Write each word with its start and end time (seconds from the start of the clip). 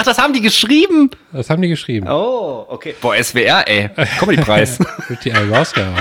Ach, 0.00 0.04
das 0.04 0.16
haben 0.16 0.32
die 0.32 0.40
geschrieben? 0.40 1.10
Das 1.32 1.50
haben 1.50 1.60
die 1.60 1.68
geschrieben. 1.68 2.06
Oh, 2.08 2.64
okay. 2.68 2.94
Boah, 3.00 3.16
SWR, 3.20 3.66
ey. 3.66 3.90
Comedy-Preis. 4.20 4.78
Mit 5.08 5.24
die 5.24 5.32
Ayahuasca. 5.32 5.92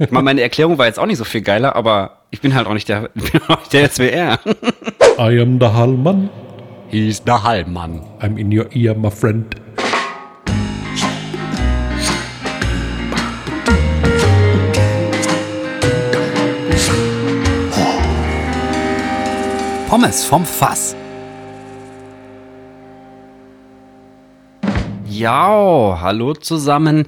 ich 0.00 0.10
meine, 0.10 0.24
meine 0.24 0.40
Erklärung 0.40 0.78
war 0.78 0.86
jetzt 0.86 0.98
auch 0.98 1.06
nicht 1.06 1.18
so 1.18 1.22
viel 1.22 1.40
geiler, 1.40 1.76
aber 1.76 2.22
ich 2.30 2.40
bin 2.40 2.56
halt 2.56 2.66
auch 2.66 2.74
nicht 2.74 2.88
der, 2.88 3.08
ich 3.14 3.30
bin 3.30 3.40
auch 3.46 3.60
nicht 3.60 3.72
der 3.72 3.88
SWR. 3.88 4.40
I 5.16 5.40
am 5.40 5.60
the 5.60 5.66
Hallmann. 5.66 6.28
He's 6.88 7.22
the 7.24 7.30
Hallmann. 7.30 8.02
I'm 8.18 8.36
in 8.36 8.50
your 8.50 8.66
ear, 8.74 8.96
my 8.96 9.12
friend. 9.12 9.54
Pommes 19.88 20.24
vom 20.24 20.44
Fass. 20.44 20.96
Ja, 25.20 25.98
hallo 26.00 26.32
zusammen. 26.32 27.04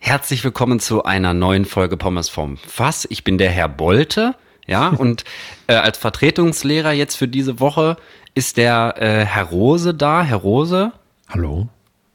Herzlich 0.00 0.44
willkommen 0.44 0.80
zu 0.80 1.04
einer 1.04 1.32
neuen 1.32 1.64
Folge 1.64 1.96
Pommes 1.96 2.28
vom 2.28 2.58
Fass. 2.58 3.06
Ich 3.08 3.24
bin 3.24 3.38
der 3.38 3.48
Herr 3.48 3.70
Bolte, 3.70 4.34
ja, 4.66 4.88
und 4.98 5.24
äh, 5.66 5.72
als 5.72 5.96
Vertretungslehrer 5.96 6.92
jetzt 6.92 7.16
für 7.16 7.26
diese 7.26 7.58
Woche 7.58 7.96
ist 8.34 8.58
der 8.58 8.96
äh, 8.98 9.24
Herr 9.24 9.44
Rose 9.44 9.94
da. 9.94 10.22
Herr 10.22 10.36
Rose, 10.36 10.92
Hallo? 11.26 11.68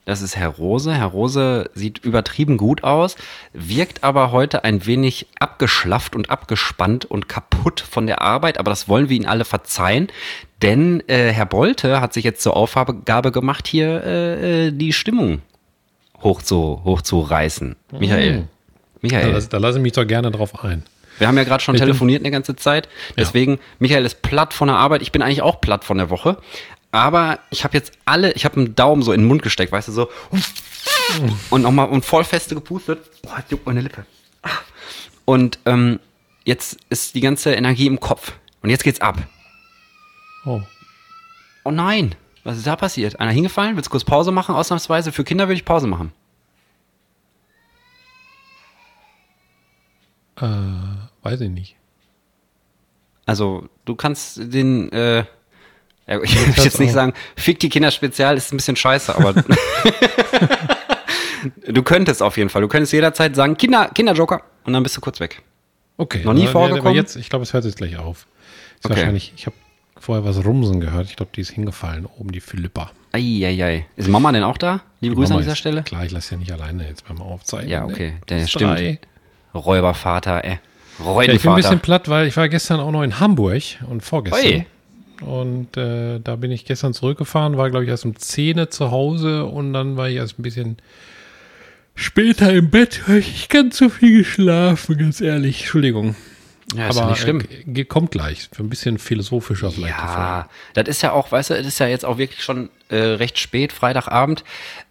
Das 0.06 0.22
ist 0.22 0.36
Herr 0.36 0.50
Rose. 0.50 0.94
Herr 0.94 1.06
Rose 1.08 1.70
sieht 1.74 2.00
übertrieben 2.00 2.58
gut 2.58 2.84
aus, 2.84 3.16
wirkt 3.54 4.04
aber 4.04 4.32
heute 4.32 4.64
ein 4.64 4.86
wenig 4.86 5.28
abgeschlafft 5.40 6.16
und 6.16 6.30
abgespannt 6.30 7.06
und 7.06 7.30
kaputt 7.30 7.80
von 7.80 8.08
der 8.08 8.22
Arbeit, 8.22 8.58
aber 8.60 8.70
das 8.70 8.88
wollen 8.90 9.10
wir 9.10 9.16
Ihnen 9.16 9.26
alle 9.28 9.46
verzeihen, 9.46 10.08
denn 10.62 11.02
äh, 11.08 11.32
Herr 11.32 11.46
Bolte 11.46 12.02
hat 12.02 12.14
sich 12.14 12.24
jetzt 12.24 12.42
zur 12.42 12.56
Aufgabe 12.58 13.32
gemacht, 13.32 13.68
hier 13.68 14.04
äh, 14.04 14.68
äh, 14.68 14.72
die 14.72 14.94
Stimmung 14.94 15.42
hoch 16.22 16.42
zu, 16.42 16.82
hochzureißen. 16.84 17.76
Michael. 17.98 18.40
Da, 18.40 18.48
Michael. 19.02 19.32
lass- 19.32 19.50
da 19.50 19.58
lasse 19.58 19.78
ich 19.80 19.84
mich 19.84 19.92
doch 19.94 20.06
gerne 20.08 20.32
drauf 20.32 20.64
ein. 20.64 20.84
Wir 21.20 21.28
haben 21.28 21.38
ja 21.38 21.44
gerade 21.44 21.64
schon 21.64 21.76
telefoniert 21.76 22.22
eine 22.24 22.32
ganze 22.32 22.56
Zeit. 22.56 22.90
Deswegen, 23.18 23.60
Michael 23.78 24.04
ist 24.04 24.24
platt 24.24 24.52
von 24.54 24.68
der 24.68 24.78
Arbeit. 24.78 25.02
Ich 25.04 25.12
bin 25.12 25.22
eigentlich 25.22 25.44
auch 25.44 25.62
platt 25.62 25.84
von 25.84 25.98
der 26.00 26.10
Woche. 26.10 26.38
Aber 26.94 27.40
ich 27.50 27.64
habe 27.64 27.76
jetzt 27.76 27.94
alle, 28.06 28.34
ich 28.34 28.46
habe 28.46 28.58
einen 28.58 28.76
Daumen 28.76 29.02
so 29.02 29.14
in 29.14 29.22
den 29.22 29.28
Mund 29.28 29.42
gesteckt, 29.42 29.72
weißt 29.72 29.88
du, 29.88 29.92
so. 29.92 30.10
Und 31.50 31.64
nochmal 31.64 31.90
und 31.90 32.06
voll 32.06 32.24
feste 32.24 32.54
gepustet. 32.54 33.00
Boah, 33.24 33.40
jetzt 33.40 33.52
juckt 33.52 33.66
meine 33.66 33.82
Lippe. 33.82 34.06
Und 35.26 35.58
ähm, 35.66 36.00
jetzt 36.46 36.78
ist 36.90 37.16
die 37.16 37.22
ganze 37.22 37.56
Energie 37.56 37.88
im 37.88 38.00
Kopf. 38.00 38.34
Und 38.62 38.70
jetzt 38.70 38.84
geht's 38.84 39.02
ab. 39.02 39.18
Oh. 40.46 40.62
Oh 41.64 41.72
nein, 41.72 42.14
was 42.44 42.58
ist 42.58 42.68
da 42.68 42.76
passiert? 42.76 43.20
Einer 43.20 43.32
hingefallen? 43.32 43.76
Willst 43.76 43.88
du 43.88 43.92
kurz 43.92 44.04
Pause 44.04 44.32
machen? 44.32 44.54
Ausnahmsweise. 44.54 45.12
Für 45.12 45.24
Kinder 45.24 45.48
würde 45.48 45.56
ich 45.56 45.66
Pause 45.66 45.88
machen. 45.88 46.12
Äh, 50.36 50.46
weiß 51.24 51.42
ich 51.42 51.50
nicht. 51.50 51.76
Also, 53.26 53.68
du 53.86 53.96
kannst 53.96 54.54
den, 54.54 54.92
äh, 54.92 55.26
ich 56.24 56.58
will 56.58 56.64
jetzt 56.64 56.80
nicht 56.80 56.92
sagen, 56.94 57.14
fick 57.36 57.60
die 57.60 57.70
Kinder 57.70 57.92
spezial 57.92 58.36
ist 58.38 58.54
ein 58.54 58.58
bisschen 58.58 58.76
scheiße, 58.76 59.16
aber 59.16 59.34
du 61.68 61.84
könntest 61.84 62.22
auf 62.22 62.38
jeden 62.38 62.50
Fall. 62.50 62.62
Du 62.62 62.68
könntest 62.68 62.94
jederzeit 62.94 63.36
sagen, 63.36 63.58
Kinder, 63.58 63.90
Kinderjoker, 63.94 64.42
und 64.66 64.74
dann 64.74 64.84
bist 64.84 64.98
du 64.98 65.02
kurz 65.02 65.20
weg. 65.20 65.42
Okay. 65.98 66.22
Noch 66.24 66.34
nie 66.34 66.44
aber- 66.44 66.52
vorgekommen? 66.52 66.88
Aber 66.88 66.96
jetzt, 66.96 67.16
ich 67.16 67.30
glaube, 67.30 67.44
es 67.44 67.54
hört 67.54 67.66
jetzt 67.66 67.78
gleich 67.78 67.98
auf. 67.98 68.28
Ist 68.80 68.86
Okay. 68.86 68.96
wahrscheinlich, 68.96 69.34
ich 69.36 69.46
habe 69.46 69.56
vorher 70.00 70.26
was 70.26 70.44
Rumsen 70.44 70.80
gehört. 70.82 71.08
Ich 71.08 71.16
glaube, 71.16 71.32
die 71.36 71.42
ist 71.42 71.52
hingefallen, 71.52 72.06
oben 72.06 72.32
die 72.32 72.42
Philippa. 72.42 72.92
Eieiei. 73.14 73.86
Ist 73.96 74.10
Mama 74.10 74.32
denn 74.32 74.44
auch 74.44 74.58
da? 74.58 74.82
Liebe 75.00 75.16
Grüße 75.16 75.34
an 75.34 75.40
dieser 75.40 75.56
Stelle. 75.56 75.84
Klar, 75.84 76.04
ich 76.06 76.12
lasse 76.12 76.32
ja 76.32 76.38
nicht 76.38 76.52
alleine 76.52 76.88
jetzt 76.88 77.08
beim 77.08 77.22
Aufzeichnen. 77.22 77.70
Ja, 77.70 77.86
ne? 77.86 77.94
okay. 77.94 78.14
Der 78.28 78.40
Bis 78.40 78.50
stimmt. 78.50 78.72
drei. 78.78 79.00
Räubervater, 79.54 80.44
ey. 80.44 80.60
Ja, 81.00 81.22
ich 81.22 81.42
bin 81.42 81.52
ein 81.52 81.56
bisschen 81.56 81.80
platt, 81.80 82.10
weil 82.10 82.28
ich 82.28 82.36
war 82.38 82.50
gestern 82.50 82.80
auch 82.80 82.92
noch 82.92 83.04
in 83.04 83.20
Hamburg 83.20 83.62
und 83.90 84.02
vorgestern. 84.02 84.44
Ui. 84.46 84.66
Und 85.26 85.78
äh, 85.78 86.20
da 86.20 86.36
bin 86.36 86.52
ich 86.52 86.66
gestern 86.66 86.94
zurückgefahren, 86.94 87.58
war, 87.58 87.70
glaube 87.70 87.86
ich, 87.86 87.90
erst 87.90 88.06
um 88.06 88.16
10 88.16 88.60
Uhr 88.60 88.70
zu 88.70 88.92
Hause 88.92 89.46
und 89.46 89.74
dann 89.74 89.98
war 89.98 90.10
ich 90.10 90.18
erst 90.18 90.40
ein 90.40 90.44
bisschen 90.44 90.78
später 91.96 92.52
im 92.54 92.70
Bett. 92.70 93.02
Ich 93.08 93.50
ganz 93.50 93.78
so 93.78 93.90
viel 93.90 94.18
geschlafen, 94.18 94.98
ganz 94.98 95.22
ehrlich. 95.22 95.62
Entschuldigung. 95.62 96.16
Ja, 96.76 96.88
ist 96.88 96.96
ja 96.96 97.02
Aber 97.02 97.12
nicht 97.12 97.22
schlimm. 97.22 97.42
Äh, 97.74 97.84
kommt 97.86 98.12
gleich. 98.12 98.50
Für 98.52 98.64
ein 98.64 98.70
bisschen 98.70 98.98
philosophischer 98.98 99.72
vielleicht. 99.72 99.98
Ja, 99.98 100.48
das 100.74 100.88
ist 100.88 101.02
ja 101.02 101.12
auch, 101.12 101.32
weißt 101.32 101.52
du, 101.52 101.54
es 101.56 101.68
ist 101.68 101.80
ja 101.80 101.88
jetzt 101.88 102.06
auch 102.06 102.18
wirklich 102.18 102.44
schon 102.44 102.70
äh, 102.90 102.98
recht 102.98 103.40
spät, 103.40 103.74
Freitagabend, 103.74 104.44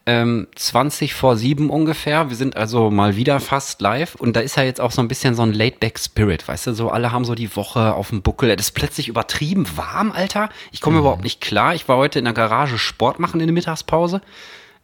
ähm, 0.07 0.49
20 0.55 1.15
vor 1.15 1.37
7 1.37 1.71
ungefähr. 1.71 2.29
Wir 2.29 2.37
sind 2.37 2.57
also 2.57 2.91
mal 2.91 3.17
wieder 3.17 3.41
fast 3.41 3.81
live 3.81 4.15
und 4.15 4.35
da 4.35 4.41
ist 4.41 4.57
ja 4.57 4.63
jetzt 4.63 4.81
auch 4.81 4.91
so 4.91 5.01
ein 5.01 5.09
bisschen 5.09 5.35
so 5.35 5.43
ein 5.43 5.53
Laid-Back-Spirit, 5.53 6.49
weißt 6.49 6.69
du, 6.69 6.75
so 6.75 6.91
alle 6.91 7.13
haben 7.13 7.25
so 7.25 7.35
die 7.35 7.55
Woche 7.55 7.95
auf 7.95 8.11
dem 8.11 8.23
Buckel. 8.23 8.51
Es 8.51 8.67
ist 8.67 8.73
plötzlich 8.73 9.09
übertrieben 9.09 9.67
warm, 9.77 10.13
Alter. 10.13 10.49
Ich 10.73 10.81
komme 10.81 10.99
überhaupt 10.99 11.23
nicht 11.23 11.41
klar. 11.41 11.75
Ich 11.75 11.89
war 11.89 11.97
heute 11.97 12.19
in 12.19 12.25
der 12.25 12.35
Garage 12.35 12.79
Sport 12.79 13.21
machen 13.21 13.41
in 13.41 13.47
der 13.47 13.55
Mittagspause. 13.55 14.23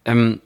Ähm, 0.05 0.41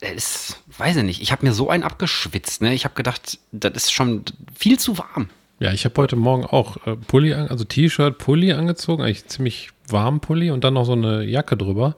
ist, 0.00 0.58
weiß 0.76 0.96
ich 0.96 1.02
nicht, 1.02 1.22
ich 1.22 1.32
habe 1.32 1.46
mir 1.46 1.54
so 1.54 1.70
einen 1.70 1.82
abgeschwitzt, 1.82 2.62
ne? 2.62 2.74
Ich 2.74 2.84
habe 2.84 2.94
gedacht, 2.94 3.38
das 3.52 3.72
ist 3.74 3.92
schon 3.92 4.24
viel 4.54 4.78
zu 4.78 4.98
warm. 4.98 5.30
Ja, 5.64 5.72
ich 5.72 5.86
habe 5.86 5.94
heute 6.02 6.14
Morgen 6.14 6.44
auch 6.44 6.76
äh, 6.86 6.94
Pulli, 6.94 7.32
an, 7.32 7.48
also 7.48 7.64
T-Shirt, 7.64 8.18
Pulli 8.18 8.52
angezogen, 8.52 9.02
eigentlich 9.02 9.26
ziemlich 9.28 9.70
warm 9.88 10.20
Pulli 10.20 10.50
und 10.50 10.62
dann 10.62 10.74
noch 10.74 10.84
so 10.84 10.92
eine 10.92 11.22
Jacke 11.24 11.56
drüber. 11.56 11.96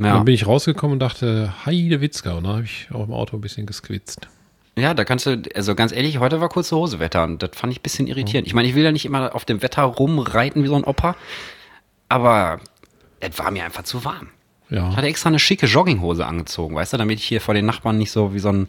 Ja. 0.00 0.14
dann 0.14 0.24
bin 0.24 0.34
ich 0.34 0.48
rausgekommen 0.48 0.94
und 0.94 0.98
dachte, 0.98 1.54
heide 1.64 2.00
Witzka. 2.00 2.32
Und 2.32 2.42
dann 2.42 2.52
habe 2.54 2.64
ich 2.64 2.88
auch 2.92 3.06
im 3.06 3.12
Auto 3.12 3.36
ein 3.36 3.40
bisschen 3.40 3.64
gesquitzt. 3.64 4.26
Ja, 4.76 4.92
da 4.92 5.04
kannst 5.04 5.24
du, 5.26 5.40
also 5.54 5.76
ganz 5.76 5.92
ehrlich, 5.92 6.18
heute 6.18 6.40
war 6.40 6.48
kurze 6.48 6.74
Hosewetter 6.74 7.22
und 7.22 7.44
das 7.44 7.50
fand 7.54 7.72
ich 7.72 7.78
ein 7.78 7.82
bisschen 7.82 8.08
irritierend. 8.08 8.48
Ich 8.48 8.54
meine, 8.54 8.66
ich 8.66 8.74
will 8.74 8.82
ja 8.82 8.90
nicht 8.90 9.04
immer 9.04 9.36
auf 9.36 9.44
dem 9.44 9.62
Wetter 9.62 9.84
rumreiten 9.84 10.64
wie 10.64 10.66
so 10.66 10.74
ein 10.74 10.82
Opa, 10.82 11.14
aber 12.08 12.58
es 13.20 13.38
war 13.38 13.52
mir 13.52 13.64
einfach 13.64 13.84
zu 13.84 14.04
warm. 14.04 14.30
Ja. 14.68 14.90
Ich 14.90 14.96
hatte 14.96 15.06
extra 15.06 15.28
eine 15.28 15.38
schicke 15.38 15.66
Jogginghose 15.66 16.26
angezogen, 16.26 16.74
weißt 16.74 16.94
du, 16.94 16.96
damit 16.96 17.20
ich 17.20 17.24
hier 17.24 17.40
vor 17.40 17.54
den 17.54 17.66
Nachbarn 17.66 17.98
nicht 17.98 18.10
so 18.10 18.34
wie 18.34 18.40
so 18.40 18.48
ein, 18.48 18.68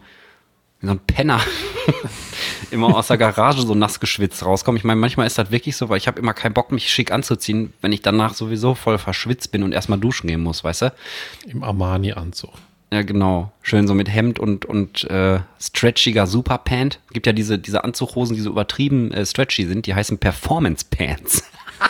wie 0.80 0.86
so 0.86 0.92
ein 0.92 1.00
Penner 1.00 1.40
immer 2.72 2.96
aus 2.96 3.08
der 3.08 3.18
Garage 3.18 3.62
so 3.62 3.74
nass 3.74 4.00
geschwitzt 4.00 4.46
rauskomme. 4.46 4.78
Ich 4.78 4.84
meine, 4.84 5.00
manchmal 5.00 5.28
ist 5.28 5.38
das 5.38 5.52
wirklich 5.52 5.76
so, 5.76 5.90
weil 5.90 5.98
ich 5.98 6.08
habe 6.08 6.20
immer 6.20 6.34
keinen 6.34 6.54
Bock, 6.54 6.72
mich 6.72 6.90
schick 6.92 7.12
anzuziehen, 7.12 7.74
wenn 7.82 7.92
ich 7.92 8.02
danach 8.02 8.34
sowieso 8.34 8.76
voll 8.76 8.98
verschwitzt 8.98 9.52
bin 9.52 9.64
und 9.64 9.72
erstmal 9.72 10.00
duschen 10.00 10.28
gehen 10.28 10.42
muss, 10.42 10.64
weißt 10.64 10.84
du? 10.84 10.94
Im 11.48 11.64
Armani-Anzug. 11.64 12.52
Ja, 12.92 13.02
genau. 13.02 13.52
Schön 13.62 13.86
so 13.88 13.94
mit 13.94 14.10
Hemd 14.10 14.40
und, 14.40 14.66
und 14.66 15.04
äh, 15.10 15.40
stretchiger 15.60 16.26
Superpant. 16.26 17.00
Gibt 17.12 17.28
ja 17.28 17.34
diese, 17.34 17.60
diese 17.60 17.84
Anzughosen, 17.84 18.36
die 18.36 18.42
so 18.42 18.50
übertrieben 18.50 19.12
äh, 19.12 19.26
stretchy 19.26 19.66
sind, 19.66 19.88
die 19.88 19.94
heißen 19.94 20.18
Performance 20.20 20.86
Pants. 20.90 21.44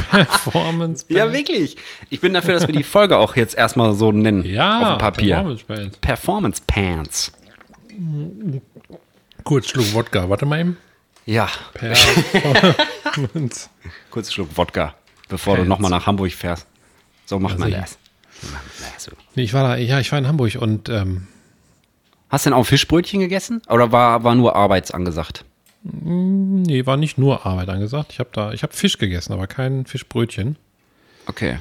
Performance. 0.09 1.05
Ja, 1.09 1.31
wirklich. 1.31 1.77
Ich 2.09 2.19
bin 2.19 2.33
dafür, 2.33 2.55
dass 2.55 2.67
wir 2.67 2.75
die 2.75 2.83
Folge 2.83 3.17
auch 3.17 3.35
jetzt 3.35 3.55
erstmal 3.55 3.93
so 3.93 4.11
nennen. 4.11 4.43
Ja, 4.43 4.93
Auf 4.93 4.97
dem 4.97 4.99
Papier. 4.99 5.35
Performance 5.35 5.65
Bands. 5.65 5.97
Performance 5.99 6.61
Pants. 6.65 7.31
Kurz 9.47 9.69
Schluck 9.69 9.93
Wodka. 9.93 10.29
Warte 10.29 10.45
mal 10.45 10.59
eben. 10.59 10.77
Ja, 11.25 11.49
Performance. 11.73 13.69
kurz 14.11 14.33
Schluck 14.33 14.57
Wodka, 14.57 14.95
bevor 15.29 15.55
du 15.55 15.61
Pants. 15.61 15.69
nochmal 15.69 15.89
nach 15.91 16.05
Hamburg 16.05 16.33
fährst. 16.33 16.67
So 17.25 17.39
macht 17.39 17.57
man 17.57 17.69
sicher. 17.69 17.81
das. 17.81 17.97
So 18.41 18.47
macht 18.51 18.63
man 18.81 18.89
das 18.93 19.09
nee, 19.35 19.43
ich 19.43 19.53
war 19.53 19.63
da, 19.63 19.77
ja, 19.77 20.01
ich 20.01 20.11
war 20.11 20.19
in 20.19 20.27
Hamburg 20.27 20.55
und 20.59 20.89
ähm, 20.89 21.27
Hast 22.29 22.45
du 22.45 22.49
denn 22.49 22.59
auch 22.59 22.65
Fischbrötchen 22.65 23.21
gegessen? 23.21 23.61
Oder 23.69 23.93
war, 23.93 24.25
war 24.25 24.35
nur 24.35 24.57
Arbeits 24.57 24.91
angesagt? 24.91 25.45
nee, 25.83 26.85
war 26.85 26.97
nicht 26.97 27.17
nur 27.17 27.45
Arbeit 27.45 27.69
angesagt. 27.69 28.11
Ich 28.11 28.19
habe 28.19 28.29
da, 28.33 28.51
ich 28.51 28.63
habe 28.63 28.73
Fisch 28.73 28.97
gegessen, 28.97 29.31
aber 29.31 29.47
kein 29.47 29.85
Fischbrötchen. 29.85 30.57
Okay. 31.25 31.59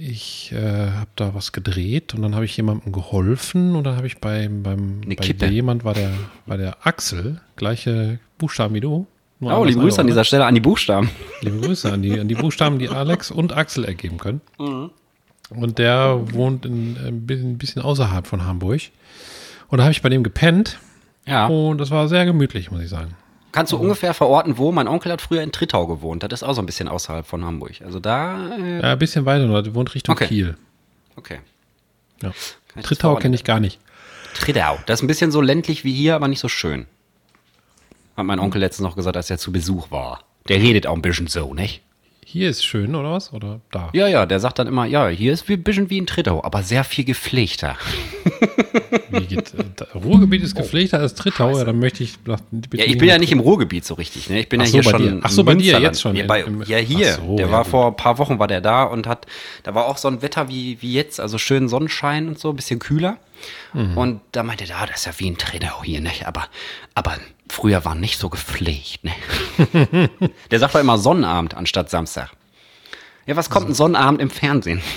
Ich 0.00 0.52
äh, 0.52 0.90
habe 0.92 1.10
da 1.16 1.34
was 1.34 1.50
gedreht 1.50 2.14
und 2.14 2.22
dann 2.22 2.36
habe 2.36 2.44
ich 2.44 2.56
jemandem 2.56 2.92
geholfen 2.92 3.74
und 3.74 3.82
dann 3.82 3.96
habe 3.96 4.06
ich 4.06 4.18
beim, 4.18 4.62
beim 4.62 5.00
Eine 5.04 5.16
bei 5.16 5.24
Kippe. 5.24 5.40
der 5.40 5.50
jemand 5.50 5.82
war 5.82 5.92
der, 5.94 6.10
war 6.46 6.56
der 6.56 6.86
Axel, 6.86 7.40
gleiche 7.56 8.20
Buchstaben 8.38 8.74
wie 8.76 8.80
du. 8.80 9.08
nur 9.40 9.50
Oh, 9.50 9.54
anders 9.56 9.70
liebe 9.70 9.80
Grüße 9.80 9.96
an 9.96 10.06
eingeordnet. 10.06 10.10
dieser 10.10 10.24
Stelle 10.24 10.46
an 10.46 10.54
die 10.54 10.60
Buchstaben. 10.60 11.10
Liebe 11.42 11.58
Grüße 11.58 11.92
an 11.92 12.02
die, 12.02 12.20
an 12.20 12.28
die 12.28 12.36
Buchstaben, 12.36 12.78
die 12.78 12.88
Alex 12.88 13.32
und 13.32 13.52
Axel 13.56 13.84
ergeben 13.84 14.18
können. 14.18 14.40
Und 15.50 15.78
der 15.78 16.32
wohnt 16.32 16.64
in, 16.64 16.96
ein, 17.04 17.26
bisschen, 17.26 17.50
ein 17.52 17.58
bisschen 17.58 17.82
außerhalb 17.82 18.24
von 18.28 18.44
Hamburg. 18.46 18.80
Und 19.66 19.78
da 19.78 19.82
habe 19.84 19.90
ich 19.92 20.00
bei 20.02 20.10
dem 20.10 20.22
gepennt 20.22 20.78
Ja. 21.26 21.46
und 21.48 21.78
das 21.78 21.90
war 21.90 22.06
sehr 22.06 22.24
gemütlich, 22.24 22.70
muss 22.70 22.82
ich 22.82 22.88
sagen. 22.88 23.16
Kannst 23.52 23.72
du 23.72 23.76
ungefähr 23.78 24.12
verorten, 24.14 24.58
wo? 24.58 24.72
Mein 24.72 24.88
Onkel 24.88 25.10
hat 25.10 25.22
früher 25.22 25.42
in 25.42 25.52
Trittau 25.52 25.86
gewohnt. 25.86 26.22
Das 26.22 26.32
ist 26.32 26.42
auch 26.42 26.52
so 26.54 26.60
ein 26.62 26.66
bisschen 26.66 26.86
außerhalb 26.88 27.26
von 27.26 27.44
Hamburg. 27.44 27.80
Also 27.84 27.98
da, 27.98 28.54
äh, 28.56 28.80
Ja, 28.82 28.92
ein 28.92 28.98
bisschen 28.98 29.24
weiter, 29.24 29.46
nur, 29.46 29.62
der 29.62 29.74
wohnt 29.74 29.94
Richtung 29.94 30.12
Okay. 30.14 30.26
Kiel. 30.26 30.56
okay. 31.16 31.38
Ja. 32.22 32.32
Trittau 32.82 33.16
kenne 33.16 33.34
ich 33.34 33.44
gar 33.44 33.58
nicht. 33.60 33.78
Trittau. 34.34 34.78
Das 34.86 35.00
ist 35.00 35.02
ein 35.04 35.06
bisschen 35.08 35.32
so 35.32 35.40
ländlich 35.40 35.84
wie 35.84 35.92
hier, 35.92 36.14
aber 36.14 36.28
nicht 36.28 36.40
so 36.40 36.48
schön. 36.48 36.86
Hat 38.16 38.26
mein 38.26 38.38
Onkel 38.38 38.60
letztens 38.60 38.84
noch 38.86 38.96
gesagt, 38.96 39.16
als 39.16 39.30
er 39.30 39.38
zu 39.38 39.50
Besuch 39.52 39.90
war. 39.90 40.24
Der 40.48 40.58
redet 40.58 40.86
auch 40.86 40.94
ein 40.94 41.02
bisschen 41.02 41.26
so, 41.28 41.54
nicht? 41.54 41.82
Hier 42.30 42.50
ist 42.50 42.62
schön, 42.62 42.94
oder 42.94 43.12
was? 43.12 43.32
Oder 43.32 43.60
da? 43.70 43.88
Ja, 43.94 44.06
ja, 44.06 44.26
der 44.26 44.38
sagt 44.38 44.58
dann 44.58 44.66
immer, 44.66 44.84
ja, 44.84 45.08
hier 45.08 45.32
ist 45.32 45.48
wie- 45.48 45.54
ein 45.54 45.62
bisschen 45.62 45.88
wie 45.88 45.96
in 45.96 46.04
Trittau, 46.06 46.44
aber 46.44 46.62
sehr 46.62 46.84
viel 46.84 47.06
gepflegter. 47.06 47.76
Geht, 49.28 49.54
äh, 49.54 49.96
Ruhrgebiet 49.96 50.42
ist 50.42 50.54
gepflegter 50.54 50.98
als 51.00 51.14
Trittau, 51.14 51.56
ja, 51.56 51.64
dann 51.64 51.78
möchte 51.78 52.04
ich. 52.04 52.16
Oh, 52.28 52.36
Ja, 52.74 52.84
ich 52.84 52.98
bin 52.98 53.08
ja 53.08 53.16
nicht 53.16 53.32
im 53.32 53.40
Ruhrgebiet 53.40 53.86
so 53.86 53.94
richtig, 53.94 54.28
ne? 54.28 54.40
Ich 54.40 54.48
bin 54.50 54.60
Ach 54.60 54.66
ja 54.66 54.70
so, 54.70 54.74
hier 54.82 54.84
bei 54.84 54.90
schon. 54.90 55.02
dir. 55.02 55.20
Ach 55.22 55.30
so, 55.30 55.42
bei 55.42 55.54
dir 55.54 55.80
jetzt 55.80 56.02
schon 56.02 56.16
Ja, 56.16 56.26
bei, 56.26 56.42
im- 56.42 56.62
ja 56.66 56.76
hier. 56.76 57.14
So, 57.14 57.36
der 57.36 57.46
ja, 57.46 57.52
war 57.52 57.62
gut. 57.62 57.70
vor 57.70 57.86
ein 57.86 57.96
paar 57.96 58.18
Wochen 58.18 58.38
war 58.38 58.46
der 58.46 58.60
da 58.60 58.82
und 58.82 59.06
hat, 59.06 59.26
da 59.62 59.74
war 59.74 59.86
auch 59.86 59.96
so 59.96 60.08
ein 60.08 60.20
Wetter 60.20 60.50
wie, 60.50 60.76
wie 60.82 60.92
jetzt, 60.92 61.20
also 61.20 61.38
schön 61.38 61.66
Sonnenschein 61.70 62.28
und 62.28 62.38
so, 62.38 62.50
ein 62.50 62.56
bisschen 62.56 62.78
kühler. 62.78 63.16
Mhm. 63.72 63.96
Und 63.96 64.20
da 64.32 64.42
meinte 64.42 64.64
er, 64.68 64.78
ah, 64.78 64.86
das 64.86 65.00
ist 65.00 65.06
ja 65.06 65.12
wie 65.18 65.30
ein 65.30 65.38
Trittau 65.38 65.82
hier, 65.82 66.00
ne? 66.00 66.10
Aber, 66.24 66.46
aber 66.94 67.16
früher 67.48 67.84
war 67.84 67.94
nicht 67.94 68.18
so 68.18 68.28
gepflegt, 68.28 69.04
ne? 69.04 69.12
der 70.50 70.58
sagt 70.58 70.74
doch 70.74 70.80
immer 70.80 70.98
Sonnabend 70.98 71.54
anstatt 71.54 71.90
Samstag. 71.90 72.30
Ja, 73.26 73.36
was 73.36 73.50
kommt 73.50 73.68
ein 73.68 73.74
Sonnabend 73.74 74.20
im 74.20 74.30
Fernsehen? 74.30 74.82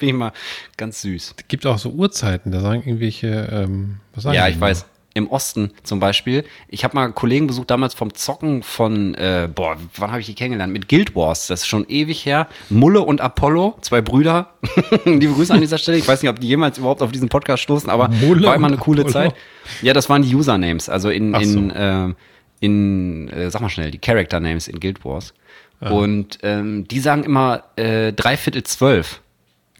Ich 0.00 0.12
mal 0.12 0.32
ganz 0.76 1.00
süß. 1.00 1.34
Es 1.38 1.48
gibt 1.48 1.64
auch 1.64 1.78
so 1.78 1.88
Uhrzeiten, 1.88 2.52
da 2.52 2.60
sagen 2.60 2.82
irgendwelche. 2.84 3.48
Ähm, 3.50 4.00
was 4.12 4.24
sagen 4.24 4.36
Ja, 4.36 4.48
ich 4.48 4.56
immer? 4.56 4.66
weiß. 4.66 4.84
Im 5.12 5.28
Osten 5.28 5.72
zum 5.82 5.98
Beispiel. 5.98 6.44
Ich 6.68 6.84
habe 6.84 6.94
mal 6.94 7.08
Kollegen 7.12 7.48
besucht 7.48 7.70
damals 7.70 7.94
vom 7.94 8.14
Zocken 8.14 8.62
von, 8.62 9.14
äh, 9.14 9.48
boah, 9.52 9.76
wann 9.96 10.10
habe 10.10 10.20
ich 10.20 10.26
die 10.26 10.34
kennengelernt? 10.34 10.72
Mit 10.72 10.88
Guild 10.88 11.16
Wars. 11.16 11.48
Das 11.48 11.62
ist 11.62 11.66
schon 11.66 11.84
ewig 11.88 12.24
her. 12.24 12.46
Mulle 12.68 13.00
und 13.00 13.20
Apollo, 13.20 13.78
zwei 13.80 14.02
Brüder. 14.02 14.54
Liebe 15.04 15.32
Grüße 15.32 15.52
an 15.52 15.60
dieser 15.60 15.78
Stelle. 15.78 15.98
Ich 15.98 16.06
weiß 16.06 16.22
nicht, 16.22 16.30
ob 16.30 16.38
die 16.38 16.46
jemals 16.46 16.78
überhaupt 16.78 17.02
auf 17.02 17.10
diesen 17.10 17.28
Podcast 17.28 17.62
stoßen, 17.64 17.90
aber 17.90 18.08
Mulle 18.08 18.46
war 18.46 18.54
immer 18.54 18.68
eine 18.68 18.76
coole 18.76 19.02
Apollo. 19.02 19.12
Zeit. 19.12 19.34
Ja, 19.82 19.92
das 19.92 20.08
waren 20.08 20.22
die 20.22 20.34
Usernames. 20.34 20.88
Also 20.88 21.10
in, 21.10 21.34
Ach 21.34 21.42
so. 21.42 21.58
in, 21.58 21.70
äh, 21.70 22.14
in 22.60 23.28
äh, 23.30 23.50
sag 23.50 23.62
mal 23.62 23.68
schnell, 23.68 23.90
die 23.90 23.98
Character 23.98 24.38
Names 24.38 24.68
in 24.68 24.78
Guild 24.78 25.04
Wars. 25.04 25.34
Und 25.80 26.38
ähm, 26.42 26.86
die 26.86 27.00
sagen 27.00 27.24
immer 27.24 27.64
äh, 27.76 28.12
dreiviertel 28.12 28.62
zwölf. 28.64 29.22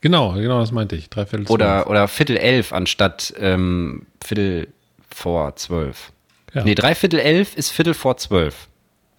Genau, 0.00 0.33
genau, 0.33 0.61
das 0.61 0.73
meinte 0.73 0.97
ich. 0.97 1.11
Dreiviertel 1.11 1.47
zwölf. 1.47 1.50
Oder, 1.50 1.91
oder 1.91 2.09
Viertel 2.09 2.38
elf 2.38 2.73
anstatt 2.73 3.35
ähm, 3.38 4.06
Viertel 4.25 4.69
vor 5.20 5.55
zwölf. 5.56 6.12
Ja. 6.55 6.64
Nee, 6.64 6.75
Dreiviertel 6.75 7.20
elf 7.20 7.55
ist 7.56 7.70
Viertel 7.70 7.94
vor 7.94 8.17
zwölf. 8.17 8.69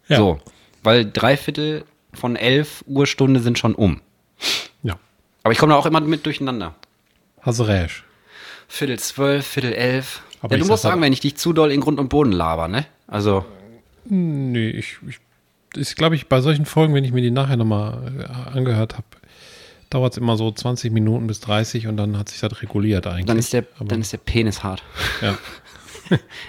Ja. 0.08 0.18
So, 0.18 0.40
weil 0.84 1.10
Dreiviertel 1.10 1.86
von 2.14 2.36
elf 2.36 2.84
Uhr 2.88 3.06
Stunde 3.08 3.40
sind 3.40 3.58
schon 3.60 3.76
um. 3.76 4.02
Ja. 4.84 4.98
Aber 5.44 5.54
ich 5.54 5.60
komme 5.60 5.74
da 5.74 5.80
auch 5.80 5.86
immer 5.86 6.02
mit 6.02 6.26
durcheinander. 6.26 6.76
Hast 7.42 7.62
recht. 7.62 8.04
Viertel 8.68 9.00
zwölf, 9.00 9.46
Viertel 9.46 9.74
elf. 9.74 10.22
Aber 10.42 10.56
ja, 10.56 10.62
du 10.64 10.68
musst 10.68 10.82
sag 10.84 10.90
sagen, 10.90 11.02
halt- 11.02 11.06
wenn 11.08 11.14
ich 11.14 11.20
dich 11.22 11.38
zu 11.38 11.54
doll 11.54 11.72
in 11.72 11.82
Grund 11.82 12.00
und 12.00 12.10
Boden 12.10 12.32
laber, 12.32 12.68
ne? 12.68 12.86
Also, 13.08 13.46
Nee, 14.06 14.70
ich, 14.72 14.98
ich 15.08 15.20
ist, 15.76 15.96
glaube 15.96 16.16
ich, 16.16 16.28
bei 16.28 16.42
solchen 16.42 16.66
Folgen, 16.66 16.94
wenn 16.96 17.04
ich 17.06 17.12
mir 17.12 17.22
die 17.22 17.30
nachher 17.32 17.56
nochmal 17.56 18.12
äh, 18.20 18.56
angehört 18.58 18.94
habe, 18.96 19.06
dauert 19.92 20.14
es 20.14 20.18
immer 20.18 20.36
so 20.36 20.52
20 20.52 20.92
Minuten 20.92 21.28
bis 21.28 21.40
30 21.42 21.86
und 21.88 21.98
dann 21.98 22.18
hat 22.18 22.28
sich 22.30 22.40
das 22.42 22.62
reguliert 22.64 23.06
eigentlich. 23.08 23.26
dann 23.28 23.38
ist 23.38 23.54
der, 23.54 23.66
Aber, 23.78 23.86
dann 23.90 24.02
ist 24.02 24.12
der 24.12 24.18
Penis 24.18 24.64
hart. 24.64 24.84
ja. 25.22 25.38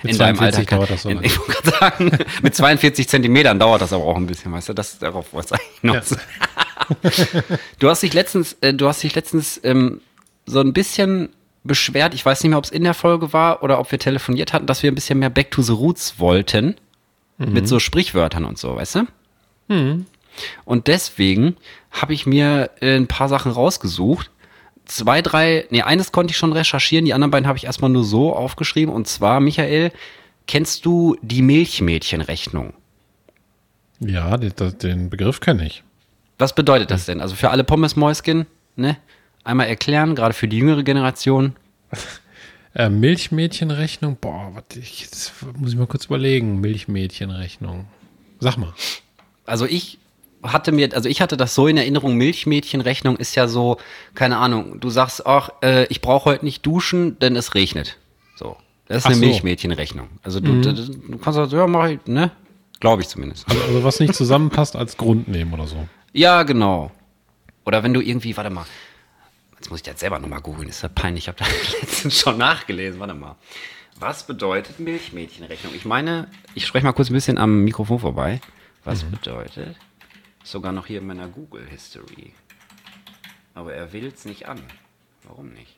in 0.03 0.19
deinem 0.19 0.38
Alter 0.38 0.64
kann, 0.64 0.79
dauert 0.79 0.91
das 0.91 1.03
so 1.03 1.09
in. 1.09 1.23
Ich 1.23 1.38
wollte 1.38 1.53
gerade 1.53 1.70
sagen, 1.70 2.19
mit 2.43 2.55
42 2.55 3.09
Zentimetern 3.09 3.59
dauert 3.59 3.82
das 3.82 3.93
aber 3.93 4.05
auch 4.05 4.17
ein 4.17 4.26
bisschen, 4.26 4.53
weißt 4.53 4.70
du? 4.70 4.73
Das, 4.75 4.99
darauf 4.99 5.32
wollte 5.32 5.55
ich 5.55 5.61
eigentlich 5.61 5.82
noch 5.82 5.94
Ja. 5.94 6.03
Du 7.79 7.88
hast 7.88 8.03
dich 8.03 8.12
letztens, 8.12 8.56
äh, 8.61 8.75
du 8.75 8.88
hast 8.88 9.03
dich 9.03 9.14
letztens 9.14 9.61
ähm, 9.62 10.00
so 10.47 10.61
ein 10.61 10.73
bisschen 10.73 11.31
beschwert, 11.64 12.12
ich 12.12 12.26
weiß 12.26 12.43
nicht 12.43 12.50
mehr, 12.50 12.59
ob 12.59 12.64
es 12.64 12.70
in 12.70 12.82
der 12.82 12.94
Folge 12.94 13.32
war 13.32 13.62
oder 13.62 13.79
ob 13.79 13.91
wir 13.93 13.99
telefoniert 13.99 14.53
hatten, 14.53 14.67
dass 14.67 14.82
wir 14.82 14.91
ein 14.91 14.97
bisschen 14.97 15.20
mehr 15.20 15.31
Back 15.31 15.53
to 15.53 15.62
the 15.62 15.73
Roots 15.73 16.19
wollten. 16.19 16.75
Mit 17.38 17.67
so 17.67 17.79
Sprichwörtern 17.81 18.44
und 18.44 18.56
so, 18.58 18.76
weißt 18.76 18.97
du? 18.97 19.06
Und 20.65 20.87
deswegen 20.87 21.56
habe 21.91 22.15
ich 22.15 22.25
mir 22.26 22.70
äh, 22.81 22.94
ein 22.97 23.08
paar 23.08 23.29
Sachen 23.29 23.50
rausgesucht. 23.53 24.31
Zwei, 24.84 25.23
drei, 25.23 25.67
nee, 25.70 25.82
eines 25.82 26.12
konnte 26.12 26.32
ich 26.32 26.37
schon 26.37 26.52
recherchieren, 26.52 27.05
die 27.05 27.14
anderen 27.14 27.31
beiden 27.31 27.46
habe 27.46 27.56
ich 27.58 27.64
erstmal 27.64 27.90
nur 27.90 28.05
so 28.05 28.34
aufgeschrieben. 28.34 28.93
Und 28.94 29.06
zwar, 29.08 29.40
Michael, 29.40 29.93
kennst 30.46 30.84
du 30.84 31.17
die 31.23 31.43
Milchmädchenrechnung? 31.43 32.75
Ja, 34.00 34.37
den, 34.37 34.52
das- 34.56 34.79
den 34.79 35.08
Begriff 35.11 35.40
kenne 35.40 35.67
ich. 35.67 35.82
Was 36.38 36.55
bedeutet 36.55 36.90
das 36.90 37.06
denn? 37.06 37.20
Also 37.20 37.37
für 37.37 37.50
alle 37.50 37.62
Pommesmäuschen, 37.64 38.46
ne? 38.76 38.96
Einmal 39.44 39.69
erklären, 39.69 40.14
gerade 40.14 40.34
für 40.34 40.49
die 40.49 40.58
jüngere 40.58 40.82
Generation. 40.82 41.56
Äh, 42.75 42.88
Milchmädchenrechnung, 42.88 44.17
boah, 44.19 44.52
warte, 44.55 44.79
ich, 44.79 45.02
jetzt 45.02 45.31
muss 45.58 45.73
ich 45.73 45.79
mal 45.79 45.87
kurz 45.87 46.06
überlegen. 46.06 46.58
Milchmädchenrechnung. 46.62 47.84
Sag 48.40 48.56
mal. 48.56 48.73
Also 49.44 49.67
ich 49.67 49.99
hatte 50.43 50.73
mir, 50.73 50.94
also 50.94 51.09
ich 51.09 51.21
hatte 51.21 51.37
das 51.37 51.55
so 51.55 51.67
in 51.67 51.77
Erinnerung, 51.77 52.17
Milchmädchenrechnung 52.17 53.17
ist 53.17 53.35
ja 53.35 53.49
so, 53.49 53.79
keine 54.15 54.39
Ahnung, 54.39 54.81
du 54.81 54.91
sagst, 54.91 55.27
ach, 55.27 55.50
äh, 55.62 55.87
ich 55.87 56.00
brauche 56.00 56.27
heute 56.27 56.44
nicht 56.44 56.67
duschen, 56.67 57.19
denn 57.19 57.37
es 57.37 57.55
regnet. 57.55 57.99
So. 58.37 58.56
Das 58.89 58.99
ist 58.99 59.06
Ach 59.06 59.11
eine 59.11 59.21
so. 59.21 59.27
Milchmädchenrechnung. 59.27 60.09
Also 60.23 60.41
du, 60.41 60.61
du, 60.61 60.73
du 60.73 61.19
kannst 61.19 61.37
sagen, 61.37 61.50
ja, 61.53 61.67
mach 61.67 61.89
ich, 61.89 62.00
ne? 62.06 62.31
Glaube 62.81 63.03
ich 63.03 63.09
zumindest. 63.09 63.49
Also, 63.49 63.62
also 63.62 63.85
was 63.85 64.00
nicht 64.00 64.15
zusammenpasst 64.15 64.75
als 64.75 64.97
Grund 64.97 65.29
nehmen 65.29 65.55
oder 65.55 65.67
so. 65.67 65.87
Ja, 66.12 66.43
genau. 66.43 66.91
Oder 67.65 67.85
wenn 67.85 67.94
du 67.94 68.00
irgendwie, 68.00 68.37
warte 68.37 68.50
mal, 68.50 68.67
jetzt 69.56 69.71
muss 69.71 69.79
ich 69.79 69.85
das 69.85 70.00
selber 70.00 70.19
nochmal 70.19 70.41
googeln, 70.41 70.69
ist 70.69 70.83
ja 70.83 70.89
peinlich, 70.89 71.25
ich 71.25 71.29
habe 71.29 71.39
da 71.39 71.47
letztens 71.81 72.19
schon 72.19 72.37
nachgelesen, 72.39 72.99
warte 72.99 73.15
mal. 73.15 73.37
Was 74.00 74.27
bedeutet 74.27 74.81
Milchmädchenrechnung? 74.81 75.73
Ich 75.75 75.85
meine, 75.85 76.27
ich 76.55 76.67
spreche 76.67 76.85
mal 76.85 76.93
kurz 76.93 77.09
ein 77.09 77.15
bisschen 77.15 77.39
am 77.39 77.62
Mikrofon 77.62 78.00
vorbei. 78.00 78.41
Was 78.85 79.05
bedeutet? 79.05 79.77
Sogar 80.44 80.73
noch 80.73 80.87
hier 80.87 80.99
in 81.00 81.06
meiner 81.06 81.29
Google-History. 81.29 82.33
Aber 83.55 83.73
er 83.75 83.93
will 83.93 84.06
es 84.15 84.25
nicht 84.25 84.49
an. 84.49 84.61
Warum 85.25 85.53
nicht? 85.53 85.77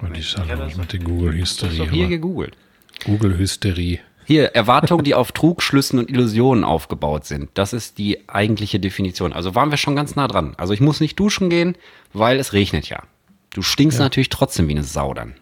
Und 0.00 0.12
ich 0.16 0.24
Ich 0.24 0.30
sage 0.32 0.56
das- 0.56 0.76
mit 0.76 0.92
der 0.92 0.98
das 1.00 1.06
ist 1.08 1.14
Google-Hysterie. 1.16 1.78
doch 1.78 1.90
hier 1.90 2.08
gegoogelt. 2.08 2.56
Google-Hysterie. 3.04 4.00
Hier, 4.26 4.46
Erwartungen, 4.54 5.04
die 5.04 5.14
auf 5.14 5.32
Trugschlüssen 5.32 5.98
und 5.98 6.08
Illusionen 6.10 6.64
aufgebaut 6.64 7.26
sind. 7.26 7.50
Das 7.54 7.72
ist 7.74 7.98
die 7.98 8.26
eigentliche 8.28 8.80
Definition. 8.80 9.32
Also 9.34 9.54
waren 9.54 9.70
wir 9.70 9.76
schon 9.76 9.94
ganz 9.96 10.16
nah 10.16 10.26
dran. 10.28 10.54
Also 10.56 10.72
ich 10.72 10.80
muss 10.80 11.00
nicht 11.00 11.18
duschen 11.20 11.50
gehen, 11.50 11.76
weil 12.14 12.38
es 12.38 12.52
regnet 12.54 12.88
ja. 12.88 13.02
Du 13.50 13.60
stinkst 13.62 13.98
natürlich 13.98 14.30
trotzdem 14.30 14.66
wie 14.68 14.72
eine 14.72 14.82
Sau 14.82 15.12
dann. 15.14 15.34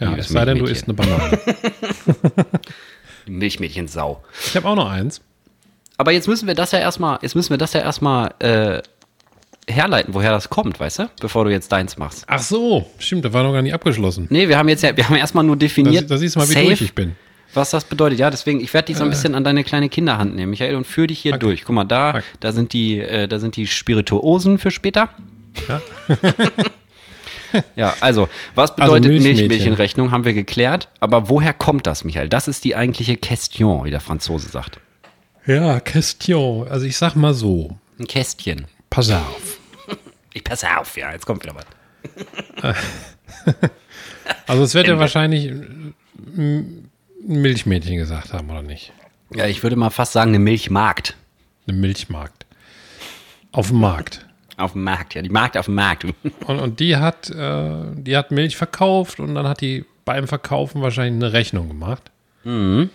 Ja, 0.00 0.16
es 0.16 0.28
sei 0.28 0.44
denn, 0.44 0.58
du 0.58 0.64
isst 0.64 0.84
eine 0.84 0.94
Banane. 0.94 1.38
Milchmädchen-Sau. 3.26 4.22
Ich 4.46 4.56
habe 4.56 4.68
auch 4.68 4.74
noch 4.76 4.90
eins. 4.90 5.20
Aber 5.96 6.12
jetzt 6.12 6.26
müssen 6.28 6.46
wir 6.48 6.54
das 6.54 6.72
ja 6.72 6.78
erstmal, 6.80 7.18
jetzt 7.22 7.34
müssen 7.36 7.50
wir 7.50 7.58
das 7.58 7.72
ja 7.72 7.80
erstmal 7.80 8.34
äh, 8.40 8.82
herleiten, 9.70 10.12
woher 10.14 10.30
das 10.32 10.50
kommt, 10.50 10.78
weißt 10.80 10.98
du? 11.00 11.10
Bevor 11.20 11.44
du 11.44 11.50
jetzt 11.50 11.70
deins 11.72 11.96
machst. 11.96 12.24
Ach 12.26 12.40
so, 12.42 12.86
stimmt, 12.98 13.24
da 13.24 13.32
war 13.32 13.42
noch 13.44 13.52
gar 13.52 13.62
nicht 13.62 13.74
abgeschlossen. 13.74 14.26
Nee, 14.30 14.48
wir 14.48 14.58
haben 14.58 14.68
jetzt 14.68 14.82
ja, 14.82 14.96
wir 14.96 15.08
haben 15.08 15.16
erstmal 15.16 15.44
nur 15.44 15.56
definiert, 15.56 16.10
da 16.10 16.18
siehst 16.18 16.34
du 16.36 16.40
mal, 16.40 16.48
wie 16.48 16.52
safe, 16.52 16.66
durch 16.66 16.80
ich 16.82 16.94
bin. 16.94 17.14
was 17.54 17.70
das 17.70 17.84
bedeutet. 17.84 18.18
Ja, 18.18 18.28
deswegen, 18.30 18.60
ich 18.60 18.74
werde 18.74 18.86
dich 18.86 18.96
so 18.96 19.04
ein 19.04 19.10
bisschen 19.10 19.34
an 19.36 19.44
deine 19.44 19.62
kleine 19.64 19.88
Kinderhand 19.88 20.34
nehmen, 20.34 20.50
Michael, 20.50 20.74
und 20.74 20.86
führe 20.86 21.06
dich 21.06 21.20
hier 21.20 21.32
Okay. 21.34 21.40
durch. 21.40 21.64
Guck 21.64 21.74
mal, 21.74 21.84
da, 21.84 22.10
Okay. 22.10 22.22
da 22.40 22.52
sind 22.52 22.72
die, 22.72 22.98
äh, 22.98 23.28
da 23.28 23.38
sind 23.38 23.56
die 23.56 23.66
Spirituosen 23.66 24.58
für 24.58 24.70
später. 24.70 25.10
Ja. 25.68 25.80
Ja, 27.76 27.94
also, 28.00 28.28
was 28.56 28.72
Also 28.72 28.94
bedeutet 28.94 29.12
Milchmädchen. 29.12 29.46
Milchmädchenrechnung, 29.46 30.10
haben 30.10 30.24
wir 30.24 30.34
geklärt. 30.34 30.88
Aber 30.98 31.28
woher 31.28 31.52
kommt 31.52 31.86
das, 31.86 32.02
Michael? 32.02 32.28
Das 32.28 32.48
ist 32.48 32.64
die 32.64 32.74
eigentliche 32.74 33.16
Question, 33.16 33.84
wie 33.84 33.92
der 33.92 34.00
Franzose 34.00 34.48
sagt. 34.48 34.80
Ja, 35.46 35.80
Question. 35.80 36.66
Also 36.68 36.86
ich 36.86 36.96
sag 36.96 37.14
mal 37.16 37.34
so, 37.34 37.78
Ein 37.98 38.06
Kästchen. 38.06 38.66
pass 38.90 39.10
auf. 39.10 39.58
Ich 40.36 40.42
passe 40.42 40.66
auf, 40.76 40.96
ja, 40.96 41.12
jetzt 41.12 41.26
kommt 41.26 41.44
wieder 41.44 41.54
was. 41.54 42.76
Also 44.46 44.62
es 44.64 44.74
wird 44.74 44.88
ja 44.88 44.98
wahrscheinlich 44.98 45.50
ein 45.50 46.90
Milchmädchen 47.26 47.96
gesagt 47.98 48.32
haben, 48.32 48.50
oder 48.50 48.62
nicht? 48.62 48.92
Ja, 49.34 49.46
ich 49.46 49.62
würde 49.62 49.76
mal 49.76 49.90
fast 49.90 50.12
sagen, 50.12 50.30
eine 50.30 50.38
Milchmarkt. 50.38 51.16
Eine 51.68 51.76
Milchmarkt. 51.78 52.46
Auf 53.52 53.68
dem 53.68 53.78
Markt. 53.80 54.26
Auf 54.56 54.72
dem 54.72 54.82
Markt, 54.84 55.14
ja, 55.14 55.22
die 55.22 55.28
Markt 55.30 55.56
auf 55.56 55.66
dem 55.66 55.74
Markt. 55.74 56.04
Und, 56.46 56.58
und 56.58 56.80
die 56.80 56.96
hat, 56.96 57.30
äh, 57.30 57.82
die 57.94 58.16
hat 58.16 58.30
Milch 58.30 58.56
verkauft 58.56 59.20
und 59.20 59.34
dann 59.34 59.46
hat 59.48 59.60
die 59.60 59.84
beim 60.04 60.26
Verkaufen 60.28 60.80
wahrscheinlich 60.82 61.22
eine 61.24 61.32
Rechnung 61.32 61.68
gemacht. 61.68 62.10
Mhm. 62.44 62.90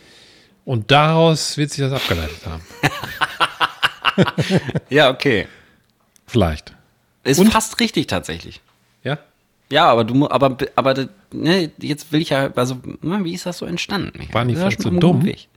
Und 0.70 0.92
daraus 0.92 1.58
wird 1.58 1.72
sich 1.72 1.80
das 1.80 1.92
abgeleitet 1.92 2.46
haben. 2.46 2.62
ja, 4.92 5.10
okay. 5.10 5.48
Vielleicht. 6.28 6.76
Ist 7.24 7.40
Und? 7.40 7.52
fast 7.52 7.80
richtig 7.80 8.06
tatsächlich. 8.06 8.62
Ja? 9.04 9.18
Ja, 9.72 9.88
aber 9.88 10.04
du, 10.04 10.30
aber, 10.30 10.58
aber, 10.76 11.10
ne, 11.34 11.72
jetzt 11.80 12.12
will 12.12 12.22
ich 12.22 12.30
ja, 12.30 12.52
also, 12.56 12.78
ne, 13.02 13.24
wie 13.24 13.34
ist 13.34 13.48
das 13.48 13.58
so 13.58 13.66
entstanden? 13.66 14.28
Waren 14.32 14.48
die 14.48 14.56
vielleicht 14.56 14.84
schon 14.84 14.94
so 14.94 15.00
dumm? 15.00 15.22
guten 15.22 15.26
Weg. 15.26 15.48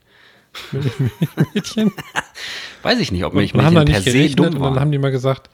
Mädchen. 1.52 1.92
Weiß 2.82 2.98
ich 2.98 3.12
nicht, 3.12 3.24
ob 3.24 3.34
dann 3.34 3.42
haben 3.42 3.74
Milchmädchen 3.74 3.84
per 3.84 4.00
se 4.00 4.34
dumm 4.34 4.46
und 4.46 4.62
dann 4.62 4.80
haben 4.80 4.92
die 4.92 4.98
mal 4.98 5.12
gesagt, 5.12 5.50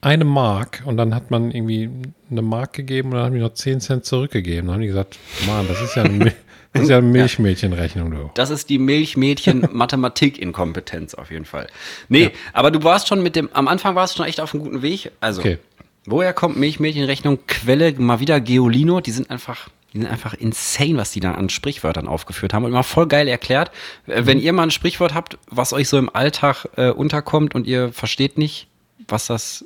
eine 0.00 0.24
Mark 0.24 0.84
und 0.84 0.96
dann 0.96 1.12
hat 1.12 1.32
man 1.32 1.50
irgendwie 1.50 1.90
eine 2.30 2.42
Mark 2.42 2.72
gegeben 2.74 3.08
und 3.08 3.16
dann 3.16 3.24
haben 3.24 3.34
die 3.34 3.40
noch 3.40 3.54
10 3.54 3.80
Cent 3.80 4.04
zurückgegeben. 4.04 4.66
Dann 4.66 4.74
haben 4.74 4.82
die 4.82 4.86
gesagt, 4.86 5.18
Mann, 5.44 5.66
das 5.66 5.80
ist 5.80 5.96
ja 5.96 6.06
Mil- 6.06 6.34
das 6.72 6.84
ist 6.84 6.88
ja 6.90 7.00
Milchmädchenrechnung, 7.00 8.10
du. 8.10 8.30
Das 8.34 8.50
ist 8.50 8.70
die 8.70 8.78
Milchmädchen-Mathematik-Inkompetenz 8.78 11.14
auf 11.14 11.30
jeden 11.30 11.44
Fall. 11.44 11.66
Nee, 12.08 12.30
aber 12.52 12.70
du 12.70 12.82
warst 12.82 13.08
schon 13.08 13.22
mit 13.22 13.36
dem, 13.36 13.48
am 13.52 13.68
Anfang 13.68 13.94
warst 13.94 14.14
du 14.14 14.18
schon 14.18 14.26
echt 14.26 14.40
auf 14.40 14.54
einem 14.54 14.64
guten 14.64 14.82
Weg. 14.82 15.10
Also, 15.20 15.40
Okay. 15.40 15.58
woher 16.06 16.32
kommt 16.32 16.56
Milchmädchenrechnung? 16.56 17.40
Quelle, 17.46 17.92
mal 17.98 18.20
wieder 18.20 18.40
Geolino, 18.40 19.00
die 19.00 19.10
sind 19.10 19.30
einfach, 19.30 19.68
die 19.92 19.98
sind 19.98 20.10
einfach 20.10 20.34
insane, 20.34 20.96
was 20.96 21.12
die 21.12 21.20
da 21.20 21.32
an 21.32 21.48
Sprichwörtern 21.48 22.08
aufgeführt 22.08 22.54
haben 22.54 22.64
und 22.64 22.70
immer 22.70 22.84
voll 22.84 23.06
geil 23.06 23.28
erklärt. 23.28 23.70
Äh, 24.06 24.22
Wenn 24.24 24.40
ihr 24.40 24.52
mal 24.52 24.64
ein 24.64 24.70
Sprichwort 24.70 25.14
habt, 25.14 25.38
was 25.50 25.72
euch 25.72 25.88
so 25.88 25.98
im 25.98 26.14
Alltag 26.14 26.66
äh, 26.76 26.90
unterkommt 26.90 27.54
und 27.54 27.66
ihr 27.66 27.92
versteht 27.92 28.38
nicht, 28.38 28.66
was 29.08 29.26
das 29.26 29.64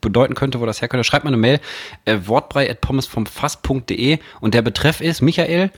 bedeuten 0.00 0.34
könnte, 0.34 0.60
wo 0.60 0.66
das 0.66 0.80
herkönnte, 0.80 1.04
schreibt 1.04 1.24
mal 1.24 1.30
eine 1.30 1.36
Mail, 1.36 1.60
äh, 2.04 2.18
wortbrei.pommesvomfass.de 2.24 4.18
und 4.40 4.54
der 4.54 4.62
Betreff 4.62 5.00
ist, 5.00 5.22
Michael, 5.22 5.70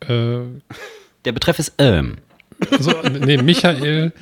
Äh, 0.00 0.40
der 1.24 1.32
Betreff 1.32 1.58
ist 1.58 1.74
ähm. 1.78 2.18
so, 2.78 2.92
nee, 3.02 3.36
Michael, 3.38 4.12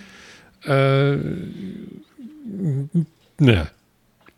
äh, 0.64 1.16
ne, 3.38 3.70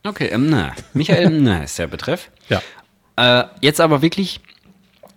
Okay, 0.07 0.29
ähm, 0.29 0.49
na. 0.51 0.73
Michael, 0.95 1.31
na, 1.31 1.65
ist 1.65 1.79
der 1.79 1.89
Betreff. 1.89 2.31
ja. 2.49 2.63
Äh, 3.17 3.45
jetzt 3.61 3.81
aber 3.81 4.03
wirklich, 4.03 4.41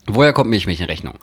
woher 0.07 0.33
kommt 0.33 0.49
Milchmädchenrechnung? 0.49 1.15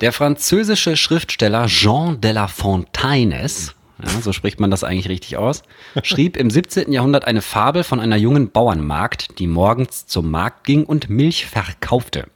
Der 0.00 0.12
französische 0.12 0.96
Schriftsteller 0.96 1.66
Jean 1.66 2.20
de 2.20 2.32
la 2.32 2.48
Fontaines, 2.48 3.74
ja, 4.02 4.10
so 4.20 4.32
spricht 4.32 4.60
man 4.60 4.70
das 4.70 4.84
eigentlich 4.84 5.08
richtig 5.08 5.38
aus, 5.38 5.62
schrieb 6.02 6.36
im 6.36 6.50
17. 6.50 6.92
Jahrhundert 6.92 7.24
eine 7.24 7.40
Fabel 7.42 7.82
von 7.82 7.98
einer 7.98 8.16
jungen 8.16 8.50
Bauernmagd, 8.50 9.38
die 9.38 9.46
morgens 9.46 10.06
zum 10.06 10.30
Markt 10.30 10.64
ging 10.64 10.84
und 10.84 11.08
Milch 11.08 11.46
verkaufte. 11.46 12.28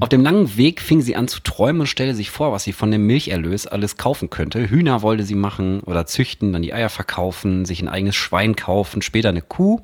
Auf 0.00 0.08
dem 0.08 0.22
langen 0.22 0.56
Weg 0.56 0.80
fing 0.80 1.00
sie 1.00 1.16
an 1.16 1.28
zu 1.28 1.40
träumen 1.40 1.82
und 1.82 1.86
stellte 1.86 2.14
sich 2.14 2.30
vor, 2.30 2.52
was 2.52 2.64
sie 2.64 2.72
von 2.72 2.90
dem 2.90 3.06
Milcherlös 3.06 3.66
alles 3.66 3.96
kaufen 3.96 4.30
könnte. 4.30 4.68
Hühner 4.68 5.02
wollte 5.02 5.24
sie 5.24 5.34
machen 5.34 5.80
oder 5.80 6.06
züchten, 6.06 6.52
dann 6.52 6.62
die 6.62 6.74
Eier 6.74 6.88
verkaufen, 6.88 7.64
sich 7.64 7.80
ein 7.80 7.88
eigenes 7.88 8.16
Schwein 8.16 8.56
kaufen, 8.56 9.02
später 9.02 9.28
eine 9.28 9.42
Kuh. 9.42 9.80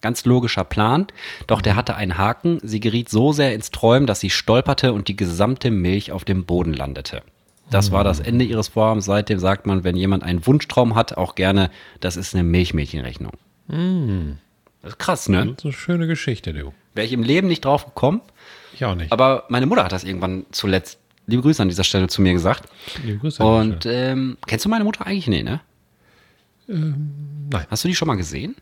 Ganz 0.00 0.24
logischer 0.24 0.64
Plan. 0.64 1.06
Doch 1.46 1.60
der 1.60 1.76
hatte 1.76 1.94
einen 1.94 2.16
Haken. 2.16 2.58
Sie 2.62 2.80
geriet 2.80 3.10
so 3.10 3.32
sehr 3.32 3.54
ins 3.54 3.70
Träumen, 3.70 4.06
dass 4.06 4.20
sie 4.20 4.30
stolperte 4.30 4.94
und 4.94 5.08
die 5.08 5.16
gesamte 5.16 5.70
Milch 5.70 6.10
auf 6.10 6.24
dem 6.24 6.46
Boden 6.46 6.72
landete. 6.72 7.22
Das 7.70 7.92
war 7.92 8.02
das 8.02 8.18
Ende 8.18 8.44
ihres 8.44 8.68
Vorhabens. 8.68 9.04
Seitdem 9.04 9.38
sagt 9.38 9.66
man, 9.66 9.84
wenn 9.84 9.96
jemand 9.96 10.24
einen 10.24 10.44
Wunschtraum 10.46 10.94
hat, 10.94 11.16
auch 11.16 11.34
gerne, 11.34 11.70
das 12.00 12.16
ist 12.16 12.34
eine 12.34 12.44
Milchmädchenrechnung. 12.44 13.32
Das 14.82 14.92
ist 14.92 14.98
krass, 14.98 15.28
ne? 15.28 15.46
Das 15.46 15.58
ist 15.58 15.64
eine 15.64 15.72
schöne 15.72 16.06
Geschichte, 16.06 16.52
du. 16.52 16.72
Wäre 16.94 17.06
ich 17.06 17.12
im 17.12 17.22
Leben 17.22 17.48
nicht 17.48 17.64
drauf 17.64 17.84
gekommen. 17.84 18.20
Ich 18.72 18.84
auch 18.84 18.94
nicht. 18.94 19.12
Aber 19.12 19.44
meine 19.48 19.66
Mutter 19.66 19.84
hat 19.84 19.92
das 19.92 20.04
irgendwann 20.04 20.46
zuletzt, 20.52 20.98
liebe 21.26 21.42
Grüße 21.42 21.62
an 21.62 21.68
dieser 21.68 21.84
Stelle, 21.84 22.08
zu 22.08 22.22
mir 22.22 22.32
gesagt. 22.32 22.68
Liebe 23.04 23.18
Grüße 23.18 23.42
an 23.42 23.72
Und 23.72 23.86
ähm, 23.86 24.38
kennst 24.46 24.64
du 24.64 24.68
meine 24.68 24.84
Mutter 24.84 25.06
eigentlich? 25.06 25.26
Nee, 25.26 25.42
ne? 25.42 25.60
nein. 26.66 27.66
Hast 27.68 27.84
du 27.84 27.88
die 27.88 27.94
schon 27.94 28.08
mal 28.08 28.16
gesehen? 28.16 28.56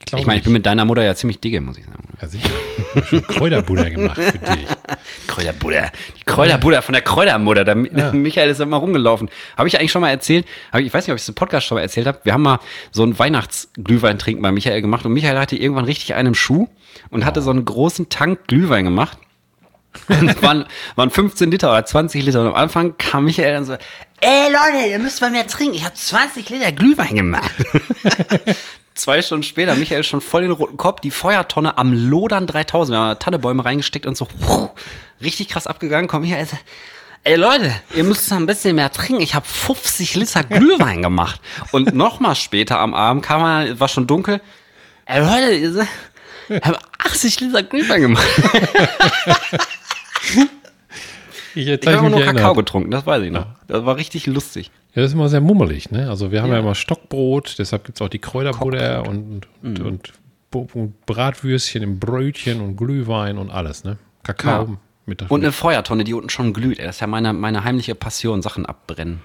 Ich 0.00 0.06
glaube 0.06 0.20
Ich 0.20 0.26
meine, 0.26 0.38
ich 0.38 0.44
bin 0.44 0.52
mit 0.52 0.66
deiner 0.66 0.84
Mutter 0.84 1.02
ja 1.02 1.14
ziemlich 1.14 1.40
dicke, 1.40 1.60
muss 1.60 1.78
ich 1.78 1.84
sagen. 1.84 2.02
Ja, 2.20 2.28
sicher. 2.28 2.48
Ich 2.86 2.94
hab 2.96 3.06
schon 3.08 3.26
Kräuterbutter 3.26 3.90
gemacht 3.90 4.20
für 4.20 4.38
dich. 4.38 4.66
Kräuterbutter. 5.26 5.90
Die 6.18 6.24
Kräuterbutter 6.24 6.82
von 6.82 6.92
der 6.92 7.02
Kräutermutter. 7.02 7.64
Der 7.64 7.76
Mi- 7.76 7.90
Michael 8.12 8.50
ist 8.50 8.60
immer 8.60 8.76
rumgelaufen. 8.76 9.30
Habe 9.56 9.68
ich 9.68 9.78
eigentlich 9.78 9.92
schon 9.92 10.02
mal 10.02 10.10
erzählt? 10.10 10.46
Hab 10.72 10.80
ich, 10.80 10.86
ich 10.88 10.94
weiß 10.94 11.06
nicht, 11.06 11.12
ob 11.12 11.16
ich 11.16 11.22
es 11.22 11.28
im 11.28 11.34
Podcast 11.34 11.66
schon 11.66 11.76
mal 11.76 11.82
erzählt 11.82 12.06
habe. 12.06 12.20
Wir 12.24 12.32
haben 12.32 12.42
mal 12.42 12.58
so 12.92 13.02
einen 13.02 13.18
Weihnachtsglühwein 13.18 14.18
trinken 14.18 14.42
bei 14.42 14.52
Michael 14.52 14.80
gemacht 14.82 15.04
und 15.06 15.12
Michael 15.12 15.38
hatte 15.38 15.56
irgendwann 15.56 15.84
richtig 15.86 16.14
einen 16.14 16.28
im 16.28 16.34
Schuh 16.34 16.68
und 17.10 17.24
hatte 17.24 17.42
so 17.42 17.50
einen 17.50 17.64
großen 17.64 18.08
Tank 18.08 18.46
Glühwein 18.46 18.84
gemacht. 18.84 19.18
Und 20.08 20.28
es 20.28 20.42
waren, 20.42 20.64
waren 20.96 21.08
15 21.08 21.52
Liter 21.52 21.70
oder 21.70 21.86
20 21.86 22.24
Liter. 22.24 22.40
Und 22.40 22.48
am 22.48 22.54
Anfang 22.54 22.98
kam 22.98 23.26
Michael 23.26 23.52
dann 23.54 23.64
so, 23.64 23.74
ey 24.20 24.48
Leute, 24.52 24.88
ihr 24.90 24.98
müsst 24.98 25.20
mal 25.20 25.30
mehr 25.30 25.46
trinken. 25.46 25.76
Ich 25.76 25.84
habe 25.84 25.94
20 25.94 26.48
Liter 26.50 26.72
Glühwein 26.72 27.14
gemacht. 27.14 27.52
Zwei 28.94 29.22
Stunden 29.22 29.42
später, 29.42 29.74
Michael 29.74 30.04
schon 30.04 30.20
voll 30.20 30.42
den 30.42 30.52
roten 30.52 30.76
Kopf, 30.76 31.00
die 31.00 31.10
Feuertonne 31.10 31.78
am 31.78 31.92
Lodern 31.92 32.46
3000. 32.46 32.94
Wir 32.94 33.00
haben 33.00 33.18
Tannebäume 33.18 33.64
reingesteckt 33.64 34.06
und 34.06 34.16
so 34.16 34.26
puh, 34.26 34.70
richtig 35.20 35.48
krass 35.48 35.66
abgegangen. 35.66 36.06
Komm, 36.06 36.22
Michael, 36.22 36.46
so, 36.46 36.56
ey 37.24 37.34
Leute, 37.34 37.74
ihr 37.96 38.04
müsst 38.04 38.30
noch 38.30 38.36
ein 38.36 38.46
bisschen 38.46 38.76
mehr 38.76 38.92
trinken. 38.92 39.20
Ich 39.20 39.34
habe 39.34 39.46
50 39.46 40.14
Liter 40.14 40.44
Glühwein 40.48 41.02
gemacht. 41.02 41.40
Und 41.72 41.92
noch 41.94 42.20
mal 42.20 42.36
später 42.36 42.78
am 42.78 42.94
Abend 42.94 43.24
kam 43.24 43.42
er, 43.42 43.80
war 43.80 43.88
schon 43.88 44.06
dunkel. 44.06 44.40
Ey 45.06 45.20
Leute, 45.20 45.88
ich 46.48 46.64
habe 46.64 46.78
80 46.98 47.40
Liter 47.40 47.62
Glühwein 47.64 48.00
gemacht. 48.00 48.26
Ich, 51.56 51.68
habe 51.68 52.10
nur 52.10 52.20
Kakao 52.20 52.54
getrunken, 52.54 52.90
das 52.90 53.06
weiß 53.06 53.22
ich 53.22 53.30
noch. 53.30 53.46
Das 53.68 53.84
war 53.84 53.96
richtig 53.96 54.26
lustig. 54.26 54.72
Ja, 54.94 55.02
das 55.02 55.10
ist 55.10 55.14
immer 55.14 55.28
sehr 55.28 55.40
mummelig, 55.40 55.90
ne? 55.90 56.08
Also 56.08 56.30
wir 56.30 56.40
haben 56.42 56.48
ja, 56.50 56.54
Ja. 56.54 56.60
immer 56.60 56.74
Stockbrot, 56.74 57.56
deshalb 57.58 57.84
gibt 57.84 57.98
es 57.98 58.02
auch 58.02 58.08
die 58.08 58.20
Kräuterbutter 58.20 59.06
und, 59.08 59.46
und, 59.62 59.78
Mhm. 59.80 59.86
und, 59.86 60.74
und 60.74 61.06
Bratwürstchen 61.06 61.82
im 61.82 61.98
Brötchen 61.98 62.60
und 62.60 62.76
Glühwein 62.76 63.38
und 63.38 63.50
alles, 63.50 63.82
ne? 63.84 63.98
Kakao 64.22 64.62
Ja. 64.64 64.76
mit 65.06 65.20
der 65.20 65.30
Und 65.30 65.42
eine 65.42 65.50
Feuertonne, 65.52 66.04
die 66.04 66.14
unten 66.14 66.30
schon 66.30 66.52
glüht. 66.52 66.78
ey. 66.78 66.86
Das 66.86 66.96
ist 66.96 67.00
ja 67.00 67.06
meine, 67.08 67.32
meine 67.32 67.64
heimliche 67.64 67.94
Passion, 67.96 68.40
Sachen 68.40 68.66
abbrennen. 68.66 69.20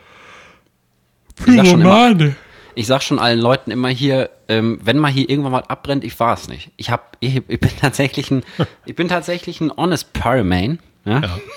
Ich 1.38 1.46
sag 1.56 1.68
schon 1.68 1.82
immer, 1.82 1.90
Pyromane. 2.10 2.36
ich 2.76 2.88
sag 2.88 3.02
schon 3.04 3.20
allen 3.20 3.40
Leuten 3.40 3.72
immer 3.72 3.90
hier, 3.90 4.30
ähm, 4.48 4.80
wenn 4.84 4.98
mal 4.98 5.12
hier 5.12 5.30
irgendwann 5.30 5.54
was 5.54 5.70
abbrennt, 5.70 6.04
ich 6.04 6.20
war 6.20 6.34
es 6.34 6.48
nicht. 6.50 6.72
Ich 6.78 6.90
hab, 6.90 7.16
ich, 7.20 7.36
ich 7.48 7.60
bin 7.60 7.70
tatsächlich 7.80 8.32
ein, 8.32 8.44
ich 8.86 8.96
bin 8.96 9.08
tatsächlich 9.08 9.62
ein 9.62 9.72
honest 9.78 10.14
Pyroman. 10.14 10.80
Ja? 11.06 11.20
Ja. 11.22 11.38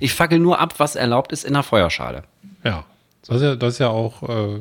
Ich 0.00 0.12
fackel 0.14 0.38
nur 0.38 0.58
ab, 0.58 0.74
was 0.78 0.96
erlaubt 0.96 1.32
ist 1.32 1.44
in 1.44 1.52
der 1.54 1.62
Feuerschale. 1.62 2.24
Das 3.26 3.36
ist 3.36 3.42
ja, 3.42 3.56
das 3.56 3.74
ist 3.74 3.78
ja 3.78 3.88
auch, 3.88 4.22
äh, 4.28 4.60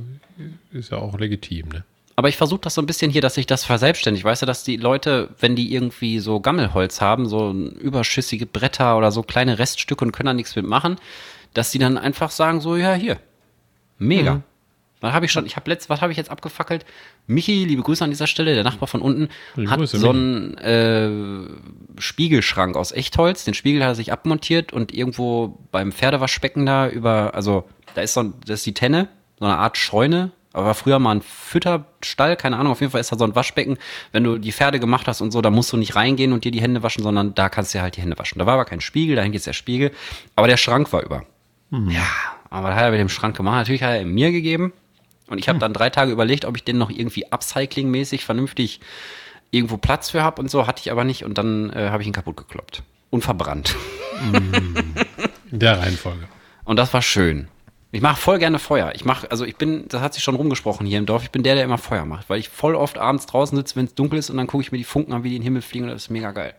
ist 0.72 0.92
ja 0.92 0.98
auch 0.98 1.18
legitim, 1.18 1.70
ne? 1.70 1.84
Aber 2.16 2.28
ich 2.28 2.36
versuche 2.36 2.60
das 2.60 2.74
so 2.74 2.82
ein 2.82 2.86
bisschen 2.86 3.10
hier, 3.12 3.22
dass 3.22 3.36
sich 3.36 3.48
das 3.48 3.64
verselbstständigt. 3.64 4.26
Weißt 4.26 4.42
du, 4.42 4.46
dass 4.46 4.66
die 4.66 4.76
Leute, 4.76 5.30
wenn 5.40 5.56
die 5.56 5.74
irgendwie 5.74 6.20
so 6.20 6.42
Gammelholz 6.42 7.00
haben, 7.00 7.30
so 7.30 7.54
überschüssige 7.54 8.46
Bretter 8.46 8.98
oder 8.98 9.14
so 9.14 9.24
kleine 9.24 9.58
Reststücke 9.58 10.04
und 10.04 10.12
können 10.12 10.28
da 10.28 10.34
nichts 10.34 10.54
mitmachen, 10.54 10.98
dass 11.54 11.72
die 11.72 11.80
dann 11.80 11.98
einfach 11.98 12.30
sagen, 12.32 12.60
so, 12.60 12.76
ja, 12.76 12.94
hier. 12.94 13.20
Mega. 14.00 14.34
Mhm. 14.34 14.44
Was 15.02 15.14
habe 15.14 15.26
ich 15.26 15.32
schon, 15.32 15.46
ich 15.46 15.56
habe 15.56 15.70
letzt, 15.70 15.90
was 15.90 16.02
habe 16.02 16.12
ich 16.12 16.18
jetzt 16.18 16.30
abgefackelt? 16.30 16.86
Michi, 17.26 17.64
liebe 17.64 17.84
Grüße 17.84 18.04
an 18.04 18.10
dieser 18.10 18.28
Stelle, 18.28 18.54
der 18.54 18.66
Nachbar 18.66 18.88
von 18.88 19.02
unten, 19.02 19.30
Liebe 19.56 19.72
hat 19.72 19.80
Grüße, 19.80 19.98
so 19.98 20.10
einen 20.10 20.58
äh, 20.58 22.00
Spiegelschrank 22.02 22.76
aus 22.76 22.92
Echtholz. 22.92 23.46
Den 23.46 23.54
Spiegel 23.54 23.82
hat 23.82 23.92
er 23.92 23.96
sich 23.96 24.12
abmontiert 24.12 24.74
und 24.74 24.94
irgendwo 24.94 25.58
beim 25.72 25.94
Pferdewaschbecken 25.94 26.66
da 26.66 26.90
über, 26.90 27.34
also 27.34 27.64
da 28.00 28.04
ist 28.04 28.14
so 28.14 28.24
das 28.24 28.60
ist 28.60 28.66
die 28.66 28.74
Tenne, 28.74 29.10
so 29.40 29.46
eine 29.46 29.58
Art 29.58 29.78
Scheune, 29.78 30.32
aber 30.54 30.68
war 30.68 30.74
früher 30.74 31.00
mal 31.00 31.16
ein 31.16 31.22
Fütterstall, 31.22 32.36
keine 32.36 32.58
Ahnung, 32.58 32.72
auf 32.72 32.80
jeden 32.80 32.92
Fall 32.92 33.02
ist 33.02 33.12
da 33.12 33.18
so 33.18 33.26
ein 33.26 33.36
Waschbecken. 33.36 33.78
Wenn 34.12 34.24
du 34.24 34.38
die 34.38 34.52
Pferde 34.52 34.80
gemacht 34.80 35.08
hast 35.08 35.22
und 35.22 35.32
so, 35.32 35.42
da 35.42 35.50
musst 35.50 35.72
du 35.72 35.78
nicht 35.78 35.96
reingehen 35.96 36.34
und 36.34 36.44
dir 36.44 36.52
die 36.52 36.62
Hände 36.62 36.82
waschen, 36.82 37.04
sondern 37.04 37.36
da 37.36 37.50
kannst 37.50 37.74
du 37.74 37.78
dir 37.78 37.82
halt 37.84 37.98
die 37.98 38.02
Hände 38.02 38.18
waschen. 38.18 38.40
Da 38.40 38.46
war 38.46 38.56
aber 38.56 38.66
kein 38.66 38.82
Spiegel, 38.82 39.16
da 39.16 39.22
hängt 39.22 39.36
jetzt 39.36 39.48
der 39.48 39.54
Spiegel, 39.54 39.92
aber 40.36 40.48
der 40.48 40.58
Schrank 40.58 40.92
war 40.92 41.04
über. 41.04 41.24
Ja, 41.72 42.08
aber 42.50 42.70
was 42.70 42.76
hat 42.76 42.86
er 42.86 42.92
mit 42.92 43.00
dem 43.00 43.10
Schrank 43.10 43.38
gemacht? 43.38 43.58
Natürlich 43.58 43.84
hat 43.84 43.92
er 43.92 44.02
ihn 44.02 44.10
mir 44.10 44.32
gegeben. 44.32 44.74
Und 45.28 45.38
ich 45.38 45.48
habe 45.48 45.60
dann 45.60 45.74
drei 45.74 45.92
Tage 45.92 46.12
überlegt, 46.12 46.46
ob 46.46 46.56
ich 46.56 46.64
den 46.64 46.80
noch 46.80 46.90
irgendwie 46.90 47.28
upcycling-mäßig 47.32 48.26
vernünftig 48.26 48.80
irgendwo 49.52 49.78
Platz 49.78 50.10
für 50.10 50.24
habe 50.24 50.42
und 50.42 50.50
so. 50.50 50.66
Hatte 50.66 50.82
ich 50.84 50.92
aber 50.92 51.04
nicht. 51.04 51.24
Und 51.24 51.38
dann 51.38 51.70
äh, 51.70 51.90
habe 51.92 52.02
ich 52.02 52.08
ihn 52.08 52.14
kaputt 52.14 52.38
gekloppt. 52.38 52.82
Und 53.12 53.24
verbrannt. 53.24 53.76
In 55.52 55.60
der 55.60 55.80
Reihenfolge. 55.80 56.28
Und 56.64 56.78
das 56.78 56.94
war 56.94 57.04
schön. 57.04 57.48
Ich 57.92 58.02
mache 58.02 58.22
voll 58.22 58.38
gerne 58.38 58.60
Feuer. 58.60 58.92
Ich 58.94 59.04
mache, 59.04 59.30
also 59.32 59.46
ich 59.46 59.56
bin, 59.56 59.86
das 59.88 60.02
hat 60.02 60.14
sich 60.14 60.24
schon 60.24 60.36
rumgesprochen 60.36 60.86
hier 60.86 61.00
im 61.00 61.06
Dorf, 61.08 61.24
ich 61.24 61.32
bin 61.32 61.42
der, 61.42 61.56
der 61.56 61.64
immer 61.64 61.80
Feuer 61.80 62.06
macht, 62.06 62.30
weil 62.30 62.40
ich 62.40 62.48
voll 62.50 62.76
oft 62.76 62.98
abends 63.00 63.26
draußen 63.26 63.58
sitze, 63.58 63.76
wenn 63.76 63.86
es 63.86 63.96
dunkel 63.96 64.20
ist 64.20 64.30
und 64.30 64.38
dann 64.38 64.46
gucke 64.48 64.62
ich 64.62 64.72
mir 64.72 64.78
die 64.78 64.84
Funken 64.84 65.12
an, 65.14 65.24
wie 65.24 65.30
die 65.30 65.36
in 65.38 65.42
den 65.42 65.46
Himmel 65.46 65.62
fliegen 65.64 65.86
und 65.86 65.92
das 65.92 66.04
ist 66.04 66.10
mega 66.10 66.32
geil. 66.32 66.54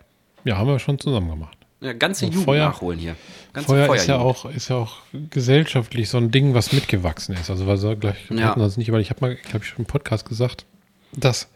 Ja, 0.45 0.57
haben 0.59 0.67
wir 0.67 0.79
schon 0.81 0.99
zusammen 0.99 1.29
gemacht. 1.31 1.57
Ja, 1.83 1.93
ganze 1.93 2.27
Und 2.27 2.33
Jugend 2.33 2.45
Feuer- 2.47 2.69
nachholen 2.69 2.99
hier. 2.99 3.15
Ganze 3.53 3.69
Feuer 3.69 3.95
ist 3.95 4.07
ja, 4.09 4.19
auch, 4.19 4.45
ist 4.47 4.69
ja 4.69 4.77
auch 4.77 4.97
gesellschaftlich 5.31 6.09
so 6.11 6.19
ein 6.19 6.31
Ding, 6.31 6.53
was 6.53 6.73
mitgewachsen 6.73 7.35
ist. 7.37 7.49
Also 7.49 7.67
was 7.67 7.81
gleich 8.01 8.17
Ja. 8.29 8.55
das 8.55 8.77
nicht, 8.77 8.89
aber 8.91 9.01
ich 9.01 9.11
habe 9.11 9.21
mal, 9.21 9.37
glaube 9.37 9.65
ich, 9.65 9.71
schon 9.71 9.79
im 9.79 9.85
Podcast 9.87 10.29
gesagt, 10.29 10.67
dass 11.13 11.49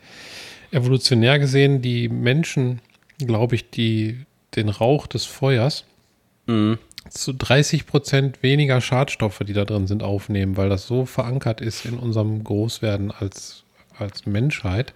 evolutionär 0.71 1.39
gesehen 1.39 1.83
die 1.83 2.09
Menschen, 2.09 2.81
glaube 3.19 3.55
ich, 3.57 3.71
die 3.71 4.25
den 4.55 4.69
Rauch 4.69 5.07
des 5.07 5.25
Feuers 5.27 5.85
Mhm. 6.47 6.79
Zu 7.11 7.33
30 7.33 7.87
Prozent 7.87 8.43
weniger 8.43 8.81
Schadstoffe, 8.81 9.41
die 9.47 9.53
da 9.53 9.65
drin 9.65 9.87
sind, 9.87 10.03
aufnehmen, 10.03 10.57
weil 10.57 10.69
das 10.69 10.87
so 10.87 11.05
verankert 11.07 11.61
ist 11.61 11.85
in 11.85 11.99
unserem 11.99 12.43
Großwerden 12.45 13.11
als, 13.13 13.65
als 13.99 14.27
Menschheit. 14.27 14.95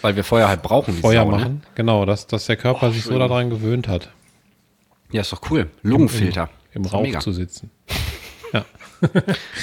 Weil 0.00 0.16
wir 0.16 0.24
Feuer 0.24 0.48
halt 0.48 0.62
brauchen. 0.62 0.94
Feuer 0.94 1.22
Sau, 1.24 1.30
ne? 1.30 1.36
machen, 1.36 1.62
genau, 1.74 2.04
dass, 2.04 2.26
dass 2.26 2.46
der 2.46 2.56
Körper 2.56 2.90
sich 2.92 3.04
so 3.04 3.18
daran 3.18 3.50
gewöhnt 3.50 3.86
hat, 3.86 4.10
Ja, 5.12 5.20
ist 5.20 5.32
doch 5.32 5.42
cool. 5.50 5.70
Lungenfilter. 5.82 6.48
im 6.74 6.82
doch 6.82 6.94
Rauch 6.94 7.02
mega. 7.02 7.20
zu 7.20 7.32
sitzen. 7.32 7.70
Ja. 8.52 8.66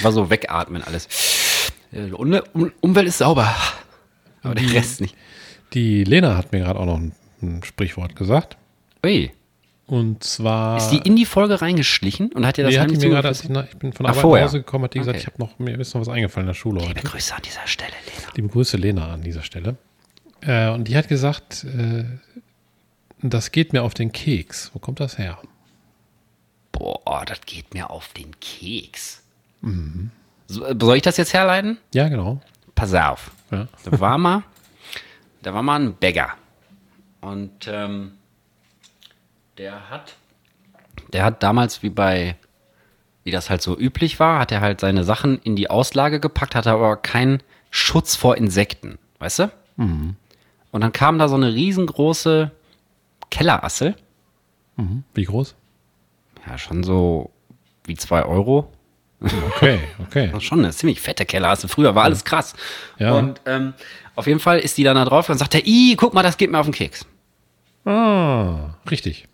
War 0.01 0.11
so 0.11 0.31
wegatmen 0.31 0.81
alles. 0.83 1.07
Äh, 1.91 2.11
Um, 2.11 2.33
um, 2.53 2.71
Umwelt 2.81 3.07
ist 3.07 3.19
sauber. 3.19 3.55
aber 4.41 4.55
der 4.55 4.63
Die- 4.65 4.73
Rest 4.75 4.99
nicht. 5.01 5.15
Die 5.73 6.03
Lena 6.03 6.35
hat 6.35 6.51
mir 6.51 6.61
gerade 6.61 6.79
auch 6.79 6.87
noch 6.87 6.97
ein, 6.97 7.11
ein 7.43 7.61
Sprichwort 7.63 8.15
gesagt. 8.15 8.57
Ui, 9.05 9.31
Und 9.89 10.23
zwar. 10.23 10.77
ist 10.77 10.89
die 10.89 10.97
in 10.99 11.15
die 11.15 11.25
Folge 11.25 11.61
reingeschlichen 11.61 12.31
und 12.31 12.45
hat 12.45 12.57
dir 12.57 12.63
das 12.63 12.73
die 12.73 12.79
hat 12.79 12.91
die 12.91 12.97
mir 12.97 13.09
gerade, 13.09 13.27
als 13.27 13.43
ich, 13.43 13.49
nach, 13.49 13.65
ich 13.67 13.77
bin 13.77 13.91
von 13.91 14.05
Ach, 14.05 14.09
Arbeit 14.11 14.15
nach 14.17 14.21
vorher. 14.21 14.45
Hause 14.45 14.57
gekommen, 14.59 14.83
hat 14.85 14.93
die 14.93 14.99
gesagt, 14.99 15.15
Okay. 15.17 15.25
ich 15.27 15.33
habe 15.33 15.41
noch, 15.43 15.57
mir 15.59 15.79
ist 15.79 15.93
noch 15.93 16.01
was 16.01 16.09
eingefallen 16.09 16.45
in 16.47 16.49
der 16.49 16.53
Schule 16.53 16.79
Liebe 16.81 16.91
heute. 16.99 17.07
Grüße 17.07 17.35
an 17.35 17.41
dieser 17.43 17.65
Stelle, 17.65 17.91
Lena. 18.05 18.27
Liebe 18.35 18.47
Grüße 18.49 18.77
Lena 18.77 19.11
an 19.13 19.21
dieser 19.21 19.41
Stelle. 19.41 19.77
Äh, 20.41 20.69
und 20.69 20.87
die 20.87 20.95
hat 20.95 21.07
gesagt, 21.07 21.63
äh, 21.65 22.03
das 23.21 23.51
geht 23.51 23.73
mir 23.73 23.83
auf 23.83 23.93
den 23.95 24.11
Keks. 24.11 24.71
Wo 24.73 24.79
kommt 24.79 24.99
das 24.99 25.17
her? 25.17 25.39
Boah, 26.71 27.23
das 27.25 27.41
geht 27.41 27.73
mir 27.73 27.89
auf 27.89 28.09
den 28.13 28.39
Keks. 28.39 29.23
Mhm. 29.61 30.11
So, 30.47 30.65
äh, 30.65 30.75
soll 30.79 30.97
ich 30.97 31.01
das 31.03 31.17
jetzt 31.17 31.33
herleiten? 31.33 31.77
Ja, 31.93 32.07
genau. 32.09 32.39
Pass 32.75 32.93
auf. 32.93 33.31
Ja. 33.51 33.67
Da 33.83 33.99
war 33.99 34.17
mal, 34.17 34.43
da 35.41 35.53
war 35.53 35.63
mal 35.63 35.79
ein 35.81 35.93
Bäcker. 35.95 36.29
Und 37.21 37.67
ähm, 37.67 38.13
der 39.59 39.89
hat, 39.91 40.15
der 41.13 41.23
hat 41.23 41.43
damals, 41.43 41.83
wie 41.83 41.89
bei, 41.91 42.35
wie 43.23 43.31
das 43.31 43.49
halt 43.51 43.61
so 43.61 43.77
üblich 43.77 44.19
war, 44.19 44.39
hat 44.39 44.51
er 44.51 44.61
halt 44.61 44.79
seine 44.79 45.03
Sachen 45.03 45.39
in 45.43 45.55
die 45.55 45.69
Auslage 45.69 46.19
gepackt, 46.19 46.55
hatte 46.55 46.71
aber 46.71 46.95
keinen 46.97 47.43
Schutz 47.69 48.15
vor 48.15 48.35
Insekten, 48.37 48.97
weißt 49.19 49.39
du? 49.39 49.51
Und 49.77 50.15
dann 50.71 50.91
kam 50.91 51.19
da 51.19 51.27
so 51.27 51.35
eine 51.35 51.53
riesengroße 51.53 52.51
Kellerassel, 53.29 53.95
Mhm. 54.77 55.03
Wie 55.13 55.25
groß? 55.25 55.55
ja 56.47 56.57
schon 56.57 56.83
so 56.83 57.31
wie 57.85 57.95
zwei 57.97 58.23
Euro, 58.23 58.71
Okay, 59.21 59.79
okay. 60.01 60.27
Das 60.27 60.37
ist 60.37 60.43
schon 60.45 60.59
eine 60.59 60.71
ziemlich 60.71 61.01
fette 61.01 61.25
Kellerasse. 61.25 61.67
Früher 61.67 61.93
war 61.95 62.05
alles 62.05 62.23
krass. 62.23 62.55
Ja. 62.97 63.15
Und 63.15 63.41
ähm, 63.45 63.73
auf 64.15 64.27
jeden 64.27 64.39
Fall 64.39 64.59
ist 64.59 64.77
die 64.77 64.83
dann 64.85 64.95
da 64.95 65.03
drauf 65.03 65.27
und 65.27 65.37
sagt 65.37 65.53
er, 65.55 65.67
ih, 65.67 65.97
guck 65.97 66.13
mal, 66.13 66.23
das 66.23 66.37
geht 66.37 66.49
mir 66.49 66.57
auf 66.59 66.65
den 66.67 66.73
Keks. 66.73 67.05
Ah, 67.83 68.75
richtig. 68.89 69.27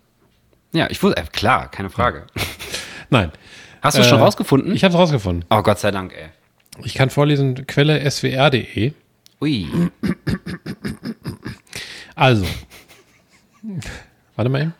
Ja, 0.75 0.87
ich 0.89 1.01
wusste, 1.01 1.17
äh, 1.21 1.25
klar, 1.31 1.69
keine 1.71 1.89
Frage. 1.89 2.25
Nein. 3.09 3.31
Hast 3.81 3.97
du 3.97 4.03
schon 4.03 4.17
Äh, 4.19 4.21
rausgefunden? 4.21 4.73
Ich 4.75 4.83
habe 4.83 4.93
es 4.93 4.99
rausgefunden. 4.99 5.45
oh, 5.49 5.61
Gott 5.61 5.79
sei 5.79 5.91
Dank, 5.91 6.13
ey. 6.13 6.29
Ich 6.83 6.95
kann 6.95 7.09
vorlesen, 7.09 7.65
Quelle 7.67 8.09
swr.de. 8.11 8.93
Ui. 9.41 9.67
Also. 12.15 12.45
Warte 14.35 14.49
mal 14.49 14.61
eben. 14.61 14.73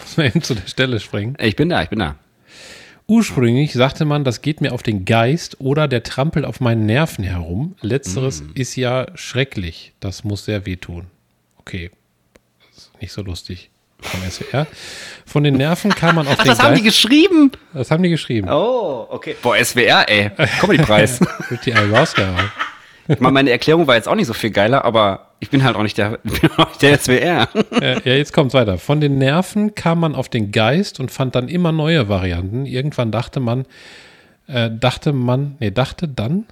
Muss 0.00 0.16
mal 0.16 0.26
eben 0.26 0.42
zu 0.42 0.54
der 0.54 0.66
Stelle 0.66 1.00
springen. 1.00 1.36
Ich 1.40 1.56
bin 1.56 1.68
da, 1.68 1.82
ich 1.82 1.88
bin 1.88 1.98
da. 1.98 2.16
Ursprünglich 3.06 3.72
sagte 3.72 4.04
man, 4.04 4.22
das 4.22 4.40
geht 4.40 4.60
mir 4.60 4.72
auf 4.72 4.82
den 4.84 5.04
Geist 5.04 5.60
oder 5.60 5.88
der 5.88 6.02
trampelt 6.04 6.44
auf 6.44 6.60
meinen 6.60 6.86
Nerven 6.86 7.24
herum. 7.24 7.74
Letzteres 7.80 8.42
Mm. 8.42 8.50
ist 8.54 8.76
ja 8.76 9.06
schrecklich. 9.16 9.92
Das 9.98 10.22
muss 10.22 10.44
sehr 10.44 10.64
wehtun. 10.64 11.06
Okay. 11.58 11.90
Das 12.70 12.84
ist 12.84 13.00
nicht 13.02 13.12
so 13.12 13.22
lustig 13.22 13.70
vom 14.02 14.20
SWR. 14.30 14.66
Von 15.26 15.44
den 15.44 15.54
Nerven 15.54 15.94
kam 15.94 16.16
man 16.16 16.26
auf 16.26 16.34
Ach, 16.38 16.42
den 16.42 16.48
das 16.48 16.62
haben 16.62 16.74
die 16.74 16.82
Geist. 16.82 16.96
geschrieben? 16.96 17.52
Das 17.72 17.90
haben 17.90 18.02
die 18.02 18.10
geschrieben. 18.10 18.48
Oh, 18.50 19.06
okay. 19.10 19.36
Boah, 19.42 19.56
SWR, 19.62 20.08
ey. 20.08 20.30
Comedy-Preis. 20.60 21.20
Wird 21.48 21.66
die 21.66 21.72
rausgehauen. 21.72 22.50
Ich 23.08 23.20
meine, 23.20 23.32
meine 23.32 23.50
Erklärung 23.50 23.86
war 23.86 23.96
jetzt 23.96 24.08
auch 24.08 24.14
nicht 24.14 24.26
so 24.28 24.34
viel 24.34 24.50
geiler, 24.50 24.84
aber 24.84 25.30
ich 25.40 25.50
bin 25.50 25.64
halt 25.64 25.74
auch 25.74 25.82
nicht 25.82 25.98
der, 25.98 26.18
ich 26.24 26.40
bin 26.40 26.50
auch 26.56 26.68
nicht 26.68 26.82
der 26.82 26.98
SWR. 26.98 27.48
ja, 27.80 28.12
jetzt 28.12 28.32
kommt's 28.32 28.54
weiter. 28.54 28.78
Von 28.78 29.00
den 29.00 29.18
Nerven 29.18 29.74
kam 29.74 30.00
man 30.00 30.14
auf 30.14 30.28
den 30.28 30.52
Geist 30.52 31.00
und 31.00 31.10
fand 31.10 31.34
dann 31.34 31.48
immer 31.48 31.72
neue 31.72 32.08
Varianten. 32.08 32.66
Irgendwann 32.66 33.10
dachte 33.10 33.40
man, 33.40 33.66
äh, 34.46 34.70
dachte 34.70 35.12
man, 35.12 35.56
nee, 35.58 35.70
dachte 35.70 36.06
dann, 36.08 36.46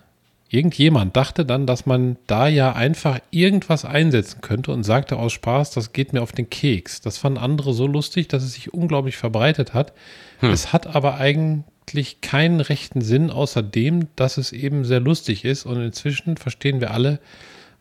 irgendjemand 0.48 1.16
dachte 1.16 1.44
dann, 1.44 1.66
dass 1.66 1.86
man 1.86 2.16
da 2.26 2.48
ja 2.48 2.72
einfach 2.72 3.20
irgendwas 3.30 3.84
einsetzen 3.84 4.40
könnte 4.40 4.72
und 4.72 4.82
sagte 4.82 5.16
aus 5.16 5.32
Spaß, 5.32 5.72
das 5.72 5.92
geht 5.92 6.12
mir 6.12 6.22
auf 6.22 6.32
den 6.32 6.48
Keks. 6.48 7.00
Das 7.00 7.18
fanden 7.18 7.38
andere 7.38 7.74
so 7.74 7.86
lustig, 7.86 8.28
dass 8.28 8.42
es 8.42 8.54
sich 8.54 8.72
unglaublich 8.72 9.16
verbreitet 9.16 9.74
hat. 9.74 9.92
Es 10.40 10.72
hat 10.72 10.86
aber 10.86 11.16
eigentlich 11.16 12.20
keinen 12.20 12.60
rechten 12.60 13.00
Sinn, 13.00 13.30
außer 13.30 13.62
dem, 13.62 14.08
dass 14.16 14.38
es 14.38 14.52
eben 14.52 14.84
sehr 14.84 15.00
lustig 15.00 15.44
ist 15.44 15.66
und 15.66 15.82
inzwischen 15.82 16.36
verstehen 16.36 16.80
wir 16.80 16.92
alle, 16.92 17.20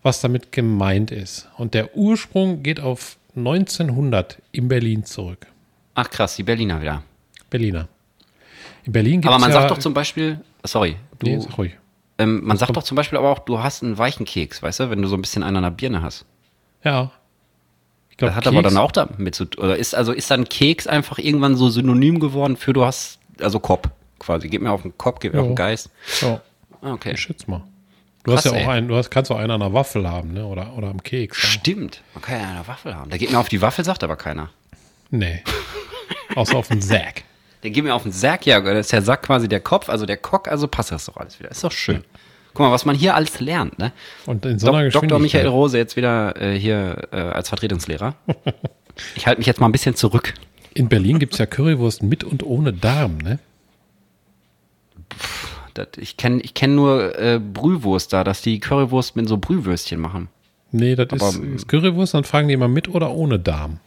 was 0.01 0.21
damit 0.21 0.51
gemeint 0.51 1.11
ist. 1.11 1.47
Und 1.57 1.73
der 1.73 1.95
Ursprung 1.95 2.63
geht 2.63 2.79
auf 2.79 3.17
1900 3.35 4.41
in 4.51 4.67
Berlin 4.67 5.05
zurück. 5.05 5.47
Ach 5.95 6.09
krass, 6.09 6.35
die 6.35 6.43
Berliner 6.43 6.81
wieder. 6.81 7.03
Berliner. 7.49 7.87
In 8.83 8.91
Berlin 8.91 9.21
gibt 9.21 9.27
Aber 9.27 9.35
es 9.35 9.41
man 9.41 9.51
ja, 9.51 9.61
sagt 9.61 9.71
doch 9.71 9.79
zum 9.79 9.93
Beispiel, 9.93 10.39
sorry, 10.63 10.95
du, 11.19 11.27
Nee, 11.27 11.45
ruhig. 11.57 11.73
Ähm, 12.19 12.41
man 12.43 12.57
sagt 12.57 12.75
doch 12.75 12.83
zum 12.83 12.95
Beispiel 12.95 13.17
aber 13.17 13.29
auch, 13.29 13.39
du 13.39 13.59
hast 13.59 13.83
einen 13.83 13.97
weichen 13.97 14.25
Keks, 14.25 14.61
weißt 14.63 14.79
du, 14.81 14.89
wenn 14.89 15.01
du 15.01 15.07
so 15.07 15.15
ein 15.15 15.21
bisschen 15.21 15.43
einen 15.43 15.57
an 15.57 15.63
der 15.63 15.71
Birne 15.71 16.01
hast. 16.01 16.25
Ja. 16.83 17.11
Ich 18.09 18.17
glaub, 18.17 18.29
Das 18.29 18.35
hat 18.37 18.47
aber 18.47 18.61
Keks- 18.61 18.63
dann 18.73 18.77
auch 18.77 18.91
damit 18.91 19.35
zu 19.35 19.45
tun. 19.45 19.63
Oder 19.63 19.77
ist, 19.77 19.93
also 19.93 20.11
ist 20.11 20.29
dann 20.31 20.45
Keks 20.49 20.87
einfach 20.87 21.19
irgendwann 21.19 21.55
so 21.55 21.69
synonym 21.69 22.19
geworden 22.19 22.57
für 22.57 22.73
du 22.73 22.83
hast, 22.85 23.19
also 23.39 23.59
Kopf 23.59 23.87
quasi. 24.19 24.47
Geht 24.49 24.61
mir 24.61 24.71
auf 24.71 24.81
den 24.81 24.97
Kopf, 24.97 25.19
geht 25.19 25.33
mir 25.33 25.39
Ja. 25.39 25.43
auf 25.43 25.49
den 25.49 25.55
Geist. 25.55 25.89
Ja, 26.21 26.41
Ah, 26.81 26.93
Okay. 26.93 27.11
ich 27.13 27.21
schätze 27.21 27.49
mal. 27.49 27.63
Du 28.23 28.31
Krass, 28.33 28.45
hast 28.45 28.51
ja 28.53 28.57
auch 28.57 28.63
ey. 28.63 28.77
einen, 28.77 28.87
du 28.87 28.95
hast, 28.95 29.09
kannst 29.09 29.31
auch 29.31 29.37
einen 29.37 29.51
an 29.51 29.59
der 29.61 29.73
Waffel 29.73 30.09
haben, 30.09 30.33
ne? 30.33 30.45
Oder, 30.45 30.75
oder 30.77 30.89
am 30.89 31.01
Keks. 31.01 31.37
Stimmt. 31.37 32.01
Man 32.13 32.21
kann 32.23 32.39
ja 32.41 32.49
eine 32.49 32.67
Waffel 32.67 32.93
haben. 32.95 33.09
Der 33.09 33.17
geht 33.19 33.31
mir 33.31 33.39
auf 33.39 33.47
die 33.49 33.61
Waffel, 33.61 33.85
sagt 33.85 34.03
aber 34.03 34.15
keiner. 34.15 34.49
Nee. 35.11 35.43
Außer 36.35 36.55
auf 36.57 36.67
den 36.67 36.81
Sack. 36.81 37.23
Der 37.63 37.71
geht 37.71 37.83
mir 37.83 37.93
auf 37.95 38.03
den 38.03 38.11
Sack, 38.11 38.45
ja, 38.45 38.59
da 38.61 38.71
ist 38.73 38.91
der 38.91 39.01
Sack 39.01 39.23
quasi 39.23 39.47
der 39.47 39.59
Kopf, 39.59 39.89
also 39.89 40.05
der 40.05 40.17
Cock, 40.17 40.47
also 40.47 40.67
passt 40.67 40.91
das 40.91 41.05
doch 41.05 41.17
alles 41.17 41.39
wieder. 41.39 41.49
Ist 41.49 41.63
doch 41.63 41.71
schön. 41.71 42.03
Guck 42.53 42.65
mal, 42.65 42.71
was 42.71 42.85
man 42.85 42.95
hier 42.95 43.15
alles 43.15 43.39
lernt, 43.39 43.77
ne? 43.77 43.91
Und 44.25 44.45
in 44.45 44.57
so 44.59 44.71
einer 44.71 44.89
Dok 44.89 45.03
Dr. 45.03 45.19
Michael 45.19 45.47
Rose 45.47 45.77
jetzt 45.77 45.95
wieder 45.95 46.39
äh, 46.41 46.57
hier 46.57 47.07
äh, 47.11 47.17
als 47.17 47.49
Vertretungslehrer. 47.49 48.15
Ich 49.15 49.27
halte 49.27 49.39
mich 49.39 49.45
jetzt 49.45 49.59
mal 49.59 49.67
ein 49.67 49.71
bisschen 49.71 49.93
zurück. 49.93 50.33
In 50.73 50.89
Berlin 50.89 51.19
gibt 51.19 51.33
es 51.33 51.37
ja 51.37 51.45
Currywurst 51.45 52.01
mit 52.01 52.23
und 52.23 52.41
ohne 52.41 52.73
Darm, 52.73 53.19
ne? 53.19 53.37
Das, 55.75 55.89
ich 55.97 56.17
kenne 56.17 56.41
ich 56.41 56.55
kenn 56.55 56.73
nur 56.73 57.17
äh, 57.19 57.39
Brühwurst 57.39 58.11
da, 58.13 58.23
dass 58.23 58.41
die 58.41 58.59
Currywurst 58.59 59.15
mit 59.15 59.27
so 59.27 59.37
Brühwürstchen 59.37 59.99
machen. 59.99 60.29
Nee, 60.71 60.95
das 60.95 61.07
ist, 61.11 61.21
Aber- 61.21 61.45
ist 61.45 61.67
Currywurst, 61.67 62.15
dann 62.15 62.23
fragen 62.23 62.47
die 62.47 62.55
immer 62.55 62.67
mit 62.67 62.87
oder 62.89 63.11
ohne 63.11 63.37
Darm. 63.39 63.79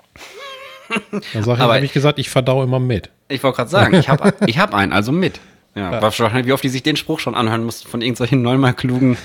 Dann 1.32 1.44
sag 1.44 1.56
ich, 1.56 1.60
habe 1.60 1.80
ich 1.80 1.92
gesagt, 1.92 2.18
ich 2.18 2.30
verdau 2.30 2.62
immer 2.62 2.80
mit. 2.80 3.10
Ich 3.28 3.42
wollte 3.42 3.56
gerade 3.56 3.70
sagen, 3.70 3.94
ich 3.94 4.08
habe 4.08 4.34
ich 4.46 4.58
hab 4.58 4.74
einen, 4.74 4.92
also 4.92 5.12
mit. 5.12 5.40
Ja, 5.74 6.02
wahrscheinlich, 6.02 6.46
wie 6.46 6.52
oft 6.52 6.64
die 6.64 6.68
sich 6.68 6.82
den 6.82 6.96
Spruch 6.96 7.20
schon 7.20 7.34
anhören 7.34 7.64
mussten 7.64 7.88
von 7.88 8.02
irgendwelchen 8.02 8.42
neunmal 8.42 8.74
klugen 8.74 9.16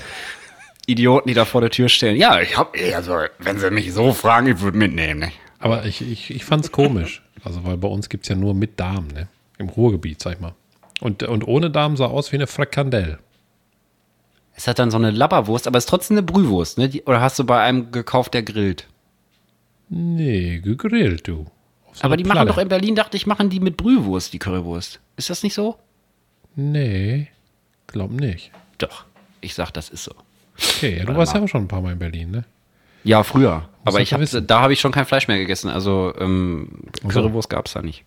Idioten, 0.86 1.28
die 1.28 1.34
da 1.34 1.44
vor 1.44 1.60
der 1.60 1.70
Tür 1.70 1.88
stehen. 1.88 2.16
Ja, 2.16 2.40
ich 2.40 2.56
habe, 2.56 2.78
also, 2.94 3.18
wenn 3.38 3.58
sie 3.58 3.70
mich 3.70 3.92
so 3.92 4.12
fragen, 4.12 4.46
ich 4.46 4.60
würde 4.60 4.78
mitnehmen. 4.78 5.20
Ne? 5.20 5.32
Aber 5.58 5.84
ich, 5.84 6.00
ich, 6.00 6.30
ich 6.30 6.44
fand 6.44 6.64
es 6.64 6.72
komisch. 6.72 7.22
Also, 7.42 7.64
weil 7.64 7.76
bei 7.76 7.88
uns 7.88 8.08
gibt 8.08 8.24
es 8.24 8.28
ja 8.28 8.36
nur 8.36 8.54
mit 8.54 8.78
Darm, 8.78 9.08
ne? 9.08 9.28
Im 9.58 9.68
Ruhrgebiet, 9.68 10.22
sag 10.22 10.34
ich 10.34 10.40
mal. 10.40 10.54
Und, 11.00 11.22
und 11.24 11.46
ohne 11.46 11.70
Darm 11.70 11.96
sah 11.96 12.06
aus 12.06 12.30
wie 12.30 12.36
eine 12.36 12.46
Frikandel. 12.46 13.18
Es 14.54 14.66
hat 14.68 14.78
dann 14.78 14.90
so 14.90 14.96
eine 14.96 15.10
Labberwurst, 15.10 15.66
aber 15.66 15.78
es 15.78 15.84
ist 15.84 15.90
trotzdem 15.90 16.16
eine 16.16 16.22
Brühwurst, 16.22 16.78
ne? 16.78 16.88
Die, 16.88 17.02
oder 17.02 17.20
hast 17.20 17.38
du 17.38 17.44
bei 17.44 17.60
einem 17.60 17.90
gekauft, 17.90 18.34
der 18.34 18.42
grillt? 18.42 18.86
Nee, 19.88 20.60
gegrillt, 20.60 21.28
du. 21.28 21.46
Aber 22.02 22.16
die 22.16 22.24
machen 22.24 22.36
Platte. 22.36 22.48
doch 22.48 22.58
in 22.58 22.68
Berlin, 22.68 22.94
dachte 22.94 23.16
ich, 23.16 23.26
machen 23.26 23.48
die 23.50 23.60
mit 23.60 23.76
Brühwurst, 23.76 24.32
die 24.32 24.38
Currywurst. 24.38 25.00
Ist 25.16 25.30
das 25.30 25.42
nicht 25.42 25.54
so? 25.54 25.76
Nee, 26.54 27.28
glaub 27.86 28.10
nicht. 28.10 28.50
Doch. 28.78 29.04
Ich 29.40 29.54
sag, 29.54 29.70
das 29.72 29.88
ist 29.88 30.04
so. 30.04 30.12
Okay, 30.58 30.98
ja, 30.98 31.04
du 31.04 31.14
warst 31.16 31.34
ja 31.34 31.42
auch 31.42 31.48
schon 31.48 31.64
ein 31.64 31.68
paar 31.68 31.80
Mal 31.82 31.92
in 31.92 31.98
Berlin, 31.98 32.30
ne? 32.30 32.44
Ja, 33.04 33.22
früher. 33.22 33.68
aber 33.84 33.98
doch 33.98 34.00
ich 34.00 34.12
hab, 34.12 34.20
da 34.46 34.60
habe 34.60 34.72
ich 34.72 34.80
schon 34.80 34.90
kein 34.92 35.04
Fleisch 35.06 35.28
mehr 35.28 35.38
gegessen. 35.38 35.70
Also 35.70 36.12
ähm. 36.18 36.68
Currywurst 37.06 37.48
gab 37.50 37.66
es 37.66 37.72
da 37.74 37.82
nicht. 37.82 38.04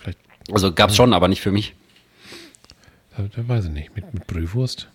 Vielleicht, 0.00 0.18
Also 0.52 0.72
gab 0.72 0.90
es 0.90 0.96
schon, 0.96 1.12
aber 1.12 1.28
nicht 1.28 1.40
für 1.40 1.50
mich. 1.50 1.74
äh, 3.16 3.22
weiß 3.36 3.66
ich 3.66 3.70
nicht, 3.72 3.96
mit, 3.96 4.12
mit 4.14 4.26
Brühwurst. 4.26 4.88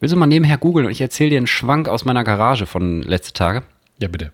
Willst 0.00 0.12
du 0.12 0.18
mal 0.18 0.26
nebenher 0.26 0.58
googeln 0.58 0.86
und 0.86 0.92
ich 0.92 1.00
erzähle 1.00 1.30
dir 1.30 1.38
einen 1.38 1.46
Schwank 1.46 1.88
aus 1.88 2.04
meiner 2.04 2.22
Garage 2.22 2.66
von 2.66 3.02
letzte 3.02 3.32
Tage? 3.32 3.62
Ja, 3.98 4.08
bitte. 4.08 4.32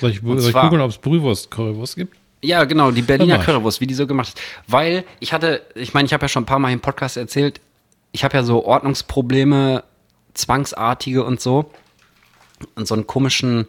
Soll 0.00 0.10
ich, 0.10 0.20
soll 0.20 0.38
ich 0.38 0.52
googeln, 0.52 0.80
ob 0.80 0.90
es 0.90 0.98
Brühwurst, 0.98 1.50
Currywurst 1.50 1.96
gibt? 1.96 2.16
Ja, 2.40 2.64
genau, 2.64 2.90
die 2.90 3.02
Berliner. 3.02 3.38
Currywurst, 3.38 3.80
wie 3.80 3.86
die 3.86 3.94
so 3.94 4.06
gemacht 4.06 4.28
ist. 4.28 4.40
Weil 4.66 5.04
ich 5.20 5.32
hatte, 5.32 5.62
ich 5.74 5.94
meine, 5.94 6.06
ich 6.06 6.12
habe 6.12 6.24
ja 6.24 6.28
schon 6.28 6.44
ein 6.44 6.46
paar 6.46 6.58
Mal 6.58 6.72
im 6.72 6.80
Podcast 6.80 7.16
erzählt, 7.16 7.60
ich 8.12 8.24
habe 8.24 8.36
ja 8.36 8.42
so 8.42 8.64
Ordnungsprobleme, 8.64 9.84
zwangsartige 10.34 11.24
und 11.24 11.40
so. 11.40 11.70
Und 12.74 12.88
so 12.88 12.94
einen 12.94 13.06
komischen, 13.06 13.66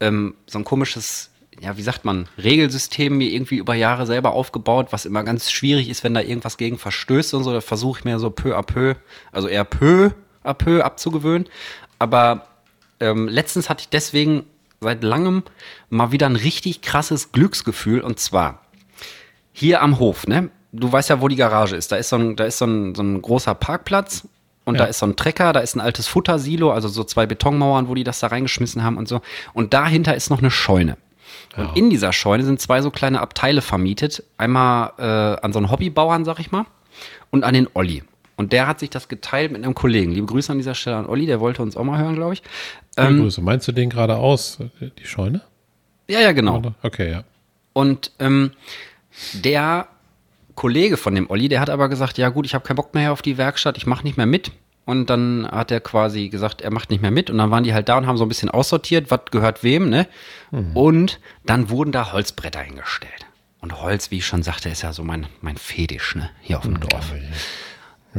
ähm, 0.00 0.34
so 0.46 0.58
ein 0.58 0.64
komisches, 0.64 1.30
ja, 1.60 1.76
wie 1.76 1.82
sagt 1.82 2.04
man, 2.04 2.28
Regelsystem 2.38 3.16
mir 3.16 3.30
irgendwie 3.30 3.56
über 3.56 3.74
Jahre 3.74 4.06
selber 4.06 4.32
aufgebaut, 4.32 4.88
was 4.90 5.06
immer 5.06 5.24
ganz 5.24 5.50
schwierig 5.50 5.88
ist, 5.88 6.04
wenn 6.04 6.14
da 6.14 6.20
irgendwas 6.20 6.56
gegen 6.56 6.78
verstößt 6.78 7.34
und 7.34 7.44
so. 7.44 7.52
Da 7.52 7.60
versuche 7.60 8.00
ich 8.00 8.04
mir 8.04 8.18
so 8.18 8.30
peu 8.30 8.56
à 8.56 8.62
peu, 8.62 8.94
also 9.32 9.48
eher 9.48 9.64
peu 9.64 10.10
à 10.44 10.54
peu 10.54 10.84
abzugewöhnen. 10.84 11.48
Aber 11.98 12.46
ähm, 13.00 13.28
letztens 13.28 13.68
hatte 13.68 13.82
ich 13.82 13.88
deswegen 13.88 14.44
seit 14.80 15.02
langem 15.02 15.42
mal 15.90 16.12
wieder 16.12 16.26
ein 16.26 16.36
richtig 16.36 16.82
krasses 16.82 17.32
Glücksgefühl 17.32 18.00
und 18.00 18.18
zwar 18.20 18.62
hier 19.52 19.82
am 19.82 19.98
Hof, 19.98 20.26
ne? 20.26 20.50
Du 20.72 20.90
weißt 20.92 21.08
ja, 21.08 21.20
wo 21.20 21.28
die 21.28 21.36
Garage 21.36 21.74
ist. 21.76 21.90
Da 21.92 21.96
ist 21.96 22.10
so 22.10 22.16
ein, 22.16 22.36
da 22.36 22.44
ist 22.44 22.58
so 22.58 22.66
ein, 22.66 22.94
so 22.94 23.02
ein 23.02 23.20
großer 23.22 23.54
Parkplatz 23.54 24.28
und 24.64 24.74
Ja. 24.74 24.82
da 24.82 24.84
ist 24.86 24.98
so 24.98 25.06
ein 25.06 25.16
Trecker, 25.16 25.52
da 25.52 25.60
ist 25.60 25.74
ein 25.74 25.80
altes 25.80 26.06
Futtersilo, 26.06 26.70
also 26.70 26.88
so 26.88 27.04
zwei 27.04 27.24
Betonmauern, 27.26 27.88
wo 27.88 27.94
die 27.94 28.04
das 28.04 28.20
da 28.20 28.26
reingeschmissen 28.26 28.84
haben 28.84 28.98
und 28.98 29.08
so. 29.08 29.20
Und 29.54 29.72
dahinter 29.74 30.14
ist 30.14 30.28
noch 30.30 30.38
eine 30.40 30.50
Scheune. 30.50 30.96
Und 31.56 31.76
in 31.76 31.90
dieser 31.90 32.12
Scheune 32.12 32.44
sind 32.44 32.60
zwei 32.60 32.82
so 32.82 32.90
kleine 32.90 33.20
Abteile 33.20 33.62
vermietet. 33.62 34.22
Einmal 34.36 34.92
äh, 34.98 35.44
an 35.44 35.52
so 35.52 35.58
einen 35.58 35.70
Hobbybauern, 35.70 36.24
sag 36.24 36.38
ich 36.38 36.52
mal, 36.52 36.66
und 37.30 37.42
an 37.44 37.54
den 37.54 37.66
Olli. 37.74 38.04
Und 38.38 38.52
der 38.52 38.66
hat 38.68 38.78
sich 38.78 38.88
das 38.88 39.08
geteilt 39.08 39.50
mit 39.52 39.62
einem 39.64 39.74
Kollegen. 39.74 40.12
Liebe 40.12 40.26
Grüße 40.26 40.50
an 40.52 40.58
dieser 40.58 40.74
Stelle 40.76 40.96
an 40.96 41.06
Olli, 41.06 41.26
der 41.26 41.40
wollte 41.40 41.60
uns 41.60 41.76
auch 41.76 41.82
mal 41.84 41.98
hören, 41.98 42.14
glaube 42.14 42.34
ich. 42.34 42.42
Liebe 42.96 43.08
Ähm, 43.10 43.20
Grüße. 43.20 43.42
Meinst 43.42 43.66
du 43.68 43.72
den 43.72 43.90
geradeaus, 43.90 44.58
die 44.80 45.04
Scheune? 45.06 45.42
ja, 46.08 46.20
ja, 46.20 46.32
genau. 46.32 46.62
Okay, 46.82 47.10
ja. 47.10 47.24
Und 47.72 48.12
ähm, 48.20 48.52
der 49.34 49.88
Kollege 50.54 50.96
von 50.96 51.14
dem 51.14 51.28
Olli, 51.28 51.48
der 51.48 51.60
hat 51.60 51.68
aber 51.68 51.88
gesagt, 51.88 52.16
ja 52.16 52.28
gut, 52.30 52.46
ich 52.46 52.54
habe 52.54 52.64
keinen 52.64 52.76
Bock 52.76 52.94
mehr 52.94 53.12
auf 53.12 53.22
die 53.22 53.36
Werkstatt, 53.38 53.76
ich 53.76 53.86
mache 53.86 54.04
nicht 54.04 54.16
mehr 54.16 54.26
mit. 54.26 54.52
Und 54.84 55.10
dann 55.10 55.46
hat 55.50 55.70
er 55.70 55.80
quasi 55.80 56.28
gesagt, 56.30 56.62
er 56.62 56.70
macht 56.72 56.88
nicht 56.90 57.02
mehr 57.02 57.10
mit. 57.10 57.28
Und 57.30 57.36
dann 57.38 57.50
waren 57.50 57.62
die 57.64 57.74
halt 57.74 57.88
da 57.90 57.98
und 57.98 58.06
haben 58.06 58.16
so 58.16 58.24
ein 58.24 58.28
bisschen 58.28 58.48
aussortiert, 58.50 59.10
was 59.10 59.20
gehört 59.30 59.62
wem, 59.62 59.90
ne? 59.90 60.06
Und 60.74 61.20
dann 61.44 61.68
wurden 61.70 61.92
da 61.92 62.12
Holzbretter 62.12 62.60
hingestellt. 62.60 63.26
Und 63.60 63.82
Holz, 63.82 64.10
wie 64.10 64.18
ich 64.18 64.26
schon 64.26 64.42
sagte, 64.42 64.68
ist 64.70 64.82
ja 64.82 64.92
so 64.94 65.02
mein, 65.04 65.26
mein 65.42 65.56
Fetisch, 65.58 66.14
ne? 66.14 66.30
Hier 66.40 66.56
auf 66.56 66.64
dem 66.64 66.80
Dorf. 66.80 67.12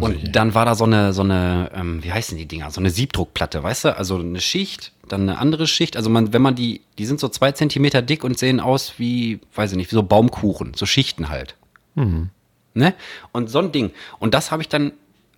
Und 0.01 0.35
dann 0.35 0.53
war 0.53 0.65
da 0.65 0.75
so 0.75 0.85
eine, 0.85 1.13
so 1.13 1.21
eine, 1.21 1.71
ähm, 1.73 2.03
wie 2.03 2.12
heißen 2.12 2.38
die 2.38 2.45
Dinger? 2.45 2.71
So 2.71 2.79
eine 2.79 2.89
Siebdruckplatte, 2.89 3.63
weißt 3.63 3.85
du? 3.85 3.97
Also 3.97 4.17
eine 4.17 4.41
Schicht, 4.41 4.91
dann 5.07 5.21
eine 5.21 5.38
andere 5.38 5.67
Schicht. 5.67 5.97
Also 5.97 6.09
man, 6.09 6.33
wenn 6.33 6.41
man 6.41 6.55
die, 6.55 6.81
die 6.97 7.05
sind 7.05 7.19
so 7.19 7.29
zwei 7.29 7.51
Zentimeter 7.51 8.01
dick 8.01 8.23
und 8.23 8.38
sehen 8.38 8.59
aus 8.59 8.93
wie, 8.97 9.39
weiß 9.55 9.71
ich 9.71 9.77
nicht, 9.77 9.91
wie 9.91 9.95
so 9.95 10.03
Baumkuchen, 10.03 10.73
so 10.75 10.85
Schichten 10.85 11.29
halt. 11.29 11.55
Ne? 12.73 12.93
Und 13.31 13.49
so 13.49 13.59
ein 13.59 13.71
Ding. 13.71 13.91
Und 14.19 14.33
das 14.33 14.51
habe 14.51 14.62
ich 14.62 14.69
dann 14.69 14.93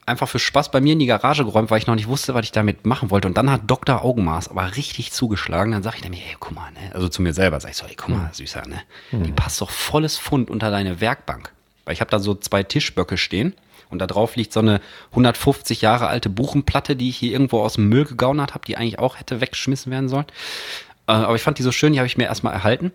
einfach 0.05 0.27
für 0.27 0.39
Spaß 0.39 0.71
bei 0.71 0.81
mir 0.81 0.93
in 0.93 0.99
die 0.99 1.05
Garage 1.05 1.45
geräumt, 1.45 1.71
weil 1.71 1.77
ich 1.77 1.87
noch 1.87 1.95
nicht 1.95 2.07
wusste, 2.07 2.33
was 2.33 2.43
ich 2.43 2.51
damit 2.51 2.85
machen 2.85 3.09
wollte. 3.11 3.27
Und 3.27 3.37
dann 3.37 3.49
hat 3.49 3.61
Dr. 3.67 4.03
Augenmaß 4.03 4.49
aber 4.49 4.75
richtig 4.75 5.11
zugeschlagen. 5.11 5.71
Dann 5.71 5.83
sage 5.83 5.97
ich 5.97 6.03
nämlich, 6.03 6.21
ey, 6.21 6.35
guck 6.39 6.53
mal, 6.53 6.71
ne? 6.71 6.93
Also 6.93 7.07
zu 7.07 7.21
mir 7.21 7.33
selber 7.33 7.59
sag 7.59 7.71
ich 7.71 7.77
so, 7.77 7.85
ey, 7.85 7.95
guck 7.95 8.09
mal, 8.09 8.29
Süßer, 8.33 8.67
ne? 8.67 8.81
Die 9.11 9.31
passt 9.31 9.61
doch 9.61 9.69
volles 9.69 10.17
Pfund 10.17 10.49
unter 10.49 10.71
deine 10.71 10.99
Werkbank. 10.99 11.53
Weil 11.85 11.93
ich 11.93 12.01
habe 12.01 12.11
da 12.11 12.19
so 12.19 12.35
zwei 12.35 12.63
Tischböcke 12.63 13.17
stehen 13.17 13.53
und 13.91 13.99
da 13.99 14.07
drauf 14.07 14.35
liegt 14.35 14.53
so 14.53 14.59
eine 14.59 14.81
150 15.11 15.81
Jahre 15.81 16.07
alte 16.07 16.29
Buchenplatte, 16.29 16.95
die 16.95 17.09
ich 17.09 17.17
hier 17.17 17.31
irgendwo 17.31 17.61
aus 17.61 17.73
dem 17.73 17.89
Müll 17.89 18.05
gegaunert 18.05 18.53
habe, 18.53 18.65
die 18.65 18.77
eigentlich 18.77 18.99
auch 18.99 19.19
hätte 19.19 19.41
weggeschmissen 19.41 19.91
werden 19.91 20.09
sollen. 20.09 20.25
Äh, 21.07 21.13
aber 21.13 21.35
ich 21.35 21.41
fand 21.41 21.59
die 21.59 21.63
so 21.63 21.71
schön, 21.71 21.93
die 21.93 21.99
habe 21.99 22.07
ich 22.07 22.17
mir 22.17 22.25
erstmal 22.25 22.53
erhalten. 22.53 22.91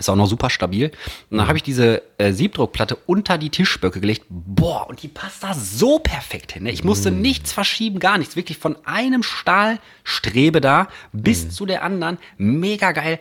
Ist 0.00 0.08
auch 0.08 0.16
noch 0.16 0.26
super 0.26 0.48
stabil. 0.48 0.90
Und 1.30 1.36
dann 1.36 1.46
habe 1.46 1.58
ich 1.58 1.62
diese 1.62 2.02
äh, 2.16 2.32
Siebdruckplatte 2.32 2.96
unter 3.06 3.36
die 3.36 3.50
Tischböcke 3.50 4.00
gelegt. 4.00 4.24
Boah, 4.30 4.88
und 4.88 5.02
die 5.02 5.08
passt 5.08 5.42
da 5.42 5.52
so 5.52 5.98
perfekt 5.98 6.52
hin. 6.52 6.62
Ne? 6.62 6.72
Ich 6.72 6.84
musste 6.84 7.10
nichts 7.10 7.52
verschieben, 7.52 7.98
gar 7.98 8.16
nichts. 8.16 8.34
Wirklich 8.34 8.56
von 8.56 8.76
einem 8.86 9.22
Stahlstrebe 9.22 10.62
da 10.62 10.88
bis 11.12 11.50
zu 11.50 11.66
der 11.66 11.82
anderen. 11.82 12.16
Mega 12.38 12.92
geil. 12.92 13.18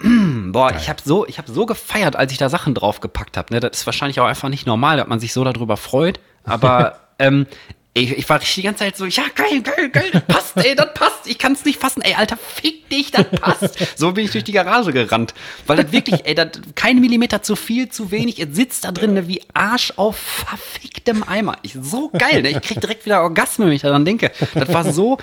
Boah, 0.52 0.74
ich 0.76 0.88
habe 0.88 1.00
so, 1.04 1.26
ich 1.26 1.38
habe 1.38 1.50
so 1.50 1.66
gefeiert, 1.66 2.16
als 2.16 2.32
ich 2.32 2.38
da 2.38 2.48
Sachen 2.48 2.74
draufgepackt 2.74 3.36
habe. 3.36 3.52
Ne? 3.52 3.60
Das 3.60 3.78
ist 3.78 3.86
wahrscheinlich 3.86 4.20
auch 4.20 4.26
einfach 4.26 4.48
nicht 4.48 4.66
normal, 4.66 4.96
dass 4.98 5.08
man 5.08 5.20
sich 5.20 5.32
so 5.32 5.44
darüber 5.44 5.76
freut. 5.76 6.20
Aber 6.44 7.00
ähm, 7.18 7.46
ich, 7.94 8.16
ich 8.16 8.28
war 8.28 8.38
die 8.38 8.62
ganze 8.62 8.84
Zeit 8.84 8.96
so, 8.96 9.06
ja 9.06 9.24
geil, 9.34 9.60
geil, 9.62 9.90
geil, 9.90 10.10
das 10.12 10.22
passt, 10.24 10.56
ey, 10.56 10.74
das 10.74 10.94
passt. 10.94 11.26
Ich 11.26 11.38
kann 11.38 11.52
es 11.52 11.64
nicht 11.64 11.80
fassen, 11.80 12.02
ey, 12.02 12.14
Alter, 12.14 12.36
fick 12.36 12.88
dich, 12.88 13.10
das 13.10 13.26
passt. 13.40 13.98
So 13.98 14.12
bin 14.12 14.24
ich 14.24 14.30
durch 14.30 14.44
die 14.44 14.52
Garage 14.52 14.92
gerannt, 14.92 15.34
weil 15.66 15.78
das 15.78 15.90
wirklich, 15.90 16.24
ey, 16.24 16.34
das 16.34 16.48
kein 16.74 17.00
Millimeter 17.00 17.42
zu 17.42 17.56
viel, 17.56 17.88
zu 17.88 18.10
wenig. 18.10 18.38
Es 18.38 18.54
sitzt 18.54 18.84
da 18.84 18.92
drin 18.92 19.14
ne, 19.14 19.26
wie 19.26 19.42
Arsch 19.52 19.92
auf 19.96 20.16
verficktem 20.16 21.24
Eimer. 21.24 21.56
Ich, 21.62 21.76
so 21.80 22.10
geil, 22.10 22.42
ne? 22.42 22.50
Ich 22.50 22.60
krieg 22.60 22.80
direkt 22.80 23.04
wieder 23.04 23.22
Orgasmen, 23.22 23.68
wenn 23.68 23.74
ich 23.74 23.82
daran 23.82 24.04
denke. 24.04 24.30
Das 24.54 24.72
war 24.72 24.90
so. 24.92 25.18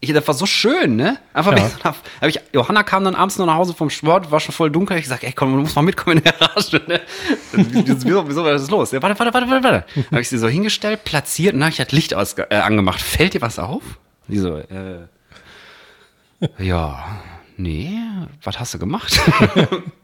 Ich, 0.00 0.12
das 0.12 0.26
war 0.28 0.34
so 0.34 0.46
schön, 0.46 0.94
ne? 0.94 1.18
Einfach 1.32 1.56
Ja. 1.56 1.68
so, 1.68 1.84
hab 1.84 1.96
ich, 2.22 2.38
Johanna 2.52 2.84
kam 2.84 3.02
dann 3.02 3.16
abends 3.16 3.36
noch 3.36 3.46
nach 3.46 3.56
Hause 3.56 3.74
vom 3.74 3.90
Sport, 3.90 4.30
war 4.30 4.38
schon 4.38 4.54
voll 4.54 4.70
dunkel. 4.70 4.96
Ich 4.96 5.02
gesagt, 5.02 5.24
ey, 5.24 5.32
komm, 5.32 5.52
du 5.54 5.60
musst 5.60 5.74
mal 5.74 5.82
mitkommen 5.82 6.18
in 6.18 6.22
die 6.24 6.30
Garage, 6.30 6.80
ne? 6.86 7.00
Wieso, 7.52 8.28
wieso, 8.28 8.44
was 8.44 8.62
ist 8.62 8.70
los? 8.70 8.92
Ja, 8.92 9.02
warte, 9.02 9.18
warte, 9.18 9.34
warte, 9.34 9.50
warte, 9.50 9.64
warte. 9.64 9.84
Habe 10.12 10.20
ich 10.20 10.28
sie 10.28 10.38
so 10.38 10.46
hingestellt, 10.46 11.02
platziert 11.04 11.54
und 11.54 11.60
dann 11.60 11.66
habe 11.66 11.72
ich 11.72 11.78
das 11.84 11.90
Licht 11.92 12.14
ausge 12.14 12.46
äh, 12.50 12.56
angemacht. 12.56 13.00
Fällt 13.00 13.34
dir 13.34 13.40
was 13.42 13.58
auf? 13.58 13.82
Die 14.28 14.38
so, 14.38 14.56
äh, 14.58 15.06
ja, 16.58 17.04
nee, 17.56 17.98
was 18.44 18.60
hast 18.60 18.74
du 18.74 18.78
gemacht? 18.78 19.20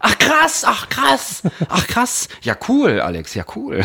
ach 0.00 0.18
krass, 0.18 0.64
ach 0.66 0.88
krass, 0.88 1.42
ach 1.68 1.86
krass. 1.86 2.28
Ja, 2.42 2.56
cool, 2.68 3.00
Alex, 3.00 3.34
ja, 3.34 3.44
cool. 3.56 3.84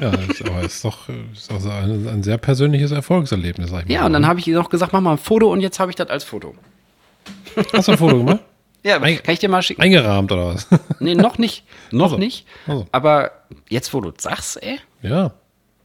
Ja, 0.00 0.10
ist, 0.14 0.42
aber 0.44 0.60
ist 0.62 0.84
doch, 0.84 1.08
ist 1.32 1.50
doch 1.50 1.60
so 1.60 1.70
ein, 1.70 2.08
ein 2.08 2.22
sehr 2.22 2.38
persönliches 2.38 2.90
Erfolgserlebnis, 2.92 3.70
sag 3.70 3.82
ich 3.82 3.88
mal. 3.88 3.94
Ja, 3.94 4.06
und 4.06 4.12
dann 4.12 4.26
habe 4.26 4.40
ich 4.40 4.46
ihr 4.46 4.56
noch 4.56 4.68
gesagt, 4.70 4.92
mach 4.92 5.00
mal 5.00 5.12
ein 5.12 5.18
Foto 5.18 5.50
und 5.52 5.60
jetzt 5.60 5.78
habe 5.80 5.90
ich 5.90 5.96
das 5.96 6.08
als 6.08 6.24
Foto. 6.24 6.54
Hast 7.72 7.88
du 7.88 7.92
ein 7.92 7.98
Foto 7.98 8.18
gemacht? 8.18 8.40
Ja, 8.82 9.00
Ein- 9.00 9.20
kann 9.22 9.32
ich 9.32 9.40
dir 9.40 9.48
mal 9.48 9.62
schicken? 9.62 9.82
Eingerahmt 9.82 10.30
oder 10.30 10.54
was? 10.54 10.68
Nee, 11.00 11.14
noch 11.16 11.38
nicht. 11.38 11.64
Noch 11.90 12.04
Also, 12.04 12.18
nicht. 12.18 12.46
also. 12.68 12.86
Aber 12.92 13.32
jetzt, 13.68 13.92
wo 13.92 14.00
du 14.00 14.12
sagst, 14.16 14.62
ey, 14.62 14.78
ja. 15.02 15.32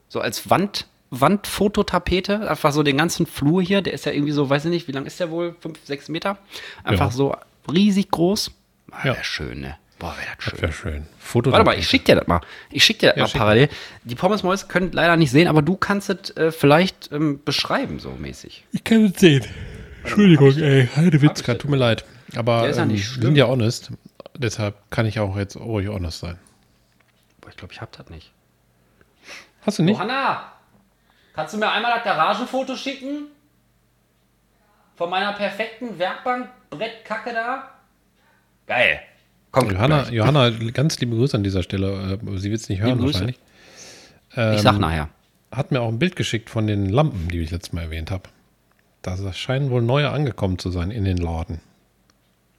so 0.07 0.19
als 0.19 0.49
Wand, 0.51 0.85
Wandfototapete, 1.09 2.47
einfach 2.49 2.71
so 2.71 2.83
den 2.83 2.97
ganzen 2.97 3.25
Flur 3.25 3.61
hier, 3.61 3.81
der 3.81 3.93
ist 3.93 4.05
ja 4.05 4.11
irgendwie 4.11 4.31
so, 4.33 4.49
weiß 4.49 4.65
ich 4.65 4.71
nicht, 4.71 4.87
wie 4.87 4.91
lang 4.91 5.05
ist 5.05 5.19
der 5.19 5.31
wohl? 5.31 5.55
Fünf, 5.59 5.79
sechs 5.83 6.09
Meter? 6.09 6.37
Einfach 6.83 7.07
Ja. 7.07 7.11
so 7.11 7.35
riesig 7.71 8.11
groß. 8.11 8.51
Ah, 8.91 8.99
Ja. 9.07 9.13
Wäre 9.15 9.23
schön, 9.23 9.61
ne? 9.61 9.77
Boah, 9.99 10.15
wäre 10.17 10.35
das 10.35 10.43
schön. 10.45 10.61
Wäre 10.61 10.71
schön. 10.73 11.07
Foto 11.19 11.51
Warte 11.51 11.63
mal, 11.65 11.77
ich 11.77 11.87
schick 11.87 12.05
dir 12.05 12.15
das 12.15 12.27
mal. 12.27 12.41
Ich 12.71 12.83
schick 12.83 12.99
dir 12.99 13.09
das 13.09 13.15
Ja, 13.17 13.23
mal 13.23 13.27
schick. 13.29 13.37
parallel. 13.39 13.69
Die 14.03 14.15
Pommesmäuse 14.15 14.65
können 14.67 14.91
leider 14.91 15.15
nicht 15.15 15.29
sehen, 15.31 15.47
aber 15.47 15.61
du 15.61 15.75
kannst 15.77 16.09
es 16.09 16.29
äh, 16.37 16.51
vielleicht 16.51 17.11
ähm, 17.11 17.43
beschreiben, 17.43 17.99
so 17.99 18.09
mäßig. 18.11 18.65
Ich 18.71 18.83
kann 18.83 19.05
es 19.05 19.19
sehen. 19.19 19.45
Entschuldigung, 20.01 20.57
ey, 20.57 20.87
Heidewitzka, 20.95 21.53
tut 21.53 21.69
mir 21.69 21.77
leid. 21.77 22.03
Aber 22.35 22.67
ähm, 22.67 22.97
schlimm. 22.97 23.21
sind 23.21 23.35
ja 23.35 23.45
honest. 23.47 23.91
Deshalb 24.35 24.75
kann 24.89 25.05
ich 25.05 25.19
auch 25.19 25.37
jetzt 25.37 25.55
ruhig 25.57 25.87
honest 25.89 26.19
sein. 26.19 26.39
Boah, 27.41 27.49
ich 27.49 27.57
glaube, 27.57 27.73
ich 27.73 27.81
hab 27.81 27.91
das 27.91 28.09
nicht. 28.09 28.31
Hast 29.63 29.77
du 29.77 29.83
nicht? 29.83 29.93
Johanna, 29.97 30.51
kannst 31.35 31.53
du 31.53 31.59
mir 31.59 31.69
einmal 31.71 31.93
das 31.93 32.03
Garagenfoto 32.03 32.75
schicken? 32.75 33.27
Von 34.95 35.11
meiner 35.11 35.33
perfekten 35.33 35.99
Werkbank, 35.99 36.49
Brettkacke 36.71 37.33
da? 37.33 37.69
Geil. 38.71 39.01
Komm, 39.51 39.69
Johanna, 39.69 40.03
gleich. 40.03 40.13
Johanna, 40.13 40.49
ganz 40.71 40.97
liebe 41.01 41.13
Grüße 41.17 41.35
an 41.35 41.43
dieser 41.43 41.61
Stelle. 41.61 42.17
Äh, 42.25 42.37
Sie 42.37 42.49
wird 42.51 42.61
es 42.61 42.69
nicht 42.69 42.81
hören 42.81 43.03
wahrscheinlich. 43.03 43.37
ich 44.33 44.61
sag 44.61 44.79
nachher. 44.79 45.09
Hat 45.51 45.73
mir 45.73 45.81
auch 45.81 45.89
ein 45.89 45.99
Bild 45.99 46.15
geschickt 46.15 46.49
von 46.49 46.67
den 46.67 46.87
Lampen, 46.87 47.27
die 47.27 47.41
ich 47.41 47.51
letztes 47.51 47.73
Mal 47.73 47.81
erwähnt 47.81 48.11
habe. 48.11 48.29
Da 49.01 49.17
scheinen 49.33 49.71
wohl 49.71 49.81
neue 49.81 50.09
angekommen 50.09 50.57
zu 50.57 50.71
sein 50.71 50.89
in 50.89 51.03
den 51.03 51.17
Laden. 51.17 51.59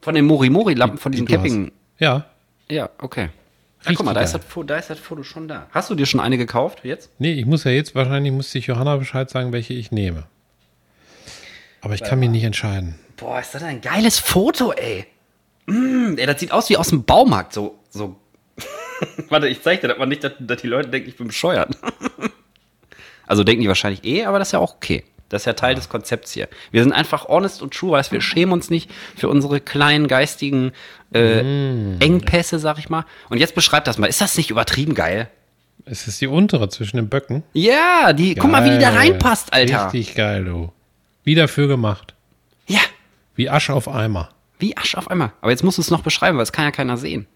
Von 0.03 0.15
den 0.15 0.27
Mori-Mori-Lampen, 0.27 0.99
von 0.99 1.13
diesen 1.13 1.27
Die 1.27 1.33
hast. 1.33 1.45
Camping. 1.45 1.73
Ja. 1.99 2.27
Ja, 2.69 2.91
okay. 2.99 3.31
Richtig 3.81 3.97
guck 3.97 4.05
mal, 4.05 4.13
da 4.13 4.21
ist, 4.21 4.35
das, 4.35 4.43
da 4.67 4.77
ist 4.77 4.91
das 4.91 4.99
Foto 4.99 5.23
schon 5.23 5.49
da. 5.49 5.69
Hast 5.71 5.89
du 5.89 5.95
dir 5.95 6.05
schon 6.05 6.21
eine 6.21 6.37
gekauft 6.37 6.81
jetzt? 6.85 7.09
Nee, 7.19 7.33
ich 7.33 7.47
muss 7.47 7.65
ja 7.65 7.71
jetzt 7.71 7.95
wahrscheinlich, 7.95 8.33
muss 8.35 8.55
ich 8.55 8.67
Johanna 8.67 8.97
Bescheid 8.97 9.31
sagen, 9.31 9.53
welche 9.53 9.73
ich 9.73 9.93
nehme. 9.93 10.25
Aber 11.81 11.95
ich 11.95 12.05
kann 12.05 12.19
mich 12.19 12.29
nicht 12.29 12.45
entscheiden. 12.45 12.97
Boah, 13.17 13.41
ist 13.41 13.55
das 13.55 13.63
ein 13.63 13.81
geiles 13.81 14.19
Foto, 14.19 14.73
ey. 14.73 15.07
Mm, 15.73 16.19
ey, 16.19 16.27
das 16.27 16.41
sieht 16.41 16.53
aus 16.53 16.69
wie 16.71 16.77
aus 16.77 16.89
dem 16.89 17.05
Baumarkt. 17.05 17.53
So, 17.53 17.79
so. 17.91 18.17
Warte, 19.29 19.49
ich 19.49 19.63
zeig 19.63 19.81
dir 19.81 19.89
das 19.89 19.99
mal 19.99 20.07
nicht, 20.07 20.23
dass, 20.23 20.33
dass 20.39 20.61
die 20.61 20.69
Leute 20.69 20.89
denken, 20.89 21.09
ich 21.09 21.17
bin 21.17 21.29
bescheuert. 21.29 21.77
also 23.27 23.45
denken 23.45 23.63
die 23.63 23.69
wahrscheinlich 23.69 24.05
eh, 24.05 24.25
aber 24.25 24.39
das 24.39 24.49
ist 24.49 24.53
ja 24.53 24.59
auch 24.59 24.75
okay. 24.75 25.05
Das 25.29 25.43
ist 25.43 25.47
ja 25.47 25.55
Teil 25.55 25.75
des 25.75 25.89
Konzepts 25.89 26.33
hier. 26.33 26.47
Wir 26.73 26.83
sind 26.83 26.93
einfach 26.93 27.27
honest 27.29 27.63
und 27.63 27.73
true, 27.73 27.93
weißt 27.93 28.13
wir 28.13 28.21
schämen 28.21 28.53
uns 28.53 28.69
nicht 28.69 28.91
für 29.17 29.31
unsere 29.31 29.61
kleinen 29.61 30.07
geistigen 30.07 30.73
äh, 31.15 31.39
Engpässe, 32.01 32.59
sag 32.59 32.79
ich 32.79 32.91
mal. 32.91 33.07
Und 33.31 33.39
jetzt 33.39 33.55
beschreib 33.55 33.87
das 33.87 33.97
mal. 33.97 34.09
Ist 34.09 34.21
das 34.21 34.37
nicht 34.37 34.51
übertrieben 34.51 34.95
geil? 34.95 35.31
Es 35.87 36.07
ist 36.07 36.21
die 36.21 36.27
untere 36.27 36.69
zwischen 36.69 36.99
den 36.99 37.09
Böcken. 37.09 37.45
Ja, 37.55 38.13
die, 38.13 38.35
guck 38.35 38.51
mal, 38.51 38.65
wie 38.65 38.71
die 38.71 38.79
da 38.79 38.91
Geil. 38.91 38.99
reinpasst, 38.99 39.55
Alter. 39.55 39.87
Richtig 39.87 40.15
geil, 40.15 40.45
du. 40.45 40.71
Wie 41.25 41.35
dafür 41.35 41.67
gemacht. 41.67 42.15
Ja, 42.67 42.81
Wie 43.35 43.49
Asche 43.49 43.73
auf 43.73 43.89
Eimer. 43.89 44.29
Wie 44.63 44.77
Asch 44.77 44.95
auf 44.95 45.11
einmal. 45.11 45.33
Aber 45.43 45.51
jetzt 45.51 45.63
musst 45.63 45.77
du 45.77 45.83
es 45.83 45.91
noch 45.91 46.03
beschreiben, 46.03 46.39
weil 46.39 46.45
es 46.45 46.53
kann 46.53 46.65
ja 46.65 46.71
keiner 46.71 46.97
sehen. 46.97 47.27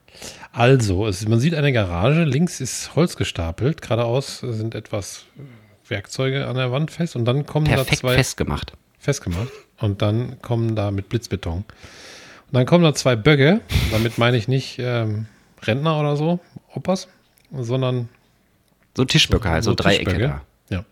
Also, 0.53 1.07
es, 1.07 1.29
man 1.29 1.41
sieht 1.41 1.55
eine 1.55 1.73
Garage, 1.73 2.25
links 2.25 2.61
ist 2.61 2.97
Holz 2.97 3.17
gestapelt, 3.17 3.83
geradeaus 3.83 4.39
sind 4.39 4.75
etwas 4.75 5.27
Werkzeuge 5.87 6.47
an 6.47 6.57
der 6.57 6.73
Wand 6.73 6.91
fest 6.91 7.17
und 7.17 7.27
dann 7.27 7.45
kommen 7.45 7.67
da 7.67 7.75
Perfekt 7.75 7.99
zwei 7.99 8.15
festgemacht. 8.15 8.73
festgemacht 8.99 9.53
und 9.79 10.01
dann 10.01 10.41
kommen 10.41 10.75
da 10.75 10.91
mit 10.91 11.11
Blitzbeton. 11.11 11.59
Und 11.59 12.53
dann 12.53 12.65
kommen 12.65 12.85
da 12.85 12.95
zwei 12.95 13.17
Böcke, 13.17 13.61
damit 13.91 14.19
meine 14.19 14.37
ich 14.37 14.49
nicht 14.49 14.79
ähm, 14.79 15.27
Rentner 15.63 16.01
oder 16.01 16.17
so, 16.17 16.41
Opas, 16.75 17.09
sondern 17.53 18.09
So 18.97 19.05
Tischböcke 19.05 19.51
halt, 19.51 19.65
so, 19.65 19.75
Dreiecke 19.75 20.19
da. 20.19 20.43
Ja. 20.71 20.85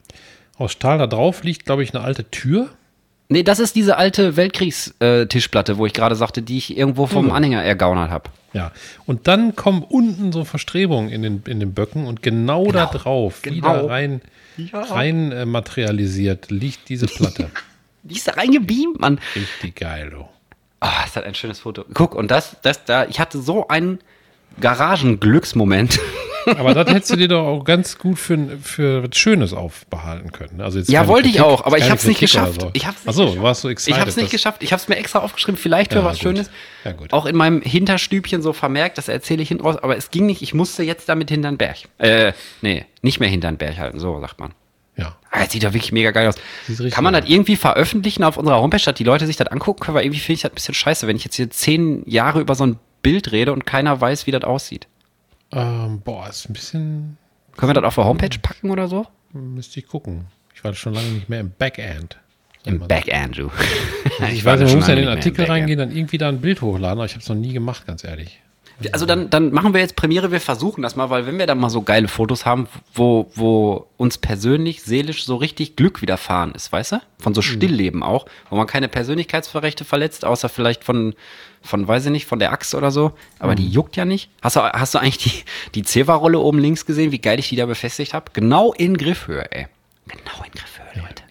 Aus 0.56 0.72
Stahl 0.72 0.98
da 0.98 1.06
drauf 1.06 1.42
liegt, 1.44 1.64
glaube 1.64 1.82
ich, 1.82 1.94
eine 1.94 2.04
alte 2.04 2.30
Tür, 2.30 2.70
Nee, 3.28 3.42
das 3.42 3.58
ist 3.58 3.74
diese 3.74 3.96
alte 3.96 4.36
Weltkriegstischplatte, 4.36 5.78
wo 5.78 5.86
ich 5.86 5.92
gerade 5.92 6.14
sagte, 6.14 6.42
die 6.42 6.58
ich 6.58 6.76
irgendwo 6.76 7.06
vom 7.06 7.30
Oh. 7.30 7.32
Anhänger 7.32 7.62
ergaunert 7.62 8.10
habe. 8.10 8.30
Ja. 8.52 8.70
Und 9.06 9.26
dann 9.26 9.56
kommen 9.56 9.82
unten 9.82 10.30
so 10.30 10.44
Verstrebungen 10.44 11.10
in 11.10 11.22
den, 11.22 11.42
in 11.46 11.58
den 11.58 11.72
Böcken 11.74 12.06
und 12.06 12.22
genau, 12.22 12.70
da 12.70 12.86
drauf, 12.86 13.40
genau. 13.42 13.56
wieder 13.56 13.88
rein, 13.88 14.20
rein 14.72 15.32
äh, 15.32 15.46
materialisiert, 15.46 16.50
liegt 16.50 16.88
diese 16.88 17.06
Platte. 17.06 17.50
Die 18.02 18.16
ist 18.16 18.28
da 18.28 18.32
reingebeamt, 18.32 19.00
Mann. 19.00 19.18
Richtig 19.34 19.76
geil, 19.76 20.10
du. 20.10 20.28
Ah, 20.80 21.04
ist 21.06 21.16
halt 21.16 21.24
ein 21.24 21.34
schönes 21.34 21.60
Foto. 21.60 21.86
Guck, 21.94 22.14
und 22.14 22.30
das, 22.30 22.56
das 22.60 22.84
da, 22.84 23.06
ich 23.06 23.18
hatte 23.18 23.40
so 23.40 23.66
einen 23.68 24.00
Garagenglücksmoment. 24.60 25.98
Aber 26.46 26.74
das 26.74 26.88
hättest 26.92 27.12
du 27.12 27.16
dir 27.16 27.28
doch 27.28 27.44
auch 27.46 27.64
ganz 27.64 27.98
gut 27.98 28.18
für, 28.18 28.38
für 28.62 29.02
was 29.08 29.16
Schönes 29.16 29.52
aufbehalten 29.52 30.32
können. 30.32 30.60
Also 30.60 30.78
jetzt 30.78 30.90
Ja, 30.90 31.06
wollte 31.08 31.28
ich 31.28 31.36
Kritik- 31.36 31.46
auch, 31.50 31.64
aber 31.64 31.76
ich 31.76 31.82
keine 31.82 31.92
hab's 31.92 32.06
nicht 32.06 32.20
geschafft. 32.20 32.60
So. 32.60 32.70
Ich 32.72 32.86
hab's 32.86 32.98
nicht 33.04 33.08
Ach 33.08 33.12
so, 33.14 33.24
geschafft. 33.26 33.42
warst 33.42 33.64
du 33.64 33.68
excited. 33.68 33.94
Ich 33.94 34.00
habe 34.00 34.10
es 34.10 34.16
nicht 34.16 34.30
geschafft. 34.30 34.62
Ich 34.62 34.72
habe 34.72 34.80
es 34.82 34.88
mir 34.88 34.96
extra 34.96 35.20
aufgeschrieben, 35.20 35.56
vielleicht 35.58 35.92
für 35.92 36.00
Ja, 36.00 36.04
was 36.04 36.14
gut. 36.18 36.22
Schönes. 36.22 36.50
Ja, 36.84 36.92
gut. 36.92 37.12
Auch 37.12 37.26
in 37.26 37.36
meinem 37.36 37.62
Hinterstübchen 37.62 38.42
so 38.42 38.52
vermerkt, 38.52 38.98
das 38.98 39.08
erzähle 39.08 39.42
ich 39.42 39.48
hinten 39.48 39.64
raus, 39.64 39.76
aber 39.82 39.96
es 39.96 40.10
ging 40.10 40.26
nicht. 40.26 40.42
Ich 40.42 40.54
musste 40.54 40.82
jetzt 40.82 41.08
damit 41.08 41.30
hinterm 41.30 41.56
Berg. 41.56 41.76
Äh, 41.98 42.32
nee, 42.62 42.84
nicht 43.02 43.20
mehr 43.20 43.28
hinterm 43.28 43.56
Berg 43.56 43.78
halten, 43.78 43.98
so 43.98 44.20
sagt 44.20 44.38
man. 44.40 44.52
Ja. 44.96 45.16
Ah, 45.32 45.40
das 45.40 45.50
sieht 45.52 45.64
doch 45.64 45.72
wirklich 45.72 45.90
mega 45.90 46.12
geil 46.12 46.28
aus. 46.28 46.36
Kann 46.92 47.02
man 47.02 47.14
das 47.14 47.24
irgendwie 47.26 47.56
veröffentlichen 47.56 48.22
auf 48.22 48.36
unserer 48.36 48.60
Homepage, 48.60 48.80
dass 48.84 48.94
die 48.94 49.02
Leute 49.02 49.26
sich 49.26 49.36
das 49.36 49.48
angucken 49.48 49.80
können? 49.80 49.96
Weil 49.96 50.04
irgendwie 50.04 50.20
finde 50.20 50.34
ich 50.34 50.42
das 50.42 50.52
ein 50.52 50.54
bisschen 50.54 50.74
scheiße, 50.74 51.08
wenn 51.08 51.16
ich 51.16 51.24
jetzt 51.24 51.34
hier 51.34 51.50
zehn 51.50 52.08
Jahre 52.08 52.40
über 52.40 52.54
so 52.54 52.64
ein 52.64 52.78
Bild 53.02 53.32
rede 53.32 53.52
und 53.52 53.66
keiner 53.66 54.00
weiß, 54.00 54.26
wie 54.28 54.30
das 54.30 54.44
aussieht. 54.44 54.86
Ähm, 55.54 56.00
boah, 56.00 56.28
ist 56.28 56.48
ein 56.48 56.52
bisschen, 56.52 57.16
Können 57.56 57.70
wir 57.70 57.74
das 57.74 57.84
auf 57.84 57.94
der 57.94 58.04
Homepage 58.04 58.38
packen 58.40 58.70
oder 58.70 58.88
so? 58.88 59.06
müsste 59.32 59.80
ich 59.80 59.86
gucken. 59.88 60.26
Ich 60.54 60.62
war 60.62 60.72
schon 60.74 60.94
lange 60.94 61.08
nicht 61.08 61.28
mehr 61.28 61.40
im 61.40 61.50
Backend. 61.50 62.18
Im 62.64 62.78
Backend, 62.78 63.36
du. 63.38 63.50
Ich, 64.32 64.44
war 64.44 64.58
weiß, 64.58 64.68
man 64.68 64.78
muss 64.78 64.86
ja 64.86 64.94
in 64.94 65.00
den 65.00 65.08
Artikel 65.08 65.44
reingehen, 65.44 65.78
dann 65.78 65.90
irgendwie 65.94 66.18
da 66.18 66.28
ein 66.28 66.40
Bild 66.40 66.62
hochladen, 66.62 66.98
aber 66.98 67.04
ich 67.04 67.12
habe 67.12 67.22
es 67.22 67.28
noch 67.28 67.36
nie 67.36 67.52
gemacht, 67.52 67.86
ganz 67.86 68.04
ehrlich. 68.04 68.40
Also 68.92 69.06
dann, 69.06 69.30
dann 69.30 69.52
machen 69.52 69.72
wir 69.72 69.80
jetzt 69.80 69.94
Premiere, 69.94 70.32
wir 70.32 70.40
versuchen 70.40 70.82
das 70.82 70.96
mal, 70.96 71.08
weil 71.08 71.26
wenn 71.26 71.38
wir 71.38 71.46
dann 71.46 71.58
mal 71.58 71.70
so 71.70 71.82
geile 71.82 72.08
Fotos 72.08 72.44
haben, 72.44 72.68
wo, 72.92 73.30
wo 73.34 73.86
uns 73.96 74.18
persönlich, 74.18 74.82
seelisch 74.82 75.24
so 75.24 75.36
richtig 75.36 75.76
Glück 75.76 76.02
widerfahren 76.02 76.52
ist, 76.52 76.72
weißt 76.72 76.92
du? 76.92 77.00
Von 77.18 77.34
so 77.34 77.42
Stillleben 77.42 78.02
auch, 78.02 78.26
wo 78.50 78.56
man 78.56 78.66
keine 78.66 78.88
Persönlichkeitsrechte 78.88 79.84
verletzt, 79.84 80.24
außer 80.24 80.48
vielleicht 80.48 80.82
von, 80.82 81.14
von, 81.62 81.86
weiß 81.86 82.06
ich 82.06 82.10
nicht, 82.10 82.26
von 82.26 82.40
der 82.40 82.52
Axt 82.52 82.74
oder 82.74 82.90
so. 82.90 83.12
Aber 83.38 83.54
die 83.54 83.68
juckt 83.68 83.96
ja 83.96 84.04
nicht. 84.04 84.30
Hast 84.42 84.56
du, 84.56 84.60
hast 84.60 84.94
du 84.94 84.98
eigentlich 84.98 85.18
die, 85.18 85.44
die 85.76 85.82
Zewa-Rolle 85.82 86.38
oben 86.38 86.58
links 86.58 86.84
gesehen, 86.84 87.12
wie 87.12 87.20
geil 87.20 87.38
ich 87.38 87.48
die 87.48 87.56
da 87.56 87.66
befestigt 87.66 88.12
habe? 88.12 88.32
Genau 88.32 88.72
in 88.72 88.96
Griffhöhe, 88.96 89.50
ey. 89.52 89.68
Genau 90.08 90.44
in 90.44 90.52
Griffhöhe, 90.52 91.02
Leute. 91.02 91.22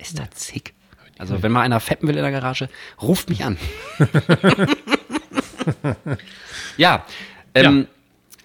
Ist 0.00 0.18
das 0.18 0.28
sick. 0.34 0.74
Also 1.18 1.42
wenn 1.42 1.52
mal 1.52 1.62
einer 1.62 1.80
fetten 1.80 2.08
will 2.08 2.16
in 2.16 2.22
der 2.22 2.32
Garage, 2.32 2.68
ruft 3.00 3.28
mich 3.28 3.44
an. 3.44 3.58
ja, 6.76 7.04
ähm, 7.54 7.86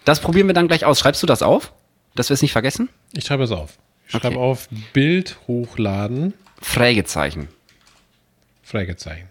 das 0.04 0.20
probieren 0.20 0.48
wir 0.48 0.54
dann 0.54 0.68
gleich 0.68 0.86
aus. 0.86 1.00
Schreibst 1.00 1.22
du 1.24 1.28
das 1.28 1.42
auf, 1.42 1.74
dass 2.16 2.30
wir 2.30 2.34
es 2.36 2.42
nicht 2.42 2.52
vergessen? 2.52 2.90
Ich 3.14 3.26
schreibe 3.26 3.44
es 3.44 3.52
auf. 3.52 3.78
Ich 4.08 4.12
schreibe 4.12 4.28
Okay. 4.28 4.38
auf 4.38 4.68
Bild 4.94 5.38
hochladen, 5.48 6.34
Fragezeichen. 6.62 7.48
Fragezeichen. 8.64 9.28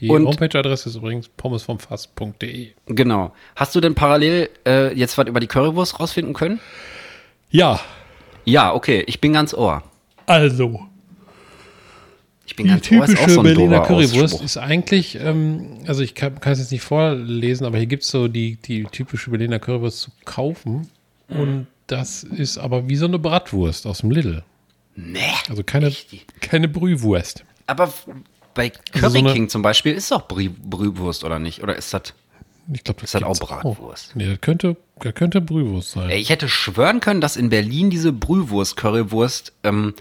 Die 0.00 0.08
Homepage-Adresse 0.08 0.88
ist 0.88 0.96
übrigens 0.96 1.28
pommesvomfass.de. 1.28 2.70
Genau. 2.86 3.32
Hast 3.54 3.74
du 3.74 3.80
denn 3.80 3.94
parallel 3.94 4.50
äh, 4.66 4.92
jetzt 4.94 5.16
was 5.16 5.26
über 5.28 5.38
die 5.40 5.46
Currywurst 5.46 6.00
rausfinden 6.00 6.34
können? 6.34 6.60
Ja, 7.50 7.78
Ja, 8.44 8.72
okay. 8.74 9.04
Ich 9.06 9.20
bin 9.20 9.32
ganz 9.34 9.54
Ohr. 9.54 9.82
also. 10.26 10.88
Ich 12.52 12.56
bin 12.56 12.66
Die 12.66 12.70
ganz 12.72 12.82
auch 12.84 12.88
typische 13.06 13.30
so 13.30 13.42
Berliner 13.42 13.80
Currywurst 13.80 14.34
Ausspruch. 14.34 14.44
ist 14.44 14.58
eigentlich, 14.58 15.18
ähm, 15.18 15.78
also 15.86 16.02
ich 16.02 16.14
kann 16.14 16.36
es 16.42 16.58
jetzt 16.58 16.70
nicht 16.70 16.82
vorlesen, 16.82 17.64
aber 17.64 17.78
hier 17.78 17.86
gibt 17.86 18.02
es 18.02 18.10
so 18.10 18.28
die, 18.28 18.56
die 18.56 18.84
typische 18.84 19.30
Berliner 19.30 19.58
Currywurst 19.58 20.02
zu 20.02 20.10
kaufen. 20.26 20.90
Mhm. 21.28 21.40
Und 21.40 21.66
das 21.86 22.24
ist 22.24 22.58
aber 22.58 22.90
wie 22.90 22.96
so 22.96 23.06
eine 23.06 23.18
Bratwurst 23.18 23.86
aus 23.86 24.00
dem 24.00 24.10
Lidl. 24.10 24.42
Nee. 24.96 25.20
Also 25.48 25.64
keine, 25.64 25.90
keine 26.42 26.68
Brühwurst. 26.68 27.42
Aber 27.66 27.90
bei 28.52 28.68
Curry 28.68 29.04
Also 29.04 29.18
so 29.20 29.32
King 29.32 29.48
zum 29.48 29.62
Beispiel 29.62 29.94
ist 29.94 30.10
doch 30.10 30.28
Brü 30.28 30.50
Brühwurst, 30.50 31.24
oder 31.24 31.38
nicht? 31.38 31.62
Oder 31.62 31.76
ist 31.76 31.94
das. 31.94 32.12
Ich 32.70 32.84
glaube, 32.84 33.00
das 33.00 33.14
Ist 33.14 33.22
das 33.22 33.40
auch 33.40 33.48
Bratwurst? 33.48 34.14
Nee, 34.14 34.26
das 34.26 34.42
könnte, 34.42 34.76
das 35.00 35.14
könnte 35.14 35.40
Brühwurst 35.40 35.92
sein. 35.92 36.10
Ich 36.10 36.28
hätte 36.28 36.50
schwören 36.50 37.00
können, 37.00 37.22
dass 37.22 37.38
in 37.38 37.48
Berlin 37.48 37.88
diese 37.88 38.12
Brühwurst-Currywurst 38.12 39.54
ähm, 39.64 39.94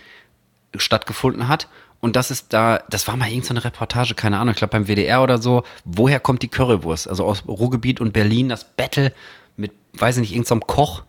stattgefunden 0.75 1.47
hat. 1.47 1.69
Und 2.01 2.15
das 2.15 2.31
ist 2.31 2.51
da, 2.51 2.81
das 2.89 3.07
war 3.07 3.15
mal 3.15 3.29
irgendeine 3.29 3.63
Reportage, 3.63 4.15
keine 4.15 4.39
Ahnung, 4.39 4.51
ich 4.53 4.57
glaube 4.57 4.71
beim 4.71 4.87
WDR 4.87 5.21
oder 5.21 5.37
so. 5.37 5.63
Woher 5.85 6.19
kommt 6.19 6.41
die 6.41 6.47
Currywurst? 6.47 7.07
Also 7.07 7.23
aus 7.25 7.43
Ruhrgebiet 7.47 8.01
und 8.01 8.11
Berlin, 8.11 8.49
das 8.49 8.63
Battle 8.65 9.13
mit, 9.55 9.71
weiß 9.93 10.17
ich 10.17 10.21
nicht, 10.21 10.31
irgendeinem 10.33 10.61
Koch. 10.65 11.03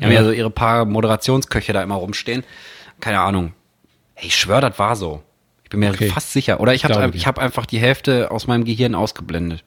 die 0.00 0.04
haben 0.04 0.12
ja 0.12 0.22
so 0.24 0.30
ihre 0.30 0.50
paar 0.50 0.84
Moderationsköche 0.84 1.72
da 1.72 1.82
immer 1.82 1.96
rumstehen. 1.96 2.44
Keine 3.00 3.18
Ahnung. 3.20 3.52
Ey, 4.14 4.28
ich 4.28 4.36
schwöre, 4.36 4.60
das 4.60 4.78
war 4.78 4.94
so. 4.94 5.22
Ich 5.64 5.70
bin 5.70 5.80
mir 5.80 5.90
Okay. 5.90 6.08
fast 6.08 6.32
sicher. 6.32 6.60
Oder 6.60 6.72
ich 6.74 6.82
glaube 6.82 7.02
habe 7.02 7.16
ich 7.16 7.26
hab 7.26 7.38
einfach 7.40 7.66
die 7.66 7.78
Hälfte 7.80 8.30
aus 8.30 8.46
meinem 8.46 8.64
Gehirn 8.64 8.94
ausgeblendet. 8.94 9.64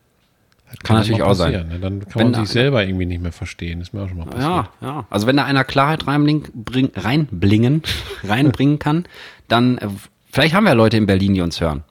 Das 0.70 0.80
kann 0.80 0.98
natürlich 0.98 1.24
auch 1.24 1.34
sein. 1.34 1.68
Ne? 1.70 1.80
Dann 1.80 2.00
kann 2.02 2.10
Wenn 2.16 2.24
man 2.24 2.34
da- 2.34 2.40
sich 2.42 2.50
selber 2.50 2.84
irgendwie 2.86 3.06
nicht 3.06 3.22
mehr 3.22 3.32
verstehen. 3.32 3.82
Ist 3.82 3.94
mir 3.94 4.04
auch 4.04 4.10
schon 4.10 4.18
mal 4.18 4.26
passiert. 4.26 4.44
Ja, 4.44 4.70
ja. 4.82 5.08
Also 5.10 5.26
wenn 5.28 5.38
da 5.38 5.46
einer 5.46 5.64
Klarheit 5.64 6.04
bring, 6.06 6.92
reinblingen, 6.96 7.84
reinbringen 8.24 8.78
kann, 8.80 9.06
dann 9.48 9.78
äh, 9.78 9.88
vielleicht 10.32 10.54
haben 10.54 10.66
wir 10.66 10.72
ja 10.72 10.76
Leute 10.76 10.98
in 10.98 11.06
Berlin, 11.06 11.34
die 11.34 11.42
uns 11.42 11.62
hören. 11.62 11.84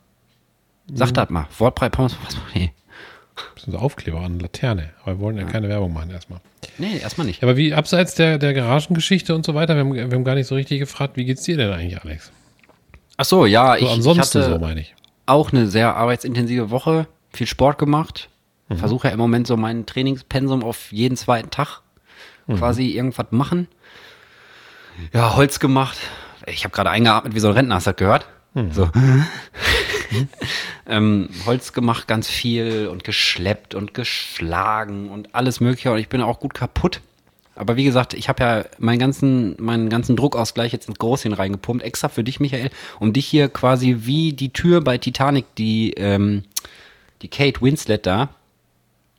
Sag 0.92 1.14
das 1.14 1.30
mal. 1.30 1.46
Wortbreit 1.58 1.92
Pommes. 1.92 2.16
Was? 2.24 2.36
Nee. 2.54 2.72
Das 3.54 3.64
sind 3.64 3.74
Aufkleber 3.74 4.20
an 4.20 4.38
Laterne. 4.38 4.90
Aber 5.02 5.16
wir 5.16 5.20
wollen 5.20 5.36
ja 5.36 5.44
keine 5.44 5.68
Werbung 5.68 5.92
machen 5.92 6.10
erstmal. 6.10 6.40
nee, 6.78 6.98
erstmal 6.98 7.26
nicht. 7.26 7.42
Ja, 7.42 7.48
aber 7.48 7.56
wie 7.56 7.74
abseits 7.74 8.14
der, 8.14 8.38
der 8.38 8.54
Garagengeschichte 8.54 9.34
und 9.34 9.44
so 9.44 9.54
weiter, 9.54 9.74
wir 9.74 9.80
haben, 9.80 9.94
wir 9.94 10.02
haben 10.04 10.24
gar 10.24 10.34
nicht 10.36 10.46
so 10.46 10.54
richtig 10.54 10.78
gefragt, 10.78 11.16
wie 11.16 11.24
geht's 11.24 11.42
dir 11.42 11.56
denn 11.56 11.70
eigentlich, 11.72 12.00
Alex? 12.02 12.30
Ach 13.16 13.24
so, 13.24 13.44
ja, 13.46 13.72
So 13.72 13.76
ich, 13.78 13.82
ich 13.84 13.90
ansonsten 13.90 14.20
hatte 14.40 14.52
so, 14.52 14.58
meine 14.58 14.80
ich. 14.80 14.94
auch 15.26 15.52
eine 15.52 15.66
sehr 15.66 15.96
arbeitsintensive 15.96 16.70
Woche, 16.70 17.08
viel 17.32 17.46
Sport 17.46 17.78
gemacht. 17.78 18.28
Mhm. 18.68 18.76
Versuche 18.76 19.09
ja 19.09 19.14
im 19.14 19.18
Moment 19.18 19.46
so 19.46 19.57
mein 19.57 19.87
Trainingspensum 19.87 20.64
auf 20.64 20.92
jeden 20.92 21.16
zweiten 21.16 21.50
Tag 21.50 21.81
Mhm. 22.46 22.59
quasi 22.59 22.90
irgendwas 22.90 23.26
machen. 23.31 23.68
Ja, 25.12 25.37
Holz 25.37 25.59
gemacht. 25.59 25.98
Ich 26.46 26.64
habe 26.64 26.72
gerade 26.74 26.90
eingeatmet 26.90 27.35
wie 27.35 27.40
so 27.40 27.48
ein 27.48 27.55
Rentner, 27.55 27.74
hast 27.76 27.87
du 27.87 27.90
das 27.90 27.96
gehört? 27.96 28.26
Mhm. 28.55 28.72
So. 28.72 28.88
ähm, 30.87 31.29
Holz 31.44 31.72
gemacht, 31.72 32.07
ganz 32.07 32.29
viel 32.29 32.88
und 32.90 33.05
geschleppt 33.05 33.74
und 33.74 33.94
geschlagen 33.94 35.11
und 35.11 35.35
alles 35.35 35.61
mögliche 35.61 35.92
und 35.92 35.98
ich 35.98 36.09
bin 36.09 36.20
auch 36.22 36.40
gut 36.40 36.55
kaputt. 36.55 37.00
Aber 37.55 37.76
wie 37.76 37.85
gesagt, 37.85 38.12
ich 38.12 38.29
habe 38.29 38.42
ja 38.44 38.64
meinen 38.79 38.98
ganzen, 38.98 39.57
meinen 39.59 39.88
ganzen 39.88 40.14
Druckausgleich 40.14 40.72
jetzt 40.72 40.88
ins 40.88 40.98
Großchen 40.98 41.33
reingepumpt, 41.33 41.83
extra 41.83 42.09
für 42.09 42.22
dich, 42.22 42.38
Michael, 42.38 42.70
um 43.00 43.12
dich 43.14 43.26
hier 43.26 43.48
quasi 43.48 43.96
wie 44.00 44.35
die 44.35 44.52
Tür 44.52 44.83
bei 44.83 44.98
Titanic, 44.98 45.46
die, 45.57 45.92
ähm, 45.94 46.44
die 47.22 47.29
Kate 47.29 47.62
Winslet 47.62 48.05
da, 48.05 48.29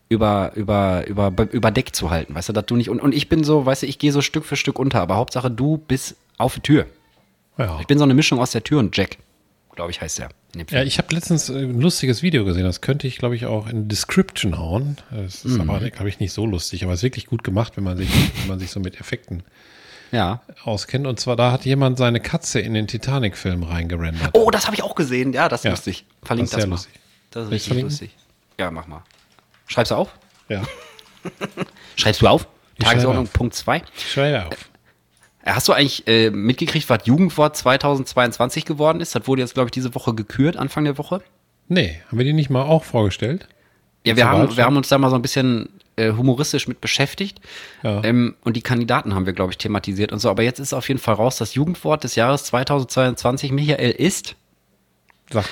über, 0.10 0.52
über, 0.56 1.06
über, 1.08 1.32
überdeckt 1.52 1.96
zu 1.96 2.10
halten, 2.10 2.34
weißt 2.36 2.50
du, 2.50 2.54
dass 2.54 2.66
du 2.66 2.76
nicht, 2.76 2.90
und, 2.90 3.00
und 3.02 3.14
ich 3.14 3.28
bin 3.30 3.44
so, 3.44 3.66
weißt 3.66 3.84
du, 3.84 3.88
ich 3.88 4.00
gehe 4.00 4.12
so 4.12 4.22
Stück 4.22 4.46
für 4.46 4.56
Stück 4.56 4.80
unter, 4.80 5.02
aber 5.02 5.16
Hauptsache 5.18 5.52
du 5.52 5.78
bist 5.78 6.16
auf 6.38 6.56
die 6.56 6.62
Tür. 6.62 6.86
Ja. 7.58 7.78
Ich 7.82 7.88
bin 7.88 7.98
so 7.98 8.04
eine 8.04 8.14
Mischung 8.14 8.40
aus 8.40 8.52
der 8.52 8.64
Tür 8.64 8.80
und 8.80 8.96
Jack, 8.96 9.18
glaube 9.76 9.92
ich, 9.92 10.00
heißt 10.02 10.20
der. 10.20 10.30
Ja, 10.70 10.82
ich 10.84 10.98
habe 10.98 11.14
letztens 11.14 11.50
äh, 11.50 11.54
ein 11.60 11.82
lustiges 11.82 12.24
Video 12.24 12.46
gesehen, 12.46 12.64
das 12.64 12.82
könnte 12.82 13.06
ich, 13.08 13.18
glaube 13.18 13.36
ich, 13.36 13.46
auch 13.46 13.68
in 13.68 13.90
Description 13.90 14.58
hauen. 14.58 14.98
Das 15.12 15.44
ist 15.46 15.58
Mhm. 15.58 15.70
aber, 15.70 15.90
glaube 15.90 16.10
ich, 16.10 16.20
nicht 16.20 16.32
so 16.34 16.46
lustig, 16.46 16.84
aber 16.84 16.94
es 16.94 17.00
ist 17.00 17.04
wirklich 17.04 17.28
gut 17.28 17.44
gemacht, 17.44 17.74
wenn 17.76 17.84
man 17.84 17.98
sich, 17.98 18.10
wenn 18.40 18.48
man 18.48 18.60
sich 18.60 18.72
so 18.72 18.80
mit 18.80 19.00
Effekten 19.00 19.44
ja. 20.12 20.42
auskennt. 20.64 21.06
Und 21.06 21.20
zwar, 21.20 21.36
da 21.36 21.52
hat 21.52 21.66
jemand 21.66 21.98
seine 21.98 22.20
Katze 22.22 22.60
in 22.60 22.74
den 22.74 22.88
Titanic-Film 22.88 23.64
reingerendert. 23.64 24.30
Oh, 24.34 24.50
das 24.52 24.66
habe 24.68 24.76
ich 24.76 24.84
auch 24.84 24.96
gesehen. 24.96 25.34
Ja, 25.34 25.50
das 25.50 25.60
ist 25.62 25.66
Ja. 25.66 25.72
lustig. 25.72 26.06
Verlink 26.24 26.50
Das 26.50 26.60
das, 26.62 26.66
mal. 26.68 26.76
lustig. 26.76 26.94
Das 27.32 27.46
ist 27.46 27.52
richtig 27.52 27.82
lustig. 27.84 28.12
Ja, 28.60 28.72
mach 28.72 28.88
mal. 28.88 29.04
Schreibst 29.68 29.92
du 29.92 29.96
auf? 29.96 30.10
Ja, 30.50 30.64
Schreibst 31.96 32.22
du 32.22 32.28
auf? 32.28 32.48
Ich 32.78 32.86
Tagesordnung 32.86 33.26
auf. 33.26 33.34
Punkt 33.34 33.54
2. 33.56 33.82
ich 33.98 34.12
schreibe 34.12 34.48
auf. 34.48 34.70
Hast 35.46 35.68
du 35.68 35.74
eigentlich 35.74 36.08
äh, 36.08 36.30
mitgekriegt, 36.30 36.90
was 36.90 37.06
Jugendwort 37.06 37.56
2022 37.56 38.66
geworden 38.66 39.00
ist? 39.00 39.16
Das 39.16 39.28
wurde 39.28 39.42
jetzt, 39.42 39.54
glaube 39.54 39.68
ich, 39.68 39.72
diese 39.72 39.96
Woche 39.96 40.14
gekürt, 40.14 40.58
Anfang 40.58 40.84
der 40.84 40.98
Woche. 40.98 41.22
Nee, 41.70 42.02
haben 42.08 42.18
wir 42.18 42.26
die 42.26 42.34
nicht 42.34 42.50
mal 42.50 42.64
auch 42.64 42.84
vorgestellt? 42.84 43.48
Ja, 44.06 44.16
wir 44.16 44.30
haben, 44.30 44.56
wir 44.56 44.64
haben 44.64 44.78
uns 44.78 44.90
da 44.90 44.98
mal 44.98 45.10
so 45.10 45.16
ein 45.16 45.22
bisschen 45.22 45.70
äh, 45.96 46.12
humoristisch 46.12 46.68
mit 46.68 46.80
beschäftigt. 46.80 47.40
Ja. 47.84 48.04
Ähm, 48.04 48.36
und 48.44 48.56
die 48.56 48.62
Kandidaten 48.62 49.16
haben 49.16 49.26
wir, 49.26 49.34
glaube 49.34 49.52
ich, 49.52 49.58
thematisiert 49.58 50.12
und 50.12 50.20
so. 50.20 50.30
Aber 50.30 50.44
jetzt 50.44 50.60
ist 50.60 50.74
auf 50.74 50.88
jeden 50.88 51.00
Fall 51.00 51.16
raus, 51.16 51.38
das 51.38 51.56
Jugendwort 51.56 52.04
des 52.04 52.16
Jahres 52.16 52.46
2022, 52.46 53.52
Michael, 53.52 53.92
ist 53.92 54.36
Sag, 55.32 55.46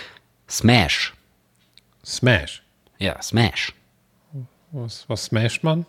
Smash. 0.49 1.13
Smash. 2.06 2.63
Ja, 2.99 3.21
Smash. 3.21 3.73
Was, 4.75 5.07
was 5.07 5.25
smasht 5.25 5.63
man? 5.63 5.85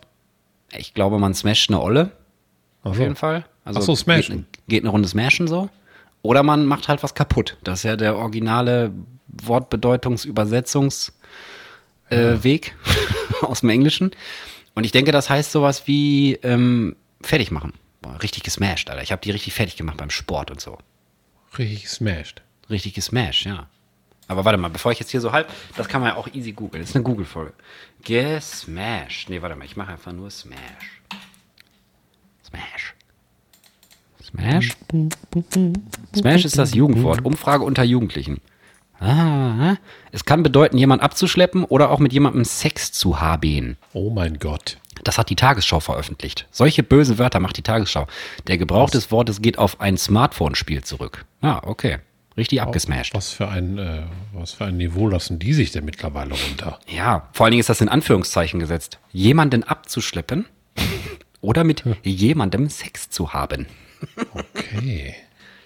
Ich 0.71 0.93
glaube, 0.93 1.19
man 1.19 1.33
smasht 1.33 1.69
eine 1.69 1.81
Olle. 1.81 2.11
Auf 2.83 2.95
so. 2.95 3.01
jeden 3.01 3.17
Fall. 3.17 3.45
Also 3.65 3.81
Ach 3.81 3.83
so, 3.83 3.95
smashen. 3.95 4.47
Geht, 4.51 4.67
geht 4.67 4.83
eine 4.83 4.91
Runde 4.91 5.09
smashen 5.09 5.47
so. 5.47 5.69
Oder 6.21 6.41
man 6.41 6.65
macht 6.65 6.87
halt 6.87 7.03
was 7.03 7.13
kaputt. 7.13 7.57
Das 7.63 7.79
ist 7.79 7.83
ja 7.83 7.97
der 7.97 8.15
originale 8.15 8.93
Wortbedeutungs-Übersetzungsweg 9.27 11.13
äh, 12.09 12.43
Weg 12.43 12.75
aus 13.41 13.59
dem 13.59 13.69
Englischen. 13.69 14.11
Und 14.73 14.85
ich 14.85 14.93
denke, 14.93 15.11
das 15.11 15.29
heißt 15.29 15.51
sowas 15.51 15.85
wie 15.87 16.35
ähm, 16.43 16.95
fertig 17.21 17.51
machen. 17.51 17.73
Boah, 18.01 18.21
richtig 18.21 18.43
gesmashed, 18.43 18.89
Alter. 18.89 19.03
Ich 19.03 19.11
habe 19.11 19.21
die 19.21 19.31
richtig 19.31 19.53
fertig 19.53 19.75
gemacht 19.75 19.97
beim 19.97 20.11
Sport 20.11 20.49
und 20.49 20.61
so. 20.61 20.77
Richtig 21.57 21.89
smashed. 21.89 22.41
Richtig 22.69 22.93
gesmashed, 22.93 23.45
ja. 23.45 23.67
Aber 24.27 24.43
warte 24.45 24.57
mal, 24.57 24.69
bevor 24.69 24.91
ich 24.91 24.99
jetzt 24.99 25.11
hier 25.11 25.21
so 25.21 25.31
halb, 25.31 25.49
das 25.75 25.87
kann 25.87 26.01
man 26.01 26.11
ja 26.11 26.15
auch 26.17 26.27
easy 26.33 26.51
googeln. 26.51 26.81
Das 26.81 26.89
ist 26.89 26.95
eine 26.95 27.03
Google-Folge. 27.03 27.53
Gesmashed. 28.03 29.29
Nee, 29.29 29.41
warte 29.41 29.55
mal, 29.55 29.65
ich 29.65 29.77
mache 29.77 29.91
einfach 29.91 30.11
nur 30.11 30.29
Smash. 30.29 31.01
Smash. 32.45 32.95
Smash? 34.23 34.77
Smash 36.15 36.45
ist 36.45 36.57
das 36.57 36.73
Jugendwort. 36.73 37.23
Umfrage 37.23 37.63
unter 37.63 37.83
Jugendlichen. 37.83 38.41
Ah, 38.99 39.75
es 40.11 40.25
kann 40.25 40.43
bedeuten, 40.43 40.77
jemand 40.77 41.03
abzuschleppen 41.03 41.63
oder 41.63 41.91
auch 41.91 41.99
mit 41.99 42.13
jemandem 42.13 42.43
Sex 42.45 42.91
zu 42.91 43.21
haben. 43.21 43.77
Oh 43.93 44.09
mein 44.09 44.39
Gott. 44.39 44.77
Das 45.03 45.17
hat 45.17 45.29
die 45.29 45.35
Tagesschau 45.35 45.79
veröffentlicht. 45.79 46.47
Solche 46.51 46.83
böse 46.83 47.19
Wörter 47.19 47.39
macht 47.39 47.57
die 47.57 47.61
Tagesschau. 47.61 48.07
Der 48.47 48.57
Gebrauch 48.57 48.89
des 48.89 49.11
Wortes 49.11 49.41
geht 49.41 49.59
auf 49.59 49.79
ein 49.79 49.97
Smartphone-Spiel 49.97 50.83
zurück. 50.83 51.25
Ah, 51.41 51.61
okay. 51.63 51.99
Richtig 52.37 52.61
abgesmashed. 52.61 53.13
Was 53.15 53.31
für 53.31 53.47
ein, 53.49 53.77
äh, 53.79 54.03
was 54.33 54.53
für 54.53 54.65
ein 54.65 54.77
Niveau 54.77 55.07
lassen 55.07 55.39
die 55.39 55.53
sich 55.53 55.71
denn 55.71 55.85
mittlerweile 55.85 56.33
runter? 56.35 56.79
Ja, 56.87 57.27
vor 57.33 57.45
allen 57.45 57.51
Dingen 57.51 57.61
ist 57.61 57.69
das 57.69 57.81
in 57.81 57.89
Anführungszeichen 57.89 58.59
gesetzt. 58.59 58.99
Jemanden 59.11 59.63
abzuschleppen 59.63 60.45
oder 61.41 61.63
mit 61.63 61.83
jemandem 62.03 62.69
Sex 62.69 63.09
zu 63.09 63.33
haben. 63.33 63.65
Okay. 64.33 65.15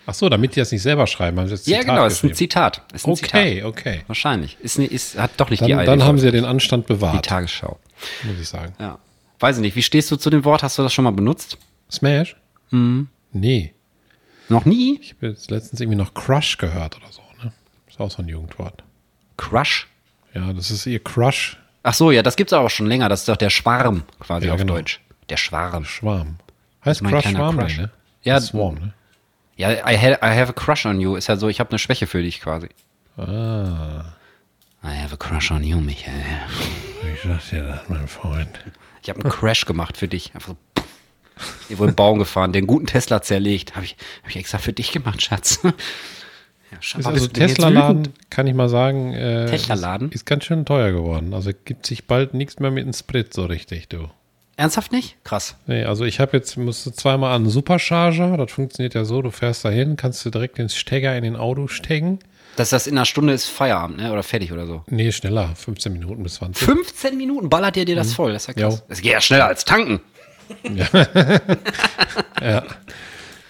Ach 0.06 0.14
so, 0.14 0.30
damit 0.30 0.56
die 0.56 0.60
das 0.60 0.72
nicht 0.72 0.82
selber 0.82 1.06
schreiben. 1.08 1.38
Haben 1.40 1.48
sie 1.48 1.52
das 1.54 1.66
Ja, 1.68 1.80
Zitat 1.80 1.96
genau, 1.96 2.06
ist 2.08 2.24
ein. 2.24 2.34
Zitat. 2.34 2.82
Ist 2.94 3.06
ein 3.08 3.12
Okay, 3.12 3.56
Zitat. 3.56 3.66
okay. 3.66 4.02
Wahrscheinlich. 4.08 4.58
Ist, 4.62 4.80
ne- 4.80 4.86
ist, 4.86 5.18
hat 5.20 5.32
doch 5.38 5.50
nicht 5.50 5.64
die 5.64 5.70
Dann, 5.70 5.80
Eile. 5.80 5.86
dann 5.92 6.04
haben 6.04 6.18
sie 6.18 6.26
ja 6.26 6.32
die 6.32 6.38
den 6.38 6.46
Anstand 6.46 6.88
bewahrt, 6.88 7.26
Tagesschau. 7.26 7.80
muss 8.24 8.40
ich 8.42 8.48
sagen. 8.50 8.74
Ja. 8.80 8.98
Weiß 9.40 9.58
ich 9.58 9.62
nicht. 9.62 9.76
Wie 9.76 9.84
stehst 9.84 10.10
du 10.12 10.16
zu 10.16 10.30
dem 10.30 10.44
Wort? 10.46 10.64
Hast 10.64 10.78
du 10.78 10.84
das 10.84 10.94
schon 10.94 11.04
mal 11.04 11.12
benutzt? 11.12 11.58
Smash? 11.92 12.36
Mhm. 12.72 13.10
Nee. 13.32 13.74
Noch 14.50 14.66
nie? 14.66 15.00
Ich 15.02 15.14
habe 15.14 15.28
jetzt 15.28 15.50
letztens 15.52 15.80
irgendwie 15.80 15.98
noch 15.98 16.14
Crush 16.14 16.58
gehört 16.58 16.98
oder 16.98 17.12
so. 17.12 17.22
Ne? 17.44 17.52
Ist 17.88 18.00
auch 18.00 18.12
so 18.12 18.22
ein 18.22 18.28
Jugendwort. 18.28 18.84
Crush? 19.38 19.88
Ja, 20.34 20.54
das 20.54 20.72
ist 20.72 20.86
ihr 20.86 21.04
Crush, 21.04 21.58
Ach 21.84 21.94
so, 21.94 22.12
ja, 22.12 22.22
das 22.22 22.36
gibt's 22.36 22.54
auch 22.54 22.70
schon 22.70 22.86
länger. 22.88 23.10
Das 23.10 23.22
ist 23.22 23.30
doch 23.30 23.38
der 23.38 23.50
Schwarm 23.50 24.04
quasi 24.20 24.48
Ja, 24.48 24.54
auf 24.54 24.60
genau. 24.60 24.76
Deutsch. 24.76 25.00
Der 25.30 25.38
Schwarm. 25.38 25.86
Schwarm. 25.86 26.38
Heißt 26.86 27.04
Crush 27.04 27.30
Schwarm, 27.30 27.58
Crush. 27.58 27.78
Ne? 27.78 27.90
Ja, 28.24 28.40
Swarm, 28.40 28.76
ne? 28.76 28.94
Ja, 29.56 29.72
I, 29.72 29.98
ha 29.98 30.18
I 30.22 30.40
have 30.40 30.50
a 30.50 30.54
crush 30.54 30.86
on 30.86 31.00
you. 31.00 31.16
Ist 31.16 31.28
ja 31.28 31.36
so, 31.38 31.48
ich 31.48 31.60
habe 31.60 31.72
eine 31.72 31.80
Schwäche 31.80 32.08
für 32.08 32.22
dich 32.22 32.42
quasi. 32.42 32.70
Ah, 33.18 34.14
I 34.84 34.88
have 34.88 35.14
a 35.14 35.18
crush 35.18 35.52
on 35.52 35.64
you, 35.64 35.80
Michael. 35.80 36.14
ich 37.14 37.22
sag 37.22 37.50
dir 37.50 37.64
das, 37.64 37.90
mein 37.90 38.08
Freund. 38.08 38.60
Ich 39.04 39.10
habe 39.10 39.22
einen 39.22 39.32
Crash 39.32 39.66
gemacht 39.66 39.98
für 39.98 40.08
dich. 40.08 40.34
Einfach 40.34 40.56
so, 40.76 40.84
pff. 41.42 41.70
Ihr 41.70 41.80
wurde 41.80 41.90
einen 41.90 41.96
Baum 41.96 42.20
gefahren, 42.20 42.54
den 42.54 42.68
guten 42.68 42.88
Tesla 42.88 43.22
zerlegt. 43.22 43.76
Habe 43.76 43.86
ich, 43.86 43.96
hab 44.24 44.30
ich 44.30 44.38
extra 44.38 44.58
für 44.58 44.74
dich 44.74 44.92
gemacht, 44.92 45.22
Schatz. 45.22 45.60
Ja, 46.72 46.78
scheinbar 46.80 47.12
also 47.12 47.28
Tesla-Laden, 47.28 48.14
kann 48.30 48.48
ich 48.48 48.54
mal 48.54 48.70
sagen, 48.70 49.14
äh, 49.14 49.46
Tesla-Laden? 49.48 50.08
Ist, 50.08 50.16
ist 50.16 50.26
ganz 50.26 50.46
schön 50.46 50.64
teuer 50.64 50.94
geworden. 50.94 51.34
Also 51.34 51.52
gibt 51.66 51.86
sich 51.86 52.08
bald 52.08 52.34
nichts 52.34 52.60
mehr 52.60 52.72
mit 52.72 52.86
dem 52.86 52.94
Sprit 52.94 53.34
so 53.34 53.44
richtig, 53.44 53.90
du. 53.90 54.10
Ernsthaft 54.58 54.92
nicht? 54.92 55.18
Krass. 55.24 55.56
Nee, 55.66 55.86
also 55.86 56.06
ich 56.06 56.20
habe 56.20 56.38
jetzt, 56.38 56.56
musste 56.58 56.94
zweimal 56.94 57.34
an 57.34 57.42
einen 57.42 57.52
Supercharger, 57.52 58.38
das 58.38 58.52
funktioniert 58.52 58.94
ja 58.94 59.06
so, 59.06 59.22
du 59.22 59.32
fährst 59.32 59.66
dahin, 59.66 59.96
kannst 59.96 60.24
du 60.26 60.30
direkt 60.30 60.60
den 60.60 60.70
Stecker 60.70 61.16
in 61.18 61.24
den 61.24 61.36
Auto 61.36 61.68
stecken. 61.68 62.20
Dass 62.58 62.70
das 62.70 62.86
in 62.86 62.98
einer 62.98 63.06
Stunde 63.06 63.34
ist 63.34 63.48
Feierabend, 63.48 63.98
ne? 63.98 64.12
Oder 64.12 64.24
fertig 64.24 64.52
oder 64.52 64.68
so. 64.68 64.84
Nee, 64.88 65.12
schneller, 65.12 65.56
15 65.56 65.92
Minuten 65.92 66.22
bis 66.22 66.36
20. 66.36 66.66
15 66.66 67.18
Minuten 67.18 67.50
ballert 67.50 67.78
ihr 67.78 67.86
dir 67.86 67.96
das 67.96 68.14
voll. 68.14 68.34
Das 68.34 68.44
ist 68.44 68.48
ja 68.50 68.54
krass. 68.54 68.80
Jo. 68.80 68.86
Das 68.90 69.02
geht 69.02 69.12
ja 69.14 69.22
schneller 69.22 69.48
als 69.48 69.66
tanken. 69.66 70.02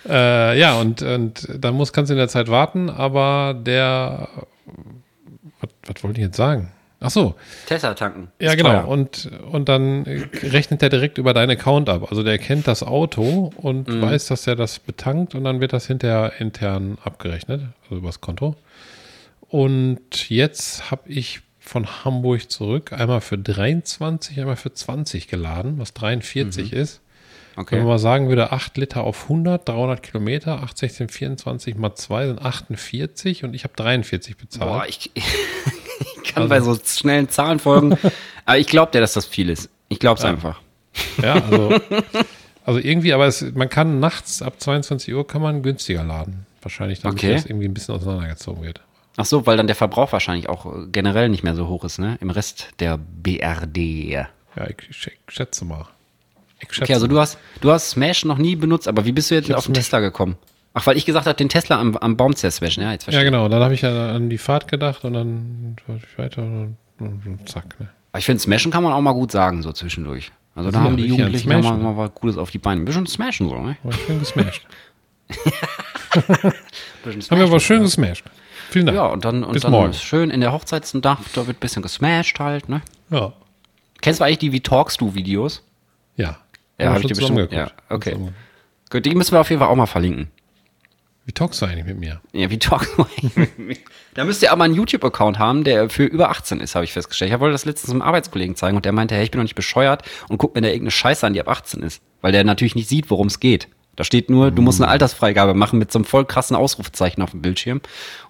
Äh, 0.10 0.60
ja, 0.60 0.80
und, 0.80 1.04
und 1.04 1.48
dann 1.60 1.76
muss, 1.76 1.94
kannst 1.94 2.10
du 2.10 2.14
in 2.16 2.18
der 2.18 2.28
Zeit 2.28 2.50
warten, 2.50 2.90
aber 2.90 3.54
der, 3.54 4.30
was, 5.60 5.70
was 5.86 6.04
wollte 6.04 6.20
ich 6.20 6.26
jetzt 6.26 6.38
sagen? 6.38 6.72
Ach 7.00 7.12
so, 7.12 7.36
Tesla 7.68 7.94
tanken. 7.94 8.32
ja 8.40 8.56
genau. 8.56 8.70
teuer. 8.70 8.88
Und, 8.88 9.30
und 9.52 9.70
dann 9.70 10.04
rechnet 10.44 10.82
er 10.84 10.90
direkt 10.90 11.18
über 11.20 11.34
deinen 11.36 11.52
Account 11.52 11.88
ab. 11.90 12.08
Also 12.10 12.24
der 12.24 12.38
kennt 12.40 12.68
das 12.68 12.82
Auto 12.84 13.52
und 13.58 13.88
Mhm. 13.88 14.02
weiß, 14.02 14.26
dass 14.28 14.46
er 14.48 14.56
das 14.56 14.80
betankt 14.80 15.36
und 15.36 15.44
dann 15.44 15.62
wird 15.62 15.72
das 15.74 15.86
hinterher 15.88 16.34
intern 16.40 16.98
abgerechnet, 17.04 17.62
also 17.84 17.96
übers 17.98 18.22
Konto. 18.22 18.56
Und 19.50 20.30
jetzt 20.30 20.90
habe 20.90 21.10
ich 21.10 21.42
von 21.72 22.04
Hamburg 22.04 22.52
zurück 22.52 22.92
einmal 22.92 23.22
für 23.22 23.38
23, 23.38 24.38
einmal 24.40 24.58
für 24.58 24.74
20 24.74 25.28
geladen, 25.30 25.80
was 25.80 25.94
43 25.94 26.74
ist. 26.74 27.00
Wenn 27.56 27.64
man 27.64 27.66
Okay. 27.66 27.84
mal 27.84 28.00
sagen 28.00 28.28
würde, 28.30 28.52
8 28.52 28.78
Liter 28.78 29.04
auf 29.04 29.24
100, 29.24 29.68
300 29.68 30.04
Kilometer, 30.04 30.64
8, 30.64 30.78
16, 30.78 31.10
24 31.10 31.76
mal 31.76 31.96
2 31.96 32.28
sind 32.28 32.42
48 32.42 33.44
und 33.46 33.54
ich 33.54 33.64
habe 33.64 33.74
43 33.76 34.36
bezahlt. 34.38 34.70
Boah, 34.70 34.86
ich, 34.88 35.12
ich 35.16 36.34
kann 36.34 36.50
bei 36.50 36.60
so 36.60 36.78
schnellen 36.84 37.30
Zahlen 37.30 37.60
folgen. 37.60 37.98
aber 38.46 38.58
ich 38.58 38.68
glaube 38.68 38.92
dir, 38.92 39.00
dass 39.00 39.14
das 39.14 39.26
viel 39.26 39.50
ist. 39.50 39.70
Ich 39.88 40.00
glaube 40.00 40.20
es 40.20 40.26
einfach. 40.26 40.60
Ja, 41.22 41.36
also, 41.36 41.74
also 42.66 42.80
irgendwie, 42.80 43.14
aber 43.14 43.28
es, 43.28 43.42
man 43.54 43.70
kann 43.70 44.00
nachts 44.00 44.42
ab 44.42 44.60
22 44.60 45.14
Uhr 45.14 45.26
kann 45.26 45.42
man 45.42 45.62
günstiger 45.64 46.04
laden. 46.04 46.46
Wahrscheinlich, 46.62 47.00
damit 47.00 47.20
Okay. 47.20 47.34
das 47.34 47.46
irgendwie 47.46 47.68
ein 47.68 47.74
bisschen 47.74 47.96
auseinandergezogen 47.96 48.62
wird. 48.64 48.82
Ach 49.18 49.26
so, 49.26 49.46
weil 49.46 49.58
dann 49.58 49.68
der 49.68 49.76
Verbrauch 49.76 50.12
wahrscheinlich 50.14 50.48
auch 50.50 50.66
äh, 50.66 50.88
generell 50.92 51.30
nicht 51.30 51.44
mehr 51.44 51.56
so 51.56 51.68
hoch 51.68 51.84
ist, 51.84 52.00
ne? 52.00 52.18
Im 52.22 52.30
Rest 52.30 52.70
der 52.80 52.98
BRD. 52.98 53.78
Ja, 53.78 54.30
ich, 54.68 54.90
ich 54.90 55.12
schätze 55.28 55.66
mal. 55.66 55.86
Ich 56.60 56.70
schätze 56.74 56.84
Okay, 56.84 56.94
also 56.94 57.08
du 57.08 57.20
hast, 57.20 57.38
du 57.62 57.72
hast 57.72 57.90
Smash 57.92 58.24
noch 58.26 58.38
nie 58.38 58.56
benutzt, 58.56 58.88
aber 58.88 59.06
wie 59.06 59.12
bist 59.12 59.32
du 59.32 59.36
jetzt 59.36 59.52
auf 59.54 59.66
den 59.66 59.74
Tesla 59.74 60.00
gekommen? 60.00 60.38
Ach, 60.74 60.86
weil 60.88 60.96
ich 60.96 61.06
gesagt 61.06 61.26
habe, 61.26 61.36
den 61.36 61.50
Tesla 61.50 61.80
am, 61.80 61.98
am 61.98 62.16
Baum 62.16 62.34
zersmashen. 62.36 62.82
Ja, 62.84 62.94
jetzt 62.94 63.04
Ja, 63.04 63.12
verstehe 63.12 63.26
genau. 63.26 63.50
Dann 63.50 63.62
habe 63.62 63.74
ich 63.74 63.82
ja 63.82 64.12
an 64.12 64.30
die 64.30 64.38
Fahrt 64.38 64.70
gedacht 64.70 65.04
und 65.04 65.14
dann 65.14 65.76
war 65.88 65.98
ich 65.98 66.18
weiter 66.18 66.42
und, 66.44 66.78
und, 67.00 67.26
und 67.26 67.50
zack. 67.50 67.78
Ne? 67.80 67.90
Aber 68.14 68.20
ich 68.20 68.26
finde, 68.26 68.42
Smashen 68.42 68.72
kann 68.72 68.84
man 68.84 68.94
auch 68.94 69.02
mal 69.02 69.12
gut 69.12 69.32
sagen, 69.34 69.62
so 69.64 69.72
zwischendurch. 69.74 70.32
Also 70.56 70.72
da 70.72 70.80
Ja, 70.80 70.84
haben 70.86 70.98
die 70.98 71.06
Jugendlichen 71.06 71.50
mal, 71.50 71.62
Smashen. 71.62 71.84
mal 71.84 71.98
was 71.98 72.14
Gutes 72.14 72.38
auf 72.38 72.52
die 72.52 72.58
Beine. 72.60 72.82
Ein 72.82 72.86
bisschen 72.86 73.08
Smashen 73.08 73.50
so, 73.50 73.56
ne? 73.62 73.76
War 73.84 73.92
schön 73.94 74.20
gesmashed. 74.20 74.66
Bisschen 76.14 76.22
Haben 76.24 76.52
wir 77.04 77.22
Smashen. 77.22 77.42
aber 77.44 77.60
schön 77.60 77.82
gesmashed. 77.82 78.24
Vielen 78.72 78.86
Dank. 78.88 78.96
Ja, 78.96 79.06
und 79.06 79.24
dann, 79.26 79.44
und 79.44 79.54
Bis 79.54 79.62
dann 79.62 79.72
morgen. 79.72 79.94
schön 79.94 80.30
in 80.32 80.42
der 80.42 80.52
Hochzeitsnacht, 80.54 81.36
da 81.38 81.46
wird 81.46 81.58
ein 81.58 81.60
bisschen 81.60 81.84
gesmashed 81.84 82.40
halt, 82.40 82.70
ne? 82.70 82.82
Ja. 83.10 83.34
Kennst 84.02 84.20
du 84.20 84.24
eigentlich 84.24 84.40
die 84.40 84.52
Wie 84.52 84.62
Talkst 84.62 85.00
du 85.02 85.14
Videos? 85.14 85.64
Ja. 86.16 86.24
Ja, 86.26 86.32
Haben 86.34 86.40
wir 86.80 86.90
hab 86.94 86.98
ich 87.02 87.08
dir 87.08 87.16
bestimmt- 87.16 87.52
ja, 87.52 87.70
okay. 87.90 88.18
Gut, 88.90 89.06
die 89.06 89.14
müssen 89.14 89.34
wir 89.34 89.40
auf 89.42 89.50
jeden 89.50 89.60
Fall 89.60 89.70
auch 89.70 89.76
mal 89.76 89.86
verlinken. 89.86 90.30
Wie 91.26 91.34
talkst 91.34 91.62
du 91.62 91.68
eigentlich 91.68 91.86
mit 91.86 92.00
mir? 92.00 92.20
Ja, 92.34 92.50
wie 92.50 92.58
talkst 92.58 92.98
du 92.98 93.04
eigentlich 93.04 93.36
mit 93.36 93.60
mir? 93.60 93.78
Da 94.16 94.24
müsst 94.26 94.42
ihr 94.42 94.52
aber 94.52 94.64
einen 94.64 94.74
YouTube-Account 94.74 95.38
haben, 95.38 95.64
der 95.64 95.90
für 95.90 96.04
über 96.06 96.30
18 96.32 96.60
ist, 96.60 96.74
habe 96.74 96.84
ich 96.84 96.94
festgestellt. 96.94 97.32
Ich 97.32 97.40
wollte 97.40 97.52
das 97.54 97.66
letztens 97.66 97.92
einem 97.92 98.02
Arbeitskollegen 98.02 98.56
zeigen 98.56 98.76
und 98.76 98.86
der 98.86 98.92
meinte, 98.92 99.14
hey, 99.16 99.24
ich 99.24 99.32
bin 99.32 99.38
doch 99.40 99.44
nicht 99.44 99.54
bescheuert 99.56 100.04
und 100.30 100.40
guck 100.40 100.56
mir 100.56 100.62
da 100.62 100.68
irgendeine 100.70 100.92
Scheiße 100.92 101.26
an, 101.28 101.34
die 101.34 101.40
ab 101.40 101.48
18 101.48 101.84
ist. 101.84 102.02
Weil 102.22 102.32
der 102.32 102.44
natürlich 102.44 102.74
nicht 102.76 102.90
sieht, 102.90 103.10
worum 103.12 103.28
es 103.28 103.40
geht. 103.40 103.68
Da 104.02 104.06
steht 104.06 104.32
nur, 104.32 104.50
du 104.50 104.64
musst 104.64 104.82
eine 104.82 104.90
Altersfreigabe 104.90 105.54
machen 105.54 105.78
mit 105.78 105.92
so 105.92 106.00
einem 106.00 106.06
voll 106.06 106.26
krassen 106.26 106.56
Ausrufezeichen 106.56 107.22
auf 107.22 107.30
dem 107.30 107.44
Bildschirm. 107.44 107.82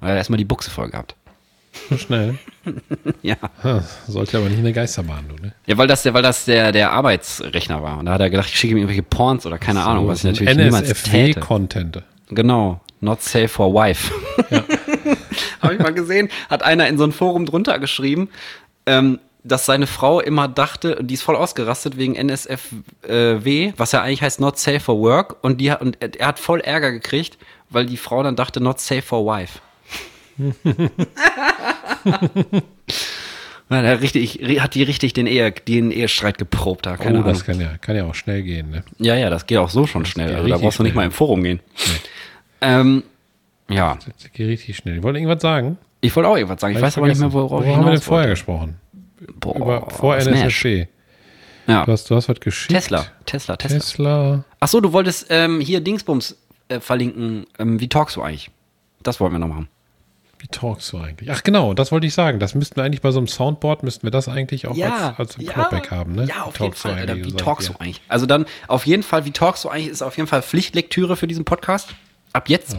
Und 0.01 0.05
er 0.05 0.11
hat 0.11 0.17
erstmal 0.17 0.35
die 0.35 0.43
Buchse 0.43 0.69
voll 0.69 0.89
gehabt. 0.89 1.15
So 1.89 1.97
schnell. 1.97 2.37
Ja. 3.21 3.37
Ha, 3.63 3.81
sollte 4.05 4.37
aber 4.37 4.49
nicht 4.49 4.59
eine 4.59 4.73
Geisterbahn, 4.73 5.23
du, 5.29 5.41
ne? 5.41 5.53
Ja, 5.67 5.77
weil 5.77 5.87
das 5.87 6.03
der, 6.03 6.13
weil 6.13 6.23
das 6.23 6.43
der, 6.43 6.73
der 6.73 6.91
Arbeitsrechner 6.91 7.81
war. 7.81 7.99
Und 7.99 8.07
da 8.07 8.11
hat 8.11 8.19
er 8.19 8.29
gedacht, 8.29 8.49
ich 8.49 8.59
schicke 8.59 8.73
ihm 8.73 8.79
irgendwelche 8.79 9.01
Porns 9.01 9.45
oder 9.45 9.57
keine 9.57 9.81
Ahnung, 9.83 10.09
was 10.09 10.19
ich 10.19 10.25
natürlich 10.25 10.57
niemals 10.57 10.89
täte. 11.03 11.39
NSFW-Content. 11.39 12.03
Genau, 12.29 12.81
not 12.99 13.21
safe 13.21 13.47
for 13.47 13.73
wife. 13.73 14.13
Ja. 14.49 14.65
Habe 15.61 15.75
ich 15.75 15.79
mal 15.79 15.93
gesehen, 15.93 16.27
hat 16.49 16.63
einer 16.63 16.89
in 16.89 16.97
so 16.97 17.05
ein 17.05 17.13
Forum 17.13 17.45
drunter 17.45 17.79
geschrieben, 17.79 18.27
ähm, 18.85 19.19
dass 19.43 19.65
seine 19.65 19.87
Frau 19.87 20.19
immer 20.19 20.47
dachte, 20.47 20.99
die 21.01 21.15
ist 21.15 21.23
voll 21.23 21.35
ausgerastet 21.35 21.97
wegen 21.97 22.15
NSFW, 22.15 23.73
was 23.77 23.91
ja 23.91 24.01
eigentlich 24.01 24.21
heißt 24.21 24.39
not 24.39 24.59
safe 24.59 24.79
for 24.79 24.99
work. 24.99 25.43
Und, 25.43 25.59
die, 25.59 25.71
hat- 25.71 25.81
und 25.81 25.97
er 26.01 26.27
hat 26.27 26.39
voll 26.39 26.59
Ärger 26.61 26.91
gekriegt, 26.91 27.37
weil 27.69 27.85
die 27.85 27.97
Frau 27.97 28.21
dann 28.23 28.35
dachte 28.35 28.61
not 28.61 28.79
safe 28.79 29.01
for 29.01 29.25
wife. 29.25 29.59
Ja, 33.69 33.81
der 33.81 34.01
richtig, 34.01 34.39
hat 34.59 34.75
die 34.75 34.83
richtig 34.83 35.13
den, 35.13 35.27
Ehe, 35.27 35.49
den 35.51 35.91
Ehestreit 35.91 36.37
geprobt 36.37 36.85
da, 36.85 36.97
keine 36.97 37.19
oh, 37.19 37.21
Ahnung. 37.21 37.33
das 37.33 37.45
kann 37.45 37.61
ja, 37.61 37.77
kann 37.77 37.95
ja 37.95 38.03
auch 38.03 38.15
schnell 38.15 38.43
gehen, 38.43 38.69
ne? 38.69 38.83
Ja, 38.99 39.15
ja, 39.15 39.29
das 39.29 39.45
geht 39.45 39.59
auch 39.59 39.69
so 39.69 39.87
schon 39.87 40.03
schnell. 40.05 40.35
Also 40.35 40.49
da 40.49 40.57
brauchst 40.57 40.79
du 40.79 40.83
nicht 40.83 40.91
schnell. 40.91 41.03
mal 41.03 41.05
im 41.05 41.13
Forum 41.13 41.41
gehen. 41.41 41.61
Ähm, 42.59 43.03
ja, 43.69 43.97
Das 44.21 44.29
geht 44.33 44.47
richtig 44.49 44.75
schnell. 44.75 44.97
Ich 44.97 45.03
wollte 45.03 45.19
irgendwas 45.19 45.41
sagen. 45.41 45.77
ich 46.01 46.13
wollte 46.13 46.27
auch 46.27 46.35
irgendwas 46.35 46.59
sagen. 46.59 46.73
Ich 46.73 46.79
Hab 46.79 46.87
weiß 46.87 46.97
aber 46.97 47.07
nicht 47.07 47.21
mehr, 47.21 47.31
worauf 47.31 47.61
ich 47.61 47.67
Worüber 47.67 47.77
haben 47.77 47.85
wir 47.85 47.91
denn 47.93 48.01
vorher 48.01 48.29
gesprochen? 48.31 48.75
Boah, 49.39 49.55
Über, 49.55 49.89
vor. 49.89 50.17
NSFW. 50.17 50.87
Ja. 51.67 51.85
Du 51.85 51.91
hast, 51.91 52.09
du 52.09 52.15
hast 52.15 52.27
was 52.27 52.39
geschickt. 52.39 52.71
Tesla, 52.71 53.05
Tesla, 53.25 53.55
Tesla. 53.55 53.79
Tesla. 53.79 54.43
Ach 54.59 54.67
so, 54.67 54.81
du 54.81 54.93
wolltest 54.93 55.27
ähm, 55.29 55.61
hier 55.61 55.79
Dingsbums 55.79 56.35
äh, 56.69 56.79
verlinken. 56.79 57.45
Ähm, 57.59 57.79
wie 57.79 57.87
talkst 57.87 58.15
du 58.15 58.21
eigentlich? 58.21 58.49
Das 59.03 59.19
wollten 59.19 59.35
wir 59.35 59.39
noch 59.39 59.47
machen. 59.47 59.67
Wie 60.39 60.47
talkst 60.47 60.91
du 60.91 60.97
eigentlich? 60.97 61.29
Ach 61.29 61.43
genau, 61.43 61.75
das 61.75 61.91
wollte 61.91 62.07
ich 62.07 62.15
sagen. 62.15 62.39
Das 62.39 62.55
müssten 62.55 62.75
wir 62.75 62.83
eigentlich 62.83 63.01
bei 63.01 63.11
so 63.11 63.19
einem 63.19 63.27
Soundboard, 63.27 63.83
müssten 63.83 64.03
wir 64.03 64.11
das 64.11 64.27
eigentlich 64.27 64.65
auch 64.65 64.75
als, 64.75 65.19
als 65.19 65.35
ja, 65.37 65.55
haben, 65.91 66.15
ne? 66.15 66.25
Ja, 66.25 66.43
auf 66.43 66.59
Wie 66.59 66.63
jeden 66.63 66.75
Fall. 66.75 66.95
Alter, 66.95 67.15
wie 67.15 67.33
talkst 67.33 67.69
du 67.69 67.73
eigentlich? 67.77 68.01
Also 68.07 68.25
dann 68.25 68.47
auf 68.67 68.87
jeden 68.87 69.03
Fall, 69.03 69.25
wie 69.25 69.31
talkst 69.31 69.63
du 69.63 69.69
eigentlich, 69.69 69.89
ist 69.89 70.01
auf 70.01 70.17
jeden 70.17 70.27
Fall 70.27 70.41
Pflichtlektüre 70.41 71.15
für 71.15 71.27
diesen 71.27 71.45
Podcast. 71.45 71.89
Ab 72.33 72.49
jetzt. 72.49 72.75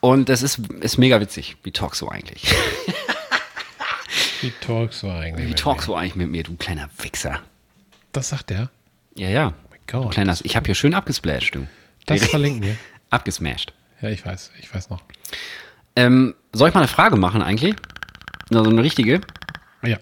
Und 0.00 0.30
es 0.30 0.42
ist, 0.42 0.58
ist 0.80 0.96
mega 0.96 1.20
witzig. 1.20 1.56
Wie 1.64 1.70
talkst 1.70 2.00
du 2.00 2.08
eigentlich? 2.08 2.54
Wie 4.42 4.52
talkst 4.60 5.02
du 5.02 5.10
eigentlich? 5.10 5.46
Wie 5.46 5.50
mir? 5.50 5.80
du 5.86 5.94
eigentlich 5.94 6.16
mit 6.16 6.30
mir, 6.30 6.42
du 6.42 6.56
kleiner 6.56 6.90
Wichser? 6.98 7.40
Das 8.12 8.30
sagt 8.30 8.50
der. 8.50 8.70
Ja, 9.14 9.28
ja. 9.28 9.48
Oh 9.48 9.68
mein 9.70 9.80
Gott. 9.86 10.12
Kleiner, 10.12 10.36
ich 10.42 10.56
habe 10.56 10.66
hier 10.66 10.74
schön 10.74 10.94
abgesplasht, 10.94 11.54
du. 11.54 11.66
Das 12.06 12.24
verlinken 12.24 12.62
wir. 12.62 12.76
Abgesmashed. 13.10 13.72
Ja, 14.00 14.08
ich 14.08 14.26
weiß, 14.26 14.50
ich 14.60 14.74
weiß 14.74 14.90
noch. 14.90 15.02
Ähm, 15.94 16.34
soll 16.52 16.68
ich 16.68 16.74
mal 16.74 16.80
eine 16.80 16.88
Frage 16.88 17.16
machen 17.16 17.42
eigentlich? 17.42 17.76
Also 18.52 18.70
eine 18.70 18.82
richtige. 18.82 19.20
Ja. 19.84 19.98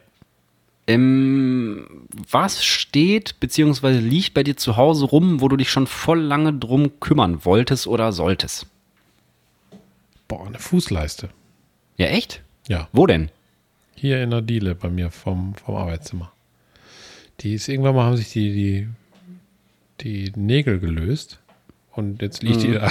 Ähm, 0.86 2.06
was 2.30 2.64
steht 2.64 3.38
bzw. 3.40 3.98
liegt 3.98 4.34
bei 4.34 4.42
dir 4.42 4.56
zu 4.56 4.76
Hause 4.76 5.04
rum, 5.04 5.40
wo 5.40 5.48
du 5.48 5.56
dich 5.56 5.70
schon 5.70 5.86
voll 5.86 6.20
lange 6.20 6.52
drum 6.52 6.98
kümmern 7.00 7.44
wolltest 7.44 7.86
oder 7.86 8.12
solltest? 8.12 8.66
Boah, 10.26 10.46
eine 10.46 10.58
Fußleiste. 10.58 11.28
Ja, 11.96 12.06
echt? 12.06 12.42
Ja. 12.68 12.88
Wo 12.92 13.06
denn? 13.06 13.30
Hier 14.00 14.22
in 14.22 14.30
der 14.30 14.40
Diele 14.40 14.74
bei 14.74 14.88
mir 14.88 15.10
vom, 15.10 15.54
vom 15.54 15.76
Arbeitszimmer. 15.76 16.32
Die 17.40 17.52
ist 17.54 17.68
irgendwann 17.68 17.94
mal 17.94 18.04
haben 18.06 18.16
sich 18.16 18.32
die, 18.32 18.52
die, 18.54 18.88
die 20.00 20.32
Nägel 20.40 20.78
gelöst. 20.80 21.38
Und 21.92 22.22
jetzt 22.22 22.42
liegt 22.42 22.58
Mhm. 22.58 22.62
die 22.62 22.72
da. 22.72 22.90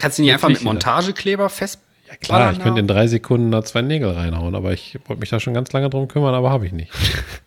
Kannst 0.00 0.18
du 0.18 0.22
nicht 0.22 0.32
einfach 0.32 0.50
mit. 0.50 0.62
Montagekleber 0.62 1.48
fest? 1.48 1.80
Ja 2.08 2.16
klar, 2.16 2.52
ich 2.52 2.58
könnte 2.58 2.80
in 2.80 2.88
drei 2.88 3.06
Sekunden 3.06 3.50
da 3.52 3.62
zwei 3.62 3.80
Nägel 3.82 4.10
reinhauen, 4.10 4.54
aber 4.54 4.72
ich 4.72 4.98
wollte 5.06 5.20
mich 5.20 5.30
da 5.30 5.38
schon 5.40 5.54
ganz 5.54 5.72
lange 5.72 5.88
drum 5.88 6.08
kümmern, 6.08 6.34
aber 6.34 6.50
habe 6.50 6.66
ich 6.66 6.72
nicht. 6.72 6.90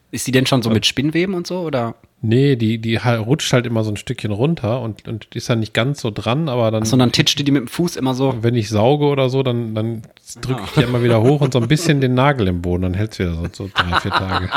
Ist 0.09 0.25
die 0.25 0.31
denn 0.31 0.45
schon 0.47 0.61
so 0.63 0.69
mit 0.69 0.85
Spinnweben 0.87 1.35
und 1.35 1.45
so? 1.45 1.59
Oder? 1.61 1.95
Nee, 2.25 2.55
die, 2.55 2.77
die 2.77 2.95
rutscht 2.95 3.51
halt 3.51 3.65
immer 3.65 3.83
so 3.83 3.91
ein 3.91 3.97
Stückchen 3.97 4.31
runter 4.31 4.79
und, 4.79 5.09
und 5.09 5.35
ist 5.35 5.49
dann 5.49 5.59
nicht 5.59 5.73
ganz 5.73 5.99
so 5.99 6.09
dran, 6.09 6.47
aber 6.47 6.71
dann, 6.71 6.85
Sondern 6.85 7.11
titscht 7.11 7.37
die 7.37 7.43
die 7.43 7.51
mit 7.51 7.63
dem 7.63 7.67
Fuß 7.67 7.97
immer 7.97 8.13
so? 8.13 8.37
wenn 8.41 8.55
ich 8.55 8.69
sauge 8.69 9.07
oder 9.07 9.29
so, 9.29 9.43
dann, 9.43 9.75
dann 9.75 10.03
drücke 10.39 10.61
ich 10.63 10.71
die 10.71 10.83
immer 10.83 11.03
wieder 11.03 11.21
hoch 11.21 11.41
und 11.41 11.51
so 11.51 11.59
ein 11.59 11.67
bisschen 11.67 11.99
den 11.99 12.13
Nagel 12.13 12.47
im 12.47 12.61
Boden, 12.61 12.83
dann 12.83 12.93
hält 12.93 13.11
es 13.11 13.19
wieder 13.19 13.33
so, 13.33 13.47
so 13.51 13.69
drei, 13.73 13.99
vier 13.99 14.11
Tage. 14.11 14.49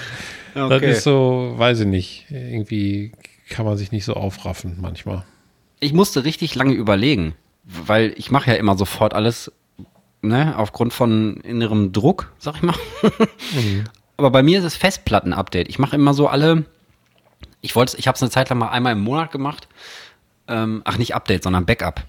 aber 0.56 0.80
das 0.80 0.82
ist 0.82 1.04
so, 1.04 1.54
weiß 1.56 1.82
ich 1.82 1.86
nicht, 1.88 2.26
irgendwie 2.32 3.12
kann 3.50 3.68
man 3.68 3.78
sich 3.78 3.92
nicht 3.92 4.06
so 4.06 4.16
aufraffen 4.16 4.78
manchmal. 4.82 5.24
Ich 5.82 5.94
musste 5.94 6.26
richtig 6.26 6.56
lange 6.56 6.74
überlegen, 6.74 7.36
weil 7.64 8.12
ich 8.18 8.32
mache 8.32 8.50
ja 8.50 8.58
immer 8.58 8.76
sofort 8.76 9.14
alles, 9.14 9.52
ne, 10.24 10.58
aufgrund 10.58 10.94
von 10.94 11.42
innerem 11.42 11.92
Druck, 11.92 12.34
sag 12.40 12.56
ich 12.56 12.64
mal. 12.64 12.76
Aber 14.24 14.32
bei 14.32 14.42
mir 14.42 14.60
ist 14.60 14.64
es 14.64 14.78
Festplatten-Update. 14.78 15.68
Ich 15.68 15.80
mache 15.80 15.98
immer 15.98 16.14
so 16.14 16.30
alle, 16.30 16.64
ich 17.60 17.76
wollte, 17.76 17.98
ich 17.98 18.08
habe 18.08 18.16
es 18.16 18.22
eine 18.22 18.32
Zeit 18.32 18.48
lang 18.50 18.58
mal 18.58 18.70
einmal 18.70 18.94
im 18.94 19.02
Monat 19.02 19.34
gemacht. 19.34 19.68
Ähm, 20.48 20.82
ach, 20.86 20.98
nicht 20.98 21.14
Update, 21.14 21.44
sondern 21.44 21.66
Backup, 21.66 22.06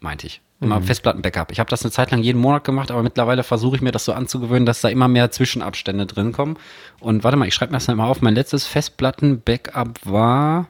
meinte 0.00 0.26
ich. 0.26 0.40
Immer 0.60 0.82
Festplatten-Backup. 0.82 1.52
Ich 1.52 1.60
habe 1.60 1.70
das 1.70 1.82
eine 1.82 1.92
Zeit 1.92 2.10
lang 2.10 2.20
jeden 2.20 2.40
Monat 2.40 2.64
gemacht, 2.64 2.90
aber 2.90 3.04
mittlerweile 3.04 3.44
versuche 3.44 3.76
ich 3.76 3.82
mir 3.82 3.92
das 3.92 4.04
so 4.04 4.12
anzugewöhnen, 4.12 4.66
dass 4.66 4.80
da 4.80 4.88
immer 4.88 5.06
mehr 5.06 5.30
Zwischenabstände 5.30 6.04
drin 6.04 6.32
kommen. 6.32 6.56
Und 6.98 7.22
warte 7.22 7.36
mal, 7.36 7.46
ich 7.46 7.54
schreibe 7.54 7.70
mir 7.70 7.78
das 7.78 7.86
mal 7.86 8.08
auf. 8.08 8.22
Mein 8.22 8.34
letztes 8.34 8.66
Festplatten-Backup 8.66 10.00
war 10.04 10.66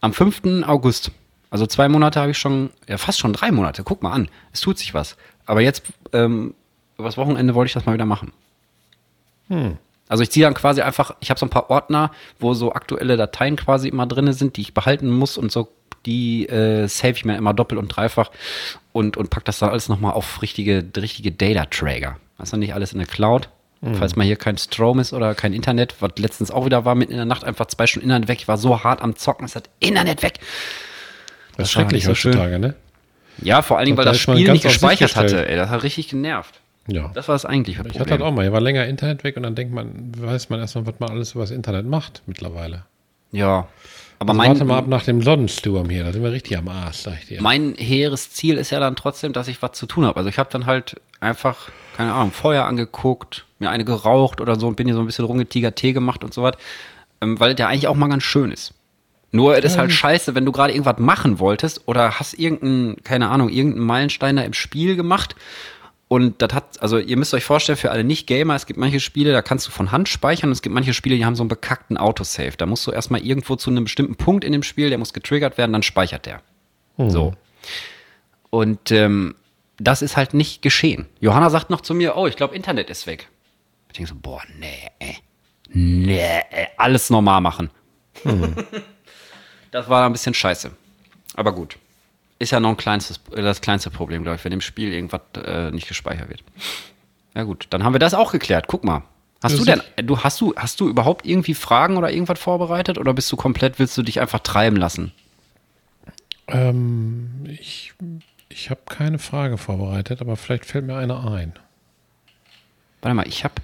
am 0.00 0.12
5. 0.12 0.64
August. 0.68 1.10
Also 1.50 1.66
zwei 1.66 1.88
Monate 1.88 2.20
habe 2.20 2.30
ich 2.30 2.38
schon, 2.38 2.70
ja 2.88 2.96
fast 2.96 3.18
schon 3.18 3.32
drei 3.32 3.50
Monate. 3.50 3.82
Guck 3.82 4.04
mal 4.04 4.12
an, 4.12 4.28
es 4.52 4.60
tut 4.60 4.78
sich 4.78 4.94
was. 4.94 5.16
Aber 5.46 5.60
jetzt, 5.60 5.82
ähm, 6.12 6.54
übers 6.96 7.16
Wochenende 7.16 7.56
wollte 7.56 7.70
ich 7.70 7.74
das 7.74 7.86
mal 7.86 7.94
wieder 7.94 8.06
machen. 8.06 8.32
Also 10.08 10.22
ich 10.22 10.30
ziehe 10.30 10.44
dann 10.44 10.54
quasi 10.54 10.80
einfach, 10.80 11.14
ich 11.20 11.30
habe 11.30 11.38
so 11.38 11.46
ein 11.46 11.50
paar 11.50 11.70
Ordner, 11.70 12.10
wo 12.38 12.54
so 12.54 12.72
aktuelle 12.72 13.16
Dateien 13.16 13.56
quasi 13.56 13.88
immer 13.88 14.06
drin 14.06 14.32
sind, 14.32 14.56
die 14.56 14.62
ich 14.62 14.74
behalten 14.74 15.10
muss 15.10 15.36
und 15.38 15.52
so, 15.52 15.68
die 16.06 16.48
äh, 16.48 16.86
save 16.88 17.12
ich 17.12 17.24
mir 17.24 17.36
immer 17.36 17.54
doppelt 17.54 17.78
und 17.80 17.88
dreifach 17.88 18.30
und, 18.92 19.16
und 19.16 19.30
pack 19.30 19.44
das 19.44 19.58
dann 19.58 19.70
alles 19.70 19.88
nochmal 19.88 20.12
auf 20.12 20.42
richtige, 20.42 20.84
richtige 20.96 21.30
Data-Träger. 21.30 22.16
Also 22.38 22.56
nicht 22.56 22.74
alles 22.74 22.92
in 22.92 22.98
der 22.98 23.06
Cloud. 23.06 23.48
Falls 23.94 24.14
mal 24.14 24.24
hier 24.24 24.36
kein 24.36 24.58
Strom 24.58 24.98
ist 24.98 25.14
oder 25.14 25.34
kein 25.34 25.54
Internet, 25.54 25.94
was 26.00 26.10
letztens 26.18 26.50
auch 26.50 26.66
wieder 26.66 26.84
war, 26.84 26.94
mitten 26.94 27.12
in 27.12 27.16
der 27.16 27.24
Nacht 27.24 27.44
einfach 27.44 27.64
zwei 27.64 27.86
Stunden 27.86 28.10
Internet 28.10 28.28
weg. 28.28 28.38
Ich 28.40 28.46
war 28.48 28.58
so 28.58 28.84
hart 28.84 29.00
am 29.00 29.16
Zocken, 29.16 29.46
es 29.46 29.56
hat 29.56 29.70
Internet 29.78 30.22
weg. 30.22 30.34
Das 31.56 31.68
ist 31.68 31.76
war 31.76 31.82
schrecklich 31.82 32.04
so 32.04 32.14
schön. 32.14 32.32
heutzutage, 32.32 32.58
ne? 32.58 32.74
Ja, 33.38 33.62
vor 33.62 33.78
allen 33.78 33.86
Dingen, 33.86 33.96
weil 33.96 34.04
Da 34.04 34.10
das 34.10 34.18
ist 34.18 34.24
Spiel 34.24 34.52
nicht 34.52 34.64
gespeichert 34.64 35.16
hatte. 35.16 35.48
Ey, 35.48 35.56
das 35.56 35.70
hat 35.70 35.82
richtig 35.82 36.08
genervt. 36.08 36.59
Ja. 36.88 37.10
Das 37.14 37.28
war 37.28 37.34
das 37.34 37.44
eigentliche 37.44 37.80
Ich 37.80 37.86
Problem. 37.86 38.00
hatte 38.00 38.10
halt 38.12 38.22
auch 38.22 38.32
mal, 38.32 38.42
hier 38.42 38.52
war 38.52 38.60
länger 38.60 38.86
Internet 38.86 39.22
weg 39.24 39.36
und 39.36 39.42
dann 39.44 39.54
denkt 39.54 39.72
man, 39.72 40.12
weiß 40.16 40.48
man 40.50 40.60
erstmal, 40.60 40.86
was 40.86 40.94
man 40.98 41.10
alles 41.10 41.32
über 41.32 41.42
das 41.42 41.50
Internet 41.50 41.86
macht 41.86 42.22
mittlerweile. 42.26 42.84
ja. 43.32 43.68
Aber 44.22 44.32
Also 44.32 44.36
mein, 44.38 44.48
warte 44.50 44.64
mal 44.66 44.76
ab 44.76 44.86
nach 44.86 45.02
dem 45.04 45.22
Sonnensturm 45.22 45.88
hier, 45.88 46.04
da 46.04 46.12
sind 46.12 46.22
wir 46.22 46.30
richtig 46.30 46.58
am 46.58 46.68
Arsch, 46.68 46.98
sag 46.98 47.14
ich 47.22 47.28
dir. 47.28 47.40
mein 47.40 47.74
hehres 47.78 48.30
Ziel 48.30 48.58
ist 48.58 48.68
ja 48.68 48.78
dann 48.78 48.94
trotzdem, 48.94 49.32
dass 49.32 49.48
ich 49.48 49.62
was 49.62 49.72
zu 49.72 49.86
tun 49.86 50.04
habe. 50.04 50.18
Also 50.18 50.28
ich 50.28 50.38
habe 50.38 50.50
dann 50.52 50.66
halt 50.66 51.00
einfach, 51.20 51.70
keine 51.96 52.12
Ahnung, 52.12 52.30
Feuer 52.30 52.66
angeguckt, 52.66 53.46
mir 53.60 53.70
eine 53.70 53.86
geraucht 53.86 54.42
oder 54.42 54.60
so 54.60 54.68
und 54.68 54.76
bin 54.76 54.86
hier 54.86 54.94
so 54.94 55.00
ein 55.00 55.06
bisschen 55.06 55.24
rumgetigert, 55.24 55.76
Tee 55.76 55.94
gemacht 55.94 56.22
und 56.22 56.34
so 56.34 56.42
was. 56.42 56.52
Ähm, 57.22 57.40
weil 57.40 57.54
der 57.54 57.68
eigentlich 57.68 57.88
auch 57.88 57.94
mal 57.94 58.08
ganz 58.08 58.22
schön 58.22 58.50
ist. 58.50 58.74
Nur 59.32 59.56
es 59.56 59.64
ist 59.64 59.78
halt 59.78 59.90
scheiße, 59.90 60.34
wenn 60.34 60.44
du 60.44 60.52
gerade 60.52 60.74
irgendwas 60.74 60.98
machen 60.98 61.38
wolltest 61.38 61.88
oder 61.88 62.18
hast 62.20 62.34
irgendeinen, 62.34 63.02
keine 63.02 63.28
Ahnung, 63.30 63.48
irgendeinen 63.48 63.86
Meilenstein 63.86 64.36
da 64.36 64.42
im 64.42 64.52
Spiel 64.52 64.96
gemacht. 64.96 65.34
Und 66.12 66.42
das 66.42 66.52
hat, 66.52 66.82
also 66.82 66.98
ihr 66.98 67.16
müsst 67.16 67.32
euch 67.34 67.44
vorstellen, 67.44 67.78
für 67.78 67.92
alle 67.92 68.02
Nicht-Gamer, 68.02 68.56
es 68.56 68.66
gibt 68.66 68.80
manche 68.80 68.98
Spiele, 68.98 69.30
da 69.30 69.42
kannst 69.42 69.68
du 69.68 69.70
von 69.70 69.92
Hand 69.92 70.08
speichern 70.08 70.48
und 70.48 70.54
es 70.54 70.60
gibt 70.60 70.74
manche 70.74 70.92
Spiele, 70.92 71.14
die 71.14 71.24
haben 71.24 71.36
so 71.36 71.44
einen 71.44 71.48
bekackten 71.48 71.96
Autosave. 71.96 72.56
Da 72.56 72.66
musst 72.66 72.84
du 72.84 72.90
erstmal 72.90 73.24
irgendwo 73.24 73.54
zu 73.54 73.70
einem 73.70 73.84
bestimmten 73.84 74.16
Punkt 74.16 74.42
in 74.42 74.50
dem 74.50 74.64
Spiel, 74.64 74.88
der 74.88 74.98
muss 74.98 75.12
getriggert 75.12 75.56
werden, 75.56 75.72
dann 75.72 75.84
speichert 75.84 76.26
der. 76.26 76.42
So. 76.96 77.34
Und 78.50 78.90
ähm, 78.90 79.36
das 79.78 80.02
ist 80.02 80.16
halt 80.16 80.34
nicht 80.34 80.62
geschehen. 80.62 81.06
Johanna 81.20 81.48
sagt 81.48 81.70
noch 81.70 81.80
zu 81.80 81.94
mir, 81.94 82.16
oh, 82.16 82.26
ich 82.26 82.34
glaube, 82.34 82.56
Internet 82.56 82.90
ist 82.90 83.06
weg. 83.06 83.28
Ich 83.86 83.92
denke 83.92 84.10
so, 84.10 84.16
boah, 84.20 84.42
nee, 84.58 84.90
nee, 85.68 86.42
alles 86.76 87.10
normal 87.10 87.40
machen. 87.40 87.70
das 89.70 89.88
war 89.88 90.06
ein 90.06 90.12
bisschen 90.12 90.34
scheiße. 90.34 90.72
Aber 91.36 91.52
gut. 91.52 91.76
Ist 92.40 92.50
ja 92.50 92.58
noch 92.58 92.70
ein 92.70 92.76
kleinstes, 92.76 93.20
äh, 93.32 93.42
das 93.42 93.60
kleinste 93.60 93.90
Problem, 93.90 94.24
glaube 94.24 94.36
ich, 94.36 94.44
wenn 94.44 94.52
im 94.52 94.60
Spiel 94.60 94.92
irgendwas 94.92 95.20
äh, 95.44 95.70
nicht 95.70 95.86
gespeichert 95.86 96.28
wird. 96.28 96.42
Ja 97.36 97.44
gut, 97.44 97.68
dann 97.70 97.84
haben 97.84 97.94
wir 97.94 98.00
das 98.00 98.14
auch 98.14 98.32
geklärt. 98.32 98.66
Guck 98.66 98.82
mal. 98.82 99.04
Hast 99.42 99.58
du 99.58 99.64
denn, 99.64 99.80
du 99.96 100.18
hast 100.18 100.40
du, 100.40 100.52
hast 100.56 100.80
du 100.80 100.88
überhaupt 100.88 101.24
irgendwie 101.24 101.54
Fragen 101.54 101.96
oder 101.96 102.10
irgendwas 102.10 102.38
vorbereitet 102.38 102.98
oder 102.98 103.14
bist 103.14 103.32
du 103.32 103.36
komplett, 103.36 103.78
willst 103.78 103.96
du 103.96 104.02
dich 104.02 104.20
einfach 104.20 104.40
treiben 104.40 104.76
lassen? 104.76 105.12
Ähm, 106.48 107.44
ich 107.46 107.94
ich 108.50 108.68
habe 108.68 108.80
keine 108.84 109.18
Frage 109.18 109.56
vorbereitet, 109.56 110.20
aber 110.20 110.36
vielleicht 110.36 110.66
fällt 110.66 110.84
mir 110.84 110.96
eine 110.96 111.20
ein. 111.20 111.54
Warte 113.00 113.14
mal, 113.14 113.26
ich 113.26 113.44
habe. 113.44 113.54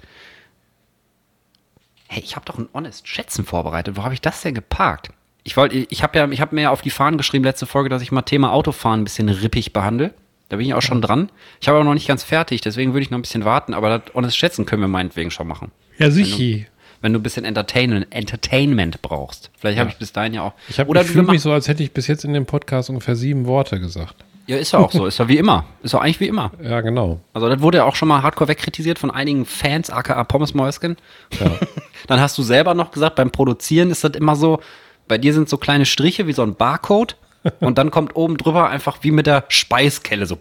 Hey, 2.07 2.23
ich 2.23 2.35
habe 2.35 2.45
doch 2.45 2.57
ein 2.57 2.69
Honest 2.73 3.07
Schätzen 3.07 3.45
vorbereitet. 3.45 3.97
Wo 3.97 4.03
habe 4.03 4.13
ich 4.13 4.21
das 4.21 4.41
denn 4.41 4.55
geparkt? 4.55 5.09
Ich 5.47 5.55
wollte, 5.55 5.75
ich 5.77 6.03
habe 6.03 6.19
ja, 6.19 6.27
ich 6.29 6.41
habe 6.41 6.53
mir 6.53 6.63
ja 6.63 6.69
auf 6.71 6.81
die 6.81 6.89
Fahnen 6.89 7.17
geschrieben 7.17 7.45
letzte 7.45 7.65
Folge, 7.65 7.87
dass 7.87 8.01
ich 8.01 8.11
mal 8.11 8.21
Thema 8.23 8.51
Autofahren 8.51 8.99
ein 8.99 9.03
bisschen 9.05 9.29
rippig 9.29 9.71
behandle. 9.71 10.13
Da 10.49 10.57
bin 10.57 10.65
ich 10.65 10.73
auch 10.73 10.81
schon 10.81 11.01
dran. 11.01 11.29
Ich 11.61 11.69
habe 11.69 11.77
aber 11.77 11.85
noch 11.85 11.93
nicht 11.93 12.05
ganz 12.07 12.21
fertig, 12.21 12.59
deswegen 12.59 12.91
würde 12.91 13.03
ich 13.03 13.11
noch 13.11 13.17
ein 13.17 13.21
bisschen 13.21 13.45
warten. 13.45 13.73
Aber 13.73 13.97
das 13.99 14.13
Honest 14.13 14.35
Schätzen 14.37 14.65
können 14.65 14.81
wir 14.81 14.89
meinetwegen 14.89 15.31
schon 15.31 15.47
machen. 15.47 15.71
Ja, 15.99 16.11
sicher. 16.11 16.65
Wenn 17.01 17.13
du 17.13 17.19
ein 17.19 17.23
bisschen 17.23 17.45
Entertainment, 17.45 18.07
Entertainment 18.09 19.01
brauchst. 19.01 19.49
Vielleicht 19.57 19.79
habe 19.79 19.89
ich 19.89 19.95
bis 19.95 20.11
dahin 20.11 20.33
ja 20.33 20.41
auch. 20.41 20.53
Ich, 20.67 20.79
hab- 20.81 20.89
Oder 20.89 20.99
ich 21.01 21.07
wir 21.07 21.13
fühle 21.13 21.27
mich 21.31 21.41
so, 21.41 21.53
als 21.53 21.69
hätte 21.69 21.81
ich 21.81 21.93
bis 21.93 22.07
jetzt 22.07 22.25
in 22.25 22.33
dem 22.33 22.45
Podcast 22.45 22.89
ungefähr 22.89 23.15
sieben 23.15 23.45
Worte 23.45 23.79
gesagt. 23.79 24.15
Ja, 24.47 24.57
ist 24.57 24.73
ja 24.73 24.79
auch 24.79 24.91
so. 24.91 25.05
Ist 25.05 25.17
ja 25.17 25.29
wie 25.29 25.37
immer. 25.37 25.63
Ist 25.81 25.93
ja 25.93 26.01
eigentlich 26.01 26.19
wie 26.19 26.27
immer. 26.27 26.51
Ja, 26.61 26.81
genau. 26.81 27.21
Also 27.33 27.47
das 27.47 27.61
wurde 27.61 27.77
ja 27.77 27.83
auch 27.85 27.95
schon 27.95 28.09
mal 28.09 28.21
hardcore 28.21 28.49
wegkritisiert 28.49 28.99
von 28.99 29.11
einigen 29.11 29.45
Fans, 29.45 29.89
aka 29.89 30.21
Pommes 30.25 30.53
Mäuschen. 30.53 30.97
Dann 32.07 32.19
hast 32.19 32.37
du 32.37 32.43
selber 32.43 32.73
noch 32.73 32.91
gesagt, 32.91 33.15
beim 33.15 33.31
Produzieren 33.31 33.91
ist 33.91 34.03
das 34.03 34.11
immer 34.11 34.35
so, 34.35 34.59
bei 35.07 35.17
dir 35.17 35.33
sind 35.33 35.49
so 35.49 35.57
kleine 35.57 35.85
Striche 35.85 36.27
wie 36.27 36.33
so 36.33 36.43
ein 36.43 36.55
Barcode 36.55 37.15
und 37.59 37.77
dann 37.77 37.91
kommt 37.91 38.15
oben 38.15 38.37
drüber 38.37 38.69
einfach 38.69 38.99
wie 39.01 39.11
mit 39.11 39.27
der 39.27 39.45
Speiskelle 39.49 40.25
so. 40.25 40.37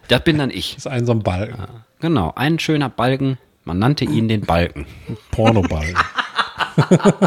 Das 0.09 0.25
bin 0.25 0.37
dann 0.37 0.51
ich. 0.51 0.75
Das 0.75 0.87
ist 0.87 0.93
ein 0.93 1.07
so 1.07 1.13
ein 1.13 1.23
Balken. 1.23 1.65
Genau, 2.01 2.33
ein 2.35 2.59
schöner 2.59 2.89
Balken. 2.89 3.39
Man 3.65 3.79
nannte 3.79 4.05
ihn 4.05 4.27
den 4.27 4.41
Balken. 4.43 4.85
Pornobalken. 5.31 5.97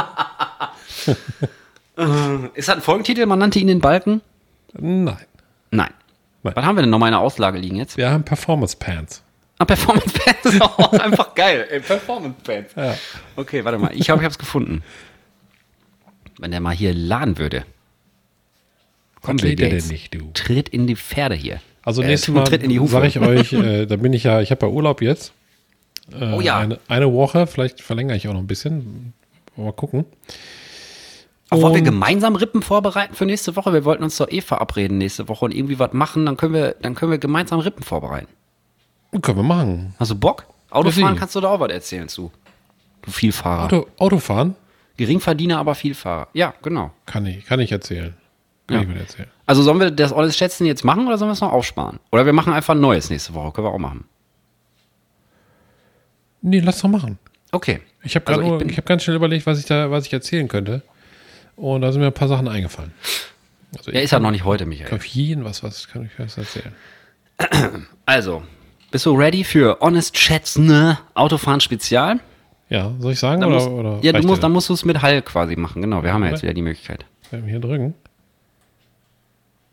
Ist 2.54 2.68
das 2.68 2.76
ein 2.76 2.82
Folgentitel? 2.82 3.26
Man 3.26 3.40
nannte 3.40 3.60
ihn 3.60 3.68
den 3.68 3.80
Balken? 3.80 4.22
Nein. 4.74 5.18
Nein. 5.72 5.94
Nein. 6.44 6.56
Was 6.56 6.66
haben 6.66 6.76
wir 6.76 6.82
denn 6.82 6.90
noch 6.90 7.00
in 7.00 7.12
der 7.12 7.20
Auslage 7.20 7.58
liegen 7.58 7.78
jetzt? 7.78 7.98
Wir 7.98 8.12
haben 8.12 8.24
Performance 8.24 8.76
Pants. 8.78 9.24
Ah, 9.58 9.66
Performance 9.66 10.12
Pants 10.12 10.46
ist 10.46 10.62
auch 10.62 10.92
einfach 10.94 11.34
geil. 11.34 11.66
Ey, 11.70 11.80
Performance 11.80 12.36
Pants. 12.44 12.74
Ja. 12.76 12.96
Okay, 13.36 13.64
warte 13.64 13.78
mal. 13.78 13.92
Ich 13.96 14.10
habe 14.10 14.22
ich 14.22 14.26
hab's 14.26 14.38
gefunden. 14.38 14.84
Wenn 16.40 16.52
der 16.52 16.60
mal 16.60 16.76
hier 16.76 16.94
laden 16.94 17.38
würde. 17.38 17.66
Komm, 19.22 19.38
Was 19.38 19.56
der 19.56 19.56
denn 19.56 19.88
nicht, 19.88 20.14
du? 20.14 20.30
Tritt 20.34 20.70
in 20.70 20.86
die 20.88 20.96
Pferde 20.96 21.36
hier. 21.36 21.60
Also 21.84 22.02
Äh, 22.02 22.08
nächstes 22.08 22.34
Mal 22.34 22.46
sage 22.48 23.08
ich 23.08 23.20
euch, 23.22 23.54
äh, 23.54 23.86
da 23.86 23.96
bin 23.96 24.14
ich 24.14 24.24
ja, 24.24 24.42
ich 24.42 24.52
habe 24.52 24.66
ja 24.66 24.72
Urlaub 24.72 25.02
jetzt. 25.02 25.34
Äh, 26.12 26.34
Oh 26.34 26.42
ja. 26.42 26.60
Eine, 26.60 26.80
eine 26.88 27.12
Woche, 27.12 27.48
vielleicht 27.48 27.82
verlängere 27.82 28.18
ich 28.18 28.28
auch 28.28 28.34
noch 28.34 28.40
ein 28.42 28.48
bisschen. 28.48 29.14
Mal 29.56 29.72
gucken. 29.74 30.06
Auch 31.50 31.62
wollen 31.62 31.76
wir 31.76 31.82
gemeinsam 31.82 32.36
Rippen 32.36 32.62
vorbereiten 32.62 33.14
für 33.14 33.26
nächste 33.26 33.56
Woche? 33.56 33.72
Wir 33.72 33.86
wollten 33.86 34.04
uns 34.04 34.18
doch 34.18 34.30
eh 34.30 34.42
verabreden 34.42 34.98
nächste 34.98 35.30
Woche 35.30 35.46
und 35.46 35.54
irgendwie 35.54 35.80
was 35.80 35.94
machen, 35.94 36.26
dann 36.26 36.38
können 36.38 36.54
wir, 36.54 36.76
dann 36.82 36.96
können 36.96 37.12
wir 37.12 37.20
gemeinsam 37.20 37.60
Rippen 37.60 37.84
vorbereiten. 37.84 38.28
Können 39.22 39.38
wir 39.38 39.44
machen. 39.44 39.96
Hast 39.98 40.12
du 40.12 40.16
Bock? 40.16 40.46
Autofahren 40.72 41.16
kannst 41.16 41.36
du 41.36 41.42
da 41.42 41.50
auch 41.50 41.60
was 41.60 41.72
erzählen 41.72 42.10
zu. 42.10 42.32
Du 43.04 43.12
Vielfahrer. 43.12 43.66
Auto, 43.66 43.88
Autofahren 43.98 44.56
Geringverdiener, 44.98 45.58
aber 45.60 45.76
Vielfahrer. 45.76 46.28
Ja, 46.34 46.54
genau. 46.62 46.92
kann 47.06 47.26
ich, 47.26 47.46
kann 47.46 47.60
ich 47.60 47.72
erzählen. 47.72 48.14
Kann 48.68 48.78
Ja. 48.78 48.82
ich 48.84 48.88
mir 48.90 49.00
erzählen. 49.00 49.30
Also 49.46 49.62
sollen 49.62 49.80
wir 49.80 49.92
das 49.92 50.12
alles 50.14 50.38
schätzen 50.38 50.66
jetzt 50.66 50.84
machen 50.84 51.06
oder 51.08 51.18
sollen 51.18 51.30
wir 51.30 51.34
es 51.34 51.42
noch 51.42 51.52
aufsparen? 51.52 52.00
Oder 52.12 52.26
wir 52.26 52.34
machen 52.34 52.54
einfach 52.54 52.74
ein 52.74 52.80
neues 52.80 53.10
nächste 53.10 53.34
Woche. 53.34 53.52
Können 53.52 53.68
wir 53.68 53.72
auch 53.72 53.78
machen. 53.78 54.06
Nee, 56.42 56.60
lass 56.60 56.80
doch 56.82 56.90
machen. 56.90 57.18
Okay. 57.52 57.82
Ich 58.04 58.16
habe 58.16 58.26
Also 58.28 58.40
gerade 58.40 58.44
ich 58.44 58.50
nur- 58.50 58.58
bin- 58.60 58.70
ich 58.70 58.78
habe 58.78 58.88
ganz 58.88 59.04
schnell 59.04 59.16
überlegt, 59.16 59.46
was 59.46 59.60
ich 59.60 59.66
da, 59.66 59.90
was 59.92 60.06
ich 60.06 60.14
erzählen 60.14 60.48
könnte. 60.48 60.82
Und 61.56 61.82
da 61.82 61.92
sind 61.92 62.02
mir 62.02 62.08
ein 62.08 62.14
paar 62.14 62.28
Sachen 62.28 62.48
eingefallen. 62.48 62.92
Also 63.78 63.92
Ja, 63.92 64.00
ist 64.02 64.12
ja 64.12 64.20
noch 64.20 64.32
nicht 64.32 64.44
heute, 64.46 64.66
Michael. 64.66 64.90
kann 64.90 65.00
auf 65.00 65.06
jeden 65.06 65.44
was, 65.44 65.64
was 65.64 65.88
kann 65.88 66.06
ich 66.06 66.12
was 66.20 66.38
erzählen. 66.38 66.74
Also, 68.06 68.44
bist 68.92 69.06
du 69.06 69.14
ready 69.16 69.44
für 69.44 69.78
Honest 69.82 70.14
Chats, 70.16 70.58
ne? 70.58 70.98
Autofahren 71.14 71.60
Spezial? 71.62 72.20
Ja, 72.70 72.94
soll 73.00 73.12
ich 73.14 73.20
sagen 73.20 73.42
Dann 73.42 73.52
oder, 73.52 73.60
musst, 73.60 73.70
oder 73.70 74.00
ja, 74.02 74.12
du 74.12 74.26
musst, 74.28 74.42
dann 74.44 74.52
musst 74.52 74.70
du 74.70 74.74
es 74.74 74.86
mit 74.86 75.02
Hall 75.02 75.22
quasi 75.22 75.56
machen. 75.56 75.82
Genau, 75.82 76.04
wir 76.04 76.14
haben 76.14 76.24
ja 76.24 76.32
jetzt 76.32 76.42
wieder 76.44 76.54
die 76.54 76.62
Möglichkeit. 76.64 77.06
das? 77.32 77.42
Hier 77.46 77.60
drücken. 77.60 77.94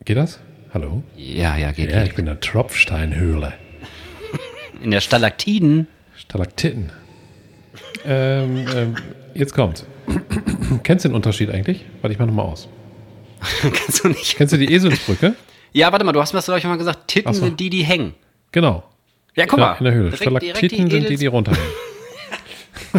Geht 0.05 0.17
das? 0.17 0.39
Hallo? 0.73 1.01
Ja, 1.15 1.55
ja, 1.57 1.71
geht. 1.71 1.89
Ja, 1.91 1.99
geht. 1.99 2.09
ich 2.09 2.15
bin 2.15 2.27
in 2.27 2.33
der 2.33 2.39
Tropfsteinhöhle. 2.39 3.53
In 4.81 4.91
der 4.91 5.01
Stalaktiden. 5.01 5.87
Stalaktiten. 6.15 6.91
ähm, 8.05 8.65
ähm, 8.75 8.95
jetzt 9.33 9.53
kommt's. 9.53 9.85
Kennst 10.83 11.05
du 11.05 11.09
den 11.09 11.15
Unterschied 11.15 11.49
eigentlich? 11.49 11.85
Warte, 12.01 12.13
ich 12.13 12.19
mach 12.19 12.25
nochmal 12.27 12.45
aus. 12.45 12.67
Kannst 13.61 14.03
du 14.03 14.09
nicht. 14.09 14.35
Kennst 14.35 14.53
du 14.53 14.57
die 14.57 14.71
Eselsbrücke? 14.71 15.35
Ja, 15.71 15.91
warte 15.91 16.05
mal, 16.05 16.11
du 16.11 16.21
hast 16.21 16.33
mir 16.33 16.37
das, 16.37 16.45
glaube 16.45 16.59
ich, 16.59 16.65
mal 16.65 16.77
gesagt. 16.77 17.07
Titten 17.07 17.33
so. 17.33 17.45
sind 17.45 17.59
die, 17.59 17.69
die 17.69 17.83
hängen. 17.83 18.13
Genau. 18.51 18.83
Ja, 19.35 19.45
guck 19.47 19.59
mal. 19.59 19.75
in 19.79 19.85
der 19.85 19.93
Höhle. 19.93 20.09
Direkt- 20.11 20.21
direkt 20.21 20.57
Stalaktiten 20.57 20.89
sind 20.91 21.09
die, 21.09 21.17
die 21.17 21.25
runterhängen. 21.25 21.65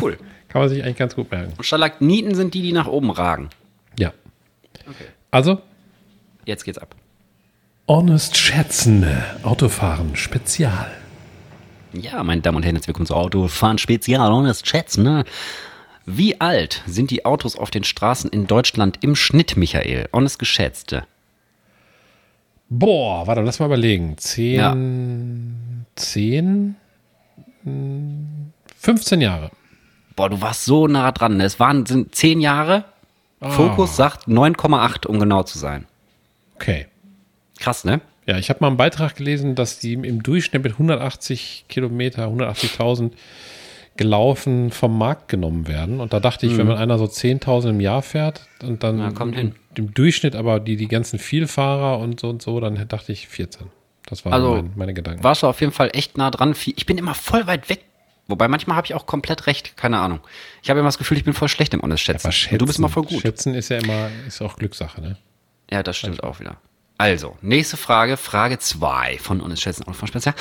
Cool. 0.00 0.18
Kann 0.48 0.62
man 0.62 0.68
sich 0.68 0.84
eigentlich 0.84 0.96
ganz 0.96 1.14
gut 1.16 1.30
merken. 1.30 1.52
Und 1.56 1.64
Stalagniten 1.64 2.34
sind 2.34 2.54
die, 2.54 2.62
die 2.62 2.72
nach 2.72 2.86
oben 2.86 3.10
ragen. 3.10 3.50
Ja. 3.98 4.12
Also, 5.30 5.60
Jetzt 6.46 6.64
geht's 6.64 6.78
ab. 6.78 6.94
Honest 7.88 8.36
Schätzen, 8.36 9.06
Autofahren 9.42 10.14
Spezial. 10.14 10.90
Ja, 11.94 12.22
meine 12.22 12.42
Damen 12.42 12.56
und 12.58 12.64
Herren, 12.64 12.76
jetzt 12.76 12.86
willkommen 12.86 13.06
zu 13.06 13.14
Autofahren 13.14 13.78
Spezial. 13.78 14.30
Honest 14.30 14.64
Chats, 14.64 14.98
ne? 14.98 15.24
Wie 16.04 16.38
alt 16.38 16.82
sind 16.86 17.10
die 17.10 17.24
Autos 17.24 17.56
auf 17.56 17.70
den 17.70 17.84
Straßen 17.84 18.28
in 18.28 18.46
Deutschland 18.46 18.98
im 19.00 19.16
Schnitt, 19.16 19.56
Michael? 19.56 20.06
Honest 20.12 20.38
geschätzte. 20.38 21.06
Boah, 22.68 23.26
warte, 23.26 23.40
lass 23.40 23.58
mal 23.58 23.66
überlegen. 23.66 24.18
10, 24.18 25.86
10, 25.96 26.76
15 28.76 29.20
Jahre. 29.22 29.50
Boah, 30.16 30.30
du 30.30 30.40
warst 30.40 30.64
so 30.64 30.86
nah 30.86 31.10
dran. 31.12 31.36
ne? 31.36 31.44
Es 31.44 31.58
waren 31.60 31.86
sind 31.86 32.14
zehn 32.14 32.40
Jahre. 32.40 32.84
Fokus 33.40 33.96
sagt 33.96 34.26
9,8, 34.26 35.06
um 35.06 35.18
genau 35.18 35.42
zu 35.42 35.58
sein. 35.58 35.86
Okay. 36.54 36.86
Krass, 37.58 37.84
ne? 37.84 38.00
Ja, 38.26 38.38
ich 38.38 38.48
habe 38.48 38.60
mal 38.62 38.68
einen 38.68 38.78
Beitrag 38.78 39.16
gelesen, 39.16 39.54
dass 39.54 39.78
die 39.80 39.92
im 39.92 40.22
Durchschnitt 40.22 40.62
mit 40.64 40.72
180 40.72 41.66
Kilometer, 41.68 42.26
180.000 42.28 43.10
gelaufen 43.96 44.70
vom 44.70 44.96
Markt 44.98 45.28
genommen 45.28 45.68
werden. 45.68 46.00
Und 46.00 46.12
da 46.12 46.20
dachte 46.20 46.46
ich, 46.46 46.56
wenn 46.56 46.66
man 46.66 46.78
einer 46.78 46.98
so 46.98 47.04
10.000 47.04 47.70
im 47.70 47.80
Jahr 47.80 48.02
fährt 48.02 48.46
und 48.62 48.82
dann 48.82 48.98
Ja, 48.98 49.10
kommt 49.12 49.36
hin. 49.36 49.54
im 49.76 49.94
Durchschnitt 49.94 50.34
aber 50.34 50.58
die, 50.58 50.76
die 50.76 50.88
ganzen 50.88 51.18
Vielfahrer 51.18 51.98
und 52.00 52.18
so 52.20 52.28
und 52.30 52.42
so, 52.42 52.58
dann 52.60 52.88
dachte 52.88 53.12
ich 53.12 53.28
14. 53.28 53.66
Das 54.06 54.24
waren 54.24 54.32
Also, 54.34 54.54
mein, 54.56 54.72
meine 54.74 54.94
Gedanken. 54.94 55.22
Warst 55.22 55.42
du 55.42 55.46
auf 55.46 55.60
jeden 55.60 55.72
Fall 55.72 55.90
echt 55.92 56.18
nah 56.18 56.30
dran. 56.30 56.54
Ich 56.76 56.86
bin 56.86 56.98
immer 56.98 57.14
voll 57.14 57.46
weit 57.46 57.68
weg. 57.68 57.84
Wobei 58.26 58.48
manchmal 58.48 58.76
habe 58.76 58.86
ich 58.86 58.94
auch 58.94 59.06
komplett 59.06 59.46
recht. 59.46 59.76
Keine 59.76 59.98
Ahnung. 59.98 60.20
Ich 60.62 60.70
habe 60.70 60.80
immer 60.80 60.88
das 60.88 60.98
Gefühl, 60.98 61.18
ich 61.18 61.24
bin 61.24 61.34
voll 61.34 61.48
schlecht 61.48 61.74
im 61.74 61.82
Honest 61.82 62.02
Schätzen. 62.02 62.28
Aber 62.28 62.52
Und 62.52 62.60
du 62.60 62.66
bist 62.66 62.78
immer 62.78 62.88
voll 62.88 63.04
gut. 63.04 63.20
Schätzen 63.20 63.54
ist 63.54 63.68
ja 63.68 63.78
immer, 63.78 64.08
ist 64.26 64.40
auch 64.40 64.56
Glückssache, 64.56 65.00
ne? 65.00 65.16
Ja, 65.70 65.82
das 65.82 65.96
stimmt 65.96 66.22
auch 66.22 66.40
wieder. 66.40 66.56
Also, 66.96 67.36
nächste 67.42 67.76
Frage, 67.76 68.16
Frage 68.16 68.58
2 68.58 69.18
von 69.18 69.42
Honest 69.42 69.62
Schätzen 69.62 69.82
und 69.82 69.94
von 69.94 70.08
Spezial. 70.08 70.34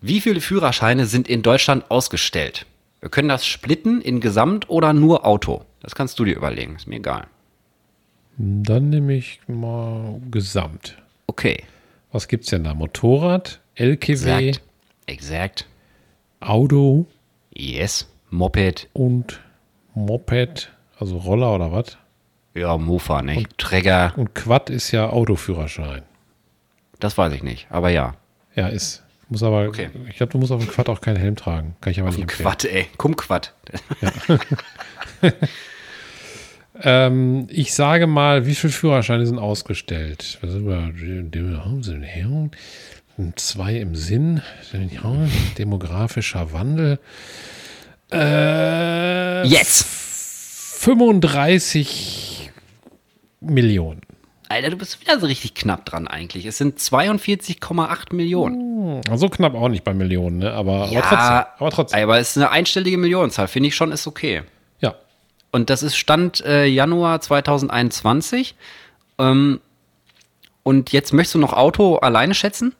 Wie 0.00 0.20
viele 0.20 0.40
Führerscheine 0.40 1.06
sind 1.06 1.28
in 1.28 1.42
Deutschland 1.42 1.90
ausgestellt? 1.90 2.66
Wir 3.00 3.08
können 3.08 3.28
das 3.28 3.46
splitten 3.46 4.00
in 4.02 4.20
Gesamt 4.20 4.68
oder 4.68 4.92
nur 4.92 5.26
Auto. 5.26 5.64
Das 5.80 5.94
kannst 5.94 6.18
du 6.18 6.24
dir 6.24 6.36
überlegen, 6.36 6.76
ist 6.76 6.86
mir 6.86 6.96
egal. 6.96 7.26
Dann 8.36 8.90
nehme 8.90 9.14
ich 9.14 9.40
mal 9.46 10.20
Gesamt. 10.30 10.96
Okay. 11.26 11.64
Was 12.12 12.28
gibt's 12.28 12.48
denn 12.48 12.64
da? 12.64 12.74
Motorrad, 12.74 13.60
LKW, 13.74 14.48
Exakt. 14.48 14.62
Exakt. 15.06 15.66
Auto 16.40 17.06
Yes. 17.56 18.08
Moped. 18.30 18.88
und 18.92 19.40
Moped, 19.94 20.72
also 20.98 21.18
Roller 21.18 21.54
oder 21.54 21.70
was? 21.72 21.96
Ja, 22.54 22.76
Mofa, 22.78 23.22
nicht? 23.22 23.56
Träger. 23.58 24.12
Und 24.16 24.34
Quad 24.34 24.70
ist 24.70 24.90
ja 24.92 25.08
Autoführerschein. 25.10 26.02
Das 27.00 27.16
weiß 27.18 27.32
ich 27.32 27.42
nicht, 27.42 27.66
aber 27.70 27.90
ja. 27.90 28.14
Ja, 28.54 28.68
ist. 28.68 29.02
Muss 29.28 29.42
aber, 29.42 29.68
Okay. 29.68 29.90
ich 30.08 30.16
glaube, 30.16 30.32
du 30.32 30.38
musst 30.38 30.52
auf 30.52 30.60
dem 30.64 30.70
Quad 30.70 30.88
auch 30.88 31.00
keinen 31.00 31.16
Helm 31.16 31.34
tragen. 31.36 31.76
Kann 31.80 31.90
ich 31.92 32.00
aber 32.00 32.10
nicht 32.10 32.20
empfehlen. 32.20 32.48
Quad, 32.48 32.64
ey. 32.64 32.86
Kumquad. 32.96 33.54
Ähm, 36.82 37.46
ich 37.50 37.72
sage 37.72 38.06
mal, 38.08 38.46
wie 38.46 38.54
viele 38.54 38.72
Führerscheine 38.72 39.26
sind 39.26 39.38
ausgestellt? 39.38 40.38
Was 40.42 40.50
sind 40.50 40.66
wir? 40.66 40.92
Zwei 43.36 43.76
im 43.76 43.94
Sinn. 43.94 44.42
Ja, 44.72 45.14
demografischer 45.58 46.52
Wandel. 46.52 46.98
Äh, 48.12 49.46
Jetzt! 49.46 49.86
35 50.84 52.50
Millionen. 53.40 54.00
Alter, 54.48 54.70
du 54.70 54.76
bist 54.76 55.00
wieder 55.00 55.18
so 55.18 55.26
richtig 55.26 55.54
knapp 55.54 55.84
dran 55.86 56.06
eigentlich. 56.06 56.44
Es 56.44 56.58
sind 56.58 56.78
42,8 56.78 58.14
Millionen. 58.14 59.02
Hm, 59.04 59.16
So 59.16 59.28
knapp 59.28 59.54
auch 59.54 59.68
nicht 59.68 59.84
bei 59.84 59.94
Millionen, 59.94 60.38
ne? 60.38 60.52
aber, 60.52 60.88
Ja, 60.90 61.02
aber 61.02 61.08
trotzdem. 61.08 61.44
Aber 61.58 61.70
trotzdem. 61.70 62.02
Aber 62.02 62.18
es 62.18 62.30
ist 62.30 62.36
eine 62.36 62.50
einstellige 62.50 62.98
Millionenzahl, 62.98 63.48
finde 63.48 63.68
ich 63.68 63.74
schon, 63.76 63.90
ist 63.92 64.06
okay. 64.06 64.42
Ja. 64.80 64.94
Und 65.50 65.70
das 65.70 65.82
ist 65.82 65.96
Stand 65.96 66.44
äh, 66.44 66.66
Januar 66.66 67.20
2021. 67.20 68.54
Ähm, 69.18 69.60
und 70.62 70.92
jetzt 70.92 71.12
möchtest 71.12 71.36
du 71.36 71.38
noch 71.38 71.52
Auto 71.54 71.96
alleine 71.96 72.34
schätzen? 72.34 72.74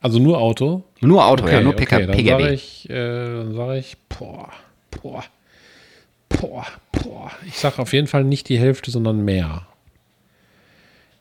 Also 0.00 0.18
nur 0.18 0.38
Auto. 0.38 0.84
Nur 1.00 1.24
Auto, 1.24 1.46
ja, 1.48 1.60
nur 1.60 1.72
okay, 1.72 1.84
PK, 1.84 1.98
dann 1.98 2.06
sage 2.08 2.22
PKW. 2.22 2.52
ich, 2.52 2.90
äh, 2.90 3.36
dann 3.36 3.54
sage 3.54 3.78
ich, 3.78 3.96
boah, 4.08 4.50
boah, 4.90 5.24
boah, 6.28 6.66
boah. 6.92 7.30
Ich 7.46 7.58
sage 7.58 7.80
auf 7.80 7.92
jeden 7.92 8.06
Fall 8.06 8.24
nicht 8.24 8.48
die 8.48 8.58
Hälfte, 8.58 8.90
sondern 8.90 9.24
mehr. 9.24 9.66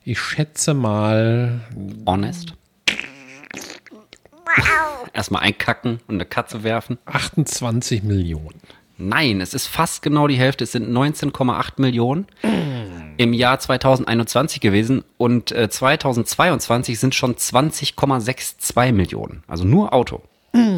Ich 0.03 0.19
schätze 0.19 0.73
mal, 0.73 1.61
Honest. 2.05 2.53
Erstmal 5.13 5.43
einkacken 5.43 5.99
und 6.07 6.15
eine 6.15 6.26
Katze 6.26 6.63
werfen. 6.63 6.97
28 7.05 8.03
Millionen. 8.03 8.61
Nein, 8.97 9.41
es 9.41 9.53
ist 9.53 9.67
fast 9.67 10.01
genau 10.01 10.28
die 10.28 10.38
Hälfte. 10.38 10.63
Es 10.63 10.71
sind 10.71 10.89
19,8 10.89 11.82
Millionen 11.82 12.28
im 13.18 13.34
Jahr 13.34 13.59
2021 13.59 14.61
gewesen 14.61 15.03
und 15.18 15.51
äh, 15.51 15.70
2022 15.70 16.99
sind 16.99 17.16
schon 17.16 17.36
20,62 17.36 18.91
Millionen. 18.91 19.43
Also 19.47 19.63
nur 19.63 19.93
Auto. 19.93 20.22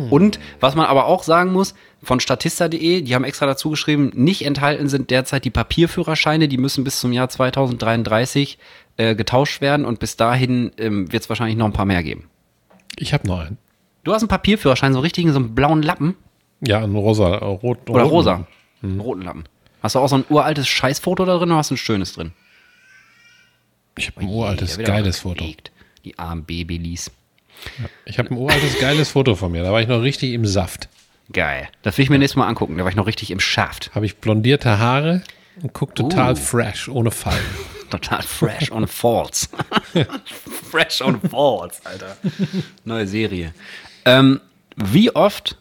Und 0.09 0.39
was 0.59 0.73
man 0.73 0.87
aber 0.87 1.05
auch 1.05 1.21
sagen 1.21 1.53
muss, 1.53 1.75
von 2.01 2.19
statista.de, 2.19 3.01
die 3.01 3.13
haben 3.13 3.23
extra 3.23 3.45
dazu 3.45 3.69
geschrieben, 3.69 4.11
nicht 4.15 4.43
enthalten 4.43 4.89
sind 4.89 5.11
derzeit 5.11 5.45
die 5.45 5.51
Papierführerscheine, 5.51 6.47
die 6.47 6.57
müssen 6.57 6.83
bis 6.83 6.99
zum 6.99 7.13
Jahr 7.13 7.29
2033 7.29 8.57
äh, 8.97 9.13
getauscht 9.13 9.61
werden 9.61 9.85
und 9.85 9.99
bis 9.99 10.17
dahin 10.17 10.71
ähm, 10.79 11.11
wird 11.11 11.21
es 11.21 11.29
wahrscheinlich 11.29 11.57
noch 11.57 11.67
ein 11.67 11.73
paar 11.73 11.85
mehr 11.85 12.01
geben. 12.01 12.27
Ich 12.97 13.13
habe 13.13 13.27
noch 13.27 13.39
einen. 13.39 13.59
Du 14.03 14.13
hast 14.13 14.23
einen 14.23 14.29
Papierführerschein, 14.29 14.93
so 14.93 14.99
richtig 14.99 15.25
in 15.25 15.31
so 15.33 15.37
einem 15.37 15.53
blauen 15.53 15.83
Lappen 15.83 16.15
Ja, 16.61 16.79
ein 16.79 16.95
rosa, 16.95 17.35
äh, 17.35 17.45
rot, 17.45 17.87
oder 17.87 18.01
roten. 18.03 18.15
rosa, 18.15 18.47
einen 18.81 18.99
roten 18.99 19.21
Lappen. 19.21 19.43
Hast 19.87 19.95
du 19.95 19.99
auch 19.99 20.09
so 20.09 20.17
ein 20.17 20.25
uraltes 20.27 20.67
Scheißfoto 20.67 21.23
da 21.23 21.37
drin 21.37 21.47
oder 21.49 21.59
hast 21.59 21.71
du 21.71 21.75
ein 21.75 21.77
schönes 21.77 22.11
drin? 22.11 22.33
Ich 23.97 24.07
habe 24.07 24.19
ein 24.19 24.27
uraltes, 24.27 24.75
Ja, 24.75 24.83
geiles 24.83 25.19
Foto. 25.19 25.45
Die 26.03 26.19
armen 26.19 26.43
Babylys. 26.43 27.09
Ich 28.03 28.19
habe 28.19 28.29
ein 28.31 28.37
uraltes, 28.37 28.77
geiles 28.81 29.11
Foto 29.11 29.35
von 29.35 29.49
mir. 29.49 29.63
Da 29.63 29.71
war 29.71 29.79
ich 29.79 29.87
noch 29.87 30.01
richtig 30.01 30.33
im 30.33 30.45
Saft. 30.45 30.89
Geil. 31.31 31.69
Das 31.83 31.97
will 31.97 32.03
ich 32.03 32.09
mir 32.09 32.19
nächstes 32.19 32.35
Mal 32.35 32.47
angucken. 32.49 32.77
Da 32.77 32.83
war 32.83 32.89
ich 32.91 32.97
noch 32.97 33.07
richtig 33.07 33.31
im 33.31 33.39
Schaft. 33.39 33.95
Habe 33.95 34.05
ich 34.05 34.17
blondierte 34.17 34.77
Haare 34.77 35.23
und 35.61 35.71
guck 35.71 35.95
total 35.95 36.33
Uh. 36.33 36.35
fresh, 36.35 36.89
ohne 36.89 37.09
Fallen. 37.11 37.39
Total 37.89 38.21
fresh 38.21 38.69
on 38.69 38.85
falls. 38.87 39.47
fresh 40.69 41.01
on 41.01 41.21
falls, 41.21 41.79
Alter. 41.85 42.17
Neue 42.83 43.07
Serie. 43.07 43.53
Ähm, 44.03 44.41
wie 44.75 45.15
oft 45.15 45.57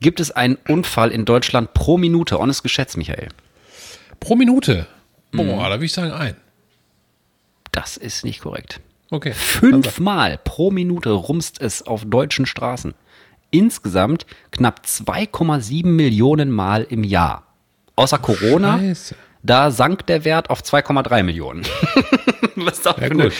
gibt 0.00 0.20
es 0.20 0.30
einen 0.30 0.56
Unfall 0.68 1.10
in 1.10 1.24
Deutschland 1.24 1.74
pro 1.74 1.98
Minute? 1.98 2.38
Honest 2.38 2.62
geschätzt, 2.62 2.96
Michael. 2.96 3.28
Pro 4.20 4.36
Minute. 4.36 4.86
Boah, 5.32 5.42
Mhm. 5.44 5.48
da 5.58 5.70
würde 5.70 5.84
ich 5.84 5.92
sagen 5.92 6.12
ein. 6.12 6.36
Das 7.72 7.96
ist 7.96 8.24
nicht 8.24 8.40
korrekt. 8.40 8.80
Okay. 9.10 9.32
Fünfmal 9.32 10.38
pro 10.42 10.70
Minute 10.70 11.10
rumst 11.10 11.60
es 11.60 11.82
auf 11.82 12.04
deutschen 12.06 12.46
Straßen. 12.46 12.94
Insgesamt 13.50 14.26
knapp 14.50 14.80
2,7 14.84 15.84
Millionen 15.94 16.50
Mal 16.50 16.82
im 16.88 17.04
Jahr. 17.04 17.44
Außer 17.94 18.18
Corona, 18.18 18.78
Scheiße. 18.78 19.14
da 19.42 19.70
sank 19.70 20.06
der 20.06 20.24
Wert 20.24 20.50
auf 20.50 20.62
2,3 20.62 21.22
Millionen. 21.22 21.62
Was 22.56 22.82
das 22.82 22.96
Ja, 22.96 23.02
eine, 23.02 23.30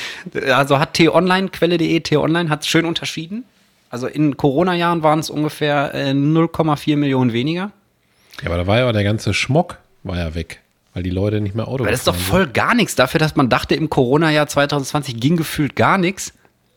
also 0.54 0.78
hat 0.78 0.94
T-Online, 0.94 1.48
Quelle.de, 1.48 2.00
T-Online 2.00 2.48
hat 2.48 2.60
es 2.62 2.68
schön 2.68 2.84
unterschieden. 2.84 3.44
Also 3.90 4.06
in 4.06 4.36
Corona-Jahren 4.36 5.02
waren 5.02 5.20
es 5.20 5.30
ungefähr 5.30 5.94
äh, 5.94 6.10
0,4 6.10 6.96
Millionen 6.96 7.32
weniger. 7.32 7.70
Ja, 8.42 8.48
aber 8.48 8.58
da 8.58 8.66
war 8.66 8.78
ja 8.78 8.92
der 8.92 9.04
ganze 9.04 9.32
Schmock 9.32 9.78
war 10.02 10.18
ja 10.18 10.34
weg, 10.34 10.60
weil 10.94 11.02
die 11.02 11.10
Leute 11.10 11.40
nicht 11.40 11.54
mehr 11.54 11.68
Auto 11.68 11.84
Aber 11.84 11.90
das 11.90 12.00
ist 12.00 12.06
doch 12.06 12.14
voll 12.14 12.46
gar 12.46 12.74
nichts. 12.74 12.94
Dafür, 12.94 13.18
dass 13.18 13.36
man 13.36 13.48
dachte, 13.48 13.74
im 13.74 13.90
Corona-Jahr 13.90 14.46
2020 14.46 15.18
ging 15.18 15.36
gefühlt 15.36 15.76
gar 15.76 15.98
nichts, 15.98 16.32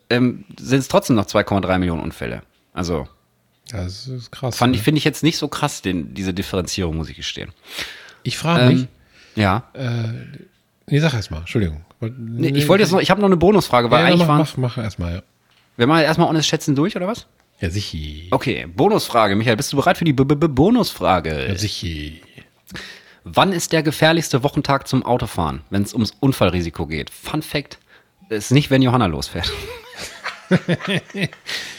ähm, 0.10 0.46
sind 0.60 0.80
es 0.80 0.88
trotzdem 0.88 1.16
noch 1.16 1.26
2,3 1.26 1.78
Millionen 1.80 2.02
Unfälle. 2.02 2.42
Also 2.74 3.08
sind. 3.70 3.78
Ja, 3.78 3.84
das 3.84 4.08
ist 4.08 4.32
krass. 4.32 4.58
fand 4.58 4.72
ne? 4.72 4.78
ich, 4.78 4.84
finde 4.84 4.98
ich 4.98 5.04
jetzt 5.04 5.24
nicht 5.24 5.38
so 5.38 5.48
krass, 5.48 5.82
den, 5.82 6.14
diese 6.14 6.34
Differenzierung, 6.34 6.98
muss 6.98 7.10
ich 7.10 7.16
gestehen. 7.16 7.52
ich 8.24 8.38
frage 8.38 8.66
mich, 8.66 8.82
Ähm, 8.82 8.88
ja. 9.36 9.64
nee, 10.88 11.00
sag 11.00 11.14
erst 11.14 11.32
mal, 11.32 11.40
Entschuldigung. 11.40 11.86
Nee, 12.02 12.50
ich 12.50 12.68
wollte 12.68 12.84
jetzt 12.84 12.92
noch, 12.92 13.00
ich 13.00 13.12
habe 13.12 13.22
noch 13.22 13.28
eine 13.28 13.38
Bonusfrage, 13.38 13.92
weil 13.92 14.02
ja, 14.02 14.08
eigentlich 14.08 14.22
mach, 14.22 14.28
waren, 14.28 14.40
mach, 14.40 14.58
mach 14.58 14.78
erstmal, 14.78 15.16
ja. 15.16 15.22
Wir 15.80 15.88
machen 15.88 16.04
erstmal 16.04 16.28
ohne 16.28 16.44
Schätzen 16.44 16.76
durch, 16.76 16.98
oder 16.98 17.08
was? 17.08 17.26
Ja, 17.62 17.70
sicher. 17.70 18.28
Okay, 18.32 18.68
Bonusfrage. 18.68 19.38
Michael, 19.38 19.56
bist 19.56 19.72
du 19.72 19.78
bereit 19.78 19.98
für 19.98 20.04
die 20.04 20.12
B 20.12 20.24
-B 20.24 20.36
-B 20.36 20.50
Bonusfrage? 20.50 21.48
Ja, 21.48 21.56
sicher. 21.56 22.18
Wann 23.24 23.54
ist 23.54 23.72
der 23.72 23.82
gefährlichste 23.82 24.44
Wochentag 24.44 24.90
zum 24.90 25.06
Autofahren, 25.06 25.62
wenn 25.70 25.84
es 25.84 25.94
ums 25.94 26.12
Unfallrisiko 26.20 26.86
geht? 26.86 27.10
Fun 27.10 27.42
Fact, 27.42 27.80
ist 28.28 28.52
nicht, 28.52 28.70
wenn 28.72 28.82
Johanna 28.82 29.06
losfährt. 29.06 29.50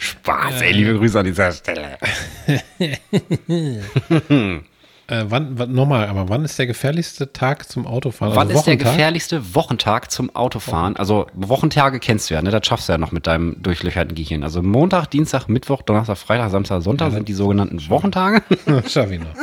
Spaß, 0.00 0.62
ey, 0.62 0.72
liebe 0.72 0.94
Grüße 0.94 1.18
an 1.18 1.26
dieser 1.26 1.52
Stelle. 1.52 1.98
Äh, 5.10 5.24
wann, 5.28 5.58
wann, 5.58 5.72
nochmal, 5.72 6.06
aber 6.06 6.28
wann 6.28 6.44
ist 6.44 6.56
der 6.56 6.68
gefährlichste 6.68 7.32
Tag 7.32 7.68
zum 7.68 7.84
Autofahren? 7.84 8.36
Wann 8.36 8.46
Also 8.46 8.60
ist 8.60 8.66
der 8.66 8.76
gefährlichste 8.76 9.56
Wochentag 9.56 10.08
zum 10.12 10.34
Autofahren? 10.36 10.94
Also 10.96 11.26
Wochentage 11.34 11.98
kennst 11.98 12.30
du 12.30 12.34
ja, 12.34 12.42
ne? 12.42 12.50
Das 12.52 12.64
schaffst 12.64 12.88
du 12.88 12.92
ja 12.92 12.98
noch 12.98 13.10
mit 13.10 13.26
deinem 13.26 13.60
durchlöcherten 13.60 14.14
Gehirn. 14.14 14.44
Also 14.44 14.62
Montag, 14.62 15.06
Dienstag, 15.06 15.48
Mittwoch, 15.48 15.82
Donnerstag, 15.82 16.16
Freitag, 16.16 16.50
Samstag, 16.50 16.82
Sonntag 16.82 17.10
sind 17.10 17.28
die 17.28 17.32
sogenannten 17.32 17.80
Wochentage. 17.88 18.42
Schaff 18.88 19.10
ich 19.10 19.18
noch. 19.18 19.26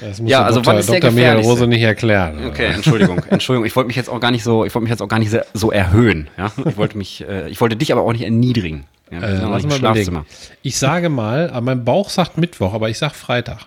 Das 0.00 0.18
muss 0.18 0.30
Ja, 0.30 0.44
also 0.44 0.60
Dr. 0.60 0.72
wann 0.72 0.80
ist 0.80 0.88
der 0.90 1.00
Dr. 1.00 1.12
Michael? 1.12 1.42
Rose 1.42 1.66
nicht 1.66 1.82
erklären. 1.82 2.46
Okay, 2.46 2.68
Entschuldigung, 2.68 3.18
Entschuldigung. 3.28 3.66
Ich 3.66 3.76
wollte 3.76 3.88
mich 3.88 3.96
jetzt 3.96 4.08
auch 4.08 4.18
gar 4.18 4.30
nicht 4.30 4.42
so, 4.42 4.64
ich 4.64 4.74
wollte 4.74 4.84
mich 4.84 4.90
jetzt 4.90 5.02
auch 5.02 5.08
gar 5.08 5.18
nicht 5.18 5.30
so, 5.52 5.70
erhöhen. 5.70 6.28
Ja? 6.38 6.50
Ich 6.66 6.78
wollte 6.78 6.96
mich, 6.96 7.22
äh, 7.28 7.50
ich 7.50 7.60
wollte 7.60 7.76
dich 7.76 7.92
aber 7.92 8.00
auch 8.00 8.12
nicht 8.12 8.22
erniedrigen. 8.22 8.84
Ja, 9.10 9.18
Äh, 9.20 9.32
lass 9.42 9.62
im 9.64 9.68
mal 9.68 9.76
Schlafzimmer. 9.76 10.24
Ich 10.62 10.78
sage 10.78 11.10
mal, 11.10 11.52
mein 11.60 11.84
Bauch 11.84 12.08
sagt 12.08 12.38
Mittwoch, 12.38 12.72
aber 12.72 12.88
ich 12.88 12.96
sag 12.96 13.14
Freitag. 13.14 13.66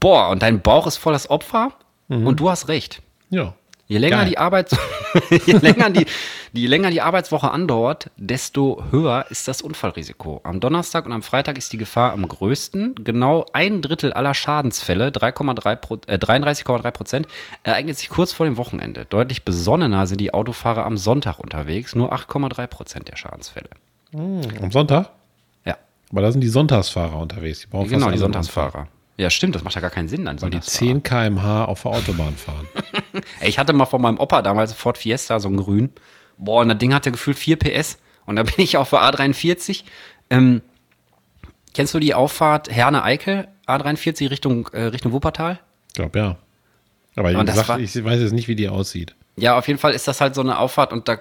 Boah, 0.00 0.30
und 0.30 0.42
dein 0.42 0.60
Bauch 0.60 0.86
ist 0.86 0.96
voll 0.96 1.12
das 1.12 1.28
Opfer 1.30 1.72
und 2.08 2.38
du 2.40 2.50
hast 2.50 2.68
recht. 2.68 3.00
Ja. 3.30 3.54
Je 3.86 3.98
länger 3.98 4.18
Geil. 4.18 4.28
die 4.30 4.38
Arbeits 4.38 4.74
je 5.46 5.52
länger 5.58 5.90
die, 5.90 6.06
je 6.54 6.66
länger 6.66 6.90
die 6.90 7.02
Arbeitswoche 7.02 7.50
andauert, 7.50 8.10
desto 8.16 8.82
höher 8.90 9.26
ist 9.28 9.46
das 9.46 9.60
Unfallrisiko. 9.60 10.40
Am 10.42 10.58
Donnerstag 10.60 11.04
und 11.04 11.12
am 11.12 11.22
Freitag 11.22 11.58
ist 11.58 11.72
die 11.72 11.76
Gefahr 11.76 12.12
am 12.12 12.26
größten. 12.26 12.94
Genau 13.04 13.44
ein 13.52 13.82
Drittel 13.82 14.12
aller 14.14 14.32
Schadensfälle, 14.32 15.08
3,3 15.10 15.76
Pro- 15.76 15.98
äh, 16.06 16.16
33,3 16.16 16.90
Prozent, 16.92 17.28
ereignet 17.62 17.98
sich 17.98 18.08
kurz 18.08 18.32
vor 18.32 18.46
dem 18.46 18.56
Wochenende. 18.56 19.04
Deutlich 19.04 19.44
besonnener 19.44 20.06
sind 20.06 20.20
die 20.20 20.32
Autofahrer 20.32 20.86
am 20.86 20.96
Sonntag 20.96 21.38
unterwegs, 21.38 21.94
nur 21.94 22.12
8,3 22.14 22.66
Prozent 22.66 23.08
der 23.08 23.16
Schadensfälle. 23.16 23.68
Am 24.14 24.70
Sonntag? 24.70 25.10
Ja, 25.66 25.76
Aber 26.10 26.22
da 26.22 26.32
sind 26.32 26.40
die 26.40 26.48
Sonntagsfahrer 26.48 27.18
unterwegs. 27.18 27.60
Die 27.60 27.66
brauchen 27.66 27.88
genau, 27.90 28.10
die 28.10 28.18
Sonntagsfahrer. 28.18 28.88
Ja, 29.16 29.30
stimmt, 29.30 29.54
das 29.54 29.62
macht 29.62 29.74
ja 29.76 29.80
gar 29.80 29.90
keinen 29.90 30.08
Sinn 30.08 30.24
dann. 30.24 30.40
Weil 30.42 30.50
die 30.50 30.56
Sonntagsfahrer. 30.56 30.90
10 30.90 31.02
km/h 31.04 31.64
auf 31.66 31.82
der 31.82 31.92
Autobahn 31.92 32.34
fahren. 32.36 32.66
Ich 33.42 33.58
hatte 33.60 33.72
mal 33.72 33.86
von 33.86 34.02
meinem 34.02 34.18
Opa 34.18 34.42
damals 34.42 34.72
Ford 34.72 34.98
Fiesta, 34.98 35.38
so 35.38 35.48
ein 35.48 35.56
grün. 35.56 35.92
Boah, 36.36 36.62
und 36.62 36.68
das 36.68 36.78
Ding 36.78 36.92
hatte 36.92 37.12
gefühlt 37.12 37.38
4 37.38 37.56
PS. 37.58 37.98
Und 38.26 38.36
da 38.36 38.42
bin 38.42 38.54
ich 38.58 38.76
auf 38.76 38.90
der 38.90 39.00
A43. 39.00 39.84
Ähm, 40.30 40.62
kennst 41.74 41.94
du 41.94 42.00
die 42.00 42.14
Auffahrt 42.14 42.68
Herne-Eickel, 42.70 43.46
A43 43.68 44.30
Richtung, 44.30 44.66
äh, 44.72 44.84
Richtung 44.84 45.12
Wuppertal? 45.12 45.60
Ich 45.88 45.94
glaube, 45.94 46.18
ja. 46.18 46.36
Aber 47.16 47.30
ich, 47.30 47.54
sag, 47.54 47.68
war- 47.68 47.78
ich 47.78 48.04
weiß 48.04 48.20
jetzt 48.20 48.32
nicht, 48.32 48.48
wie 48.48 48.56
die 48.56 48.68
aussieht. 48.68 49.14
Ja, 49.36 49.56
auf 49.58 49.68
jeden 49.68 49.78
Fall 49.78 49.92
ist 49.92 50.08
das 50.08 50.20
halt 50.20 50.34
so 50.34 50.40
eine 50.40 50.58
Auffahrt 50.58 50.92
und 50.92 51.06
da 51.08 51.18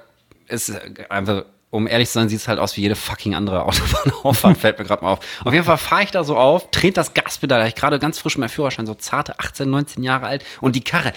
ist 0.48 0.70
äh, 0.70 0.80
einfach, 1.10 1.46
um 1.74 1.88
ehrlich 1.88 2.07
zu 2.07 2.13
sein, 2.19 2.30
sieht 2.30 2.39
es 2.39 2.47
halt 2.47 2.59
aus 2.59 2.78
wie 2.78 2.82
jede 2.82 2.95
fucking 2.95 3.34
andere 3.34 3.65
Autobahnauffahrt, 3.65 4.57
fällt 4.59 4.78
mir 4.78 4.86
gerade 4.86 5.03
mal 5.03 5.13
auf. 5.13 5.19
Auf 5.43 5.53
jeden 5.53 5.65
Fall 5.65 5.80
fahre 5.80 6.03
ich 6.03 6.11
da 6.11 6.24
so 6.24 6.38
auf, 6.38 6.69
trete 6.69 6.93
das 6.93 7.15
Gaspedal, 7.15 7.59
da 7.59 7.65
ich 7.65 7.74
gerade 7.74 7.97
ganz 7.97 8.19
frisch 8.19 8.38
mein 8.38 8.49
Führerschein, 8.49 8.86
so 8.86 8.93
zarte 8.93 9.39
18, 9.39 9.67
19 9.67 10.03
Jahre 10.03 10.28
alt 10.28 10.45
und 10.61 10.76
die 10.76 10.84
Karre 10.84 11.13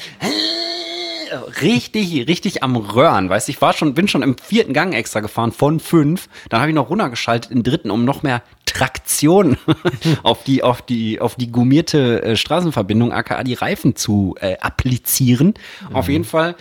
richtig, 1.60 2.26
richtig 2.26 2.62
am 2.62 2.76
Röhren, 2.76 3.28
weißt 3.28 3.48
du, 3.48 3.52
ich 3.52 3.60
war 3.60 3.74
schon, 3.74 3.92
bin 3.92 4.08
schon 4.08 4.22
im 4.22 4.38
vierten 4.38 4.72
Gang 4.72 4.94
extra 4.94 5.20
gefahren 5.20 5.52
von 5.52 5.78
fünf, 5.78 6.28
dann 6.48 6.60
habe 6.60 6.70
ich 6.70 6.74
noch 6.74 6.88
runtergeschaltet 6.88 7.50
im 7.50 7.62
dritten, 7.62 7.90
um 7.90 8.06
noch 8.06 8.22
mehr 8.22 8.42
Traktion 8.64 9.58
auf 10.22 10.42
die, 10.44 10.62
auf 10.62 10.80
die, 10.80 11.20
auf 11.20 11.34
die 11.34 11.52
gummierte 11.52 12.22
äh, 12.22 12.36
Straßenverbindung, 12.36 13.12
aka 13.12 13.42
die 13.44 13.54
Reifen 13.54 13.94
zu 13.94 14.36
äh, 14.40 14.56
applizieren. 14.58 15.52
Auf 15.92 16.08
jeden 16.08 16.24
Fall 16.24 16.54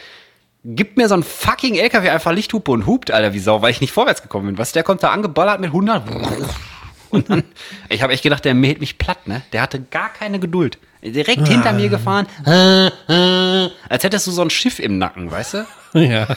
gibt 0.65 0.97
mir 0.97 1.07
so 1.07 1.15
ein 1.15 1.23
fucking 1.23 1.75
LKW 1.75 2.09
einfach 2.09 2.31
Lichthupe 2.31 2.71
und 2.71 2.87
hupt, 2.87 3.11
Alter, 3.11 3.33
wie 3.33 3.39
Sau, 3.39 3.61
weil 3.61 3.71
ich 3.71 3.81
nicht 3.81 3.93
vorwärts 3.93 4.21
gekommen 4.21 4.47
bin. 4.47 4.57
Was, 4.57 4.71
der 4.71 4.83
kommt 4.83 5.03
da 5.03 5.11
angeballert 5.11 5.59
mit 5.59 5.69
100 5.69 6.03
und 7.11 7.29
dann, 7.29 7.43
ich 7.89 8.01
habe 8.01 8.13
echt 8.13 8.23
gedacht, 8.23 8.43
der 8.43 8.55
mäht 8.55 8.79
mich 8.79 8.97
platt, 8.97 9.27
ne? 9.27 9.43
Der 9.53 9.61
hatte 9.61 9.79
gar 9.79 10.09
keine 10.09 10.39
Geduld. 10.39 10.79
Direkt 11.03 11.47
hinter 11.47 11.71
mir 11.71 11.89
gefahren, 11.89 12.25
als 12.45 14.03
hättest 14.03 14.25
du 14.25 14.31
so 14.31 14.41
ein 14.41 14.49
Schiff 14.49 14.79
im 14.79 14.97
Nacken, 14.97 15.29
weißt 15.29 15.53
du? 15.53 15.67
ja. 15.99 16.27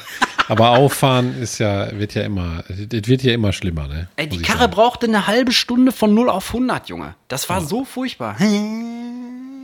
Aber 0.46 0.70
auffahren 0.70 1.40
ist 1.40 1.58
ja, 1.58 1.90
wird 1.98 2.14
ja 2.14 2.22
immer, 2.22 2.64
es 2.68 2.78
wird 3.08 3.22
ja 3.22 3.32
immer 3.32 3.54
schlimmer, 3.54 3.88
ne? 3.88 4.08
Ey, 4.16 4.28
die 4.28 4.42
Karre 4.42 4.60
sagen. 4.60 4.72
brauchte 4.72 5.06
eine 5.06 5.26
halbe 5.26 5.52
Stunde 5.52 5.90
von 5.90 6.12
0 6.12 6.28
auf 6.28 6.48
100, 6.48 6.90
Junge. 6.90 7.14
Das 7.28 7.48
war 7.48 7.62
so 7.62 7.86
furchtbar. 7.86 8.36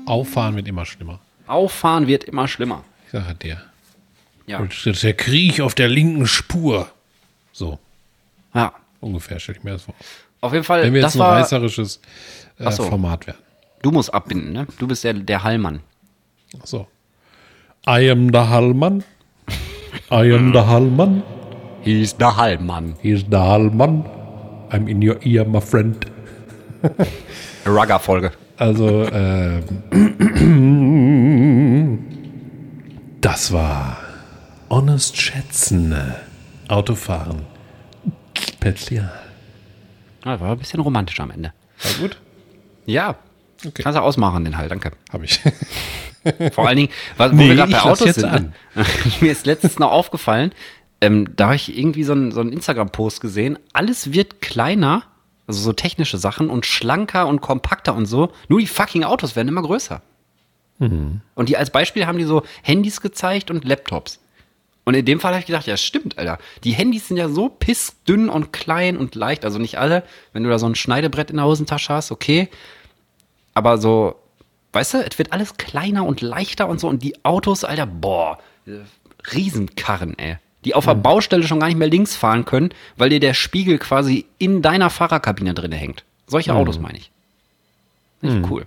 Auffahren 0.06 0.56
wird 0.56 0.68
immer 0.68 0.86
schlimmer. 0.86 1.20
Auffahren 1.46 2.06
wird 2.06 2.24
immer 2.24 2.48
schlimmer. 2.48 2.82
Ich 3.06 3.12
sage 3.12 3.34
dir. 3.34 3.62
Ja, 4.46 4.58
Und 4.58 4.72
das 4.72 4.86
ist 4.86 5.02
der 5.02 5.14
Krieg 5.14 5.60
auf 5.60 5.74
der 5.74 5.88
linken 5.88 6.26
Spur. 6.26 6.88
So, 7.52 7.78
ja. 8.54 8.72
ungefähr 9.00 9.38
stelle 9.40 9.58
ich 9.58 9.64
mir 9.64 9.72
das 9.72 9.82
vor. 9.84 9.94
Auf 10.40 10.52
jeden 10.52 10.64
Fall, 10.64 10.82
Wenn 10.82 10.92
wir 10.94 11.02
das 11.02 11.14
jetzt 11.14 11.20
ein 11.22 11.26
war, 11.26 11.36
reißerisches 11.40 12.00
äh, 12.58 12.70
so. 12.70 12.84
Format 12.84 13.26
werden. 13.26 13.38
du 13.82 13.90
musst 13.90 14.12
abbinden, 14.12 14.52
ne? 14.52 14.66
Du 14.78 14.86
bist 14.86 15.04
der, 15.04 15.14
der 15.14 15.42
Hallmann. 15.42 15.80
Ach 16.60 16.66
So. 16.66 16.86
I 17.86 18.10
am 18.10 18.28
the 18.32 18.38
Hallmann. 18.38 19.04
I 20.10 20.32
am 20.32 20.52
the 20.52 20.60
Hallmann. 20.60 21.22
Hieß 21.82 22.16
der 22.16 22.36
Hallmann. 22.36 22.96
Here's 23.02 23.24
the 23.30 23.36
Hallmann. 23.36 24.04
I'm 24.70 24.88
in 24.88 25.06
your 25.06 25.20
ear, 25.24 25.44
my 25.46 25.60
friend. 25.60 26.06
Rugger-Folge. 27.66 28.32
Also, 28.56 29.06
ähm, 29.12 29.64
das 33.20 33.52
war 33.52 33.98
Honest 34.74 35.16
Schätzen. 35.16 35.94
Autofahren. 36.66 37.46
Spezial. 38.36 39.08
Ja, 40.24 40.40
war 40.40 40.50
ein 40.50 40.58
bisschen 40.58 40.80
romantisch 40.80 41.20
am 41.20 41.30
Ende. 41.30 41.52
War 41.80 41.92
gut? 42.00 42.20
Ja. 42.84 43.14
Okay. 43.64 43.84
Kannst 43.84 43.96
du 43.96 44.02
ausmachen, 44.02 44.44
den 44.44 44.56
halt, 44.56 44.72
danke. 44.72 44.90
Habe 45.12 45.26
ich. 45.26 45.40
Vor 46.52 46.66
allen 46.66 46.78
Dingen, 46.78 46.88
was, 47.16 47.30
wo 47.30 47.36
Nee, 47.36 47.50
wir 47.50 47.54
gerade 47.54 47.70
bei 47.70 47.82
Autos 47.82 48.14
sind. 48.16 48.32
Ne? 48.32 48.52
Mir 49.20 49.30
ist 49.30 49.46
letztens 49.46 49.78
noch 49.78 49.92
aufgefallen, 49.92 50.50
ähm, 51.00 51.36
da 51.36 51.44
habe 51.44 51.54
ich 51.54 51.78
irgendwie 51.78 52.02
so 52.02 52.10
einen, 52.10 52.32
so 52.32 52.40
einen 52.40 52.52
Instagram-Post 52.52 53.20
gesehen. 53.20 53.60
Alles 53.74 54.12
wird 54.12 54.40
kleiner, 54.40 55.04
also 55.46 55.60
so 55.60 55.72
technische 55.72 56.18
Sachen 56.18 56.50
und 56.50 56.66
schlanker 56.66 57.28
und 57.28 57.40
kompakter 57.40 57.94
und 57.94 58.06
so. 58.06 58.32
Nur 58.48 58.58
die 58.58 58.66
fucking 58.66 59.04
Autos 59.04 59.36
werden 59.36 59.46
immer 59.46 59.62
größer. 59.62 60.02
Und 60.80 61.22
die 61.48 61.56
als 61.56 61.70
Beispiel 61.70 62.06
haben 62.08 62.18
die 62.18 62.24
so 62.24 62.42
Handys 62.62 63.00
gezeigt 63.00 63.52
und 63.52 63.64
Laptops. 63.64 64.18
Und 64.84 64.94
in 64.94 65.04
dem 65.04 65.18
Fall 65.18 65.32
habe 65.32 65.40
ich 65.40 65.46
gedacht, 65.46 65.66
ja, 65.66 65.76
stimmt, 65.76 66.18
Alter. 66.18 66.38
Die 66.62 66.72
Handys 66.72 67.08
sind 67.08 67.16
ja 67.16 67.28
so 67.28 67.48
pissdünn 67.48 68.28
und 68.28 68.52
klein 68.52 68.96
und 68.96 69.14
leicht. 69.14 69.44
Also 69.44 69.58
nicht 69.58 69.78
alle. 69.78 70.02
Wenn 70.32 70.44
du 70.44 70.50
da 70.50 70.58
so 70.58 70.66
ein 70.66 70.74
Schneidebrett 70.74 71.30
in 71.30 71.36
der 71.36 71.46
Hosentasche 71.46 71.92
hast, 71.92 72.12
okay. 72.12 72.48
Aber 73.54 73.78
so, 73.78 74.16
weißt 74.72 74.94
du, 74.94 74.98
es 74.98 75.18
wird 75.18 75.32
alles 75.32 75.56
kleiner 75.56 76.04
und 76.04 76.20
leichter 76.20 76.68
und 76.68 76.80
so. 76.80 76.88
Und 76.88 77.02
die 77.02 77.24
Autos, 77.24 77.64
Alter, 77.64 77.86
boah, 77.86 78.38
Riesenkarren, 79.32 80.18
ey. 80.18 80.36
Die 80.64 80.74
auf 80.74 80.86
der 80.86 80.94
Baustelle 80.94 81.42
schon 81.42 81.60
gar 81.60 81.66
nicht 81.66 81.76
mehr 81.76 81.88
links 81.88 82.16
fahren 82.16 82.46
können, 82.46 82.70
weil 82.96 83.10
dir 83.10 83.20
der 83.20 83.34
Spiegel 83.34 83.78
quasi 83.78 84.26
in 84.38 84.62
deiner 84.62 84.88
Fahrerkabine 84.88 85.52
drin 85.52 85.72
hängt. 85.72 86.04
Solche 86.26 86.54
Autos 86.54 86.78
meine 86.78 86.98
ich. 86.98 87.10
Finde 88.20 88.40
ich 88.40 88.50
cool. 88.50 88.66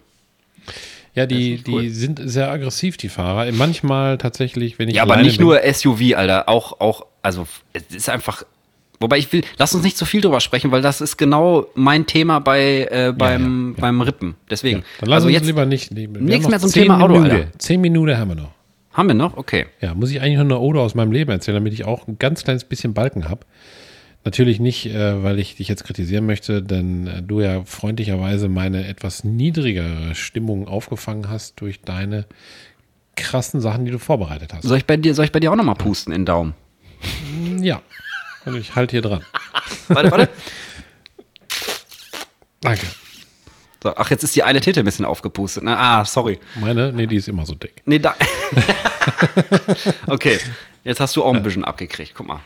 Ja, 1.17 1.25
die, 1.25 1.63
cool. 1.67 1.81
die 1.81 1.89
sind 1.89 2.21
sehr 2.23 2.51
aggressiv, 2.51 2.95
die 2.95 3.09
Fahrer. 3.09 3.51
Manchmal 3.51 4.19
tatsächlich, 4.19 4.77
wenn 4.77 4.87
ich 4.87 4.97
Ja, 4.97 5.01
aber 5.01 5.17
nicht 5.17 5.41
nur 5.41 5.59
SUV, 5.63 6.15
Alter. 6.15 6.47
Auch, 6.47 6.79
auch, 6.79 7.07
also, 7.23 7.47
es 7.73 7.83
ist 7.89 8.07
einfach. 8.07 8.43
Wobei 8.99 9.17
ich 9.17 9.33
will, 9.33 9.43
lass 9.57 9.73
uns 9.73 9.83
nicht 9.83 9.97
zu 9.97 10.05
viel 10.05 10.21
drüber 10.21 10.39
sprechen, 10.41 10.69
weil 10.69 10.83
das 10.83 11.01
ist 11.01 11.17
genau 11.17 11.65
mein 11.73 12.05
Thema 12.05 12.37
bei, 12.37 12.87
äh, 12.91 13.13
beim, 13.17 13.73
ja. 13.75 13.81
beim 13.81 14.01
Rippen. 14.01 14.35
Deswegen. 14.49 14.81
bin, 14.81 14.85
dann 14.99 15.09
lass 15.09 15.15
also 15.17 15.27
uns 15.27 15.33
jetzt 15.33 15.45
lieber 15.47 15.65
nicht. 15.65 15.91
Nichts 15.91 16.47
mehr 16.47 16.59
zum 16.59 16.71
Thema 16.71 17.01
Auto. 17.01 17.15
Alter. 17.15 17.47
Zehn 17.57 17.81
Minuten 17.81 18.15
haben 18.15 18.29
wir 18.29 18.35
noch. 18.35 18.51
haben 18.93 19.07
wir 19.07 19.15
noch? 19.15 19.37
Okay. 19.37 19.65
Ja, 19.81 19.95
muss 19.95 20.11
ich 20.11 20.21
eigentlich 20.21 20.37
noch 20.37 20.45
eine 20.45 20.59
Ode 20.59 20.81
aus 20.81 20.93
meinem 20.93 21.11
Leben 21.11 21.31
erzählen, 21.31 21.55
damit 21.55 21.73
ich 21.73 21.85
auch 21.85 22.07
ein 22.07 22.19
ganz 22.19 22.43
kleines 22.43 22.63
bisschen 22.63 22.93
Balken 22.93 23.27
habe. 23.27 23.41
Natürlich 24.27 24.59
nicht, 24.59 24.87
äh, 24.87 25.23
weil 25.23 25.39
ich 25.39 25.55
dich 25.55 25.69
jetzt 25.69 25.85
kritisieren 25.85 26.25
möchte, 26.25 26.61
denn 26.61 27.07
äh, 27.07 27.23
du 27.23 27.39
ja 27.39 27.63
freundlicherweise 27.63 28.49
meine 28.49 28.85
etwas 28.85 29.23
niedrigere 29.23 30.15
Stimmung 30.15 30.67
aufgefangen 30.67 31.29
hast 31.29 31.61
durch 31.61 31.79
deine 31.79 32.25
krassen 33.15 33.61
Sachen, 33.61 33.85
die 33.85 33.91
du 33.91 33.99
vorbereitet 33.99 34.53
hast. 34.53 34.63
Soll 34.63 34.79
ich 34.79 34.85
bei 34.85 34.97
dir, 34.97 35.13
soll 35.13 35.23
ich 35.23 35.31
bei 35.31 35.39
dir 35.39 35.49
auch 35.49 35.55
nochmal 35.55 35.75
pusten 35.75 36.11
in 36.11 36.25
Daumen? 36.25 36.55
Ja. 37.61 37.81
Und 38.43 38.57
ich 38.57 38.75
halte 38.75 38.91
hier 38.91 39.01
dran. 39.01 39.23
Warte, 39.87 40.11
warte. 40.11 40.29
Danke. 42.59 42.85
So, 43.81 43.95
ach, 43.95 44.09
jetzt 44.11 44.25
ist 44.25 44.35
die 44.35 44.43
eine 44.43 44.59
Titte 44.59 44.81
ein 44.81 44.85
bisschen 44.85 45.05
aufgepustet. 45.05 45.63
Ne? 45.63 45.77
Ah, 45.79 46.03
sorry. 46.03 46.37
Meine, 46.59 46.91
nee, 46.91 47.07
die 47.07 47.15
ist 47.15 47.29
immer 47.29 47.45
so 47.45 47.55
dick. 47.55 47.81
Nee, 47.85 47.99
da. 47.99 48.13
okay, 50.07 50.37
jetzt 50.83 50.99
hast 50.99 51.15
du 51.15 51.23
auch 51.23 51.33
ein 51.33 51.43
bisschen 51.43 51.63
abgekriegt. 51.63 52.11
Guck 52.13 52.27
mal. 52.27 52.41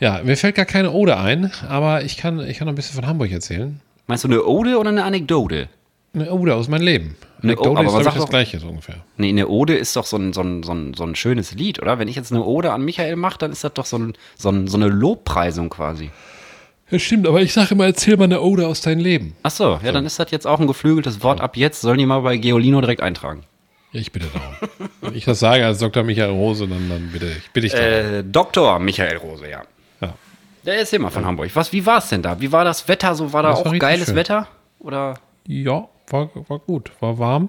Ja, 0.00 0.20
mir 0.24 0.36
fällt 0.36 0.54
gar 0.54 0.64
keine 0.64 0.90
Ode 0.92 1.16
ein, 1.18 1.52
aber 1.68 2.02
ich 2.04 2.16
kann, 2.16 2.40
ich 2.40 2.56
kann 2.58 2.66
noch 2.66 2.72
ein 2.72 2.76
bisschen 2.76 2.94
von 2.96 3.06
Hamburg 3.06 3.30
erzählen. 3.30 3.80
Meinst 4.06 4.24
du 4.24 4.28
eine 4.28 4.42
Ode 4.44 4.78
oder 4.78 4.88
eine 4.88 5.04
Anekdote? 5.04 5.68
Eine 6.14 6.32
Ode 6.32 6.54
aus 6.54 6.68
meinem 6.68 6.82
Leben. 6.82 7.16
Eine 7.42 7.52
Anekdote 7.52 7.70
Ode, 7.70 7.80
aber 7.80 7.88
ist, 8.00 8.06
ich, 8.06 8.12
das 8.14 8.22
doch- 8.24 8.30
gleiche 8.30 8.58
so 8.58 8.68
ungefähr. 8.68 8.96
Nee, 9.16 9.28
eine 9.28 9.46
Ode 9.48 9.76
ist 9.76 9.94
doch 9.94 10.06
so 10.06 10.16
ein, 10.16 10.32
so, 10.32 10.40
ein, 10.42 10.62
so, 10.62 10.72
ein, 10.72 10.94
so 10.94 11.04
ein 11.04 11.14
schönes 11.14 11.52
Lied, 11.54 11.80
oder? 11.80 11.98
Wenn 11.98 12.08
ich 12.08 12.16
jetzt 12.16 12.32
eine 12.32 12.42
Ode 12.42 12.72
an 12.72 12.82
Michael 12.84 13.16
mache, 13.16 13.38
dann 13.38 13.52
ist 13.52 13.62
das 13.62 13.74
doch 13.74 13.84
so, 13.86 13.98
ein, 13.98 14.14
so, 14.36 14.48
ein, 14.50 14.66
so 14.66 14.76
eine 14.76 14.88
Lobpreisung 14.88 15.68
quasi. 15.68 16.10
Ja, 16.90 16.98
stimmt, 16.98 17.28
aber 17.28 17.40
ich 17.42 17.52
sage 17.52 17.74
immer, 17.74 17.84
erzähl 17.84 18.16
mal 18.16 18.24
eine 18.24 18.40
Ode 18.40 18.66
aus 18.66 18.80
deinem 18.80 18.98
Leben. 19.00 19.36
Ach 19.44 19.50
so, 19.52 19.78
ja, 19.84 19.92
dann 19.92 20.04
ist 20.06 20.18
das 20.18 20.30
jetzt 20.32 20.46
auch 20.46 20.58
ein 20.58 20.66
geflügeltes 20.66 21.22
Wort. 21.22 21.40
Ab 21.40 21.56
jetzt 21.56 21.82
sollen 21.82 21.98
die 21.98 22.06
mal 22.06 22.20
bei 22.22 22.36
Geolino 22.36 22.80
direkt 22.80 23.00
eintragen. 23.02 23.42
Ja, 23.92 24.00
ich 24.00 24.10
bitte 24.10 24.26
darum. 24.32 24.88
Wenn 25.00 25.14
ich 25.14 25.24
das 25.24 25.38
sage 25.38 25.64
als 25.64 25.78
Dr. 25.78 26.02
Michael 26.02 26.30
Rose, 26.30 26.66
dann, 26.66 26.88
dann 26.88 27.10
bitte 27.12 27.26
ich, 27.26 27.50
bitte 27.52 27.66
ich 27.68 27.72
darum. 27.74 28.14
Äh, 28.14 28.24
Dr. 28.24 28.78
Michael 28.80 29.18
Rose, 29.18 29.48
ja. 29.48 29.62
Ja. 30.62 30.72
Der 30.72 30.80
ist 30.82 30.92
immer 30.92 31.10
von 31.10 31.24
Hamburg. 31.24 31.50
Was, 31.54 31.72
wie 31.72 31.84
war 31.86 31.98
es 31.98 32.08
denn 32.08 32.22
da? 32.22 32.40
Wie 32.40 32.52
war 32.52 32.64
das 32.64 32.86
Wetter? 32.88 33.14
So 33.14 33.32
war 33.32 33.42
da 33.42 33.50
Das 33.50 33.58
war 33.60 33.66
auch 33.66 33.72
richtig 33.72 33.80
geiles 33.80 34.06
schön. 34.06 34.16
Wetter? 34.16 34.48
Oder? 34.78 35.14
Ja, 35.46 35.88
war, 36.08 36.30
war 36.48 36.58
gut, 36.58 36.92
war 37.00 37.18
warm. 37.18 37.48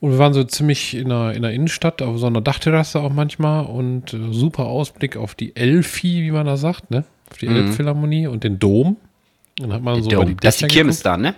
Und 0.00 0.10
wir 0.10 0.18
waren 0.18 0.32
so 0.34 0.42
ziemlich 0.42 0.94
in 0.96 1.10
der, 1.10 1.32
in 1.32 1.42
der 1.42 1.52
Innenstadt, 1.52 2.02
auf 2.02 2.18
so 2.18 2.26
einer 2.26 2.40
Dachterrasse 2.40 3.00
auch 3.00 3.12
manchmal 3.12 3.66
und 3.66 4.12
äh, 4.12 4.32
super 4.32 4.64
Ausblick 4.66 5.16
auf 5.16 5.34
die 5.36 5.54
Elfi, 5.54 6.22
wie 6.22 6.32
man 6.32 6.46
da 6.46 6.56
sagt, 6.56 6.90
ne? 6.90 7.04
Auf 7.30 7.38
die 7.38 7.46
Elbphilharmonie 7.46 8.26
und 8.26 8.42
den 8.42 8.58
Dom. 8.58 8.96
Dann 9.58 9.72
hat 9.72 9.82
man 9.82 10.02
so 10.02 10.10
über 10.10 10.24
Dome. 10.24 10.36
das 10.40 10.56
ist 10.56 10.62
die 10.62 10.66
Kirmes 10.66 11.02
da, 11.02 11.16
ne? 11.16 11.34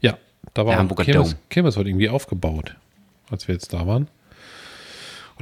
Ja, 0.00 0.18
da 0.52 0.62
war 0.66 0.72
Der 0.72 0.78
Hamburger 0.80 1.04
Kirmes, 1.04 1.30
Dome. 1.30 1.40
Kirmes 1.48 1.76
wird 1.76 1.86
irgendwie 1.86 2.08
aufgebaut, 2.08 2.74
als 3.30 3.46
wir 3.46 3.54
jetzt 3.54 3.72
da 3.72 3.86
waren. 3.86 4.08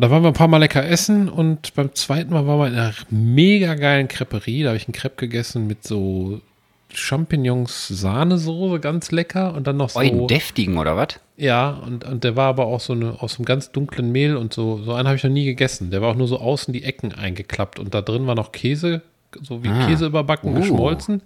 Und 0.01 0.05
da 0.05 0.11
waren 0.13 0.23
wir 0.23 0.29
ein 0.29 0.33
paar 0.33 0.49
Mal 0.49 0.57
lecker 0.57 0.83
essen 0.83 1.29
und 1.29 1.75
beim 1.75 1.95
zweiten 1.95 2.33
Mal 2.33 2.47
waren 2.47 2.59
wir 2.59 2.69
in 2.69 2.75
einer 2.75 2.95
mega 3.11 3.75
geilen 3.75 4.09
Creperie. 4.09 4.63
Da 4.63 4.71
habe 4.71 4.79
ich 4.79 4.87
einen 4.89 4.95
Crepe 4.95 5.17
gegessen 5.17 5.67
mit 5.67 5.87
so 5.87 6.41
Champignons 6.89 7.89
Sahnesoße, 7.89 8.81
ganz 8.81 9.11
lecker 9.11 9.53
und 9.53 9.67
dann 9.67 9.77
noch 9.77 9.91
so. 9.91 9.99
Oh, 9.99 10.03
einen 10.03 10.27
deftigen, 10.27 10.79
oder 10.79 10.97
was? 10.97 11.21
Ja, 11.37 11.83
und, 11.87 12.05
und 12.07 12.25
der 12.25 12.35
war 12.35 12.47
aber 12.49 12.65
auch 12.65 12.81
so 12.81 12.95
eine, 12.95 13.21
aus 13.21 13.37
einem 13.37 13.45
ganz 13.45 13.73
dunklen 13.73 14.11
Mehl 14.11 14.37
und 14.39 14.55
so. 14.55 14.79
So 14.83 14.95
einen 14.95 15.07
habe 15.07 15.19
ich 15.19 15.23
noch 15.23 15.31
nie 15.31 15.45
gegessen. 15.45 15.91
Der 15.91 16.01
war 16.01 16.13
auch 16.13 16.17
nur 16.17 16.29
so 16.29 16.41
außen 16.41 16.73
die 16.73 16.83
Ecken 16.85 17.13
eingeklappt 17.13 17.79
und 17.79 17.93
da 17.93 18.01
drin 18.01 18.27
war 18.27 18.35
noch 18.35 18.53
Käse, 18.53 19.03
so 19.43 19.63
wie 19.63 19.69
Ah. 19.69 19.87
Käse 19.87 20.07
überbacken, 20.07 20.55
Uh. 20.55 20.61
geschmolzen. 20.61 21.21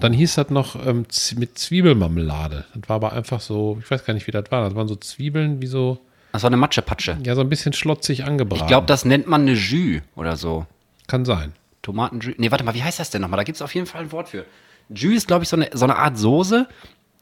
Dann 0.00 0.12
hieß 0.12 0.34
das 0.34 0.50
noch 0.50 0.84
ähm, 0.84 1.06
mit 1.36 1.56
Zwiebelmarmelade. 1.56 2.64
Das 2.74 2.88
war 2.88 2.96
aber 2.96 3.12
einfach 3.12 3.40
so, 3.40 3.78
ich 3.80 3.88
weiß 3.88 4.04
gar 4.04 4.14
nicht, 4.14 4.26
wie 4.26 4.32
das 4.32 4.50
war. 4.50 4.64
Das 4.64 4.74
waren 4.74 4.88
so 4.88 4.96
Zwiebeln 4.96 5.62
wie 5.62 5.68
so, 5.68 6.00
Das 6.32 6.42
war 6.42 6.48
eine 6.48 6.56
Matschepatsche. 6.56 7.18
ja, 7.24 7.34
so 7.34 7.40
ein 7.40 7.48
bisschen 7.48 7.72
schlotzig 7.72 8.24
angebraten. 8.24 8.62
Ich 8.62 8.68
glaube, 8.68 8.86
das 8.86 9.04
nennt 9.04 9.26
man 9.26 9.42
eine 9.42 9.52
Jus 9.52 10.02
oder 10.16 10.36
so. 10.36 10.66
Kann 11.06 11.24
sein. 11.24 11.52
Tomatenjus. 11.82 12.34
Nee, 12.38 12.50
warte 12.50 12.64
mal, 12.64 12.74
wie 12.74 12.82
heißt 12.82 13.00
das 13.00 13.10
denn 13.10 13.22
nochmal? 13.22 13.38
Da 13.38 13.44
gibt 13.44 13.56
es 13.56 13.62
auf 13.62 13.74
jeden 13.74 13.86
Fall 13.86 14.02
ein 14.02 14.12
Wort 14.12 14.28
für. 14.28 14.44
Jus 14.90 15.14
ist, 15.16 15.26
glaube 15.28 15.42
ich, 15.44 15.48
so 15.48 15.56
eine, 15.56 15.70
so 15.72 15.84
eine 15.84 15.96
Art 15.96 16.18
Soße. 16.18 16.68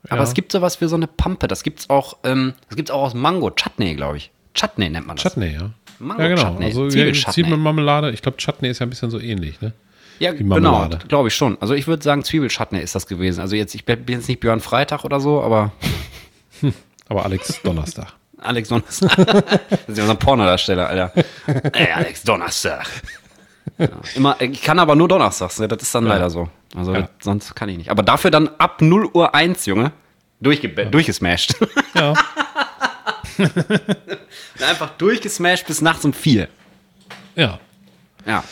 Aber 0.09 0.17
Ja. 0.19 0.23
es 0.23 0.35
gibt 0.35 0.53
sowas 0.53 0.81
wie 0.81 0.89
so 0.89 0.97
eine 0.97 1.07
Pampe. 1.07 1.49
Das 1.49 1.63
gibt's 1.63 1.89
auch, 1.91 2.19
ähm, 2.25 2.55
das 2.69 2.77
gibt's 2.77 2.91
auch 2.91 3.03
aus 3.03 3.15
Mango. 3.15 3.51
Chutney, 3.51 3.95
glaube 3.95 4.17
ich. 4.19 4.31
Chutney 4.55 4.91
nennt 4.91 5.07
man 5.07 5.17
das. 5.17 5.23
Chutney, 5.23 5.53
ja. 5.55 5.71
Mango 5.99 6.23
ja, 6.23 6.29
genau. 6.29 6.43
Chutney. 6.43 6.67
Also. 6.67 6.89
Zwiebelmarmelade. 6.89 8.11
Ich 8.11 8.23
glaube, 8.23 8.37
Chutney 8.37 8.69
ist 8.69 8.79
ja 8.81 8.87
ein 8.87 8.91
bisschen 8.91 9.11
so 9.11 9.19
ähnlich, 9.21 9.61
ne? 9.61 9.73
Ja, 10.19 10.33
genau, 10.33 10.89
glaube 11.07 11.29
ich 11.29 11.35
schon. 11.37 11.57
Also 11.61 11.75
ich 11.75 11.87
würde 11.87 12.03
sagen, 12.03 12.25
Zwiebelchutney 12.25 12.81
ist 12.81 12.95
das 12.97 13.07
gewesen. 13.07 13.41
Also 13.41 13.55
jetzt, 13.55 13.75
ich 13.77 13.85
bin 13.85 14.03
jetzt 14.09 14.29
nicht 14.29 14.41
Björn 14.41 14.59
Freitag 14.61 15.05
oder 15.05 15.21
so, 15.21 15.41
aber 15.43 15.71
Aber 17.09 17.25
Alex 17.25 17.63
Donnerstag. 17.63 18.13
Alex 18.41 18.69
Donnerstag. 18.69 19.17
das 19.27 19.81
ist 19.89 19.97
ja 19.99 20.05
unser 20.05 20.15
Pornodarsteller, 20.15 20.89
Alter. 20.89 21.13
Ey, 21.73 21.91
Alex 21.93 22.23
Donnerstag. 22.23 22.87
Ja, 23.79 23.89
immer, 24.15 24.41
ich 24.41 24.63
kann 24.63 24.79
aber 24.79 24.95
nur 24.97 25.09
donnerstags, 25.09 25.59
ne? 25.61 25.69
das 25.69 25.83
ist 25.83 25.95
dann 25.95 26.05
leider 26.05 26.31
so. 26.31 26.49
Also 26.75 26.95
Ja. 26.95 27.09
sonst 27.21 27.55
kann 27.55 27.69
ich 27.69 27.77
nicht. 27.79 27.91
Aber 27.91 28.03
dafür 28.03 28.31
dann 28.31 28.49
ab 28.59 28.81
0 28.81 29.11
Uhr 29.13 29.35
1, 29.35 29.67
Junge, 29.67 29.93
durchge 30.41 30.69
durchgesmashed. 30.69 31.55
Ja. 31.95 32.15
Einfach 34.69 34.91
durchgesmashed 34.99 35.67
bis 35.67 35.81
nachts 35.81 36.05
um 36.05 36.13
4. 36.13 36.49
ja. 37.37 37.59
Ja. 38.27 38.45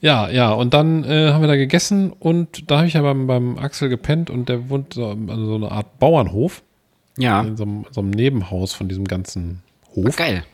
Ja, 0.00 0.28
ja, 0.28 0.50
und 0.52 0.74
dann 0.74 1.02
äh, 1.04 1.30
haben 1.32 1.40
wir 1.40 1.48
da 1.48 1.56
gegessen 1.56 2.12
und 2.12 2.70
da 2.70 2.76
habe 2.78 2.86
ich 2.86 2.92
ja 2.92 3.00
beim, 3.00 3.26
beim 3.26 3.56
Axel 3.58 3.88
gepennt 3.88 4.28
und 4.28 4.50
der 4.50 4.68
wohnt 4.68 4.92
so, 4.92 5.08
also 5.28 5.46
so 5.46 5.54
eine 5.54 5.70
Art 5.72 5.98
Bauernhof 5.98 6.62
Ja. 7.16 7.42
in 7.42 7.56
so 7.56 7.64
einem, 7.64 7.84
so 7.90 8.00
einem 8.00 8.10
Nebenhaus 8.10 8.72
von 8.72 8.88
diesem 8.88 9.06
ganzen 9.06 9.62
Hof. 9.94 10.16
Geil. 10.16 10.44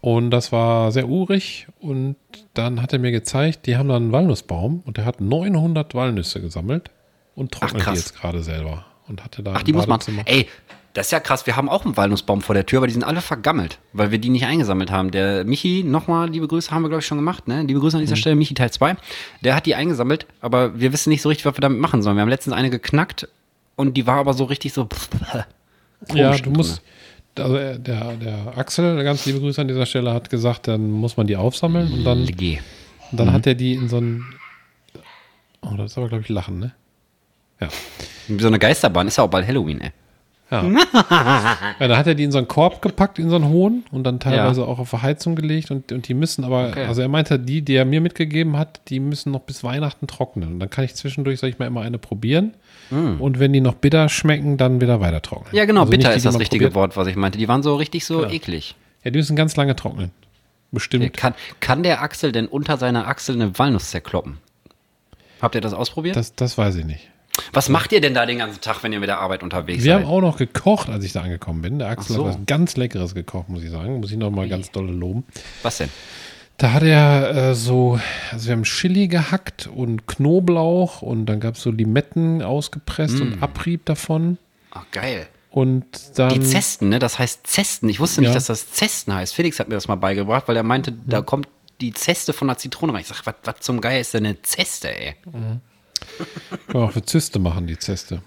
Und 0.00 0.30
das 0.30 0.52
war 0.52 0.90
sehr 0.90 1.06
urig 1.06 1.66
und 1.80 2.16
dann 2.54 2.80
hat 2.80 2.94
er 2.94 2.98
mir 2.98 3.10
gezeigt, 3.10 3.66
die 3.66 3.76
haben 3.76 3.90
da 3.90 3.96
einen 3.96 4.10
Walnussbaum 4.10 4.82
und 4.86 4.96
der 4.96 5.04
hat 5.04 5.20
900 5.20 5.94
Walnüsse 5.94 6.40
gesammelt 6.40 6.90
und 7.34 7.52
trocknet 7.52 7.86
die 7.86 7.90
jetzt 7.90 8.16
gerade 8.18 8.42
selber 8.42 8.86
und 9.06 9.22
hatte 9.22 9.42
da 9.42 9.52
Ach, 9.56 9.62
die 9.62 9.74
muss 9.74 9.86
man. 9.86 10.00
Ey, 10.24 10.48
das 10.94 11.08
ist 11.08 11.12
ja 11.12 11.20
krass. 11.20 11.46
Wir 11.46 11.56
haben 11.56 11.68
auch 11.68 11.84
einen 11.84 11.94
Walnussbaum 11.94 12.40
vor 12.40 12.54
der 12.54 12.64
Tür, 12.64 12.78
aber 12.78 12.86
die 12.86 12.94
sind 12.94 13.04
alle 13.04 13.20
vergammelt, 13.20 13.78
weil 13.92 14.10
wir 14.10 14.18
die 14.18 14.30
nicht 14.30 14.46
eingesammelt 14.46 14.90
haben. 14.90 15.10
Der 15.10 15.44
Michi, 15.44 15.84
nochmal 15.84 16.30
liebe 16.30 16.48
Grüße, 16.48 16.70
haben 16.70 16.80
wir, 16.80 16.88
glaube 16.88 17.00
ich, 17.00 17.06
schon 17.06 17.18
gemacht. 17.18 17.46
Ne? 17.46 17.62
Liebe 17.64 17.80
Grüße 17.80 17.98
an 17.98 18.00
Mhm. 18.02 18.06
dieser 18.06 18.16
Stelle, 18.16 18.36
Michi 18.36 18.54
Teil 18.54 18.70
2. 18.70 18.96
Der 19.42 19.54
hat 19.54 19.66
die 19.66 19.74
eingesammelt, 19.74 20.26
aber 20.40 20.80
wir 20.80 20.94
wissen 20.94 21.10
nicht 21.10 21.20
so 21.20 21.28
richtig, 21.28 21.44
was 21.44 21.54
wir 21.56 21.60
damit 21.60 21.80
machen 21.80 22.00
sollen. 22.00 22.16
Wir 22.16 22.22
haben 22.22 22.30
letztens 22.30 22.56
eine 22.56 22.70
geknackt 22.70 23.28
und 23.76 23.98
die 23.98 24.06
war 24.06 24.16
aber 24.16 24.32
so 24.32 24.44
richtig 24.44 24.72
so. 24.72 24.88
Ja, 26.14 26.36
du 26.36 26.50
musst, 26.50 26.82
also 27.38 27.56
äh, 27.56 27.78
der, 27.78 28.14
der 28.14 28.56
Axel, 28.56 29.02
ganz 29.04 29.26
liebe 29.26 29.38
Grüße 29.40 29.60
an 29.60 29.68
dieser 29.68 29.86
Stelle, 29.86 30.12
hat 30.12 30.30
gesagt, 30.30 30.68
dann 30.68 30.90
muss 30.90 31.16
man 31.16 31.26
die 31.26 31.36
aufsammeln 31.36 31.92
und 31.92 32.04
dann, 32.04 32.26
dann 33.12 33.28
Mhm. 33.28 33.32
hat 33.32 33.46
er 33.46 33.54
die 33.54 33.74
in 33.74 33.88
so 33.88 33.98
ein, 33.98 34.24
oh, 35.62 35.74
das 35.76 35.92
ist 35.92 35.98
aber, 35.98 36.08
glaube 36.08 36.22
ich, 36.22 36.28
Lachen, 36.28 36.58
ne? 36.58 36.72
Ja. 37.60 37.68
Wie 38.28 38.40
so 38.40 38.46
eine 38.48 38.58
Geisterbahn, 38.58 39.06
ist 39.08 39.18
ja 39.18 39.24
auch 39.24 39.28
bald 39.30 39.46
Halloween, 39.46 39.80
ey. 39.80 39.90
Ja. 40.50 40.64
ja, 41.78 41.88
dann 41.88 41.96
hat 41.96 42.06
er 42.06 42.14
die 42.14 42.24
in 42.24 42.32
so 42.32 42.38
einen 42.38 42.48
Korb 42.48 42.82
gepackt, 42.82 43.18
in 43.18 43.30
so 43.30 43.36
einen 43.36 43.48
hohen 43.48 43.84
und 43.92 44.02
dann 44.04 44.18
teilweise 44.18 44.62
Ja. 44.62 44.66
auch 44.66 44.78
auf 44.80 44.92
Heizung 45.02 45.36
gelegt 45.36 45.70
und, 45.70 45.92
und 45.92 46.08
die 46.08 46.14
müssen 46.14 46.42
aber, 46.44 46.68
Okay. 46.70 46.86
also 46.86 47.02
er 47.02 47.08
meinte, 47.08 47.38
die, 47.38 47.62
die 47.62 47.74
er 47.76 47.84
mir 47.84 48.00
mitgegeben 48.00 48.56
hat, 48.58 48.80
die 48.88 48.98
müssen 49.00 49.30
noch 49.32 49.40
bis 49.42 49.62
Weihnachten 49.62 50.06
trocknen. 50.08 50.54
Und 50.54 50.60
dann 50.60 50.68
kann 50.70 50.84
ich 50.84 50.94
zwischendurch, 50.94 51.38
sag 51.40 51.48
ich 51.48 51.58
mal, 51.58 51.66
immer 51.66 51.82
eine 51.82 51.98
probieren. 51.98 52.54
Und 52.90 53.38
wenn 53.38 53.52
die 53.52 53.60
noch 53.60 53.74
bitter 53.74 54.08
schmecken, 54.08 54.56
dann 54.56 54.80
wieder 54.80 55.00
weiter 55.00 55.22
trocknen. 55.22 55.52
Mm. 55.52 55.56
Ja, 55.56 55.64
genau, 55.64 55.82
Also 55.82 55.92
bitter 55.92 56.08
nicht 56.08 56.16
ist 56.16 56.26
das 56.26 56.40
richtige 56.40 56.64
probiert. 56.64 56.74
Wort, 56.74 56.96
was 56.96 57.06
ich 57.06 57.14
meinte. 57.14 57.38
Die 57.38 57.46
waren 57.46 57.62
so 57.62 57.76
richtig 57.76 58.04
so 58.04 58.18
Genau. 58.18 58.30
eklig. 58.32 58.74
Ja, 59.04 59.12
die 59.12 59.18
müssen 59.18 59.36
ganz 59.36 59.54
lange 59.54 59.76
trocknen. 59.76 60.10
Bestimmt. 60.72 61.12
Kann, 61.16 61.34
kann 61.60 61.84
der 61.84 62.02
Axel 62.02 62.32
denn 62.32 62.46
unter 62.46 62.76
seiner 62.78 63.06
Achsel 63.06 63.36
eine 63.36 63.56
Walnuss 63.58 63.90
zerkloppen? 63.90 64.38
Habt 65.40 65.54
ihr 65.54 65.60
das 65.60 65.72
ausprobiert? 65.72 66.16
Das, 66.16 66.34
das 66.34 66.58
weiß 66.58 66.74
ich 66.76 66.84
nicht. 66.84 67.08
Was 67.52 67.68
macht 67.68 67.92
ihr 67.92 68.00
denn 68.00 68.14
da 68.14 68.26
den 68.26 68.38
ganzen 68.38 68.60
Tag, 68.60 68.82
wenn 68.82 68.92
ihr 68.92 69.00
mit 69.00 69.08
der 69.08 69.18
Arbeit 69.20 69.42
unterwegs 69.42 69.84
Wir 69.84 69.94
seid? 69.94 70.02
haben 70.04 70.10
auch 70.10 70.20
noch 70.20 70.36
gekocht, 70.36 70.88
als 70.88 71.04
ich 71.04 71.12
da 71.12 71.22
angekommen 71.22 71.62
bin. 71.62 71.78
Der 71.78 71.88
Axel 71.88 72.16
so. 72.16 72.26
hat 72.26 72.34
was 72.34 72.40
ganz 72.46 72.76
Leckeres 72.76 73.14
gekocht, 73.14 73.48
muss 73.48 73.62
ich 73.62 73.70
sagen. 73.70 74.00
Muss 74.00 74.10
ich 74.10 74.16
noch 74.18 74.30
mal 74.30 74.48
ganz 74.48 74.70
dolle 74.70 74.92
loben. 74.92 75.24
Was 75.62 75.78
denn? 75.78 75.88
Da 76.58 76.72
hat 76.72 76.82
er 76.82 77.34
äh, 77.50 77.54
so, 77.54 77.98
also 78.32 78.46
wir 78.46 78.52
haben 78.52 78.64
Chili 78.64 79.08
gehackt 79.08 79.66
und 79.66 80.06
Knoblauch 80.06 81.00
und 81.02 81.24
dann 81.26 81.40
gab 81.40 81.54
es 81.54 81.62
so 81.62 81.70
Limetten 81.70 82.42
ausgepresst 82.42 83.14
Mm. 83.18 83.22
und 83.22 83.42
Abrieb 83.42 83.86
davon. 83.86 84.36
Ach, 84.70 84.84
geil. 84.92 85.26
Und 85.50 85.84
dann. 86.18 86.28
Die 86.28 86.40
Zesten, 86.40 86.90
ne? 86.90 86.98
Das 86.98 87.18
heißt 87.18 87.46
Zesten. 87.46 87.88
Ich 87.88 87.98
wusste 87.98 88.20
nicht, 88.20 88.28
Ja. 88.28 88.34
dass 88.34 88.44
das 88.46 88.70
Zesten 88.72 89.14
heißt. 89.14 89.34
Felix 89.34 89.58
hat 89.58 89.68
mir 89.68 89.74
das 89.74 89.88
mal 89.88 89.96
beigebracht, 89.96 90.46
weil 90.48 90.56
er 90.56 90.62
meinte, 90.62 90.92
da 90.92 91.22
kommt 91.22 91.48
die 91.80 91.92
Zeste 91.94 92.32
von 92.34 92.46
der 92.46 92.58
Zitrone 92.58 92.92
rein. 92.92 93.00
Ich 93.00 93.06
sag, 93.08 93.22
was 93.24 93.54
zum 93.60 93.80
Geier 93.80 93.98
ist 94.00 94.12
denn 94.12 94.26
eine 94.26 94.40
Zeste, 94.42 94.94
ey? 94.94 95.14
Kann 96.66 96.80
man 96.80 96.82
auch 96.84 96.92
für 96.92 97.02
Zyste 97.02 97.38
machen, 97.38 97.66
die 97.66 97.78
Zeste. 97.78 98.22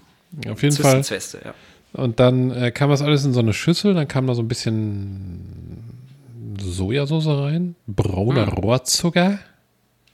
Auf 0.48 0.62
jeden 0.62 0.74
Fall. 0.76 1.02
Zeste, 1.04 1.40
ja. 1.44 1.54
Und 1.92 2.18
dann 2.18 2.50
äh, 2.50 2.72
kam 2.72 2.90
das 2.90 3.02
alles 3.02 3.24
in 3.24 3.32
so 3.32 3.40
eine 3.40 3.52
Schüssel, 3.52 3.94
dann 3.94 4.08
kam 4.08 4.26
da 4.26 4.34
so 4.34 4.42
ein 4.42 4.48
bisschen 4.48 6.58
Sojasauce 6.58 7.26
rein, 7.28 7.76
brauner 7.86 8.46
Hm. 8.46 8.52
Rohrzucker. 8.54 9.38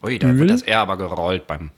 Ui, 0.03 0.19
da 0.19 0.35
wird 0.37 0.51
das 0.51 0.63
eher 0.63 0.81
aber 0.81 0.97
gerollt 0.97 1.47
beim. 1.47 1.71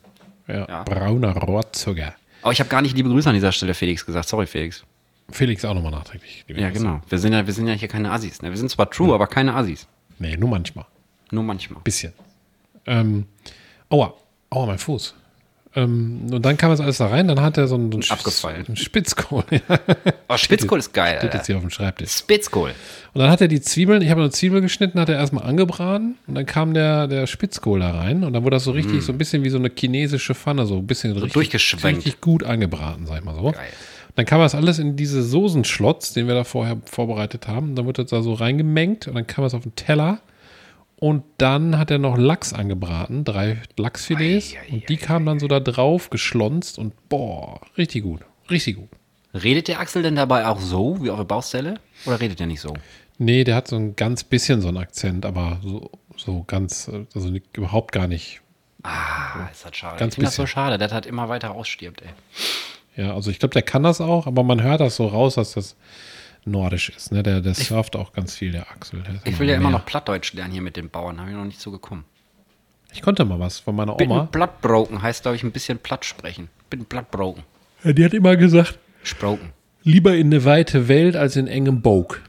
Ja, 0.49 0.67
Ja. 0.69 0.83
brauner 0.85 1.37
Rohrzucker. 1.37 2.15
Aber 2.43 2.53
ich 2.53 2.59
habe 2.61 2.69
gar 2.69 2.83
nicht 2.83 2.97
liebe 2.97 3.09
Grüße 3.09 3.29
an 3.29 3.35
dieser 3.35 3.53
Stelle, 3.53 3.75
Felix, 3.75 4.05
gesagt. 4.05 4.29
Sorry, 4.29 4.47
Felix. 4.47 4.85
Felix 5.31 5.65
auch 5.65 5.75
nochmal 5.75 5.93
nachträglich. 5.93 6.45
Ja, 6.49 6.69
Grüße. 6.71 6.83
genau. 6.83 7.01
Wir 7.09 7.19
sind 7.19 7.33
ja, 7.33 7.47
wir 7.47 7.55
sind 7.55 7.69
ja 7.69 7.75
hier 7.75 7.89
keine 7.89 8.11
Assis. 8.11 8.43
Ne? 8.43 8.51
Wir 8.51 8.57
sind 8.57 8.71
zwar 8.71 8.91
true, 8.91 9.15
aber 9.15 9.27
keine 9.29 9.55
Assis. 9.55 9.87
Nee, 10.19 10.37
nur 10.37 10.51
manchmal. 10.51 10.85
Nur 11.31 11.45
manchmal. 11.45 11.81
Bisschen. 11.83 12.13
Ähm, 12.87 13.27
aua, 13.89 14.15
aua, 14.51 14.67
mein 14.67 14.79
Fuß. 14.79 15.15
Ähm, 15.75 16.27
und 16.31 16.45
dann 16.45 16.57
kam 16.59 16.71
das 16.71 16.81
alles 16.81 16.99
da 16.99 17.07
rein, 17.07 17.29
dann 17.29 17.41
hat 17.41 17.57
er 17.57 17.67
so 17.67 17.77
einen, 17.77 18.03
so 18.03 18.13
Abgefallen. 18.15 18.67
einen 18.67 18.77
Spitzkohl. 18.77 19.45
Oh, 20.29 20.37
Spitzkohl 20.39 20.79
ist 20.79 20.95
geil, 20.95 21.17
Steht 21.19 21.35
jetzt 21.35 21.47
hier 21.47 21.57
auf 21.57 21.61
dem 21.63 21.69
Schreibtisch. 21.71 22.11
Spitzkohl. 22.13 22.71
Und 23.13 23.21
dann 23.21 23.29
hat 23.31 23.43
er 23.43 23.49
die 23.49 23.61
Zwiebeln, 23.61 24.01
ich 24.01 24.09
habe 24.11 24.23
eine 24.23 24.31
Zwiebel 24.31 24.63
geschnitten, 24.63 24.99
hat 24.99 25.11
er 25.11 25.17
erstmal 25.17 25.45
angebraten 25.45 26.17
und 26.27 26.35
dann 26.35 26.47
kam 26.47 26.73
der, 26.73 27.07
der 27.07 27.27
Spitzkohl 27.27 27.81
da 27.81 27.91
rein 27.91 28.25
und 28.25 28.33
dann 28.33 28.43
wurde 28.43 28.57
das 28.57 28.65
so 28.65 28.71
richtig, 28.71 29.03
so 29.03 29.13
ein 29.13 29.19
bisschen 29.19 29.45
wie 29.45 29.51
so 29.51 29.59
eine 29.59 29.71
chinesische 29.79 30.35
Pfanne, 30.35 30.65
so 30.65 30.77
ein 30.79 30.87
bisschen 30.87 31.13
richtig, 31.13 31.33
Mm. 31.33 31.35
durchgeschwenkt. 31.35 31.99
richtig 32.07 32.21
gut 32.23 32.45
angebraten, 32.45 33.05
sag 33.07 33.19
ich 33.19 33.25
mal 33.25 33.35
so. 33.35 33.51
Geil. 33.53 33.69
Dann 34.15 34.25
kam 34.25 34.41
das 34.41 34.55
alles 34.55 34.79
in 34.79 34.97
diese 34.97 35.23
Soßenschlotz, 35.23 36.15
den 36.15 36.29
wir 36.29 36.35
da 36.35 36.45
vorher 36.45 36.79
vorbereitet 36.87 37.49
haben. 37.49 37.75
Dann 37.75 37.87
wird 37.87 37.99
das 37.99 38.07
da 38.07 38.23
so 38.23 38.33
reingemengt 38.35 39.09
und 39.09 39.15
dann 39.15 39.27
kam 39.27 39.45
es 39.45 39.53
auf 39.55 39.63
den 39.63 39.75
Teller. 39.77 40.21
Und 41.03 41.25
dann 41.39 41.79
hat 41.79 41.91
er 41.91 41.99
noch 41.99 42.17
Lachs 42.17 42.53
angebraten, 42.53 43.25
drei 43.25 43.61
Lachsfilets. 43.77 44.55
Ei, 44.55 44.59
ei, 44.61 44.73
und 44.75 44.89
die 44.89 44.97
kamen 44.99 45.27
dann 45.27 45.41
so 45.41 45.49
da 45.49 45.59
drauf, 45.59 46.11
geschlonzt 46.11 46.79
und 46.79 47.09
boah, 47.09 47.61
richtig 47.77 48.05
gut. 48.05 48.21
Richtig 48.49 48.77
gut. 48.77 48.89
Redet 49.35 49.67
der 49.67 49.81
Axel 49.81 50.05
denn 50.05 50.15
dabei 50.15 50.47
auch 50.47 50.61
so 50.61 51.03
wie 51.03 51.11
eure 51.11 51.25
Baustelle? 51.25 51.81
Oder 52.07 52.21
redet 52.21 52.39
der 52.39 52.47
nicht 52.47 52.61
so? 52.61 52.75
Nee, 53.19 53.43
der 53.43 53.57
hat 53.57 53.67
so 53.67 53.75
ein 53.75 53.97
ganz 53.97 54.23
bisschen 54.23 54.61
so 54.61 54.69
einen 54.69 54.77
Akzent, 54.77 55.27
aber 55.27 55.59
so, 55.65 55.91
so 56.17 56.45
ganz, 56.47 56.89
also 57.17 57.31
nicht, 57.31 57.57
überhaupt 57.57 57.91
gar 57.91 58.07
nicht. 58.07 58.41
Ah, 58.85 59.49
ist 59.51 59.65
das 59.65 59.77
schade. 59.77 59.99
Ganz 59.99 60.13
ich 60.13 60.15
finde 60.15 60.27
das 60.29 60.37
so 60.37 60.47
schade, 60.47 60.79
dass 60.79 60.93
das 60.93 61.07
immer 61.07 61.29
weiter 61.29 61.51
ausstirbt, 61.51 62.03
ey. 62.03 62.11
Ja, 62.95 63.13
also 63.17 63.33
ich 63.33 63.41
glaube, 63.41 63.55
der 63.55 63.63
kann 63.63 63.83
das 63.83 64.01
auch, 64.01 64.29
aber 64.29 64.45
man 64.45 64.63
hört 64.63 64.81
das 64.81 64.95
so 64.95 65.09
raus, 65.09 65.35
dass 65.35 65.55
das 65.55 65.75
nordisch 66.45 66.89
ist. 66.91 67.13
Ne? 67.13 67.23
Der, 67.23 67.41
der 67.41 67.55
surft 67.55 67.97
auch 67.97 68.13
ganz 68.13 68.35
viel, 68.35 68.53
der 68.53 68.71
Axel. 68.71 69.03
Der 69.03 69.15
Ich 69.25 69.39
will 69.39 69.49
ja 69.49 69.57
immer 69.57 69.71
mehr. 69.71 69.79
noch 69.79 69.87
Plattdeutsch 69.87 70.33
lernen 70.35 70.53
hier 70.53 70.63
mit 70.63 70.77
den 70.77 70.91
Bauern. 70.91 71.21
Habe 71.21 71.31
ich 71.31 71.37
noch 71.37 71.45
nicht 71.45 71.61
so 71.61 71.71
gekommen. 71.71 72.05
Ich 72.93 73.01
konnte 73.03 73.25
mal 73.25 73.41
was 73.41 73.59
von 73.59 73.75
meiner 73.75 73.95
Bin 73.95 74.11
Oma. 74.11 74.25
Bloodbroken 74.25 75.01
heißt, 75.03 75.23
glaube 75.23 75.37
ich, 75.37 75.43
ein 75.43 75.53
bisschen 75.53 75.79
platt 75.79 76.05
sprechen. 76.05 76.49
Bin 76.69 76.85
Bloodbroken. 76.85 77.43
Ja, 77.85 77.93
die 77.93 78.05
hat 78.05 78.13
immer 78.15 78.37
gesagt, 78.37 78.79
Sproken. 79.03 79.53
lieber 79.83 80.15
in 80.15 80.27
eine 80.27 80.45
weite 80.45 80.89
Welt 80.89 81.17
als 81.17 81.37
in 81.37 81.47
engem 81.47 81.81
Bog. 81.81 82.21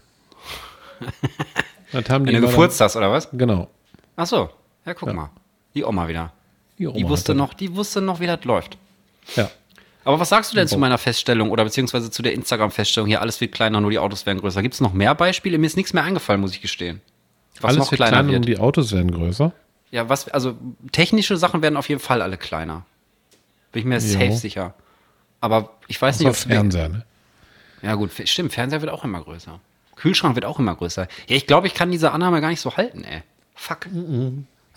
das 1.92 2.10
haben 2.10 2.26
die 2.26 2.34
Wenn 2.34 2.42
du 2.42 2.48
immer 2.48 2.48
gefurzt 2.48 2.82
oder 2.96 3.12
was? 3.12 3.30
Genau. 3.32 3.70
Ach 4.16 4.26
so. 4.26 4.50
Ja, 4.86 4.94
guck 4.94 5.14
mal. 5.14 5.30
Die 5.76 5.84
Oma 5.84 6.08
wieder. 6.08 6.32
Die, 6.78 6.88
Oma 6.88 6.98
Die 6.98 7.08
wusste 7.08 7.36
noch, 7.36 7.54
die 7.54 7.76
wusste 7.76 8.02
noch, 8.02 8.20
wie 8.20 8.28
das 8.28 8.44
läuft. 8.46 8.78
Ja. 9.36 9.50
Aber 10.06 10.20
was 10.20 10.30
sagst 10.30 10.52
du 10.52 10.56
denn 10.56 10.68
zu 10.68 10.78
meiner 10.78 10.98
Feststellung 10.98 11.50
oder 11.52 11.64
beziehungsweise 11.64 12.12
zu 12.12 12.22
der 12.22 12.34
Instagram-Feststellung 12.34 13.08
hier, 13.08 13.22
alles 13.22 13.40
wird 13.40 13.54
kleiner, 13.54 13.80
nur 13.80 13.90
die 13.92 14.00
Autos 14.00 14.26
werden 14.26 14.40
größer? 14.40 14.62
Gibt 14.62 14.74
es 14.74 14.82
noch 14.82 14.94
mehr 14.94 15.16
Beispiele? 15.16 15.58
Mir 15.58 15.68
ist 15.68 15.78
nichts 15.78 15.94
mehr 15.94 16.04
eingefallen, 16.04 16.42
muss 16.42 16.52
ich 16.54 16.62
gestehen. 16.62 17.02
Was 17.62 17.70
Alles 17.70 17.78
noch 17.80 17.92
wird 17.92 18.00
kleiner 18.00 18.12
kleiner 18.18 18.28
wird. 18.30 18.38
und 18.38 18.46
die 18.48 18.58
Autos 18.58 18.92
werden 18.92 19.12
größer. 19.12 19.54
Ja, 19.92 20.10
was, 20.10 20.28
also 20.30 20.58
technische 20.92 21.38
Sachen 21.38 21.62
werden 21.62 21.78
auf 21.78 21.88
jeden 21.88 22.02
Fall 22.02 22.22
alle 22.22 22.38
kleiner. 22.38 22.86
Bin 23.72 23.80
ich 23.82 23.86
mir 23.86 24.02
safe 24.02 24.26
Jo. 24.26 24.36
sicher. 24.36 24.74
Aber 25.40 25.72
ich 25.88 26.02
weiß 26.02 26.18
So 26.18 26.24
nicht, 26.28 26.32
ob 26.32 26.36
Fernseher, 26.52 26.90
ne? 26.90 27.06
Ja, 27.82 27.96
gut, 27.96 28.12
stimmt, 28.26 28.54
Fernseher 28.54 28.82
wird 28.82 28.92
auch 28.92 29.04
immer 29.04 29.22
größer. 29.22 29.60
Kühlschrank 29.96 30.36
wird 30.36 30.46
auch 30.46 30.58
immer 30.60 30.76
größer. 30.76 31.08
Ja, 31.28 31.36
ich 31.36 31.48
glaube, 31.48 31.68
ich 31.68 31.74
kann 31.74 31.92
diese 31.92 32.12
Annahme 32.12 32.42
gar 32.42 32.50
nicht 32.50 32.62
so 32.62 32.76
halten, 32.76 33.04
ey. 33.04 33.22
Fuck. 33.56 33.86
Hat 33.86 33.92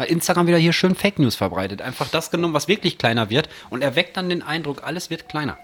Instagram 0.04 0.46
wieder 0.46 0.58
hier 0.58 0.72
schön 0.72 0.94
Fake 0.94 1.18
News 1.18 1.34
verbreitet. 1.36 1.80
Einfach 1.82 2.08
das 2.08 2.30
genommen, 2.30 2.52
was 2.54 2.68
wirklich 2.68 2.98
kleiner 2.98 3.30
wird 3.30 3.48
und 3.70 3.82
erweckt 3.82 4.16
dann 4.16 4.28
den 4.28 4.42
Eindruck, 4.42 4.82
alles 4.84 5.08
wird 5.10 5.28
kleiner. 5.28 5.56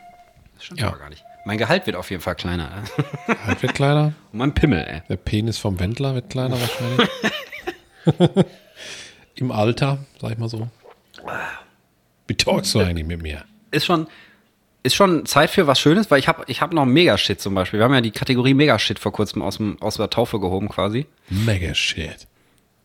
Das 0.54 0.64
stimmt 0.64 0.80
Ja. 0.80 0.88
aber 0.88 0.98
gar 0.98 1.10
nicht. 1.10 1.22
Mein 1.44 1.58
Gehalt 1.58 1.86
wird 1.86 1.96
auf 1.96 2.10
jeden 2.10 2.22
Fall 2.22 2.36
kleiner. 2.36 2.70
Halt 3.46 3.62
wird 3.62 3.74
kleiner. 3.74 4.12
und 4.32 4.38
mein 4.38 4.54
Pimmel, 4.54 4.84
ey. 4.88 5.02
Der 5.08 5.16
Penis 5.16 5.58
vom 5.58 5.78
Wendler 5.80 6.14
wird 6.14 6.30
kleiner 6.30 6.56
wahrscheinlich. 6.60 7.08
Im 9.34 9.50
Alter, 9.50 9.98
sag 10.20 10.32
ich 10.32 10.38
mal 10.38 10.48
so. 10.48 10.68
Wie 12.26 12.34
talkst 12.34 12.74
du 12.74 12.80
eigentlich 12.80 13.06
mit 13.06 13.22
mir? 13.22 13.44
Ist 13.70 13.86
schon, 13.86 14.06
ist 14.82 14.94
schon 14.94 15.26
Zeit 15.26 15.50
für 15.50 15.66
was 15.66 15.80
Schönes, 15.80 16.10
weil 16.10 16.18
ich 16.18 16.28
habe 16.28 16.44
ich 16.46 16.60
hab 16.60 16.72
noch 16.72 16.84
Mega-Shit 16.84 17.40
zum 17.40 17.54
Beispiel. 17.54 17.80
Wir 17.80 17.84
haben 17.84 17.94
ja 17.94 18.00
die 18.00 18.10
Kategorie 18.10 18.54
Mega-Shit 18.54 18.98
vor 18.98 19.12
kurzem 19.12 19.42
aus, 19.42 19.56
dem, 19.56 19.80
aus 19.82 19.96
der 19.96 20.10
Taufe 20.10 20.38
gehoben 20.40 20.68
quasi. 20.68 21.06
Mega 21.28 21.74
shit. 21.74 22.26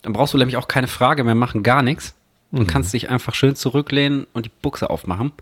Dann 0.01 0.13
brauchst 0.13 0.33
du 0.33 0.37
nämlich 0.37 0.57
auch 0.57 0.67
keine 0.67 0.87
Frage 0.87 1.23
mehr 1.23 1.35
machen, 1.35 1.63
gar 1.63 1.81
nichts. 1.81 2.13
Und 2.51 2.65
kannst 2.67 2.93
dich 2.93 3.09
einfach 3.09 3.35
schön 3.35 3.55
zurücklehnen 3.55 4.25
und 4.31 4.45
die 4.45 4.51
Buchse 4.61 4.89
aufmachen. 4.89 5.33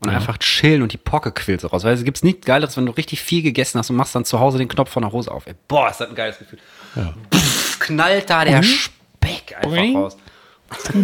Und 0.00 0.10
einfach 0.10 0.36
chillen 0.38 0.82
und 0.82 0.92
die 0.92 0.98
Pocke 0.98 1.32
quillt 1.32 1.62
so 1.62 1.68
raus. 1.68 1.84
Weil 1.84 1.94
es 1.94 2.04
gibt 2.04 2.22
nichts 2.24 2.44
Geileres, 2.44 2.76
wenn 2.76 2.84
du 2.84 2.92
richtig 2.92 3.22
viel 3.22 3.42
gegessen 3.42 3.78
hast 3.78 3.88
und 3.90 3.96
machst 3.96 4.14
dann 4.14 4.24
zu 4.24 4.38
Hause 4.38 4.58
den 4.58 4.68
Knopf 4.68 4.90
von 4.90 5.02
der 5.02 5.12
Hose 5.12 5.30
auf. 5.30 5.46
Ey, 5.46 5.54
boah, 5.66 5.88
ist 5.88 6.00
das 6.00 6.08
ein 6.08 6.14
geiles 6.14 6.38
Gefühl. 6.38 6.58
Ja. 6.94 7.14
Pff, 7.32 7.78
knallt 7.78 8.28
da 8.28 8.44
der 8.44 8.62
Speck 8.62 9.56
einfach 9.56 9.70
Boing. 9.70 9.96
raus. 9.96 10.16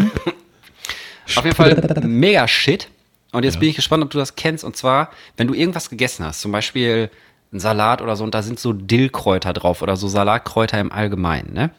Auf 1.36 1.44
jeden 1.44 1.56
Fall 1.56 1.76
mega 2.02 2.46
Shit. 2.48 2.88
Und 3.32 3.44
jetzt 3.44 3.60
bin 3.60 3.68
ich 3.68 3.76
gespannt, 3.76 4.02
ob 4.02 4.10
du 4.10 4.18
das 4.18 4.34
kennst. 4.34 4.64
Und 4.64 4.76
zwar, 4.76 5.10
wenn 5.36 5.46
du 5.46 5.54
irgendwas 5.54 5.88
gegessen 5.88 6.24
hast, 6.24 6.40
zum 6.40 6.52
Beispiel 6.52 7.10
einen 7.52 7.60
Salat 7.60 8.02
oder 8.02 8.16
so, 8.16 8.24
und 8.24 8.34
da 8.34 8.42
sind 8.42 8.58
so 8.58 8.72
Dillkräuter 8.72 9.52
drauf 9.52 9.82
oder 9.82 9.96
so 9.96 10.08
Salatkräuter 10.08 10.80
im 10.80 10.90
Allgemeinen, 10.92 11.52
ne? 11.54 11.70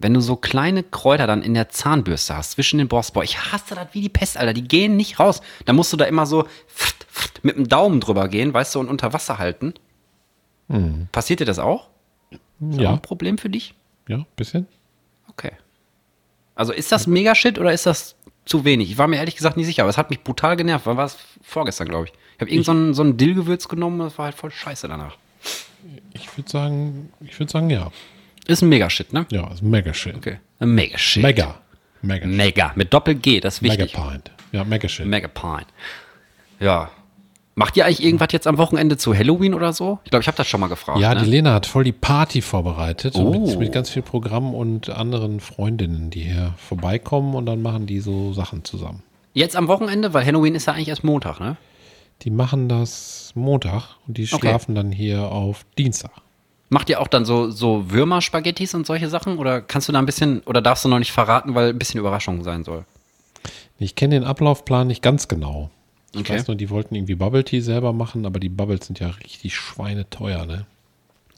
Wenn 0.00 0.14
du 0.14 0.20
so 0.20 0.36
kleine 0.36 0.82
Kräuter 0.84 1.26
dann 1.26 1.42
in 1.42 1.54
der 1.54 1.68
Zahnbürste 1.70 2.36
hast, 2.36 2.52
zwischen 2.52 2.78
den 2.78 2.86
Borsten, 2.88 3.14
boah, 3.14 3.24
ich 3.24 3.38
hasse 3.52 3.74
das 3.74 3.88
wie 3.92 4.00
die 4.00 4.08
Pest, 4.08 4.36
Alter, 4.36 4.52
die 4.52 4.66
gehen 4.66 4.96
nicht 4.96 5.18
raus. 5.18 5.40
Da 5.64 5.72
musst 5.72 5.92
du 5.92 5.96
da 5.96 6.04
immer 6.04 6.24
so 6.26 6.46
mit 7.42 7.56
dem 7.56 7.68
Daumen 7.68 8.00
drüber 8.00 8.28
gehen, 8.28 8.54
weißt 8.54 8.74
du, 8.74 8.80
und 8.80 8.88
unter 8.88 9.12
Wasser 9.12 9.38
halten. 9.38 9.74
Passiert 11.12 11.40
dir 11.40 11.46
das 11.46 11.58
auch? 11.58 11.88
Ist 12.30 12.40
das 12.60 12.78
auch 12.78 12.82
Ja, 12.82 12.92
ein 12.92 13.02
Problem 13.02 13.38
für 13.38 13.48
dich? 13.50 13.74
ja, 14.08 14.24
bisschen. 14.36 14.66
Okay. 15.28 15.52
Also 16.54 16.72
ist 16.72 16.90
das 16.92 17.06
mega 17.06 17.34
shit 17.34 17.58
oder 17.58 17.72
ist 17.72 17.86
das 17.86 18.16
zu 18.44 18.64
wenig? 18.64 18.90
Ich 18.90 18.98
war 18.98 19.06
mir 19.06 19.16
ehrlich 19.16 19.36
gesagt 19.36 19.56
nicht 19.56 19.66
sicher, 19.66 19.82
aber 19.82 19.90
es 19.90 19.96
hat 19.98 20.10
mich 20.10 20.22
brutal 20.24 20.56
genervt. 20.56 20.86
Wann 20.86 20.96
war 20.96 21.06
es? 21.06 21.16
Vorgestern, 21.42 21.88
glaube 21.88 22.06
ich. 22.06 22.12
Ich 22.36 22.40
habe 22.40 22.50
irgend 22.50 22.66
so 22.66 22.72
ein, 22.72 22.94
so 22.94 23.02
ein 23.02 23.16
Dillgewürz 23.16 23.68
genommen, 23.68 23.98
das 24.00 24.16
war 24.18 24.26
halt 24.26 24.34
voll 24.34 24.50
scheiße 24.50 24.88
danach. 24.88 25.16
Ich 26.12 26.36
würde 26.36 26.50
sagen, 26.50 27.12
ich 27.20 27.38
würde 27.38 27.50
sagen, 27.52 27.70
ja. 27.70 27.90
Ist 28.48 28.62
ein 28.62 28.68
mega 28.70 28.90
shit, 28.90 29.12
ne? 29.12 29.26
Ja, 29.30 29.46
ist 29.52 29.62
mega 29.62 29.94
shit. 29.94 30.16
Okay. 30.16 30.38
Ein 30.58 30.74
mega 30.74 30.98
shit. 30.98 31.22
Mega. 31.22 31.54
Mega. 32.02 32.26
Mega. 32.26 32.72
Mit 32.74 32.92
Doppel-G, 32.92 33.40
das 33.40 33.56
ist 33.56 33.62
Mega 33.62 33.84
wichtig. 33.84 34.00
Pint. 34.00 34.30
Ja, 34.52 34.64
mega 34.64 34.88
shit. 34.88 35.06
Mega 35.06 35.28
Pine. 35.28 35.66
Ja. 36.58 36.90
Macht 37.54 37.76
ihr 37.76 37.84
eigentlich 37.84 38.02
irgendwas 38.04 38.28
jetzt 38.32 38.46
am 38.46 38.56
Wochenende 38.56 38.96
zu 38.96 39.14
Halloween 39.14 39.52
oder 39.52 39.72
so? 39.72 39.98
Ich 40.04 40.10
glaube, 40.10 40.22
ich 40.22 40.28
habe 40.28 40.36
das 40.36 40.46
schon 40.48 40.60
mal 40.60 40.68
gefragt. 40.68 41.00
Ja, 41.00 41.14
ne? 41.14 41.22
die 41.24 41.28
Lena 41.30 41.52
hat 41.54 41.66
voll 41.66 41.84
die 41.84 41.92
Party 41.92 42.40
vorbereitet. 42.40 43.16
Oh. 43.16 43.30
Mit, 43.30 43.58
mit 43.58 43.72
ganz 43.72 43.90
viel 43.90 44.02
Programm 44.02 44.54
und 44.54 44.88
anderen 44.90 45.40
Freundinnen, 45.40 46.08
die 46.10 46.22
hier 46.22 46.54
vorbeikommen 46.56 47.34
und 47.34 47.46
dann 47.46 47.60
machen 47.60 47.86
die 47.86 48.00
so 48.00 48.32
Sachen 48.32 48.64
zusammen. 48.64 49.02
Jetzt 49.34 49.56
am 49.56 49.68
Wochenende, 49.68 50.14
weil 50.14 50.24
Halloween 50.24 50.54
ist 50.54 50.66
ja 50.66 50.72
eigentlich 50.72 50.88
erst 50.88 51.04
Montag, 51.04 51.40
ne? 51.40 51.56
Die 52.22 52.30
machen 52.30 52.68
das 52.68 53.32
Montag 53.34 53.96
und 54.06 54.16
die 54.18 54.24
Okay. 54.24 54.38
schlafen 54.38 54.74
dann 54.74 54.90
hier 54.90 55.30
auf 55.30 55.64
Dienstag. 55.76 56.12
Macht 56.70 56.90
ihr 56.90 57.00
auch 57.00 57.08
dann 57.08 57.24
so, 57.24 57.50
so 57.50 57.90
Würmer-Spaghettis 57.90 58.74
und 58.74 58.86
solche 58.86 59.08
Sachen? 59.08 59.38
Oder 59.38 59.62
kannst 59.62 59.88
du 59.88 59.92
da 59.92 59.98
ein 59.98 60.06
bisschen, 60.06 60.40
oder 60.40 60.60
darfst 60.60 60.84
du 60.84 60.88
noch 60.88 60.98
nicht 60.98 61.12
verraten, 61.12 61.54
weil 61.54 61.70
ein 61.70 61.78
bisschen 61.78 61.98
Überraschung 62.00 62.42
sein 62.44 62.62
soll? 62.64 62.84
Ich 63.78 63.94
kenne 63.94 64.16
den 64.16 64.24
Ablaufplan 64.24 64.86
nicht 64.86 65.02
ganz 65.02 65.28
genau. 65.28 65.70
Ich 66.12 66.20
Okay. 66.20 66.34
weiß 66.34 66.48
nur, 66.48 66.56
die 66.56 66.68
wollten 66.70 66.94
irgendwie 66.94 67.14
Bubble 67.14 67.44
Tea 67.44 67.60
selber 67.60 67.92
machen, 67.92 68.26
aber 68.26 68.40
die 68.40 68.48
Bubbles 68.48 68.86
sind 68.86 68.98
ja 69.00 69.08
richtig 69.08 69.54
schweineteuer, 69.56 70.44
ne? 70.46 70.66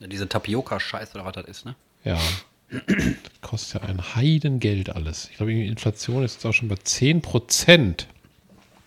Diese 0.01 0.29
Tapioca-Scheiß 0.29 1.15
oder 1.15 1.25
was 1.27 1.35
das 1.35 1.45
ist, 1.45 1.65
ne? 1.67 1.75
Ja. 2.05 2.17
Das 2.71 2.81
kostet 3.43 3.83
ja 3.83 3.89
ein 3.89 4.15
Heidengeld 4.17 4.91
alles. 4.91 5.29
Ich 5.31 5.37
glaube, 5.37 5.53
die 5.53 5.67
Inflation 5.67 6.23
ist 6.25 6.35
jetzt 6.35 6.47
auch 6.47 6.53
schon 6.55 6.69
bei 6.69 6.77
10 6.77 7.21
Prozent. 7.21 8.07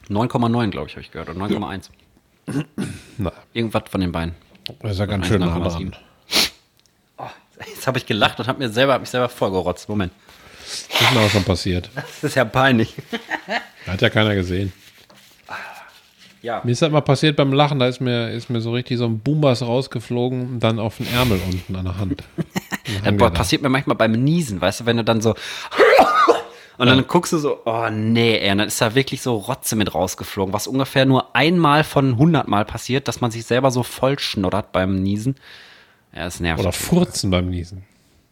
9,9, 0.10 0.70
glaube 0.72 0.88
ich, 0.88 0.94
habe 0.94 1.02
ich 1.02 1.12
gehört. 1.12 1.30
Oder 1.30 1.40
9,1. 1.46 1.90
Na, 3.18 3.32
Irgendwas 3.54 3.84
von 3.90 4.02
den 4.02 4.12
beiden. 4.12 4.36
das 4.82 4.94
ist 4.94 5.00
ja 5.00 5.06
ganz 5.06 5.28
schön 5.28 5.40
nah 5.42 5.56
1,7. 5.56 5.92
dran. 5.92 5.96
Jetzt 7.60 7.88
habe 7.88 7.98
ich 7.98 8.06
gelacht 8.06 8.40
und 8.40 8.48
habe 8.48 8.60
mir 8.60 8.70
selber, 8.70 8.94
hab 8.94 9.02
mich 9.02 9.10
selber 9.10 9.30
vollgerotzt. 9.30 9.90
Moment. 9.90 10.12
Das 10.64 11.02
ist 11.02 11.14
mir 11.14 11.20
auch 11.20 11.30
schon 11.30 11.44
passiert. 11.44 11.90
Das 11.96 12.24
ist 12.24 12.36
ja 12.36 12.46
peinlich. 12.46 12.96
Hat 13.86 14.02
ja 14.02 14.10
keiner 14.10 14.34
gesehen. 14.36 14.74
Ja. 16.44 16.60
Mir 16.66 16.74
ist 16.74 16.82
das 16.82 16.92
mal 16.92 17.02
passiert 17.02 17.38
beim 17.38 17.54
Lachen, 17.54 17.80
da 17.80 17.88
ist 17.88 18.02
mir, 18.02 18.32
ist 18.32 18.50
mir 18.50 18.60
so 18.60 18.74
richtig 18.74 18.98
so 18.98 19.06
ein 19.06 19.20
Boombas 19.20 19.62
rausgeflogen 19.62 20.42
und 20.56 20.60
dann 20.60 20.78
auf 20.78 20.98
den 20.98 21.08
Ärmel 21.08 21.40
unten 21.50 21.76
an 21.76 21.86
der 21.86 21.98
Hand. 21.98 22.24
Das 23.02 23.16
boah, 23.16 23.32
passiert 23.32 23.62
mir 23.62 23.70
manchmal 23.70 23.96
beim 23.96 24.12
Niesen, 24.12 24.60
weißt 24.60 24.82
du, 24.82 24.86
wenn 24.86 24.98
du 24.98 25.06
dann 25.06 25.22
so 25.22 25.36
und 26.78 26.88
dann 26.88 27.08
guckst 27.08 27.32
du 27.32 27.38
so, 27.38 27.62
oh 27.64 27.88
nee, 27.90 28.38
ey, 28.38 28.52
und 28.52 28.58
dann 28.58 28.68
ist 28.68 28.82
da 28.82 28.94
wirklich 28.94 29.22
so 29.22 29.38
Rotze 29.38 29.78
mit 29.78 29.96
rausgeflogen, 29.96 30.54
was 30.54 30.68
ungefähr 30.68 31.06
nur 31.06 31.34
einmal 31.34 31.86
von 31.86 32.10
100 32.12 32.50
Mal 32.50 32.66
passiert, 32.66 33.08
dass 33.08 33.22
man 33.22 33.32
sich 33.32 33.46
selber 33.46 33.72
so 33.72 33.84
voll 33.84 34.20
schnoddert 34.20 34.74
beim 34.74 35.02
Niesen. 35.02 35.36
Ja, 36.16 36.26
das 36.26 36.40
nervt. 36.40 36.60
Oder 36.62 36.72
furzen 36.72 37.30
beim 37.32 37.50
Niesen. 37.50 37.84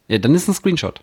ja, 0.08 0.18
dann 0.18 0.36
ist 0.36 0.48
ein 0.48 0.54
Screenshot. 0.54 1.02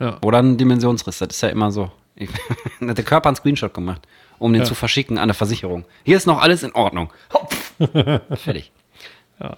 Ja. 0.00 0.18
Oder 0.22 0.38
ein 0.42 0.56
Dimensionsriss, 0.56 1.18
das 1.18 1.28
ist 1.28 1.40
ja 1.42 1.48
immer 1.48 1.70
so. 1.70 1.90
Ich, 2.16 2.28
hat 2.80 2.96
der 2.98 3.04
Körper 3.04 3.28
einen 3.28 3.36
Screenshot 3.36 3.72
gemacht, 3.74 4.02
um 4.38 4.52
den 4.52 4.62
Ja. 4.62 4.66
zu 4.68 4.74
verschicken 4.74 5.18
an 5.18 5.28
der 5.28 5.34
Versicherung. 5.34 5.84
Hier 6.04 6.16
ist 6.16 6.26
noch 6.26 6.40
alles 6.40 6.62
in 6.62 6.72
Ordnung. 6.72 7.12
Hopf. 7.32 7.72
Fertig. 8.40 8.72
Ja. 9.40 9.56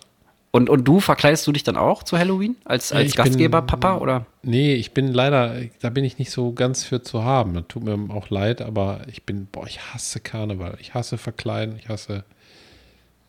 Und, 0.51 0.71
und 0.71 0.85
du, 0.85 1.01
verkleidest 1.01 1.45
du 1.49 1.53
dich 1.53 1.65
dann 1.65 1.77
auch 1.77 2.05
zu 2.05 2.17
Halloween? 2.17 2.55
Als, 2.65 2.93
als 2.93 3.09
ich 3.09 3.17
bin- 3.17 3.25
Gastgeber, 3.25 3.63
Papa? 3.63 3.97
Oder? 3.97 4.27
Nee, 4.43 4.75
ich 4.75 4.93
bin 4.93 5.13
leider, 5.13 5.57
da 5.81 5.91
bin 5.91 6.05
ich 6.05 6.19
nicht 6.19 6.31
so 6.31 6.53
ganz 6.53 6.85
für 6.85 7.03
zu 7.03 7.25
haben. 7.25 7.55
Das 7.55 7.65
tut 7.67 7.83
mir 7.83 7.99
auch 8.15 8.31
leid, 8.31 8.63
aber 8.63 9.01
ich 9.09 9.25
bin, 9.25 9.47
boah, 9.51 9.67
ich 9.67 9.81
hasse 9.93 10.21
Karneval. 10.21 10.77
Ich 10.81 10.95
hasse 10.95 11.19
Verkleiden, 11.19 11.77
ich 11.77 11.89
hasse. 11.89 12.23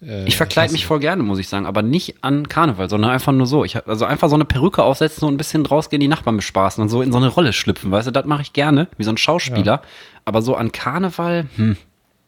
Äh, 0.06 0.26
Ich 0.26 0.38
verkleide 0.38 0.72
mich 0.72 0.86
voll 0.86 1.00
gerne, 1.00 1.24
muss 1.24 1.40
ich 1.40 1.48
sagen, 1.50 1.66
aber 1.66 1.82
nicht 1.82 2.16
an 2.24 2.48
Karneval, 2.48 2.90
sondern 2.90 3.12
einfach 3.12 3.32
nur 3.34 3.46
so. 3.48 3.64
Ich, 3.66 3.76
hab- 3.76 3.88
also 3.88 4.06
einfach 4.06 4.30
so 4.30 4.36
eine 4.36 4.46
Perücke 4.46 4.84
aufsetzen 4.84 5.28
und 5.28 5.34
ein 5.34 5.38
bisschen 5.38 5.66
rausgehen, 5.66 6.00
die 6.00 6.08
Nachbarn 6.08 6.38
bespaßen 6.38 6.82
und 6.82 6.90
so 6.90 7.02
in 7.02 7.12
so 7.12 7.18
eine 7.18 7.28
Rolle 7.28 7.54
schlüpfen, 7.54 7.92
weißt 7.92 8.08
du, 8.08 8.12
das 8.12 8.26
mache 8.26 8.42
ich 8.44 8.54
gerne, 8.54 8.88
wie 8.98 9.04
so 9.04 9.12
ein 9.12 9.18
Schauspieler. 9.18 9.82
Aber 10.26 10.42
so 10.42 10.56
an 10.56 10.72
Karneval, 10.72 11.48
hm. 11.56 11.78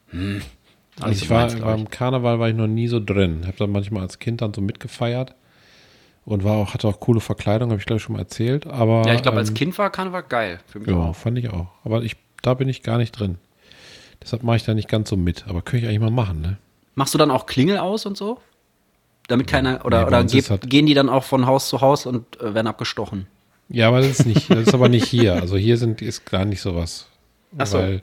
hm. 0.09 0.41
Also 0.99 1.11
ich 1.11 1.27
so 1.27 1.29
war, 1.29 1.41
meins, 1.41 1.59
beim 1.59 1.89
Karneval 1.89 2.39
war 2.39 2.49
ich 2.49 2.55
noch 2.55 2.67
nie 2.67 2.87
so 2.87 2.99
drin. 2.99 3.43
Habe 3.45 3.57
dann 3.57 3.71
manchmal 3.71 4.01
als 4.03 4.17
Kind 4.19 4.41
dann 4.41 4.53
so 4.53 4.61
mitgefeiert 4.61 5.35
und 6.25 6.43
war 6.43 6.53
auch, 6.57 6.73
hatte 6.73 6.87
auch 6.87 6.99
coole 6.99 7.19
Verkleidung, 7.19 7.69
habe 7.69 7.79
ich 7.79 7.85
glaube 7.85 7.97
ich 7.97 8.03
schon 8.03 8.13
mal 8.13 8.19
erzählt. 8.21 8.65
Aber 8.65 9.03
Ja, 9.05 9.13
ich 9.13 9.21
glaube, 9.21 9.37
als 9.37 9.49
ähm, 9.49 9.55
Kind 9.55 9.77
war 9.77 9.91
Karneval 9.91 10.23
geil. 10.23 10.59
Für 10.67 10.79
mich 10.79 10.87
Ja, 10.87 10.95
auch. 10.95 11.15
fand 11.15 11.37
ich 11.37 11.49
auch. 11.51 11.67
Aber 11.83 12.01
ich, 12.03 12.15
da 12.41 12.53
bin 12.55 12.67
ich 12.67 12.81
gar 12.81 12.97
nicht 12.97 13.11
drin. 13.11 13.37
Deshalb 14.23 14.41
mache 14.43 14.55
ich 14.55 14.63
da 14.63 14.73
nicht 14.73 14.89
ganz 14.89 15.09
so 15.09 15.17
mit. 15.17 15.45
Aber 15.47 15.61
könnte 15.61 15.85
ich 15.85 15.89
eigentlich 15.89 16.01
mal 16.01 16.09
machen, 16.11 16.41
ne? 16.41 16.57
Machst 16.97 17.13
du 17.13 17.19
dann 17.19 17.29
auch 17.31 17.45
Klingel 17.45 17.77
aus 17.77 18.05
und 18.07 18.17
so? 18.17 18.39
Damit 19.27 19.45
keiner, 19.47 19.85
oder, 19.85 20.01
Nee, 20.01 20.07
oder 20.07 20.19
uns 20.21 20.31
ge 20.31 20.39
ist 20.39 20.49
halt- 20.49 20.67
gehen 20.69 20.87
die 20.87 20.95
dann 20.95 21.09
auch 21.09 21.23
von 21.23 21.45
Haus 21.45 21.69
zu 21.69 21.79
Haus 21.79 22.05
und 22.07 22.41
äh, 22.41 22.53
werden 22.55 22.65
abgestochen? 22.67 23.27
Ja, 23.69 23.89
aber 23.89 23.99
das 23.99 24.07
ist 24.19 24.25
nicht, 24.25 24.49
das 24.49 24.59
ist 24.67 24.73
aber 24.73 24.89
nicht 24.89 25.05
hier. 25.05 25.35
Also 25.35 25.57
hier 25.57 25.77
sind, 25.77 26.01
ist 26.01 26.25
gar 26.25 26.43
nicht 26.45 26.59
sowas. 26.59 27.05
Ach 27.57 27.67
so. 27.67 27.77
Weil 27.77 28.01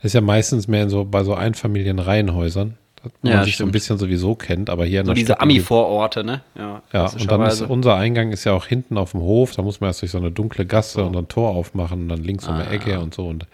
es 0.00 0.06
ist 0.06 0.12
ja 0.12 0.20
meistens 0.20 0.68
mehr 0.68 0.82
in 0.82 0.90
so, 0.90 1.04
bei 1.04 1.24
so 1.24 1.34
Einfamilienreihenhäusern, 1.34 2.76
wo 3.22 3.28
Ja, 3.28 3.36
man 3.36 3.44
sich 3.44 3.56
so 3.56 3.62
ein 3.64 3.68
stimmt. 3.68 3.72
bisschen 3.72 3.98
sowieso 3.98 4.34
kennt, 4.34 4.68
aber 4.68 4.84
hier 4.84 5.00
in 5.00 5.06
So 5.06 5.12
der 5.12 5.14
diese 5.14 5.26
Stadt- 5.32 5.40
Ami-Vororte, 5.40 6.24
ne? 6.24 6.42
Ja, 6.54 6.82
Ja, 6.92 7.06
und 7.10 7.30
dann 7.30 7.42
ist 7.46 7.62
unser 7.62 7.94
Eingang 7.96 8.32
ist 8.32 8.44
ja 8.44 8.52
auch 8.52 8.66
hinten 8.66 8.98
auf 8.98 9.12
dem 9.12 9.20
Hof, 9.20 9.52
da 9.54 9.62
muss 9.62 9.80
man 9.80 9.88
erst 9.90 10.02
durch 10.02 10.10
so 10.10 10.18
eine 10.18 10.30
dunkle 10.32 10.66
Gasse 10.66 11.02
und 11.04 11.16
ein 11.16 11.28
Tor 11.28 11.50
aufmachen 11.50 12.02
und 12.02 12.08
dann 12.10 12.22
links 12.24 12.46
um 12.46 12.54
Ah. 12.54 12.58
eine 12.58 12.70
Ecke 12.70 13.00
und 13.00 13.14
so. 13.14 13.26
Und 13.28 13.46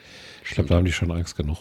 ich 0.44 0.50
glaube, 0.52 0.68
da 0.68 0.76
haben 0.76 0.84
die 0.86 0.92
schon 0.92 1.10
Angst 1.12 1.36
genug. 1.36 1.58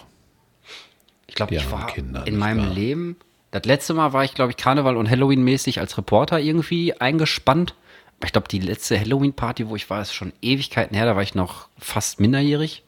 Ich 1.30 1.36
glaube, 1.36 1.56
ich 1.56 1.72
war 1.72 1.88
Kinder, 1.88 2.26
in 2.26 2.38
meinem 2.38 2.66
wahr? 2.66 2.74
Leben, 2.74 3.16
das 3.52 3.64
letzte 3.66 3.94
Mal 3.94 4.14
war 4.14 4.24
ich, 4.24 4.34
glaube 4.34 4.52
ich, 4.52 4.58
Karneval 4.58 4.98
und 4.98 5.10
Halloween-mäßig 5.10 5.80
als 5.80 5.98
Reporter 5.98 6.40
irgendwie 6.40 6.94
eingespannt. 7.00 7.76
Aber 8.18 8.26
ich 8.26 8.34
glaube, 8.34 8.48
die 8.48 8.60
letzte 8.60 9.00
Halloween-Party, 9.00 9.70
wo 9.70 9.76
ich 9.76 9.90
war, 9.90 10.02
ist 10.02 10.14
schon 10.14 10.34
Ewigkeiten 10.42 10.96
her. 10.96 11.06
Da 11.06 11.16
war 11.16 11.24
ich 11.24 11.36
noch 11.36 11.70
fast 11.78 12.20
minderjährig. 12.20 12.84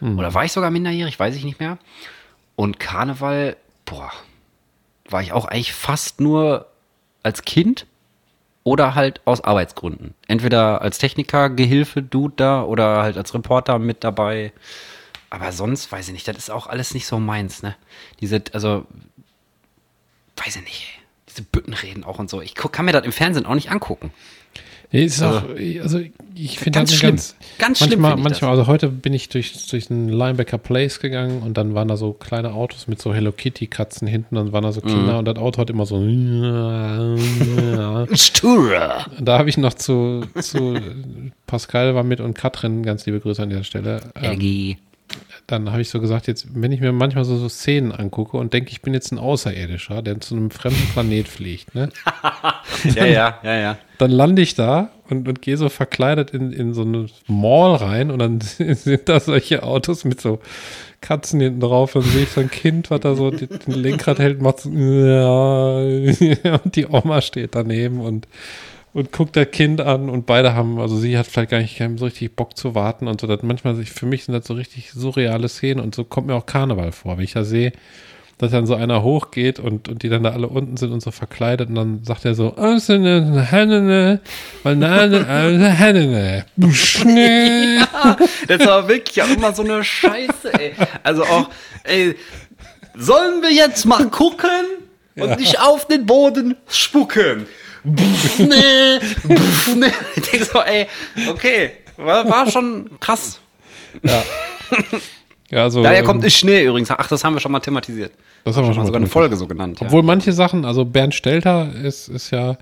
Hm. 0.00 0.18
Oder 0.18 0.34
war 0.34 0.44
ich 0.44 0.52
sogar 0.52 0.70
minderjährig? 0.70 1.18
Weiß 1.18 1.36
ich 1.36 1.44
nicht 1.44 1.60
mehr. 1.60 1.78
Und 2.56 2.80
Karneval, 2.80 3.56
boah, 3.84 4.10
war 5.08 5.22
ich 5.22 5.32
auch 5.32 5.44
eigentlich 5.44 5.74
fast 5.74 6.20
nur 6.20 6.66
als 7.22 7.42
Kind 7.42 7.86
oder 8.62 8.94
halt 8.94 9.20
aus 9.26 9.42
Arbeitsgründen. 9.42 10.14
Entweder 10.26 10.80
als 10.80 10.98
Techniker, 10.98 11.50
Gehilfe, 11.50 12.02
Dude 12.02 12.34
da 12.36 12.62
oder 12.62 13.02
halt 13.02 13.18
als 13.18 13.34
Reporter 13.34 13.78
mit 13.78 14.02
dabei. 14.04 14.52
Aber 15.34 15.50
sonst 15.50 15.90
weiß 15.90 16.06
ich 16.06 16.12
nicht, 16.14 16.28
das 16.28 16.36
ist 16.36 16.50
auch 16.50 16.68
alles 16.68 16.94
nicht 16.94 17.06
so 17.06 17.18
meins, 17.18 17.62
ne? 17.64 17.74
Diese, 18.20 18.40
also, 18.52 18.86
weiß 20.36 20.54
ich 20.56 20.62
nicht, 20.62 20.86
diese 21.28 21.42
Büttenreden 21.42 22.04
auch 22.04 22.20
und 22.20 22.30
so. 22.30 22.40
Ich 22.40 22.54
kann 22.54 22.84
mir 22.84 22.92
das 22.92 23.04
im 23.04 23.10
Fernsehen 23.10 23.44
auch 23.44 23.54
nicht 23.56 23.68
angucken. 23.72 24.12
Nee, 24.92 25.06
ist 25.06 25.20
Also- 25.20 25.38
auch, 25.38 25.82
also 25.82 26.00
ich 26.36 26.58
finde 26.60 26.78
das 26.82 26.94
schlimm. 26.94 27.10
ganz, 27.12 27.34
Ganz 27.58 27.78
schlimm 27.78 28.00
manchmal, 28.00 28.18
ich 28.18 28.24
manchmal, 28.24 28.50
also 28.52 28.68
heute 28.68 28.88
bin 28.90 29.12
ich 29.12 29.28
durch, 29.28 29.66
durch 29.66 29.90
einen 29.90 30.08
Linebacker 30.08 30.56
Place 30.58 31.00
gegangen 31.00 31.42
und 31.42 31.54
dann 31.56 31.74
waren 31.74 31.88
da 31.88 31.96
so 31.96 32.12
kleine 32.12 32.52
Autos 32.52 32.86
mit 32.86 33.02
so 33.02 33.12
Hello 33.12 33.32
Kitty 33.32 33.66
Katzen 33.66 34.06
hinten, 34.06 34.36
dann 34.36 34.52
waren 34.52 34.62
da 34.62 34.70
so 34.70 34.82
Mhm. 34.82 34.86
Kinder 34.86 35.18
und 35.18 35.24
das 35.24 35.36
Auto 35.36 35.58
hat 35.60 35.68
immer 35.70 35.84
so 35.86 35.96
und 35.96 37.18
Stura. 38.16 39.06
da 39.18 39.36
habe 39.38 39.48
ich 39.48 39.56
noch 39.56 39.74
zu, 39.74 40.26
zu 40.40 40.78
Pascal 41.48 41.96
war 41.96 42.04
mit 42.04 42.20
und 42.20 42.34
Katrin, 42.34 42.84
ganz 42.84 43.04
liebe 43.06 43.18
Grüße 43.18 43.42
an 43.42 43.50
dieser 43.50 43.64
Stelle. 43.64 44.00
Ähm. 44.14 44.76
Dann 45.46 45.70
habe 45.70 45.82
ich 45.82 45.90
so 45.90 46.00
gesagt, 46.00 46.26
jetzt, 46.26 46.46
wenn 46.54 46.72
ich 46.72 46.80
mir 46.80 46.92
manchmal 46.92 47.24
so, 47.24 47.36
so 47.36 47.48
Szenen 47.48 47.92
angucke 47.92 48.36
und 48.36 48.52
denke, 48.52 48.70
ich 48.70 48.80
bin 48.80 48.94
jetzt 48.94 49.12
ein 49.12 49.18
Außerirdischer, 49.18 50.00
der 50.00 50.20
zu 50.20 50.36
einem 50.36 50.50
fremden 50.50 50.88
Planet 50.92 51.28
fliegt, 51.28 51.74
ne? 51.74 51.90
Ja, 52.94 53.04
ja, 53.04 53.38
ja, 53.42 53.54
ja. 53.54 53.78
dann 53.98 54.10
lande 54.10 54.42
ich 54.42 54.54
da 54.54 54.90
und, 55.08 55.28
und 55.28 55.42
gehe 55.42 55.56
so 55.56 55.68
verkleidet 55.68 56.30
in, 56.30 56.52
in 56.52 56.74
so 56.74 56.82
eine 56.82 57.06
Mall 57.26 57.76
rein 57.76 58.10
und 58.10 58.18
dann 58.18 58.40
sind 58.40 59.08
da 59.08 59.20
solche 59.20 59.62
Autos 59.62 60.04
mit 60.04 60.20
so 60.20 60.40
Katzen 61.00 61.40
hinten 61.40 61.60
drauf. 61.60 61.92
Dann 61.92 62.02
sehe 62.02 62.22
ich 62.24 62.30
so 62.30 62.40
ein 62.40 62.50
Kind, 62.50 62.90
was 62.90 63.00
da 63.00 63.14
so 63.14 63.30
den 63.30 63.48
den 63.48 63.74
Lenkrad 63.74 64.18
hält, 64.18 64.40
macht 64.40 64.60
so, 64.60 64.70
ja, 64.70 66.60
und 66.64 66.76
die 66.76 66.86
Oma 66.86 67.20
steht 67.20 67.54
daneben 67.54 68.00
und, 68.00 68.26
und 68.94 69.10
guckt 69.10 69.36
das 69.36 69.50
Kind 69.50 69.80
an 69.80 70.08
und 70.08 70.24
beide 70.24 70.54
haben, 70.54 70.78
also 70.78 70.96
sie 70.96 71.18
hat 71.18 71.26
vielleicht 71.26 71.50
gar 71.50 71.58
nicht 71.58 71.82
so 71.96 72.04
richtig 72.04 72.34
Bock 72.36 72.56
zu 72.56 72.76
warten 72.76 73.08
und 73.08 73.20
so. 73.20 73.26
Das 73.26 73.42
manchmal, 73.42 73.74
für 73.84 74.06
mich 74.06 74.24
sind 74.24 74.34
das 74.34 74.46
so 74.46 74.54
richtig 74.54 74.92
surreale 74.92 75.48
Szenen 75.48 75.80
und 75.80 75.94
so 75.94 76.04
kommt 76.04 76.28
mir 76.28 76.34
auch 76.34 76.46
Karneval 76.46 76.92
vor, 76.92 77.18
wenn 77.18 77.24
ich 77.24 77.32
da 77.32 77.42
sehe, 77.42 77.72
dass 78.38 78.52
dann 78.52 78.66
so 78.66 78.76
einer 78.76 79.02
hochgeht 79.02 79.58
und, 79.58 79.88
und 79.88 80.04
die 80.04 80.08
dann 80.08 80.22
da 80.22 80.30
alle 80.30 80.48
unten 80.48 80.76
sind 80.76 80.92
und 80.92 81.00
so 81.00 81.10
verkleidet 81.10 81.68
und 81.70 81.74
dann 81.74 82.04
sagt 82.04 82.24
er 82.24 82.36
so, 82.36 82.54
"Ah, 82.56 82.78
so 82.78 82.92
eine 82.92 83.50
Hannene, 83.50 84.20
Banane, 84.62 85.26
eine 85.26 85.76
Hannene." 85.78 86.46
Buschne. 86.56 87.86
Das 88.46 88.64
war 88.64 88.88
wirklich 88.88 89.20
auch 89.22 89.28
immer 89.28 89.52
so 89.52 89.62
eine 89.62 89.82
Scheiße, 89.82 90.52
ey. 90.52 90.72
Also 91.02 91.24
auch, 91.24 91.50
ey, 91.82 92.14
sollen 92.96 93.42
wir 93.42 93.52
jetzt 93.52 93.86
mal 93.86 94.08
gucken 94.08 94.48
und 95.16 95.38
nicht 95.40 95.60
auf 95.60 95.88
den 95.88 96.06
Boden 96.06 96.56
spucken? 96.68 97.46
Pff, 97.84 98.38
nee, 98.38 98.98
pff, 99.00 99.76
nee. 99.76 99.86
Ich 100.16 100.30
denke 100.30 100.46
so, 100.46 100.60
ey, 100.60 100.86
okay, 101.28 101.72
war, 101.96 102.28
war 102.28 102.50
schon 102.50 102.90
krass. 102.98 103.40
Ja, 105.50 105.62
also, 105.62 105.82
Daher 105.82 106.00
ähm, 106.00 106.06
kommt 106.06 106.24
ist 106.24 106.36
Schnee 106.36 106.64
übrigens. 106.64 106.90
Ach, 106.90 107.06
das 107.06 107.22
haben 107.22 107.34
wir 107.34 107.40
schon 107.40 107.52
mal 107.52 107.60
thematisiert. 107.60 108.12
Das 108.44 108.56
haben 108.56 108.64
wir 108.64 108.72
schon 108.72 108.82
mal 108.82 108.86
sogar 108.86 109.00
eine. 109.00 109.06
Folge 109.06 109.36
so 109.36 109.46
genannt. 109.46 109.80
Ja. 109.80 109.86
Obwohl 109.86 110.02
manche 110.02 110.32
Sachen, 110.32 110.64
also 110.64 110.84
Bernd 110.84 111.14
Stelter 111.14 111.72
ist, 111.74 112.08
ist 112.08 112.30
ja, 112.30 112.56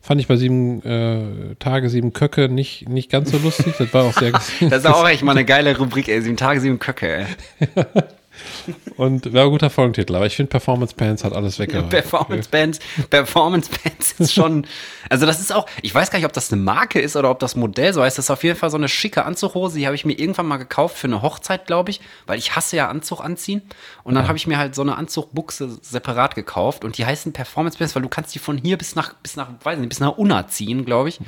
fand 0.00 0.20
ich 0.20 0.28
bei 0.28 0.36
sieben 0.36 0.82
äh, 0.82 1.54
Tage, 1.58 1.90
sieben 1.90 2.12
Köcke 2.12 2.48
nicht, 2.48 2.88
nicht 2.88 3.10
ganz 3.10 3.30
so 3.30 3.38
lustig. 3.38 3.74
Das 3.78 3.92
war 3.92 4.04
auch 4.04 4.14
sehr. 4.14 4.32
Das 4.60 4.84
ist 4.84 4.86
auch 4.86 5.06
echt 5.08 5.22
mal 5.22 5.32
eine 5.32 5.44
geile 5.44 5.76
Rubrik, 5.76 6.08
ey. 6.08 6.22
Sieben 6.22 6.36
Tage, 6.36 6.60
sieben 6.60 6.78
Köcke, 6.78 7.08
ey. 7.18 7.26
und 8.96 9.32
war 9.32 9.44
ein 9.44 9.50
guter 9.50 9.70
Folgentitel, 9.70 10.14
aber 10.14 10.26
ich 10.26 10.36
finde 10.36 10.50
Performance 10.50 10.94
Pants 10.94 11.24
hat 11.24 11.32
alles 11.32 11.58
weggemacht. 11.58 11.90
Performance 11.90 12.48
Bands, 12.48 12.78
Performance 13.08 13.70
Bands 13.70 14.12
ist 14.18 14.32
schon, 14.34 14.66
also 15.08 15.26
das 15.26 15.40
ist 15.40 15.52
auch, 15.52 15.66
ich 15.82 15.94
weiß 15.94 16.10
gar 16.10 16.18
nicht, 16.18 16.26
ob 16.26 16.32
das 16.32 16.52
eine 16.52 16.60
Marke 16.60 17.00
ist 17.00 17.16
oder 17.16 17.30
ob 17.30 17.38
das 17.38 17.56
Modell 17.56 17.92
so 17.92 18.02
heißt. 18.02 18.18
Das 18.18 18.26
ist 18.26 18.30
auf 18.30 18.44
jeden 18.44 18.58
Fall 18.58 18.70
so 18.70 18.76
eine 18.76 18.88
schicke 18.88 19.24
Anzughose, 19.24 19.78
die 19.78 19.86
habe 19.86 19.94
ich 19.94 20.04
mir 20.04 20.18
irgendwann 20.18 20.46
mal 20.46 20.56
gekauft 20.56 20.96
für 20.96 21.06
eine 21.06 21.22
Hochzeit, 21.22 21.66
glaube 21.66 21.90
ich, 21.90 22.00
weil 22.26 22.38
ich 22.38 22.56
hasse 22.56 22.76
ja 22.76 22.88
Anzug 22.88 23.20
anziehen. 23.20 23.62
Und 24.04 24.14
dann 24.14 24.26
habe 24.26 24.36
ich 24.36 24.46
mir 24.46 24.58
halt 24.58 24.74
so 24.74 24.82
eine 24.82 24.96
Anzugbuchse 24.96 25.78
separat 25.82 26.34
gekauft 26.34 26.84
und 26.84 26.98
die 26.98 27.06
heißen 27.06 27.32
Performance 27.32 27.78
Bands, 27.78 27.94
weil 27.94 28.02
du 28.02 28.08
kannst 28.08 28.34
die 28.34 28.38
von 28.38 28.58
hier 28.58 28.76
bis 28.76 28.96
nach, 28.96 29.14
bis 29.14 29.36
nach, 29.36 29.48
weiß 29.62 29.78
nicht, 29.78 29.88
bis 29.88 30.00
nach 30.00 30.16
Unna 30.18 30.48
ziehen, 30.48 30.84
glaube 30.84 31.08
ich. 31.10 31.20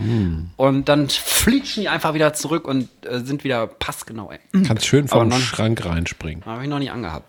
Und 0.57 0.89
dann 0.89 1.09
flitschen 1.09 1.83
die 1.83 1.89
einfach 1.89 2.15
wieder 2.15 2.33
zurück 2.35 2.67
und 2.67 2.89
äh, 3.07 3.21
sind 3.21 3.45
wieder 3.45 3.67
passgenau, 3.67 4.31
ey. 4.31 4.39
Kannst 4.67 4.87
schön 4.87 5.09
vor 5.09 5.25
den 5.25 5.33
Schrank 5.33 5.85
reinspringen. 5.85 6.45
Habe 6.45 6.63
ich 6.63 6.69
noch 6.69 6.79
nie 6.79 6.91
angehabt. 6.91 7.22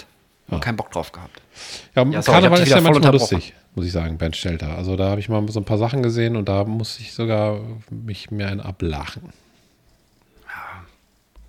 Hab 0.56 0.62
keinen 0.62 0.78
Bock 0.78 0.92
drauf 0.92 1.12
gehabt. 1.12 1.42
Ja, 1.96 2.04
Ja, 2.04 2.22
sorry, 2.22 2.42
Karneval 2.42 2.62
ist 2.62 2.70
ja 2.70 2.82
manchmal 2.82 3.12
lustig, 3.12 3.54
muss 3.76 3.86
ich 3.86 3.92
sagen, 3.92 4.18
Bernd 4.18 4.36
Stelter. 4.36 4.78
Also 4.78 4.96
da 4.96 5.10
habe 5.10 5.20
ich 5.20 5.30
mal 5.30 5.48
so 5.50 5.60
ein 5.60 5.66
paar 5.66 5.78
Sachen 5.78 6.04
gesehen 6.04 6.36
und 6.36 6.50
da 6.50 6.64
muss 6.64 7.00
ich 7.00 7.14
sogar 7.14 7.60
mich 7.90 8.32
mir 8.32 8.48
einen 8.48 8.62
ablachen. 8.62 9.24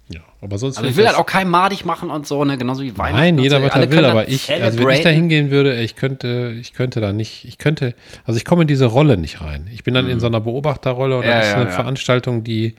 Ja, 0.09 0.21
aber 0.43 0.59
sonst. 0.59 0.77
Also 0.77 0.89
ich 0.89 0.97
will 0.97 1.07
halt 1.07 1.17
auch 1.17 1.25
kein 1.25 1.49
madig 1.49 1.87
machen 1.87 2.11
und 2.11 2.27
so, 2.27 2.45
ne? 2.45 2.59
Genauso 2.59 2.83
wie 2.83 2.97
Weihnachten. 2.99 3.17
Nein, 3.17 3.39
jeder, 3.39 3.61
so. 3.61 3.67
was 3.67 3.75
er 3.75 3.91
will, 3.91 4.05
aber 4.05 4.29
ich, 4.29 4.53
also 4.53 4.79
wenn 4.79 4.91
ich 4.91 5.01
da 5.01 5.09
hingehen 5.09 5.51
würde, 5.51 5.81
ich 5.81 5.97
könnte, 5.97 6.55
ich 6.61 6.75
könnte 6.75 7.01
da 7.01 7.15
nicht, 7.15 7.47
ich 7.47 7.57
könnte, 7.57 7.95
also 8.27 8.37
ich 8.37 8.45
komme 8.45 8.63
in 8.63 8.69
diese 8.69 8.85
Rolle 8.85 9.17
nicht 9.17 9.41
rein. 9.41 9.69
Ich 9.73 9.83
bin 9.83 9.95
dann 9.95 10.09
in 10.09 10.21
so 10.21 10.27
einer 10.27 10.41
Beobachterrolle 10.41 11.17
und 11.17 11.25
Mhm. 11.25 11.31
Ja, 11.31 11.39
das 11.39 11.47
ist 11.47 11.53
ja, 11.53 11.61
eine 11.61 11.71
ja. 11.71 11.77
Veranstaltung, 11.77 12.45
die 12.45 12.75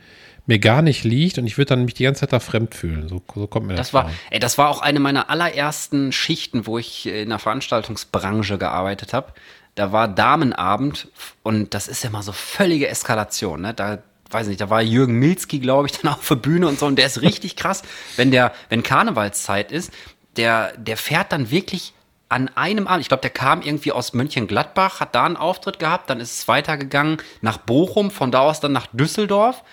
mir 0.48 0.60
gar 0.60 0.82
nicht 0.82 1.04
liegt 1.04 1.38
und 1.38 1.48
ich 1.48 1.58
würde 1.58 1.70
dann 1.70 1.86
mich 1.86 1.96
die 1.96 2.04
ganze 2.04 2.22
Zeit 2.22 2.34
da 2.34 2.39
fremd 2.39 2.76
fühlen. 2.76 3.08
So, 3.08 3.22
so 3.34 3.48
kommt 3.48 3.68
mir 3.68 3.76
das, 3.76 3.88
Das 3.88 3.93
war, 3.93 4.12
ey, 4.30 4.39
das 4.39 4.58
war 4.58 4.70
auch 4.70 4.82
eine 4.82 5.00
meiner 5.00 5.30
allerersten 5.30 6.12
Schichten, 6.12 6.68
wo 6.68 6.78
ich 6.78 7.08
in 7.08 7.30
der 7.30 7.39
Veranstaltungsbranche 7.39 8.58
gearbeitet 8.58 9.14
habe. 9.14 9.34
Da 9.76 9.91
war 9.91 10.08
Damenabend 10.08 11.10
und 11.43 11.74
das 11.74 11.88
ist 11.88 12.04
ja 12.04 12.10
mal 12.10 12.22
so 12.22 12.32
völlige 12.32 12.88
Eskalation. 12.88 13.62
Ne? 13.62 13.74
Da 13.74 14.00
weiß 14.30 14.48
nicht, 14.48 14.62
da 14.62 14.70
war 14.70 14.82
Jürgen 14.82 15.20
Milzki, 15.20 15.60
glaube 15.60 15.88
ich, 15.88 15.98
dann 16.02 16.14
auf 16.14 16.28
der 16.28 16.36
Bühne 16.36 16.68
und 16.68 16.80
so. 16.80 16.86
Und 16.86 16.98
der 16.98 17.08
ist 17.08 17.22
richtig 17.22 17.56
krass, 17.56 17.82
wenn 18.16 18.32
der, 18.32 18.54
wenn 18.70 18.84
Karnevalszeit 18.84 19.72
ist, 19.72 19.91
der, 20.38 20.74
der 20.78 20.98
fährt 20.98 21.32
dann 21.32 21.50
wirklich 21.50 21.93
an 22.28 22.50
einem 22.56 22.88
Abend, 22.88 23.02
ich 23.02 23.08
glaube, 23.08 23.22
der 23.22 23.30
kam 23.30 23.62
irgendwie 23.62 23.91
aus 23.91 24.14
Mönchengladbach, 24.14 25.00
hat 25.00 25.14
da 25.16 25.26
einen 25.26 25.38
Auftritt 25.38 25.80
gehabt, 25.80 26.10
dann 26.10 26.20
ist 26.20 26.39
es 26.39 26.48
weitergegangen 26.48 27.18
nach 27.41 27.58
Bochum, 27.58 28.10
von 28.12 28.32
da 28.32 28.39
aus 28.39 28.60
dann 28.60 28.72
nach 28.72 28.88
Düsseldorf 28.91 29.64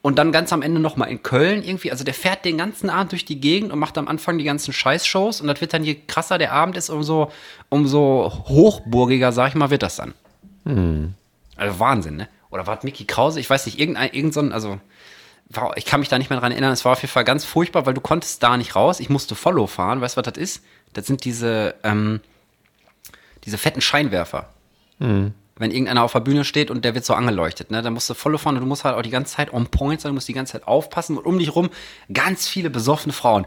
und 0.00 0.16
dann 0.16 0.32
ganz 0.32 0.52
am 0.52 0.62
Ende 0.62 0.80
nochmal 0.80 1.10
in 1.10 1.22
Köln 1.22 1.62
irgendwie. 1.62 1.90
Also 1.90 2.04
der 2.04 2.14
fährt 2.14 2.44
den 2.44 2.58
ganzen 2.58 2.90
Abend 2.90 3.12
durch 3.12 3.24
die 3.24 3.40
Gegend 3.40 3.72
und 3.72 3.78
macht 3.78 3.98
am 3.98 4.08
Anfang 4.08 4.38
die 4.38 4.44
ganzen 4.44 4.72
Scheißshows 4.72 5.40
und 5.40 5.48
das 5.48 5.60
wird 5.60 5.72
dann, 5.72 5.84
je 5.84 5.96
krasser 6.06 6.38
der 6.38 6.52
Abend 6.52 6.76
ist, 6.76 6.88
umso, 6.90 7.32
umso 7.68 8.44
hochburgiger, 8.48 9.32
sag 9.32 9.48
ich 9.48 9.54
mal, 9.54 9.70
wird 9.70 9.82
das 9.82 9.96
dann. 9.96 10.14
Also 11.56 11.78
Wahnsinn, 11.80 12.16
ne? 12.16 12.28
Oder 12.50 12.66
war 12.66 12.78
es 12.78 12.84
Mickey 12.84 13.04
Krause? 13.04 13.40
Ich 13.40 13.50
weiß 13.50 13.66
nicht, 13.66 13.78
irgendein, 13.78 14.10
irgend 14.12 14.32
so 14.32 14.40
ein, 14.40 14.52
also 14.52 14.78
ich 15.76 15.84
kann 15.84 16.00
mich 16.00 16.08
da 16.08 16.18
nicht 16.18 16.30
mehr 16.30 16.38
dran 16.38 16.52
erinnern. 16.52 16.72
Es 16.72 16.84
war 16.84 16.92
auf 16.92 17.02
jeden 17.02 17.12
Fall 17.12 17.24
ganz 17.24 17.44
furchtbar, 17.44 17.86
weil 17.86 17.94
du 17.94 18.00
konntest 18.00 18.42
da 18.42 18.56
nicht 18.56 18.76
raus. 18.76 19.00
Ich 19.00 19.08
musste 19.08 19.34
Follow 19.34 19.66
fahren. 19.66 20.00
Weißt 20.00 20.16
du, 20.16 20.18
was 20.18 20.32
das 20.32 20.38
ist? 20.38 20.64
Das 20.92 21.06
sind 21.06 21.24
diese, 21.24 21.74
ähm, 21.82 22.20
diese 23.44 23.58
fetten 23.58 23.80
Scheinwerfer. 23.80 24.50
Wenn 25.58 25.70
irgendeiner 25.70 26.02
auf 26.02 26.12
der 26.12 26.20
Bühne 26.20 26.44
steht 26.44 26.70
und 26.70 26.84
der 26.84 26.94
wird 26.94 27.04
so 27.04 27.14
angeleuchtet, 27.14 27.70
ne, 27.70 27.82
dann 27.82 27.92
musst 27.92 28.08
du 28.08 28.14
fahren 28.14 28.54
und 28.56 28.60
du 28.60 28.66
musst 28.66 28.84
halt 28.84 28.96
auch 28.96 29.02
die 29.02 29.10
ganze 29.10 29.36
Zeit 29.36 29.52
on 29.52 29.66
point 29.66 30.00
sein, 30.00 30.10
du 30.10 30.14
musst 30.14 30.28
die 30.28 30.32
ganze 30.32 30.52
Zeit 30.52 30.66
aufpassen 30.66 31.18
und 31.18 31.26
um 31.26 31.38
dich 31.38 31.54
rum 31.54 31.70
ganz 32.12 32.48
viele 32.48 32.70
besoffene 32.70 33.12
Frauen. 33.12 33.46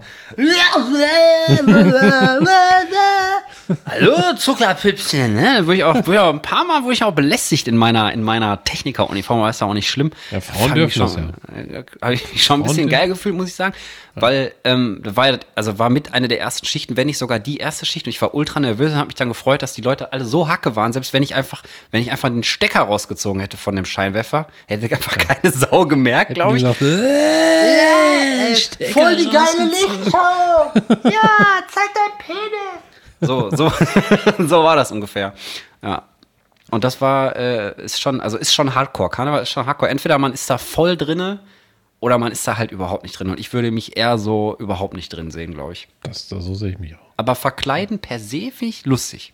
Hallo, 3.85 4.35
Zuckerpüppchen, 4.37 5.33
ne? 5.33 5.61
Wurde 5.65 5.77
ich 5.77 5.83
auch, 5.83 5.95
wurde 5.95 6.13
ich 6.13 6.19
auch 6.19 6.33
ein 6.33 6.41
paar 6.41 6.65
Mal 6.65 6.83
wurde 6.83 6.93
ich 6.93 7.03
auch 7.03 7.13
belästigt 7.13 7.67
in 7.67 7.77
meiner, 7.77 8.11
in 8.11 8.23
meiner 8.23 8.63
Technikeruniform, 8.63 9.39
aber 9.39 9.49
ist 9.49 9.61
ja 9.61 9.67
auch 9.67 9.73
nicht 9.73 9.89
schlimm. 9.89 10.11
Ja, 10.31 10.41
Frauen 10.41 10.73
dürfen 10.73 10.99
das 10.99 11.13
schon, 11.13 11.33
ja. 11.71 11.83
Habe 12.01 12.13
ich 12.13 12.31
mich 12.31 12.43
schon 12.43 12.61
ein 12.61 12.63
bisschen 12.63 12.89
geil 12.89 13.07
gefühlt, 13.07 13.35
muss 13.35 13.47
ich 13.47 13.55
sagen. 13.55 13.73
Weil, 14.13 14.53
ähm, 14.65 15.01
war 15.05 15.39
also 15.55 15.79
war 15.79 15.89
mit 15.89 16.13
einer 16.13 16.27
der 16.27 16.39
ersten 16.39 16.65
Schichten, 16.65 16.97
wenn 16.97 17.07
nicht 17.07 17.17
sogar 17.17 17.39
die 17.39 17.57
erste 17.57 17.85
Schicht. 17.85 18.07
Und 18.07 18.09
ich 18.09 18.21
war 18.21 18.33
ultra 18.33 18.59
nervös 18.59 18.91
und 18.91 18.97
habe 18.97 19.07
mich 19.07 19.15
dann 19.15 19.29
gefreut, 19.29 19.61
dass 19.61 19.73
die 19.73 19.81
Leute 19.81 20.11
alle 20.11 20.25
so 20.25 20.49
hacke 20.49 20.75
waren, 20.75 20.91
selbst 20.91 21.13
wenn 21.13 21.23
ich 21.23 21.33
einfach, 21.33 21.63
wenn 21.91 22.00
ich 22.01 22.11
einfach 22.11 22.29
den 22.29 22.43
Stecker 22.43 22.81
rausgezogen 22.81 23.41
hätte 23.41 23.57
von 23.57 23.75
dem 23.75 23.85
Scheinwerfer, 23.85 24.47
hätte 24.67 24.93
einfach 24.93 25.17
keine 25.17 25.51
Sau 25.51 25.85
gemerkt, 25.85 26.33
glaube 26.33 26.57
ich. 26.57 26.63
Gesagt, 26.63 26.81
äh, 26.81 28.55
Voll 28.91 29.15
die 29.15 29.29
geile 29.29 29.69
Lichtshow! 29.69 30.71
ja, 31.09 31.63
zeig 31.69 31.89
dein 31.93 32.17
Penis! 32.25 32.81
So, 33.21 33.49
so, 33.51 33.71
so 34.47 34.63
war 34.63 34.75
das 34.75 34.91
ungefähr. 34.91 35.33
Ja. 35.81 36.07
Und 36.71 36.83
das 36.83 37.01
war, 37.01 37.35
äh, 37.35 37.83
ist 37.83 38.01
schon, 38.01 38.19
also 38.21 38.37
ist 38.37 38.53
schon 38.53 38.73
Hardcore. 38.73 39.09
Karneval 39.09 39.43
ist 39.43 39.49
schon 39.49 39.65
Hardcore. 39.65 39.91
Entweder 39.91 40.17
man 40.17 40.33
ist 40.33 40.49
da 40.49 40.57
voll 40.57 40.97
drinne 40.97 41.39
oder 41.99 42.17
man 42.17 42.31
ist 42.31 42.47
da 42.47 42.57
halt 42.57 42.71
überhaupt 42.71 43.03
nicht 43.03 43.17
drin. 43.17 43.29
Und 43.29 43.39
ich 43.39 43.53
würde 43.53 43.71
mich 43.71 43.97
eher 43.97 44.17
so 44.17 44.55
überhaupt 44.57 44.95
nicht 44.95 45.09
drin 45.09 45.31
sehen, 45.31 45.53
glaube 45.53 45.73
ich. 45.73 45.87
das, 46.01 46.27
das, 46.27 46.43
so 46.43 46.55
sehe 46.55 46.71
ich 46.71 46.79
mich 46.79 46.95
auch. 46.95 46.99
Aber 47.17 47.35
verkleiden 47.35 47.99
per 47.99 48.19
se 48.19 48.51
finde 48.51 48.69
ich 48.69 48.85
lustig. 48.85 49.33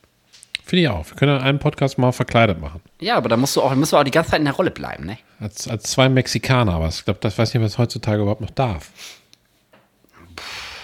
Finde 0.67 0.83
ich 0.83 0.89
auch. 0.89 1.09
Wir 1.09 1.15
können 1.15 1.39
einen 1.39 1.59
Podcast 1.59 1.97
mal 1.97 2.11
verkleidet 2.11 2.59
machen. 2.59 2.81
Ja, 2.99 3.15
aber 3.15 3.29
da 3.29 3.37
musst 3.37 3.55
du 3.55 3.61
auch, 3.61 3.73
musst 3.73 3.93
du 3.93 3.97
auch 3.97 4.03
die 4.03 4.11
ganze 4.11 4.31
Zeit 4.31 4.39
in 4.39 4.45
der 4.45 4.53
Rolle 4.53 4.69
bleiben, 4.69 5.05
ne? 5.05 5.17
Als, 5.39 5.65
als 5.69 5.83
zwei 5.83 6.09
Mexikaner, 6.09 6.73
aber 6.73 6.89
ich 6.89 7.05
glaube, 7.05 7.21
das 7.21 7.37
weiß 7.37 7.53
nicht, 7.53 7.63
was 7.63 7.77
heutzutage 7.77 8.21
überhaupt 8.21 8.41
noch 8.41 8.49
darf. 8.49 8.91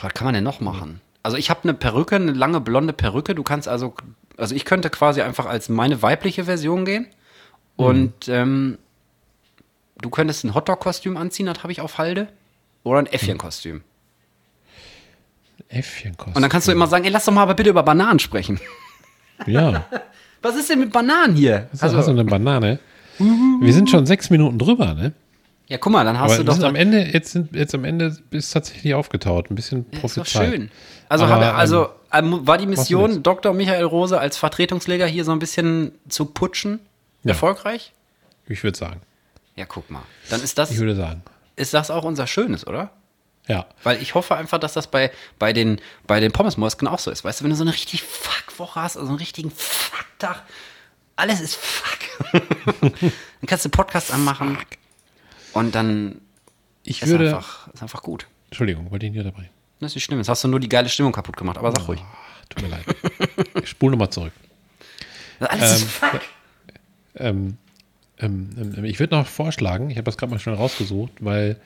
Was 0.02 0.14
kann 0.14 0.24
man 0.24 0.36
denn 0.36 0.46
noch 0.46 0.62
machen? 0.62 1.02
Also 1.22 1.36
ich 1.36 1.50
habe 1.50 1.64
eine 1.64 1.74
Perücke, 1.74 2.16
eine 2.16 2.32
lange 2.32 2.62
blonde 2.62 2.94
Perücke. 2.94 3.36
Du 3.36 3.44
kannst 3.44 3.68
also, 3.68 3.94
also 4.38 4.56
ich 4.56 4.64
könnte 4.64 4.90
quasi 4.90 5.22
einfach 5.22 5.48
als 5.48 5.68
meine 5.68 6.02
weibliche 6.02 6.46
Version 6.46 6.86
gehen. 6.86 7.08
Und 7.76 8.30
ähm, 8.30 8.78
du 10.02 10.10
könntest 10.10 10.46
ein 10.46 10.54
Hotdog-Kostüm 10.54 11.18
anziehen, 11.18 11.46
das 11.46 11.62
habe 11.62 11.74
ich 11.74 11.82
auf 11.82 11.98
Halde. 11.98 12.30
Oder 12.84 13.00
ein 13.00 13.08
Äffchen-Kostüm. 13.08 13.84
Äffchenkostüm. 15.68 16.36
Und 16.36 16.42
dann 16.42 16.50
kannst 16.50 16.70
du 16.70 16.72
immer 16.72 16.88
sagen, 16.88 17.04
ey, 17.04 17.12
lass 17.12 17.26
doch 17.26 17.34
mal 17.34 17.42
aber 17.44 17.56
bitte 17.56 17.70
über 17.70 17.84
Bananen 17.84 18.20
sprechen. 18.20 18.62
Ja. 19.46 19.86
Was 20.42 20.56
ist 20.56 20.70
denn 20.70 20.80
mit 20.80 20.92
Bananen 20.92 21.36
hier? 21.36 21.70
Also, 21.80 21.98
hast 21.98 22.08
du 22.08 22.12
eine 22.12 22.26
Banane? 22.26 22.80
Wir 23.18 23.74
sind 23.74 23.90
schon 23.90 24.06
sechs 24.06 24.30
Minuten 24.30 24.58
drüber, 24.60 24.94
ne? 24.94 25.14
ja, 25.68 25.78
guck 25.78 25.94
mal, 25.94 26.04
dann 26.04 26.20
hast 26.20 26.34
Aber 26.34 26.44
du 26.44 26.52
doch 26.60 26.62
am 26.68 26.76
Ende, 26.76 27.00
jetzt, 27.02 27.32
sind, 27.32 27.56
jetzt 27.56 27.74
am 27.74 27.86
Ende 27.86 28.18
ist 28.32 28.52
tatsächlich 28.52 28.94
aufgetaut. 28.94 29.50
Ein 29.50 29.56
bisschen 29.56 29.86
ist 29.92 29.94
doch 29.96 30.02
prophezeit. 30.02 30.50
schön. 30.52 30.72
Also, 31.10 31.26
Aber, 31.26 31.36
hat 31.46 31.56
also 31.56 31.88
ähm, 32.12 32.34
ähm, 32.34 32.48
war 32.48 32.58
die 32.58 32.70
was 32.70 32.80
Mission, 32.80 33.24
Dr. 33.24 33.54
Michael 33.54 33.86
Rose 33.86 34.20
als 34.20 34.38
Vertretungsleger 34.38 35.06
hier 35.08 35.24
so 35.24 35.32
ein 35.32 35.40
bisschen 35.40 35.94
zu 36.10 36.26
putschen 36.26 36.80
Ja. 37.24 37.30
erfolgreich? 37.30 37.94
Ich 38.48 38.64
würde 38.64 38.78
sagen. 38.78 39.00
Ja, 39.56 39.66
guck 39.66 39.90
mal. 39.90 40.02
Dann 40.30 40.42
ist 40.42 40.58
das, 40.58 40.72
Ich 40.72 40.80
würde 40.80 40.96
sagen. 40.96 41.22
ist 41.56 41.74
das 41.74 41.90
auch 41.90 42.04
unser 42.04 42.28
Schönes, 42.28 42.68
oder? 42.68 42.92
Ja. 43.48 43.66
Weil 43.84 44.02
ich 44.02 44.16
hoffe 44.16 44.36
einfach, 44.36 44.58
dass 44.60 44.74
das 44.74 44.88
bei, 44.88 45.12
bei 45.38 45.52
den, 45.54 45.82
bei 46.08 46.20
den 46.20 46.32
Pommesmosken 46.32 46.88
auch 46.88 47.00
so 47.00 47.12
ist. 47.12 47.24
Weißt 47.24 47.40
du, 47.42 47.44
wenn 47.44 47.50
du 47.52 47.56
so 47.58 47.64
eine 47.64 47.74
richtig 47.74 48.02
Fuck-Woche 48.04 48.82
hast, 48.82 48.96
also 48.98 49.10
einen 49.10 49.18
richtigen 49.18 49.52
Fuck-Tag, 49.52 50.44
alles 51.16 51.42
ist 51.42 51.56
Fuck. 51.56 52.00
dann 52.82 53.12
kannst 53.46 53.66
du 53.66 53.70
Podcast 53.70 54.12
anmachen 54.14 54.58
und 55.54 55.76
dann 55.76 56.22
Ich 56.84 57.02
ist 57.02 57.10
würde. 57.10 57.28
einfach, 57.36 57.68
ist 57.74 57.82
einfach 57.84 58.02
gut. 58.02 58.28
Entschuldigung, 58.50 58.90
wollte 58.92 59.06
ich 59.06 59.12
nicht 59.12 59.20
unterbrechen. 59.20 59.50
Das 59.80 59.92
ist 59.92 59.96
nicht 59.96 60.06
schlimm. 60.06 60.20
Jetzt 60.20 60.30
hast 60.30 60.44
du 60.44 60.48
nur 60.48 60.60
die 60.60 60.70
geile 60.70 60.88
Stimmung 60.90 61.12
kaputt 61.12 61.36
gemacht, 61.36 61.58
aber 61.58 61.72
sag 61.72 61.88
ruhig. 61.88 62.02
Tut 62.50 62.62
mir 62.64 62.70
leid. 62.70 62.86
Ich 63.62 63.70
spule 63.70 63.92
nochmal 63.92 64.10
zurück. 64.10 64.32
Alles 65.40 65.82
ist 65.82 65.84
Fuck. 65.92 66.22
Ähm, 67.16 67.58
ähm, 68.20 68.50
ähm, 68.78 68.86
ich 68.86 69.00
würde 69.00 69.16
noch 69.16 69.28
vorschlagen, 69.28 69.90
ich 69.90 69.98
habe 69.98 70.06
das 70.06 70.18
gerade 70.18 70.32
mal 70.32 70.40
schnell 70.40 70.56
rausgesucht, 70.56 71.12
weil, 71.20 71.60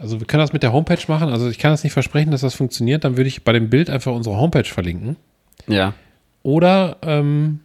also 0.00 0.18
wir 0.18 0.26
können 0.26 0.40
das 0.42 0.52
mit 0.52 0.62
der 0.62 0.72
Homepage 0.72 0.98
machen. 1.08 1.28
Also 1.28 1.48
ich 1.48 1.58
kann 1.58 1.70
das 1.72 1.84
nicht 1.84 1.92
versprechen, 1.92 2.30
dass 2.30 2.40
das 2.40 2.54
funktioniert. 2.54 3.04
Dann 3.04 3.16
würde 3.16 3.28
ich 3.28 3.44
bei 3.44 3.52
dem 3.52 3.70
Bild 3.70 3.90
einfach 3.90 4.12
unsere 4.12 4.36
Homepage 4.36 4.64
verlinken. 4.64 5.16
Ja. 5.68 5.92
Oder, 6.42 6.96
ähm, 7.02 7.60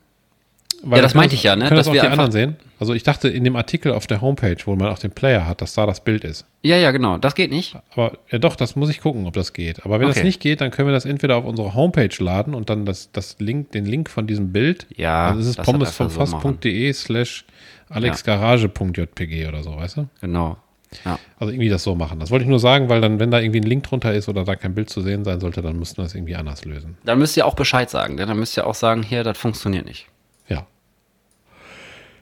weil 0.83 0.97
Ja, 0.97 1.03
das 1.03 1.13
dann 1.13 1.21
meinte 1.21 1.29
können 1.35 1.37
ich 1.37 1.43
ja, 1.43 1.55
ne, 1.55 1.65
Können 1.65 1.77
das 1.77 1.85
dass 1.85 1.91
auch 1.91 1.93
wir 1.93 2.01
die 2.01 2.07
anderen 2.07 2.31
sehen? 2.31 2.57
Also 2.77 2.93
ich 2.93 3.03
dachte 3.03 3.29
in 3.29 3.45
dem 3.45 3.55
Artikel 3.55 3.93
auf 3.93 4.05
der 4.05 4.19
Homepage, 4.19 4.57
wo 4.65 4.75
man 4.75 4.89
auch 4.89 4.99
den 4.99 5.11
Player 5.11 5.47
hat, 5.47 5.61
dass 5.61 5.73
da 5.73 5.85
das 5.85 6.03
Bild 6.03 6.25
ist. 6.25 6.45
Ja, 6.61 6.75
ja, 6.75 6.91
genau. 6.91 7.17
Das 7.17 7.33
geht 7.35 7.49
nicht. 7.51 7.77
Aber 7.93 8.17
ja 8.29 8.37
doch, 8.37 8.57
das 8.57 8.75
muss 8.75 8.89
ich 8.89 8.99
gucken, 8.99 9.25
ob 9.27 9.33
das 9.33 9.53
geht. 9.53 9.85
Aber 9.85 9.99
wenn 10.01 10.07
das 10.09 10.17
Okay. 10.17 10.25
nicht 10.25 10.41
geht, 10.41 10.59
dann 10.59 10.71
können 10.71 10.89
wir 10.89 10.93
das 10.93 11.05
entweder 11.05 11.37
auf 11.37 11.45
unsere 11.45 11.73
Homepage 11.73 12.09
laden 12.19 12.53
und 12.53 12.69
dann 12.69 12.85
das, 12.85 13.11
das 13.13 13.37
Link, 13.39 13.71
den 13.71 13.85
Link 13.85 14.09
von 14.09 14.27
diesem 14.27 14.51
Bild. 14.51 14.87
Ja, 14.97 15.27
Also 15.29 15.39
es 15.39 15.47
ist 15.47 15.59
das 15.59 15.67
hat 15.67 15.73
einfach 15.75 16.09
so 16.11 16.93
slash 16.93 17.45
alexgarage.jpg 17.89 19.47
oder 19.47 19.63
so, 19.63 19.77
weißt 19.77 19.97
du? 19.97 20.07
Genau. 20.21 20.57
Ja. 21.03 21.19
Also 21.39 21.51
irgendwie 21.51 21.69
das 21.69 21.83
so 21.83 21.95
machen. 21.95 22.19
Das 22.19 22.31
wollte 22.31 22.43
ich 22.43 22.49
nur 22.49 22.59
sagen, 22.59 22.89
weil 22.89 23.01
dann, 23.01 23.19
wenn 23.19 23.31
da 23.31 23.39
irgendwie 23.39 23.59
ein 23.59 23.67
Link 23.67 23.83
drunter 23.83 24.13
ist 24.13 24.29
oder 24.29 24.45
da 24.45 24.55
kein 24.55 24.75
Bild 24.75 24.89
zu 24.89 25.01
sehen 25.01 25.23
sein 25.23 25.39
sollte, 25.39 25.61
dann 25.61 25.77
müssten 25.77 25.97
wir 25.97 26.03
das 26.03 26.15
irgendwie 26.15 26.35
anders 26.35 26.63
lösen. 26.65 26.97
Dann 27.03 27.19
müsst 27.19 27.35
ihr 27.37 27.45
auch 27.45 27.55
Bescheid 27.55 27.89
sagen. 27.89 28.17
Denn 28.17 28.27
dann 28.27 28.37
müsst 28.37 28.55
ihr 28.57 28.65
auch 28.65 28.75
sagen, 28.75 29.03
hier, 29.03 29.23
das 29.23 29.37
funktioniert 29.37 29.85
nicht. 29.85 30.07
Ja. 30.47 30.65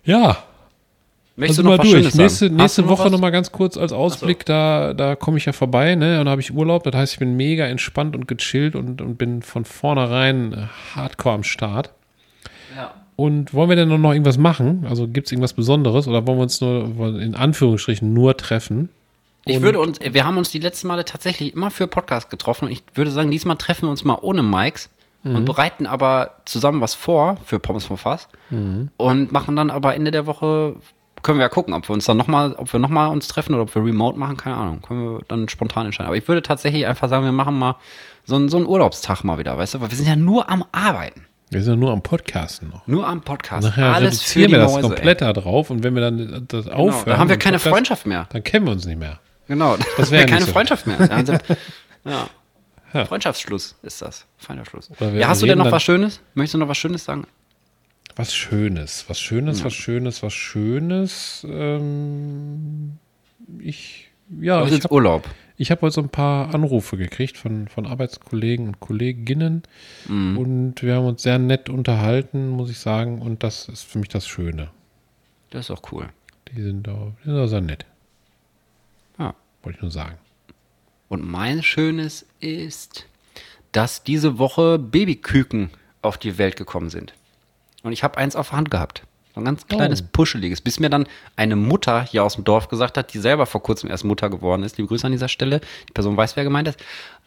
Ja, 0.04 0.44
Möchtest 1.36 1.60
also 1.60 1.64
du 1.64 1.70
noch 1.70 1.78
mal 1.78 1.84
was 1.84 1.92
durch. 1.92 2.04
Schönes 2.04 2.16
Nächste, 2.16 2.46
sagen? 2.46 2.56
Nächste 2.58 2.82
noch 2.84 2.90
Woche 2.90 3.10
nochmal 3.10 3.32
ganz 3.32 3.52
kurz 3.52 3.78
als 3.78 3.92
Ausblick, 3.92 4.46
da, 4.46 4.94
da 4.94 5.16
komme 5.16 5.38
ich 5.38 5.46
ja 5.46 5.54
vorbei, 5.54 5.96
ne? 5.96 6.20
Und 6.20 6.26
da 6.26 6.32
habe 6.32 6.42
ich 6.42 6.54
Urlaub. 6.54 6.84
Das 6.84 6.94
heißt, 6.94 7.14
ich 7.14 7.20
bin 7.20 7.36
mega 7.36 7.66
entspannt 7.66 8.16
und 8.16 8.28
gechillt 8.28 8.76
und, 8.76 9.02
und 9.02 9.18
bin 9.18 9.42
von 9.42 9.66
vornherein 9.66 10.70
hardcore 10.96 11.36
am 11.36 11.44
Start. 11.44 11.92
Und 13.16 13.54
wollen 13.54 13.70
wir 13.70 13.76
denn 13.76 13.90
noch 13.90 14.12
irgendwas 14.12 14.38
machen? 14.38 14.86
Also 14.90 15.08
gibt 15.08 15.28
es 15.28 15.32
irgendwas 15.32 15.54
Besonderes 15.54 16.08
oder 16.08 16.26
wollen 16.28 16.38
wir 16.40 16.44
uns 16.44 16.60
nur 16.62 17.20
in 17.20 17.36
Anführungsstrichen 17.36 18.14
nur 18.14 18.36
treffen? 18.38 18.90
Ich 19.46 19.62
würde 19.62 19.80
uns, 19.80 20.00
wir 20.02 20.26
haben 20.26 20.38
uns 20.38 20.52
die 20.52 20.60
letzten 20.60 20.88
Male 20.88 21.04
tatsächlich 21.06 21.54
immer 21.54 21.70
für 21.70 21.86
Podcast 21.88 22.30
getroffen 22.30 22.66
und 22.66 22.72
ich 22.72 22.84
würde 22.96 23.12
sagen, 23.12 23.30
diesmal 23.30 23.58
treffen 23.58 23.84
wir 23.88 23.92
uns 23.92 24.04
mal 24.04 24.18
ohne 24.22 24.42
Mikes 24.44 24.90
Mhm. 25.26 25.36
und 25.38 25.46
bereiten 25.46 25.86
aber 25.86 26.32
zusammen 26.44 26.82
was 26.82 26.96
vor 26.96 27.38
für 27.46 27.58
Pommes 27.58 27.86
vom 27.86 27.98
Fass 27.98 28.28
Mhm. 28.50 28.90
und 28.98 29.32
machen 29.32 29.56
dann 29.56 29.70
aber 29.70 29.96
Ende 29.96 30.12
der 30.12 30.26
Woche, 30.26 30.76
können 31.22 31.38
wir 31.40 31.44
ja 31.44 31.50
gucken, 31.50 31.74
ob 31.74 31.88
wir 31.88 31.94
uns 31.94 32.04
dann 32.04 32.18
nochmal, 32.18 32.54
ob 32.58 32.74
wir 32.74 32.80
nochmal 32.82 33.10
uns 33.10 33.30
treffen 33.30 33.54
oder 33.54 33.64
ob 33.64 33.74
wir 33.74 33.86
remote 33.86 34.20
machen, 34.20 34.36
keine 34.36 34.58
Ahnung, 34.58 34.82
können 34.82 35.02
wir 35.14 35.22
dann 35.30 35.48
spontan 35.48 35.86
entscheiden. 35.86 36.08
Aber 36.08 36.18
ich 36.18 36.28
würde 36.28 36.42
tatsächlich 36.42 36.86
einfach 36.88 37.08
sagen, 37.08 37.24
wir 37.24 37.32
machen 37.32 37.58
mal 37.58 37.76
so 38.26 38.36
einen, 38.36 38.50
so 38.50 38.58
einen 38.58 38.66
Urlaubstag 38.66 39.24
mal 39.24 39.38
wieder, 39.38 39.58
weißt 39.58 39.76
du, 39.76 39.82
weil 39.82 39.92
wir 39.92 39.98
sind 39.98 40.08
ja 40.10 40.18
nur 40.18 40.50
am 40.50 40.66
Arbeiten, 40.74 41.26
Wir 41.54 41.64
sind 41.64 41.74
ja 41.74 41.80
nur 41.80 41.92
am 41.92 42.02
Podcasten 42.02 42.70
noch. 42.70 42.86
nur 42.88 43.08
am 43.08 43.22
Podcast, 43.22 43.68
Nachher 43.68 43.94
alles 43.94 44.22
für 44.22 44.40
reduzieren 44.40 44.48
die 44.48 44.54
wir 44.54 44.60
das 44.60 44.72
Mäuse, 44.74 44.88
komplett 44.88 45.22
ey. 45.22 45.28
da 45.28 45.34
drauf 45.34 45.70
und 45.70 45.84
wenn 45.84 45.96
wir 45.96 46.02
dann 46.02 46.46
das 46.48 46.66
Genau, 46.66 46.76
aufhören. 46.78 47.06
dann 47.06 47.18
haben 47.20 47.30
wir 47.30 47.38
keine 47.38 47.58
Podcast, 47.58 47.74
Freundschaft 47.74 48.06
mehr. 48.06 48.28
Dann 48.32 48.44
kennen 48.44 48.66
wir 48.66 48.72
uns 48.72 48.86
nicht 48.86 49.00
mehr. 49.00 49.20
Genau, 49.48 49.78
Das 49.98 50.10
wär 50.12 50.20
wäre 50.20 50.30
keine 50.30 50.46
so. 50.46 50.52
Freundschaft 50.52 50.88
mehr. 50.88 50.98
Ja, 51.00 51.22
ja. 52.12 52.28
Ja. 52.94 53.06
Freundschaftsschluss 53.06 53.76
ist 53.82 54.02
das. 54.04 54.26
Feiner 54.38 54.66
Schluss. 54.66 54.90
Ja, 55.16 55.28
hast 55.28 55.42
du 55.42 55.48
denn 55.48 55.58
noch 55.58 55.72
was 55.72 55.82
Schönes? 55.84 56.22
Möchtest 56.36 56.54
du 56.54 56.58
noch 56.60 56.68
was 56.68 56.78
Schönes 56.78 57.04
sagen? 57.04 57.26
Was 58.16 58.36
Schönes, 58.36 59.06
was 59.08 59.20
Schönes, 59.20 59.64
was 59.66 59.74
Schönes, 59.74 60.22
was 60.22 60.34
Schönes. 60.34 61.44
Ähm, 61.50 63.00
ich 63.60 64.12
ja, 64.40 64.58
Du 64.60 64.62
hast 64.66 64.68
ich 64.70 64.76
jetzt 64.76 64.84
habe 64.86 64.94
Urlaub. 64.94 65.28
Ich 65.58 65.72
hab 65.72 65.82
heute 65.82 65.94
so 65.96 66.02
ein 66.02 66.10
paar 66.10 66.54
Anrufe 66.54 66.98
gekriegt 66.98 67.38
von, 67.38 67.68
von 67.68 67.86
Arbeitskollegen 67.86 68.68
und 68.68 68.80
Kolleginnen. 68.80 69.64
Mhm. 70.08 70.38
Und 70.38 70.82
wir 70.82 70.96
haben 70.96 71.06
uns 71.06 71.22
sehr 71.24 71.40
nett 71.40 71.70
unterhalten, 71.70 72.50
muss 72.50 72.70
ich 72.70 72.80
sagen. 72.80 73.22
Und 73.22 73.44
das 73.44 73.70
ist 73.70 73.84
für 73.84 74.00
mich 74.00 74.10
das 74.10 74.28
Schöne. 74.28 74.70
Das 75.52 75.66
ist 75.66 75.72
auch 75.72 75.92
cool. 75.92 76.10
Die 76.52 76.62
sind 76.62 76.88
auch, 76.90 77.14
die 77.24 77.30
sind 77.30 77.38
auch 77.40 77.48
sehr 77.48 77.62
nett, 77.62 77.86
Ja. 79.20 79.34
wollte 79.62 79.78
ich 79.78 79.82
nur 79.82 79.92
sagen. 79.92 80.18
Und 81.10 81.24
mein 81.30 81.62
Schönes 81.62 82.26
ist, 82.40 83.06
dass 83.72 84.04
diese 84.04 84.40
Woche 84.40 84.80
Babyküken 84.80 85.70
auf 86.02 86.18
die 86.18 86.38
Welt 86.38 86.56
gekommen 86.56 86.90
sind. 86.90 87.14
Und 87.84 87.92
ich 87.94 88.04
habe 88.04 88.18
eins 88.18 88.36
auf 88.36 88.50
der 88.50 88.58
Hand 88.58 88.72
gehabt. 88.72 89.04
So 89.34 89.42
ein 89.42 89.46
ganz 89.46 89.66
kleines, 89.68 90.02
Oh. 90.04 90.08
puscheliges. 90.12 90.62
Bis 90.62 90.80
mir 90.80 90.90
dann 90.90 91.08
eine 91.36 91.56
Mutter 91.56 92.04
hier 92.04 92.24
aus 92.24 92.36
dem 92.36 92.44
Dorf 92.44 92.68
gesagt 92.68 92.98
hat, 92.98 93.14
die 93.14 93.20
selber 93.20 93.46
vor 93.46 93.64
kurzem 93.64 93.90
erst 93.90 94.04
Mutter 94.06 94.30
geworden 94.30 94.64
ist. 94.64 94.78
Liebe 94.78 94.88
Grüße 94.88 95.06
an 95.06 95.12
dieser 95.12 95.28
Stelle. 95.30 95.62
Die 95.90 95.94
Person 95.94 96.16
weiß, 96.16 96.36
wer 96.36 96.44
gemeint 96.44 96.68
ist. 96.68 96.80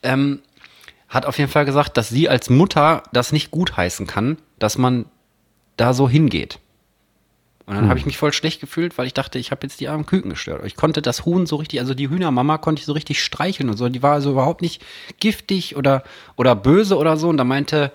Ähm, 0.02 0.40
hat 1.08 1.26
auf 1.26 1.38
jeden 1.38 1.50
Fall 1.50 1.64
gesagt, 1.64 1.96
dass 1.96 2.08
sie 2.08 2.28
als 2.28 2.50
Mutter 2.50 3.02
das 3.12 3.32
nicht 3.32 3.50
gutheißen 3.50 4.06
kann, 4.06 4.38
dass 4.58 4.78
man 4.78 5.06
da 5.76 5.94
so 5.94 6.08
hingeht. 6.08 6.58
Und 7.66 7.74
dann 7.74 7.88
habe 7.88 7.98
ich 7.98 8.06
mich 8.06 8.16
voll 8.16 8.32
schlecht 8.32 8.60
gefühlt, 8.60 8.96
weil 8.96 9.08
ich 9.08 9.14
dachte, 9.14 9.40
ich 9.40 9.50
habe 9.50 9.66
jetzt 9.66 9.80
die 9.80 9.88
armen 9.88 10.06
Küken 10.06 10.30
gestört. 10.30 10.64
Ich 10.64 10.76
konnte 10.76 11.02
das 11.02 11.24
Huhn 11.24 11.46
so 11.46 11.56
richtig, 11.56 11.80
also 11.80 11.94
die 11.94 12.08
Hühnermama 12.08 12.58
konnte 12.58 12.78
ich 12.78 12.86
so 12.86 12.92
richtig 12.92 13.20
streicheln 13.20 13.68
und 13.68 13.76
so. 13.76 13.88
Die 13.88 14.04
war 14.04 14.12
also 14.12 14.30
überhaupt 14.30 14.62
nicht 14.62 14.80
giftig 15.18 15.74
oder, 15.74 16.04
oder 16.36 16.54
böse 16.54 16.96
oder 16.96 17.16
so. 17.16 17.28
Und 17.28 17.38
da 17.38 17.44
meinte, 17.44 17.90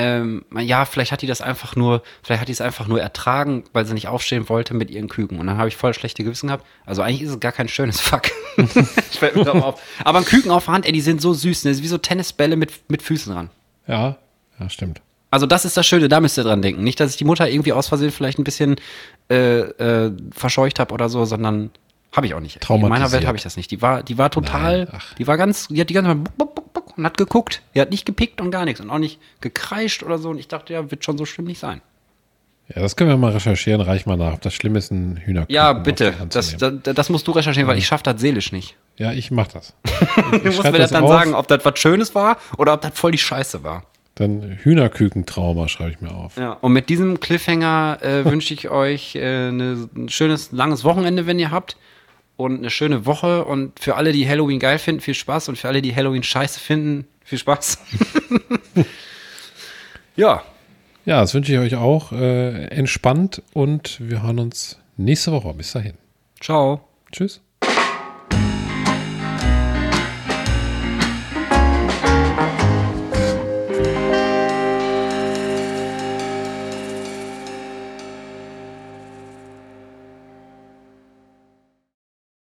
ähm, 0.00 0.44
ja, 0.56 0.84
vielleicht 0.84 1.10
hat 1.10 1.22
die 1.22 1.26
das 1.26 1.40
einfach 1.40 1.74
nur, 1.74 2.04
vielleicht 2.22 2.40
hat 2.40 2.46
die 2.46 2.52
es 2.52 2.60
einfach 2.60 2.86
nur 2.86 3.00
ertragen, 3.02 3.64
weil 3.72 3.84
sie 3.84 3.94
nicht 3.94 4.06
aufstehen 4.06 4.48
wollte 4.48 4.72
mit 4.72 4.90
ihren 4.90 5.08
Küken. 5.08 5.40
Und 5.40 5.48
dann 5.48 5.58
habe 5.58 5.66
ich 5.66 5.76
voll 5.76 5.92
schlechte 5.92 6.22
Gewissen 6.22 6.46
gehabt. 6.46 6.64
Also 6.86 7.02
eigentlich 7.02 7.22
ist 7.22 7.30
es 7.30 7.40
gar 7.40 7.50
kein 7.50 7.66
schönes 7.66 8.00
Fuck. 8.00 8.30
ich 8.56 8.70
fällt 9.18 9.34
mir 9.34 9.44
drauf 9.44 9.62
auf. 9.62 9.82
Aber 10.04 10.18
ein 10.20 10.24
Küken 10.24 10.52
auf 10.52 10.66
der 10.66 10.74
Hand, 10.74 10.86
ey, 10.86 10.92
die 10.92 11.00
sind 11.00 11.20
so 11.20 11.34
süß, 11.34 11.64
ne? 11.64 11.72
Das 11.72 11.78
ist 11.78 11.82
wie 11.82 11.88
so 11.88 11.98
Tennisbälle 11.98 12.54
mit, 12.54 12.88
mit 12.88 13.02
Füßen 13.02 13.34
dran. 13.34 13.50
Ja, 13.88 14.18
ja, 14.60 14.70
stimmt. 14.70 15.00
Also 15.32 15.46
das 15.46 15.64
ist 15.64 15.76
das 15.76 15.84
Schöne, 15.84 16.08
da 16.08 16.20
müsst 16.20 16.38
ihr 16.38 16.44
dran 16.44 16.62
denken. 16.62 16.84
Nicht, 16.84 17.00
dass 17.00 17.10
ich 17.10 17.16
die 17.16 17.24
Mutter 17.24 17.48
irgendwie 17.50 17.72
aus 17.72 17.88
Versehen 17.88 18.12
vielleicht 18.12 18.38
ein 18.38 18.44
bisschen 18.44 18.76
äh, 19.28 19.58
äh, 19.58 20.12
verscheucht 20.30 20.78
habe 20.78 20.94
oder 20.94 21.08
so, 21.08 21.24
sondern 21.24 21.70
habe 22.12 22.26
ich 22.26 22.34
auch 22.34 22.40
nicht. 22.40 22.70
In 22.70 22.88
meiner. 22.88 23.10
Welt 23.10 23.26
habe 23.26 23.36
ich 23.36 23.42
das 23.42 23.56
nicht. 23.56 23.72
Die 23.72 23.82
war, 23.82 24.04
die 24.04 24.16
war 24.16 24.30
total, 24.30 24.84
Nein, 24.84 25.00
die 25.18 25.26
war 25.26 25.36
ganz, 25.36 25.66
die 25.68 25.80
hat 25.80 25.90
die 25.90 25.94
ganze 25.94 26.12
Zeit 26.12 26.48
und 26.98 27.04
hat 27.04 27.16
geguckt. 27.16 27.62
Die 27.74 27.80
hat 27.80 27.90
nicht 27.90 28.04
gepickt 28.04 28.40
und 28.40 28.50
gar 28.50 28.64
nichts 28.64 28.80
und 28.80 28.90
auch 28.90 28.98
nicht 28.98 29.18
gekreischt 29.40 30.02
oder 30.02 30.18
so. 30.18 30.30
Und 30.30 30.38
ich 30.38 30.48
dachte, 30.48 30.72
ja, 30.72 30.90
wird 30.90 31.04
schon 31.04 31.16
so 31.16 31.24
schlimm 31.24 31.46
nicht 31.46 31.60
sein. 31.60 31.80
Ja, 32.74 32.82
das 32.82 32.96
können 32.96 33.08
wir 33.08 33.16
mal 33.16 33.32
recherchieren, 33.32 33.80
reich 33.80 34.04
mal 34.04 34.16
nach, 34.18 34.34
ob 34.34 34.42
das 34.42 34.52
schlimm 34.52 34.76
ist, 34.76 34.90
ein 34.90 35.16
Hühnerkuchen 35.24 35.54
Ja, 35.54 35.72
bitte. 35.72 36.12
Das, 36.28 36.54
das, 36.58 36.74
das 36.82 37.08
musst 37.08 37.26
du 37.26 37.32
recherchieren, 37.32 37.66
weil 37.66 37.78
ich 37.78 37.86
schaffe 37.86 38.02
das 38.04 38.20
seelisch 38.20 38.52
nicht. 38.52 38.76
Ja, 38.98 39.12
ich 39.12 39.30
mach 39.30 39.46
das. 39.46 39.74
Du 40.30 40.38
musst 40.44 40.64
mir 40.64 40.72
das 40.72 40.90
dann 40.90 41.04
auf. 41.04 41.10
sagen, 41.10 41.34
ob 41.34 41.48
das 41.48 41.64
was 41.64 41.78
Schönes 41.78 42.14
war 42.14 42.36
oder 42.58 42.74
ob 42.74 42.82
das 42.82 42.92
voll 42.98 43.12
die 43.12 43.18
Scheiße 43.18 43.62
war. 43.62 43.84
Dann 44.16 44.58
Hühnerkükentrauma 44.62 45.68
schreibe 45.68 45.92
ich 45.92 46.00
mir 46.00 46.10
auf. 46.10 46.36
Ja, 46.36 46.52
und 46.54 46.72
mit 46.72 46.88
diesem 46.88 47.20
Cliffhanger 47.20 47.98
äh, 48.02 48.24
wünsche 48.24 48.52
ich 48.52 48.68
euch 48.68 49.14
äh, 49.14 49.20
eine, 49.20 49.88
ein 49.96 50.08
schönes, 50.08 50.50
langes 50.52 50.84
Wochenende, 50.84 51.26
wenn 51.26 51.38
ihr 51.38 51.52
habt. 51.52 51.76
Und 52.38 52.58
eine 52.58 52.70
schöne 52.70 53.04
Woche. 53.04 53.44
Und 53.44 53.78
für 53.78 53.96
alle, 53.96 54.12
die 54.12 54.26
Halloween 54.26 54.58
geil 54.60 54.78
finden, 54.78 55.02
viel 55.02 55.12
Spaß. 55.12 55.50
Und 55.50 55.58
für 55.58 55.68
alle, 55.68 55.82
die 55.82 55.94
Halloween 55.94 56.22
scheiße 56.22 56.58
finden, 56.58 57.06
viel 57.22 57.38
Spaß. 57.38 57.78
ja, 60.16 60.42
Ja, 61.04 61.20
das 61.22 61.32
wünsche 61.34 61.52
ich 61.52 61.58
euch 61.58 61.76
auch. 61.76 62.12
Äh, 62.12 62.66
entspannt 62.66 63.42
und 63.54 63.96
wir 64.00 64.22
hören 64.22 64.38
uns 64.38 64.78
nächste 64.98 65.32
Woche. 65.32 65.54
Bis 65.54 65.72
dahin. 65.72 65.94
ciao. 66.40 66.80
Tschüss. 67.12 67.40